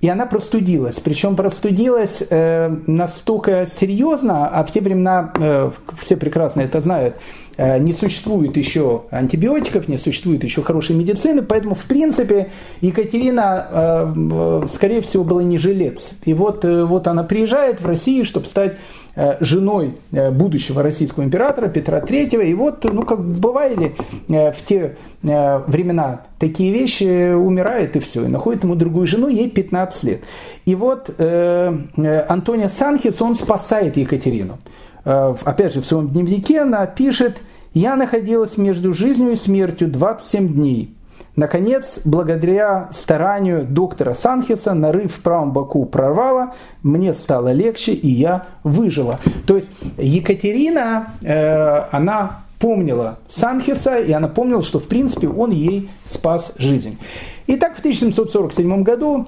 и 0.00 0.08
она 0.08 0.26
простудилась. 0.26 0.96
Причем 0.96 1.36
простудилась 1.36 2.22
э, 2.28 2.68
настолько 2.86 3.66
серьезно, 3.66 4.48
а 4.48 4.64
в 4.64 4.72
те 4.72 4.80
времена, 4.80 5.32
э, 5.38 5.70
все 6.00 6.16
прекрасно 6.16 6.62
это 6.62 6.80
знают, 6.80 7.16
не 7.58 7.92
существует 7.92 8.56
еще 8.56 9.02
антибиотиков, 9.10 9.86
не 9.86 9.98
существует 9.98 10.42
еще 10.44 10.62
хорошей 10.62 10.96
медицины, 10.96 11.42
поэтому, 11.42 11.74
в 11.74 11.82
принципе, 11.84 12.52
Екатерина, 12.80 14.64
скорее 14.72 15.02
всего, 15.02 15.24
была 15.24 15.42
не 15.42 15.58
жилец. 15.58 16.12
И 16.24 16.32
вот, 16.32 16.64
вот 16.64 17.06
она 17.06 17.22
приезжает 17.22 17.82
в 17.82 17.86
Россию, 17.86 18.24
чтобы 18.24 18.46
стать 18.46 18.76
Э, 19.09 19.09
женой 19.40 19.96
э, 20.12 20.30
будущего 20.30 20.82
российского 20.82 21.24
императора 21.24 21.68
Петра 21.68 22.00
III. 22.00 22.46
И 22.46 22.54
вот, 22.54 22.84
ну, 22.84 23.02
как 23.02 23.24
бывали 23.24 23.94
э, 24.28 24.52
в 24.52 24.64
те 24.66 24.96
времена 25.22 26.22
такие 26.38 26.72
вещи, 26.72 27.34
умирает 27.34 27.94
и 27.96 28.00
все, 28.00 28.24
и 28.24 28.28
находит 28.28 28.64
ему 28.64 28.74
другую 28.74 29.06
жену, 29.06 29.28
ей 29.28 29.50
15 29.50 30.02
лет. 30.04 30.20
И 30.64 30.74
вот 30.74 31.14
э, 31.18 32.24
Антония 32.28 32.68
Санхис, 32.68 33.20
он 33.20 33.34
спасает 33.34 33.96
Екатерину. 33.96 34.58
Э, 35.04 35.34
опять 35.44 35.74
же, 35.74 35.82
в 35.82 35.86
своем 35.86 36.08
дневнике 36.08 36.60
она 36.60 36.86
пишет, 36.86 37.38
«Я 37.74 37.96
находилась 37.96 38.56
между 38.56 38.94
жизнью 38.94 39.32
и 39.32 39.36
смертью 39.36 39.88
27 39.88 40.48
дней. 40.48 40.94
Наконец, 41.40 42.00
благодаря 42.04 42.90
старанию 42.92 43.64
доктора 43.64 44.12
Санхеса, 44.12 44.74
нарыв 44.74 45.14
в 45.14 45.22
правом 45.22 45.52
боку 45.52 45.86
прорвало, 45.86 46.52
мне 46.82 47.14
стало 47.14 47.50
легче, 47.50 47.94
и 47.94 48.10
я 48.10 48.44
выжила. 48.62 49.18
То 49.46 49.56
есть 49.56 49.70
Екатерина, 49.96 51.14
э, 51.22 51.86
она 51.92 52.42
помнила 52.58 53.20
Санхеса, 53.30 53.96
и 53.96 54.12
она 54.12 54.28
помнила, 54.28 54.60
что 54.60 54.80
в 54.80 54.86
принципе 54.86 55.28
он 55.28 55.50
ей 55.50 55.88
спас 56.04 56.52
жизнь. 56.58 56.98
Итак, 57.46 57.76
в 57.76 57.78
1747 57.78 58.82
году 58.82 59.26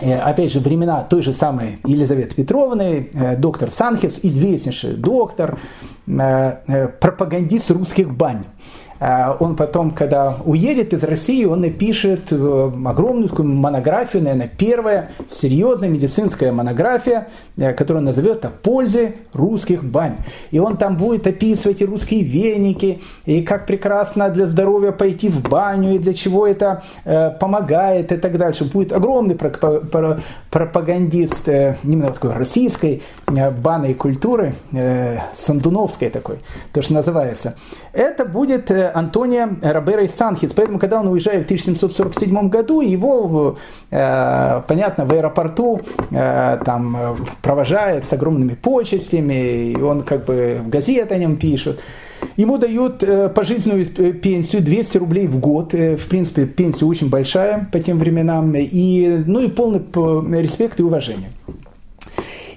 э, 0.00 0.16
опять 0.16 0.52
же, 0.52 0.60
времена 0.60 1.02
той 1.02 1.22
же 1.22 1.32
самой 1.32 1.80
Елизаветы 1.84 2.36
Петровны, 2.36 3.10
э, 3.12 3.36
доктор 3.36 3.72
Санхес, 3.72 4.20
известнейший 4.22 4.94
доктор, 4.94 5.58
э, 6.06 6.88
пропагандист 7.00 7.72
русских 7.72 8.14
бань. 8.14 8.44
А 9.00 9.36
он 9.38 9.56
потом, 9.56 9.90
когда 9.90 10.36
уедет 10.44 10.92
из 10.92 11.02
России, 11.02 11.44
он 11.44 11.60
напишет 11.62 12.30
э, 12.30 12.70
огромную 12.86 13.28
такую 13.28 13.48
монографию, 13.48 14.22
наверное, 14.22 14.50
первая 14.56 15.10
серьезная 15.30 15.88
медицинская 15.88 16.52
монография, 16.52 17.28
э, 17.56 17.72
которую 17.72 18.00
он 18.00 18.04
назовет 18.06 18.44
о 18.44 18.50
пользе 18.50 19.16
русских 19.32 19.84
бань. 19.84 20.18
И 20.52 20.58
он 20.58 20.76
там 20.76 20.96
будет 20.96 21.26
описывать 21.26 21.80
и 21.82 21.84
русские 21.84 22.22
веники, 22.22 23.00
и 23.26 23.42
как 23.42 23.66
прекрасно 23.66 24.28
для 24.28 24.46
здоровья 24.46 24.92
пойти 24.92 25.28
в 25.28 25.42
баню, 25.48 25.96
и 25.96 25.98
для 25.98 26.14
чего 26.14 26.46
это 26.46 26.84
э, 27.04 27.30
помогает, 27.30 28.12
и 28.12 28.16
так 28.16 28.38
дальше. 28.38 28.64
Будет 28.64 28.92
огромный 28.92 29.36
пропагандист 30.50 31.48
именно 31.48 32.12
такой 32.12 32.32
российской 32.32 33.02
банной 33.26 33.94
культуры, 33.94 34.54
сандуновской 35.36 36.10
такой, 36.10 36.38
то, 36.72 36.82
что 36.82 36.94
называется. 36.94 37.56
Это 37.92 38.24
будет 38.24 38.70
Антония 38.92 39.48
Робера 39.62 40.04
из 40.04 40.14
Санхис. 40.14 40.52
Поэтому, 40.52 40.78
когда 40.78 41.00
он 41.00 41.08
уезжает 41.08 41.42
в 41.42 41.44
1747 41.46 42.48
году, 42.48 42.80
его, 42.80 43.58
э, 43.90 44.62
понятно, 44.66 45.04
в 45.04 45.12
аэропорту 45.12 45.80
э, 46.10 46.58
там 46.64 47.16
провожают 47.42 48.04
с 48.04 48.12
огромными 48.12 48.54
почестями, 48.54 49.72
и 49.72 49.76
он 49.80 50.02
как 50.02 50.24
бы 50.24 50.60
в 50.64 50.68
газеты 50.68 51.14
о 51.14 51.18
нем 51.18 51.36
пишет. 51.36 51.80
Ему 52.36 52.58
дают 52.58 53.02
э, 53.02 53.28
пожизненную 53.28 53.84
пенсию 54.14 54.62
200 54.62 54.98
рублей 54.98 55.26
в 55.26 55.38
год. 55.38 55.72
В 55.72 56.08
принципе, 56.08 56.46
пенсия 56.46 56.84
очень 56.84 57.10
большая 57.10 57.68
по 57.70 57.78
тем 57.80 57.98
временам. 57.98 58.54
И, 58.56 59.22
ну 59.26 59.40
и 59.40 59.48
полный 59.48 60.42
респект 60.42 60.80
и 60.80 60.82
уважение. 60.82 61.30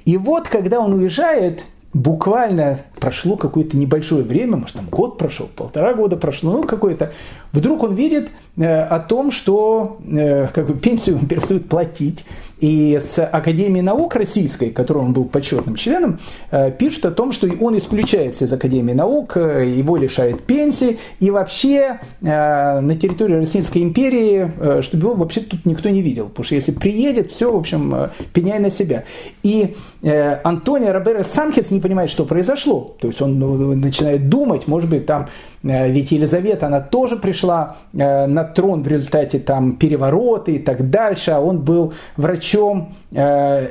И 0.06 0.16
вот, 0.16 0.48
когда 0.48 0.80
он 0.80 0.94
уезжает, 0.94 1.64
буквально 1.98 2.82
прошло 3.00 3.38
какое-то 3.38 3.76
небольшое 3.76 4.24
время, 4.24 4.58
может 4.58 4.76
там 4.76 4.86
год 4.86 5.18
прошел, 5.18 5.48
полтора 5.48 5.94
года 5.94 6.16
прошло, 6.16 6.52
ну 6.52 6.64
какое-то, 6.64 7.14
вдруг 7.52 7.84
он 7.84 7.96
видит 7.96 8.30
о 8.66 9.00
том, 9.00 9.32
что 9.32 9.98
э, 10.06 10.48
как 10.54 10.68
бы, 10.68 10.74
пенсию 10.74 11.20
перестают 11.30 11.70
платить, 11.70 12.26
и 12.60 13.00
с 13.04 13.24
Академии 13.24 13.82
наук 13.82 14.16
российской, 14.16 14.72
которой 14.72 15.00
он 15.00 15.14
был 15.14 15.26
почетным 15.26 15.76
членом, 15.76 16.20
э, 16.50 16.72
пишут 16.72 17.06
о 17.06 17.12
том, 17.12 17.32
что 17.32 17.48
он 17.60 17.78
исключается 17.78 18.46
из 18.46 18.54
Академии 18.54 18.94
наук, 18.94 19.38
э, 19.38 19.68
его 19.68 19.98
лишают 19.98 20.44
пенсии, 20.44 20.98
и 21.20 21.30
вообще 21.30 22.00
э, 22.22 22.80
на 22.80 22.96
территории 22.96 23.36
Российской 23.36 23.84
империи, 23.84 24.82
чтобы 24.82 25.04
его 25.04 25.14
вообще 25.14 25.42
тут 25.42 25.66
никто 25.66 25.90
не 25.90 26.02
видел, 26.02 26.30
потому 26.30 26.46
что 26.46 26.56
если 26.56 26.72
приедет, 26.72 27.32
все, 27.32 27.52
в 27.52 27.56
общем, 27.56 28.10
пеняй 28.34 28.60
на 28.60 28.72
себя. 28.72 29.04
И 29.44 29.76
Антонио 30.04 30.92
Роберо 30.92 31.24
Санхес 31.24 31.72
не 31.72 31.80
понимает, 31.80 32.10
что 32.10 32.26
произошло. 32.26 32.96
То 33.00 33.08
есть 33.08 33.22
он 33.22 33.40
ну, 33.40 33.76
начинает 33.76 34.30
думать, 34.30 34.68
может 34.68 34.90
быть, 34.90 35.06
там 35.06 35.28
Э, 35.57 35.57
ведь 35.68 36.12
Елизавета, 36.12 36.68
она 36.68 36.82
тоже 36.82 37.18
пришла 37.18 37.78
э, 37.94 38.26
на 38.26 38.44
трон 38.44 38.84
в 38.84 38.88
результате 38.88 39.40
там 39.40 39.76
переворота 39.76 40.52
и 40.52 40.60
так 40.60 40.90
дальше, 40.90 41.32
а 41.32 41.40
он 41.40 41.62
был 41.62 41.94
врачом 42.16 42.94
э, 43.12 43.20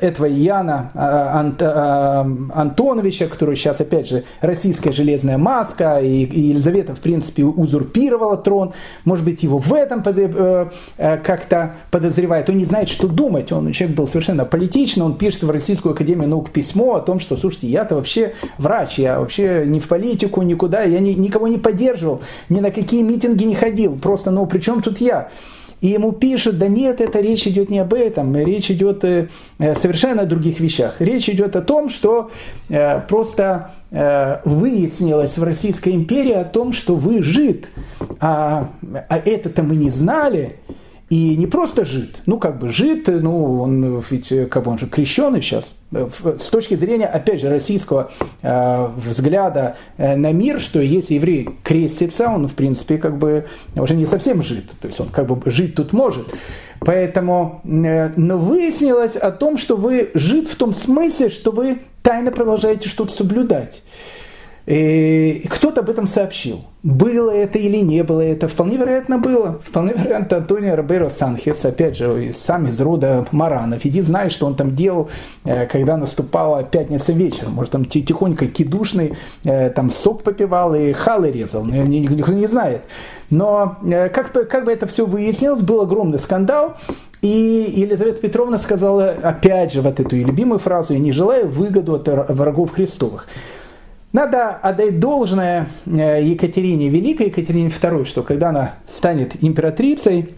этого 0.01 0.27
Яна 0.27 0.91
Антоновича, 2.55 3.27
который 3.27 3.57
сейчас, 3.57 3.81
опять 3.81 4.09
же, 4.09 4.25
российская 4.41 4.93
железная 4.93 5.39
маска, 5.39 5.99
и 6.01 6.27
Елизавета, 6.49 6.95
в 6.95 7.01
принципе, 7.01 7.45
узурпировала 7.45 8.37
трон, 8.37 8.73
может 9.05 9.25
быть, 9.25 9.43
его 9.43 9.59
в 9.59 9.73
этом 9.73 10.03
как-то 10.97 11.73
подозревает, 11.91 12.49
он 12.51 12.57
не 12.59 12.65
знает, 12.65 12.89
что 12.89 13.09
думать, 13.09 13.53
он 13.53 13.73
человек 13.73 13.97
был 13.97 14.09
совершенно 14.09 14.45
политичный, 14.45 15.05
он 15.05 15.17
пишет 15.17 15.43
в 15.43 15.51
Российскую 15.51 15.93
Академию 15.93 16.29
Наук 16.29 16.51
письмо 16.51 16.95
о 16.95 17.01
том, 17.01 17.21
что, 17.21 17.37
слушайте, 17.37 17.69
я-то 17.69 17.97
вообще 17.97 18.35
врач, 18.59 18.99
я 18.99 19.19
вообще 19.21 19.65
не 19.67 19.81
в 19.81 19.89
политику 19.89 20.43
никуда, 20.43 20.83
я 20.83 21.01
ни, 21.01 21.13
никого 21.13 21.49
не 21.49 21.59
поддерживаю, 21.59 21.86
поддерживал, 21.87 22.23
ни 22.49 22.61
на 22.61 22.71
какие 22.71 23.03
митинги 23.03 23.45
не 23.45 23.55
ходил. 23.55 23.97
Просто, 23.97 24.31
ну, 24.31 24.47
при 24.47 24.61
чем 24.61 24.83
тут 24.83 25.01
я? 25.01 25.29
И 25.83 25.89
ему 25.89 26.13
пишут, 26.13 26.59
да 26.59 26.69
нет, 26.69 27.01
это 27.01 27.21
речь 27.21 27.47
идет 27.47 27.69
не 27.69 27.81
об 27.81 27.93
этом, 27.93 28.35
речь 28.35 28.71
идет 28.71 29.05
э, 29.05 29.29
э, 29.59 29.75
совершенно 29.75 30.23
о 30.23 30.27
других 30.27 30.59
вещах. 30.59 31.01
Речь 31.01 31.29
идет 31.29 31.55
о 31.55 31.61
том, 31.61 31.91
что 31.91 32.31
э, 32.69 33.01
просто 33.09 33.73
выяснилось 33.89 35.39
в 35.39 35.45
Российской 35.45 35.91
империи 35.91 36.33
о 36.33 36.45
том, 36.45 36.73
что 36.73 36.97
вы 36.97 37.23
жид, 37.23 37.69
а, 38.21 38.69
а 39.09 39.17
это-то 39.17 39.63
мы 39.63 39.77
не 39.77 39.91
знали, 39.91 40.57
и 41.09 41.37
не 41.37 41.47
просто 41.47 41.85
жид, 41.85 42.17
ну 42.27 42.39
как 42.39 42.59
бы 42.59 42.73
жид, 42.73 43.07
ну 43.09 43.63
он 43.63 44.03
ведь 44.11 44.29
как 44.51 44.65
бы 44.65 44.71
он 44.73 44.79
же 44.79 44.87
крещеный 44.87 45.41
сейчас. 45.41 45.73
С 45.93 46.51
точки 46.51 46.75
зрения, 46.75 47.07
опять 47.07 47.41
же, 47.41 47.49
российского 47.49 48.11
э, 48.43 48.89
взгляда 48.97 49.77
э, 49.99 50.17
на 50.17 50.33
мир, 50.33 50.59
что 50.61 50.81
если 50.81 51.15
еврей 51.15 51.49
крестится, 51.63 52.29
он 52.29 52.49
в 52.49 52.55
принципе 52.55 52.99
как 52.99 53.19
бы 53.19 53.47
уже 53.77 53.95
не 53.95 54.05
совсем 54.05 54.43
жид, 54.43 54.69
то 54.81 54.89
есть 54.89 54.99
он 54.99 55.09
как 55.11 55.27
бы 55.29 55.49
жить 55.49 55.77
тут 55.77 55.93
может. 55.93 56.27
Поэтому, 56.81 57.61
э, 57.65 58.11
но 58.17 58.37
выяснилось 58.37 59.15
о 59.15 59.31
том, 59.31 59.59
что 59.59 59.77
вы 59.77 60.11
жид 60.15 60.49
в 60.49 60.57
том 60.57 60.75
смысле, 60.75 61.29
что 61.31 61.53
вы 61.53 61.83
тайно 62.03 62.33
продолжаете 62.33 62.89
что-то 62.89 63.13
соблюдать. 63.13 63.81
И 64.67 65.47
кто-то 65.49 65.81
об 65.81 65.91
этом 65.91 66.09
сообщил. 66.09 66.65
Было 66.83 67.31
это 67.31 67.57
или 67.59 67.79
не 67.79 68.03
было 68.03 68.21
это, 68.21 68.49
вполне 68.49 68.77
вероятно 68.77 69.19
было. 69.19 69.61
Вполне 69.65 69.93
вероятно 69.93 70.39
Антонио 70.39 70.75
Роберо 70.75 71.09
Санхес, 71.09 71.65
опять 71.65 71.97
же, 71.97 72.33
сам 72.37 72.67
из 72.67 72.81
рода 72.81 73.27
Маранов. 73.31 73.85
Иди 73.87 74.01
знаешь, 74.01 74.33
что 74.33 74.47
он 74.47 74.57
там 74.57 74.75
делал, 74.75 75.09
э, 75.45 75.67
когда 75.67 75.97
наступала 75.97 76.65
пятница 76.65 77.13
вечером. 77.13 77.53
Может, 77.53 77.73
там 77.73 77.85
тихонько 77.85 78.49
кидушный, 78.49 79.15
э, 79.45 79.71
там 79.71 79.91
сок 79.91 80.25
попивал 80.25 80.75
и 80.75 80.93
халы 80.93 81.31
резал. 81.31 81.65
Никто 81.65 82.33
не 82.33 82.49
знает. 82.49 82.83
Но 83.31 83.77
э, 83.89 84.09
как, 84.09 84.33
как 84.33 84.65
бы 84.65 84.73
это 84.73 84.89
все 84.89 85.07
выяснилось, 85.07 85.61
был 85.61 85.81
огромный 85.81 86.19
скандал. 86.19 86.77
И 87.23 87.73
Елизавета 87.77 88.21
Петровна 88.21 88.59
сказала, 88.59 89.11
опять 89.23 89.73
же, 89.73 89.81
вот 89.81 89.99
эту 90.01 90.17
любимую 90.17 90.59
фразу, 90.59 90.93
я 90.93 90.99
не 90.99 91.13
желаю 91.13 91.49
выгоду 91.49 91.95
от 91.95 92.09
врагов 92.09 92.73
Христовых. 92.73 93.27
Надо 94.17 94.49
отдать 94.49 94.99
должное 94.99 95.69
э, 95.85 96.23
Екатерине 96.23 96.89
Великой, 96.89 97.27
Екатерине 97.27 97.69
II, 97.69 98.07
что 98.07 98.23
когда 98.23 98.49
она 98.49 98.77
станет 98.89 99.45
императрицей, 99.45 100.35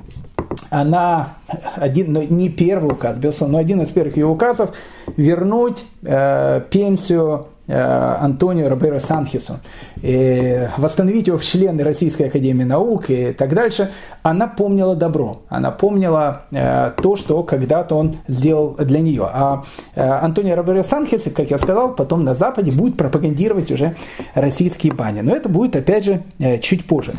она, 0.69 1.35
один, 1.77 2.13
ну, 2.13 2.23
не 2.23 2.49
первый 2.49 2.91
указ, 2.91 3.17
безусловно, 3.19 3.53
но 3.53 3.59
один 3.61 3.81
из 3.83 3.91
первых 3.91 4.17
ее 4.17 4.27
указов, 4.27 4.71
вернуть 5.17 5.85
э, 6.03 6.61
пенсию 6.71 7.47
Антонио 7.69 8.69
Роберо 8.69 8.99
Санхесу, 8.99 9.61
восстановить 10.79 11.27
его 11.27 11.39
в 11.39 11.45
члены 11.45 11.83
Российской 11.85 12.25
Академии 12.25 12.65
Наук 12.65 13.11
и 13.11 13.33
так 13.33 13.55
дальше, 13.55 13.91
она 14.23 14.47
помнила 14.47 14.97
добро, 14.97 15.43
она 15.49 15.71
помнила 15.71 16.43
э, 16.51 16.93
то, 17.01 17.17
что 17.17 17.43
когда-то 17.43 17.95
он 17.95 18.19
сделал 18.29 18.75
для 18.79 19.01
нее. 19.01 19.29
А 19.33 19.65
э, 19.95 20.03
Антонио 20.03 20.55
Роберо 20.57 20.83
Санхес, 20.83 21.23
как 21.35 21.51
я 21.51 21.59
сказал, 21.59 21.95
потом 21.95 22.25
на 22.25 22.35
Западе 22.35 22.71
будет 22.73 22.97
пропагандировать 22.97 23.71
уже 23.71 23.97
российские 24.35 24.93
бани. 24.93 25.21
Но 25.21 25.35
это 25.35 25.49
будет, 25.49 25.77
опять 25.77 26.05
же, 26.05 26.23
чуть 26.63 26.87
позже. 26.87 27.15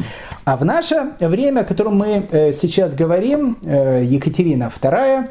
А 0.46 0.56
в 0.58 0.66
наше 0.66 1.12
время, 1.20 1.62
о 1.62 1.64
котором 1.64 1.98
мы 1.98 2.54
сейчас 2.60 2.94
говорим, 2.94 3.58
Екатерина 3.62 4.72
II, 4.82 5.30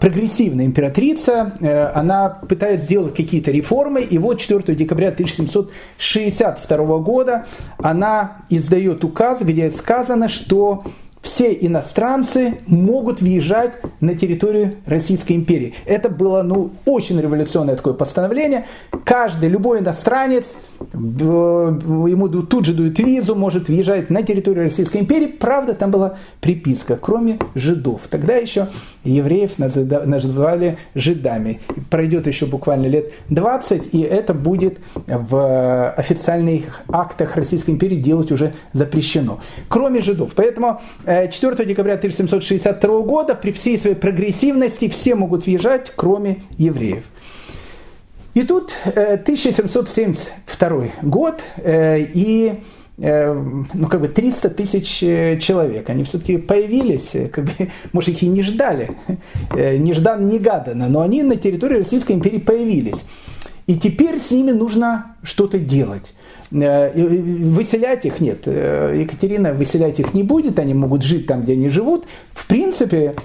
прогрессивная 0.00 0.64
императрица, 0.64 1.52
она 1.94 2.28
пытается 2.48 2.86
сделать 2.86 3.14
какие-то 3.14 3.50
реформы, 3.50 4.00
и 4.00 4.16
вот 4.16 4.40
4 4.40 4.74
декабря 4.74 5.08
1762 5.08 6.98
года 6.98 7.46
она 7.76 8.38
издает 8.48 9.04
указ, 9.04 9.42
где 9.42 9.70
сказано, 9.70 10.28
что 10.28 10.84
все 11.20 11.52
иностранцы 11.52 12.60
могут 12.66 13.20
въезжать 13.20 13.72
на 14.00 14.14
территорию 14.14 14.76
Российской 14.86 15.34
империи. 15.34 15.74
Это 15.84 16.08
было 16.08 16.42
ну, 16.42 16.70
очень 16.86 17.20
революционное 17.20 17.76
такое 17.76 17.92
постановление. 17.92 18.66
Каждый, 19.04 19.48
любой 19.50 19.80
иностранец– 19.80 20.46
ему 20.92 22.28
тут 22.28 22.64
же 22.64 22.74
дают 22.74 22.98
визу, 22.98 23.34
может 23.34 23.68
въезжать 23.68 24.10
на 24.10 24.22
территорию 24.22 24.64
Российской 24.64 24.98
империи. 24.98 25.26
Правда, 25.26 25.74
там 25.74 25.90
была 25.90 26.16
приписка, 26.40 26.96
кроме 26.96 27.38
жидов. 27.54 28.02
Тогда 28.10 28.36
еще 28.36 28.68
евреев 29.04 29.58
называли 29.58 30.78
жидами. 30.94 31.60
Пройдет 31.90 32.26
еще 32.26 32.46
буквально 32.46 32.86
лет 32.86 33.12
20, 33.28 33.94
и 33.94 34.00
это 34.00 34.34
будет 34.34 34.78
в 35.06 35.90
официальных 35.90 36.82
актах 36.88 37.36
Российской 37.36 37.70
империи 37.70 37.96
делать 37.96 38.30
уже 38.32 38.54
запрещено. 38.72 39.40
Кроме 39.68 40.00
жидов. 40.00 40.32
Поэтому 40.34 40.80
4 41.04 41.30
э, 41.36 41.64
декабря 41.64 41.94
1762 41.94 43.00
года 43.02 43.34
при 43.34 43.52
всей 43.52 43.78
своей 43.78 43.96
прогрессивности 43.96 44.88
все 44.88 45.14
могут 45.14 45.46
въезжать, 45.46 45.92
кроме 45.94 46.42
евреев. 46.56 47.04
И 48.38 48.44
тут 48.44 48.72
1772 48.84 50.84
э, 50.84 50.90
год, 51.02 51.40
э, 51.56 52.06
и 52.14 52.60
э, 52.96 53.44
ну, 53.74 53.88
как 53.88 54.00
бы 54.00 54.06
300 54.06 54.50
тысяч 54.50 54.98
человек, 55.42 55.90
они 55.90 56.04
все-таки 56.04 56.36
появились, 56.36 57.16
как 57.32 57.46
бы, 57.46 57.50
может, 57.92 58.10
их 58.10 58.22
и 58.22 58.28
не 58.28 58.42
ждали, 58.42 58.92
неждан, 59.52 60.28
негаданно, 60.28 60.88
но 60.88 61.00
они 61.00 61.24
на 61.24 61.34
территории 61.34 61.78
Российской 61.78 62.12
империи 62.12 62.38
появились. 62.38 63.02
И 63.66 63.76
теперь 63.76 64.20
с 64.20 64.30
ними 64.30 64.52
нужно 64.52 65.16
что-то 65.24 65.58
делать. 65.58 66.14
Выселять 66.52 68.06
их 68.06 68.20
нет. 68.20 68.46
Екатерина 68.46 69.52
выселять 69.52 69.98
их 69.98 70.14
не 70.14 70.22
будет, 70.22 70.60
они 70.60 70.74
могут 70.74 71.02
жить 71.02 71.26
там, 71.26 71.42
где 71.42 71.54
они 71.54 71.70
живут. 71.70 72.06
В 72.32 72.46
принципе, 72.46 73.16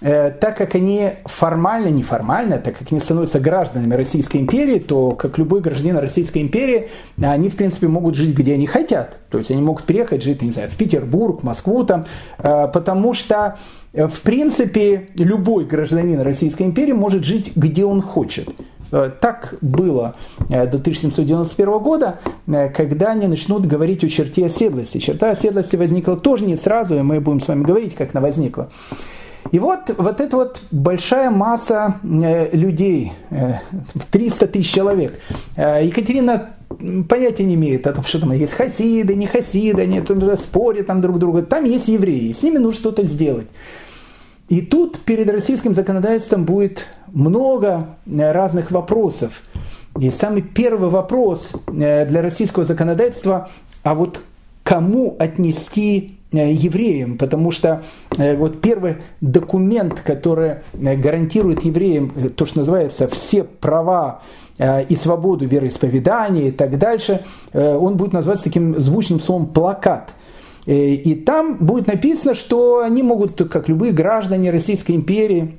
так 0.00 0.56
как 0.56 0.74
они 0.74 1.10
формально, 1.26 1.88
неформально, 1.88 2.58
так 2.58 2.78
как 2.78 2.90
они 2.90 3.00
становятся 3.00 3.38
гражданами 3.38 3.94
Российской 3.94 4.38
империи, 4.38 4.78
то, 4.78 5.10
как 5.10 5.36
любой 5.36 5.60
гражданин 5.60 5.98
Российской 5.98 6.38
империи, 6.40 6.88
они, 7.20 7.50
в 7.50 7.56
принципе, 7.56 7.86
могут 7.86 8.14
жить, 8.14 8.34
где 8.34 8.54
они 8.54 8.66
хотят. 8.66 9.18
То 9.28 9.36
есть 9.38 9.50
они 9.50 9.60
могут 9.60 9.84
приехать 9.84 10.22
жить, 10.22 10.40
не 10.40 10.52
знаю, 10.52 10.70
в 10.70 10.76
Петербург, 10.76 11.42
Москву 11.42 11.84
там, 11.84 12.06
э, 12.38 12.68
потому 12.72 13.12
что, 13.12 13.58
э, 13.92 14.06
в 14.06 14.22
принципе, 14.22 15.08
любой 15.16 15.66
гражданин 15.66 16.20
Российской 16.20 16.62
империи 16.62 16.92
может 16.92 17.24
жить, 17.24 17.52
где 17.54 17.84
он 17.84 18.00
хочет. 18.00 18.48
Так 19.20 19.54
было 19.60 20.16
до 20.48 20.80
1791 20.80 21.78
года, 21.78 22.18
когда 22.74 23.12
они 23.12 23.28
начнут 23.28 23.64
говорить 23.64 24.02
о 24.02 24.08
черте 24.08 24.46
оседлости. 24.46 24.98
Черта 24.98 25.30
оседлости 25.30 25.76
возникла 25.76 26.16
тоже 26.16 26.44
не 26.44 26.56
сразу, 26.56 26.98
и 26.98 27.02
мы 27.02 27.20
будем 27.20 27.38
с 27.38 27.46
вами 27.46 27.62
говорить, 27.62 27.94
как 27.94 28.16
она 28.16 28.20
возникла. 28.20 28.68
И 29.52 29.58
вот, 29.58 29.90
вот 29.96 30.20
эта 30.20 30.36
вот 30.36 30.60
большая 30.70 31.30
масса 31.30 31.96
э, 32.02 32.54
людей, 32.54 33.12
300 34.10 34.44
э, 34.44 34.48
тысяч 34.48 34.72
человек, 34.72 35.18
э, 35.56 35.86
Екатерина 35.86 36.50
понятия 37.08 37.44
не 37.44 37.54
имеет 37.54 37.86
о 37.86 37.92
том, 37.92 38.04
что 38.04 38.20
там 38.20 38.32
есть 38.32 38.52
хасиды, 38.52 39.14
не 39.14 39.26
хасиды, 39.26 39.82
они 39.82 40.00
там 40.02 40.36
спорят 40.36 40.86
там 40.86 41.00
друг 41.00 41.18
друга. 41.18 41.42
Там 41.42 41.64
есть 41.64 41.88
евреи, 41.88 42.32
с 42.32 42.42
ними 42.42 42.58
нужно 42.58 42.80
что-то 42.80 43.02
сделать. 43.04 43.48
И 44.48 44.62
тут 44.62 44.98
перед 45.00 45.28
российским 45.30 45.74
законодательством 45.74 46.44
будет 46.44 46.86
много 47.12 47.96
разных 48.06 48.70
вопросов. 48.70 49.42
И 49.98 50.10
самый 50.10 50.42
первый 50.42 50.90
вопрос 50.90 51.52
для 51.66 52.22
российского 52.22 52.64
законодательства, 52.64 53.48
а 53.82 53.94
вот 53.94 54.20
кому 54.64 55.16
отнести 55.18 56.19
евреям, 56.32 57.18
потому 57.18 57.50
что 57.50 57.82
э, 58.16 58.36
вот 58.36 58.60
первый 58.60 58.98
документ, 59.20 60.00
который 60.00 60.56
э, 60.72 60.96
гарантирует 60.96 61.64
евреям 61.64 62.30
то, 62.36 62.46
что 62.46 62.60
называется 62.60 63.08
все 63.08 63.44
права 63.44 64.22
и 64.90 64.94
свободу 64.94 65.46
вероисповедания 65.46 66.48
и 66.48 66.50
так 66.50 66.76
дальше, 66.76 67.24
он 67.54 67.96
будет 67.96 68.12
называться 68.12 68.44
таким 68.44 68.78
звучным 68.78 69.18
словом 69.18 69.46
«плакат». 69.46 70.10
И 70.66 71.14
там 71.24 71.56
будет 71.56 71.86
написано, 71.86 72.34
что 72.34 72.80
они 72.80 73.02
могут, 73.02 73.40
как 73.48 73.70
любые 73.70 73.92
граждане 73.92 74.50
Российской 74.50 74.92
империи, 74.92 75.56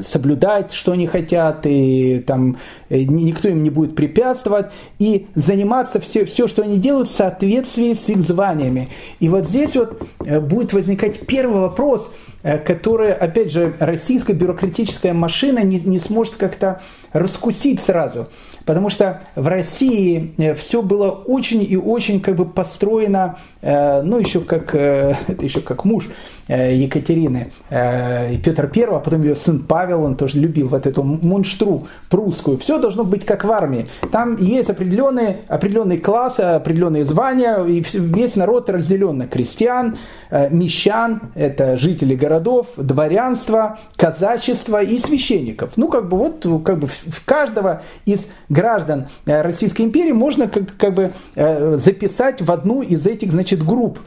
соблюдать, 0.00 0.72
что 0.72 0.92
они 0.92 1.06
хотят, 1.06 1.66
и 1.66 2.20
там 2.20 2.58
э, 2.88 3.02
никто 3.02 3.48
им 3.48 3.62
не 3.62 3.70
будет 3.70 3.94
препятствовать, 3.94 4.66
и 4.98 5.26
заниматься 5.34 6.00
все, 6.00 6.24
все, 6.24 6.48
что 6.48 6.62
они 6.62 6.78
делают 6.78 7.08
в 7.08 7.14
соответствии 7.14 7.94
с 7.94 8.08
их 8.08 8.22
званиями. 8.22 8.88
И 9.20 9.28
вот 9.28 9.48
здесь 9.48 9.76
вот 9.76 10.02
э, 10.24 10.40
будет 10.40 10.72
возникать 10.72 11.26
первый 11.26 11.60
вопрос, 11.60 12.12
э, 12.42 12.58
который, 12.58 13.12
опять 13.12 13.52
же, 13.52 13.74
российская 13.78 14.32
бюрократическая 14.32 15.12
машина 15.12 15.62
не, 15.62 15.80
не 15.80 15.98
сможет 15.98 16.36
как-то 16.36 16.80
раскусить 17.12 17.80
сразу. 17.80 18.28
Потому 18.64 18.90
что 18.90 19.22
в 19.34 19.46
России 19.46 20.34
все 20.54 20.82
было 20.82 21.10
очень 21.10 21.62
и 21.62 21.76
очень 21.76 22.20
как 22.20 22.36
бы 22.36 22.44
построено, 22.44 23.38
ну 23.62 24.18
еще 24.18 24.40
как, 24.40 24.74
это 24.74 25.18
еще 25.40 25.60
как 25.60 25.84
муж 25.84 26.08
Екатерины, 26.48 27.52
Петр 27.68 28.70
I, 28.74 28.82
а 28.84 28.98
потом 28.98 29.22
ее 29.22 29.36
сын 29.36 29.60
Павел, 29.60 30.02
он 30.02 30.16
тоже 30.16 30.38
любил 30.38 30.68
вот 30.68 30.86
эту 30.86 31.02
мунштру 31.02 31.86
прусскую. 32.10 32.58
Все 32.58 32.78
должно 32.78 33.04
быть 33.04 33.24
как 33.24 33.44
в 33.44 33.50
армии. 33.50 33.88
Там 34.10 34.36
есть 34.36 34.70
определенные, 34.70 35.38
определенные 35.48 35.98
классы, 35.98 36.40
определенные 36.40 37.04
звания, 37.04 37.62
и 37.64 37.84
весь 37.92 38.36
народ 38.36 38.68
разделен 38.68 39.18
на 39.18 39.26
крестьян, 39.26 39.98
э, 40.30 40.50
мещан, 40.50 41.32
это 41.34 41.76
жители 41.76 42.14
городов, 42.14 42.66
дворянство, 42.76 43.78
казачество 43.96 44.82
и 44.82 44.98
священников. 44.98 45.72
Ну, 45.76 45.88
как 45.88 46.08
бы 46.08 46.16
вот 46.16 46.46
как 46.64 46.78
бы 46.78 46.88
в 46.88 47.24
каждого 47.24 47.82
из 48.04 48.26
граждан 48.52 49.08
э, 49.26 49.40
Российской 49.42 49.82
империи 49.82 50.12
можно 50.12 50.48
как, 50.48 50.76
как 50.76 50.94
бы 50.94 51.10
э, 51.34 51.76
записать 51.76 52.42
в 52.42 52.50
одну 52.52 52.82
из 52.82 53.06
этих, 53.06 53.32
значит, 53.32 53.64
групп. 53.64 53.98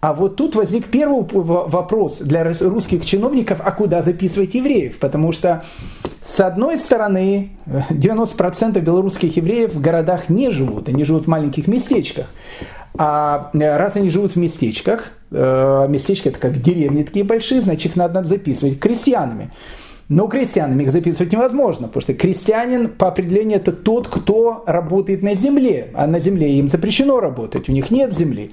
А 0.00 0.12
вот 0.14 0.36
тут 0.36 0.54
возник 0.54 0.86
первый 0.86 1.26
вопрос 1.32 2.18
для 2.18 2.44
русских 2.44 3.04
чиновников, 3.04 3.60
а 3.64 3.72
куда 3.72 4.02
записывать 4.02 4.54
евреев? 4.54 4.98
Потому 5.00 5.32
что, 5.32 5.64
с 6.24 6.38
одной 6.38 6.78
стороны, 6.78 7.50
90% 7.66 8.80
белорусских 8.80 9.36
евреев 9.36 9.74
в 9.74 9.80
городах 9.80 10.28
не 10.28 10.52
живут, 10.52 10.88
они 10.88 11.02
живут 11.02 11.24
в 11.24 11.28
маленьких 11.28 11.66
местечках. 11.66 12.26
А 12.96 13.50
раз 13.52 13.96
они 13.96 14.10
живут 14.10 14.32
в 14.32 14.36
местечках, 14.36 15.12
э, 15.32 15.86
местечки 15.88 16.28
это 16.28 16.38
как 16.38 16.60
деревни 16.60 17.02
такие 17.02 17.24
большие, 17.24 17.60
значит 17.60 17.86
их 17.92 17.96
надо 17.96 18.22
записывать 18.22 18.78
крестьянами. 18.78 19.50
Но 20.08 20.26
крестьянами 20.26 20.84
их 20.84 20.92
записывать 20.92 21.32
невозможно, 21.32 21.86
потому 21.86 22.00
что 22.00 22.14
крестьянин 22.14 22.88
по 22.88 23.08
определению 23.08 23.58
это 23.58 23.72
тот, 23.72 24.08
кто 24.08 24.62
работает 24.66 25.22
на 25.22 25.34
земле, 25.34 25.90
а 25.92 26.06
на 26.06 26.18
земле 26.18 26.54
им 26.54 26.68
запрещено 26.68 27.20
работать, 27.20 27.68
у 27.68 27.72
них 27.72 27.90
нет 27.90 28.14
земли. 28.14 28.52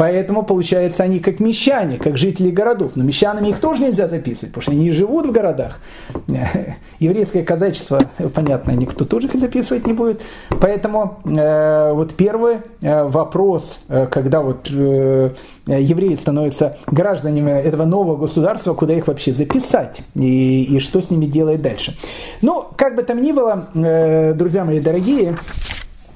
Поэтому, 0.00 0.44
получается, 0.44 1.02
они 1.02 1.20
как 1.20 1.40
мещане, 1.40 1.98
как 1.98 2.16
жители 2.16 2.50
городов. 2.50 2.92
Но 2.94 3.04
мещанами 3.04 3.48
их 3.48 3.58
тоже 3.58 3.82
нельзя 3.82 4.08
записывать, 4.08 4.54
потому 4.54 4.62
что 4.62 4.72
они 4.72 4.90
живут 4.92 5.26
в 5.26 5.30
городах. 5.30 5.78
Еврейское 7.00 7.42
казачество, 7.42 8.00
понятно, 8.34 8.70
никто 8.70 9.04
тоже 9.04 9.26
их 9.26 9.34
записывать 9.34 9.86
не 9.86 9.92
будет. 9.92 10.22
Поэтому 10.58 11.18
э, 11.26 11.92
вот 11.92 12.14
первый 12.14 12.60
э, 12.80 13.04
вопрос, 13.04 13.80
э, 13.90 14.06
когда 14.06 14.40
вот 14.40 14.70
э, 14.70 15.32
евреи 15.66 16.14
становятся 16.14 16.78
гражданами 16.86 17.50
этого 17.50 17.84
нового 17.84 18.16
государства, 18.16 18.72
куда 18.72 18.94
их 18.94 19.06
вообще 19.06 19.34
записать 19.34 20.00
и, 20.14 20.62
и 20.62 20.80
что 20.80 21.02
с 21.02 21.10
ними 21.10 21.26
делать 21.26 21.60
дальше. 21.60 21.94
Ну, 22.40 22.64
как 22.74 22.96
бы 22.96 23.02
там 23.02 23.20
ни 23.20 23.32
было, 23.32 23.68
э, 23.74 24.32
друзья 24.32 24.64
мои 24.64 24.80
дорогие, 24.80 25.36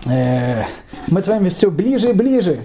э, 0.07 0.63
мы 1.09 1.21
с 1.21 1.27
вами 1.27 1.51
все 1.51 1.71
ближе 1.71 2.09
и 2.09 2.13
ближе 2.15 2.61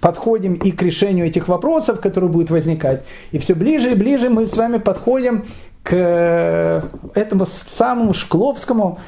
подходим 0.00 0.54
и 0.54 0.72
к 0.72 0.82
решению 0.82 1.26
этих 1.26 1.48
вопросов, 1.48 2.00
которые 2.00 2.30
будут 2.30 2.50
возникать. 2.50 3.04
И 3.32 3.38
все 3.38 3.54
ближе 3.54 3.92
и 3.92 3.94
ближе 3.94 4.30
мы 4.30 4.46
с 4.46 4.56
вами 4.56 4.78
подходим 4.78 5.44
к 5.82 5.92
э, 5.92 6.82
этому 7.14 7.46
самому 7.46 8.14
Шкловскому 8.14 8.98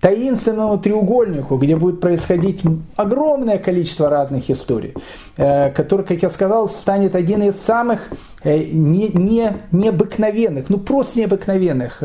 таинственному 0.00 0.78
треугольнику, 0.78 1.56
где 1.58 1.76
будет 1.76 2.00
происходить 2.00 2.62
огромное 2.96 3.58
количество 3.58 4.10
разных 4.10 4.50
историй, 4.50 4.94
э, 5.36 5.70
который, 5.70 6.04
как 6.04 6.22
я 6.22 6.30
сказал, 6.30 6.68
станет 6.68 7.14
один 7.14 7.42
из 7.42 7.56
самых 7.56 8.08
э, 8.42 8.58
не, 8.64 9.08
не, 9.08 9.52
необыкновенных, 9.70 10.70
ну 10.70 10.78
просто 10.78 11.20
необыкновенных 11.20 12.02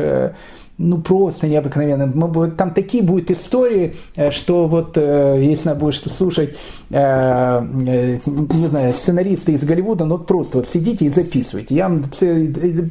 ну 0.78 0.98
просто 1.00 1.48
необыкновенно. 1.48 2.10
Там 2.52 2.72
такие 2.72 3.02
будут 3.02 3.30
истории, 3.30 3.96
э, 4.14 4.30
что 4.30 4.66
вот 4.66 4.96
э, 4.96 5.38
если 5.42 5.68
надо 5.68 5.80
будет 5.80 5.94
что 5.94 6.08
слушать, 6.08 6.56
э, 6.90 7.60
не 7.70 8.68
знаю, 8.68 8.94
сценаристы 8.94 9.52
из 9.52 9.64
Голливуда, 9.64 10.04
ну 10.04 10.18
просто 10.18 10.58
вот 10.58 10.68
сидите 10.68 11.06
и 11.06 11.08
записывайте. 11.08 11.74
Я 11.74 11.90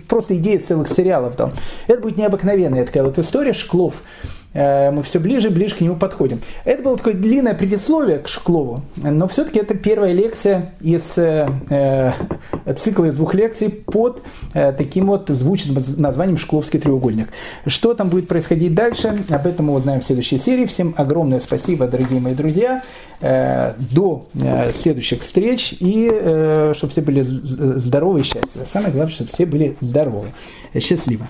просто 0.07 0.35
идея 0.35 0.59
целых 0.59 0.89
сериалов 0.89 1.35
там. 1.35 1.53
Это 1.87 2.01
будет 2.01 2.17
необыкновенная 2.17 2.85
такая 2.85 3.03
вот 3.03 3.17
история 3.17 3.53
Шклов 3.53 3.95
мы 4.57 5.03
все 5.03 5.19
ближе 5.19 5.49
и 5.49 5.51
ближе 5.51 5.75
к 5.75 5.81
нему 5.81 5.95
подходим. 5.95 6.41
Это 6.65 6.81
было 6.81 6.97
такое 6.97 7.13
длинное 7.13 7.53
предисловие 7.53 8.17
к 8.17 8.27
Шклову, 8.27 8.81
но 8.95 9.27
все-таки 9.27 9.59
это 9.59 9.75
первая 9.75 10.13
лекция 10.13 10.73
из 10.81 11.03
цикла 12.79 13.05
из 13.05 13.15
двух 13.15 13.35
лекций 13.35 13.69
под 13.69 14.23
таким 14.51 15.05
вот 15.07 15.29
звучным 15.29 15.77
названием 15.97 16.37
«Шкловский 16.37 16.79
треугольник». 16.79 17.29
Что 17.67 17.93
там 17.93 18.09
будет 18.09 18.27
происходить 18.27 18.73
дальше, 18.73 19.23
об 19.29 19.45
этом 19.45 19.67
мы 19.67 19.75
узнаем 19.75 20.01
в 20.01 20.05
следующей 20.05 20.39
серии. 20.39 20.65
Всем 20.65 20.95
огромное 20.97 21.39
спасибо, 21.39 21.87
дорогие 21.87 22.19
мои 22.19 22.33
друзья. 22.33 22.81
До 23.21 24.25
следующих 24.81 25.21
встреч 25.21 25.75
и 25.79 26.71
чтобы 26.73 26.91
все 26.91 27.01
были 27.01 27.21
здоровы 27.21 28.21
и 28.21 28.23
счастливы. 28.23 28.65
Самое 28.67 28.91
главное, 28.91 29.13
чтобы 29.13 29.29
все 29.29 29.45
были 29.45 29.77
здоровы. 29.79 30.33
Счастливо. 30.79 31.27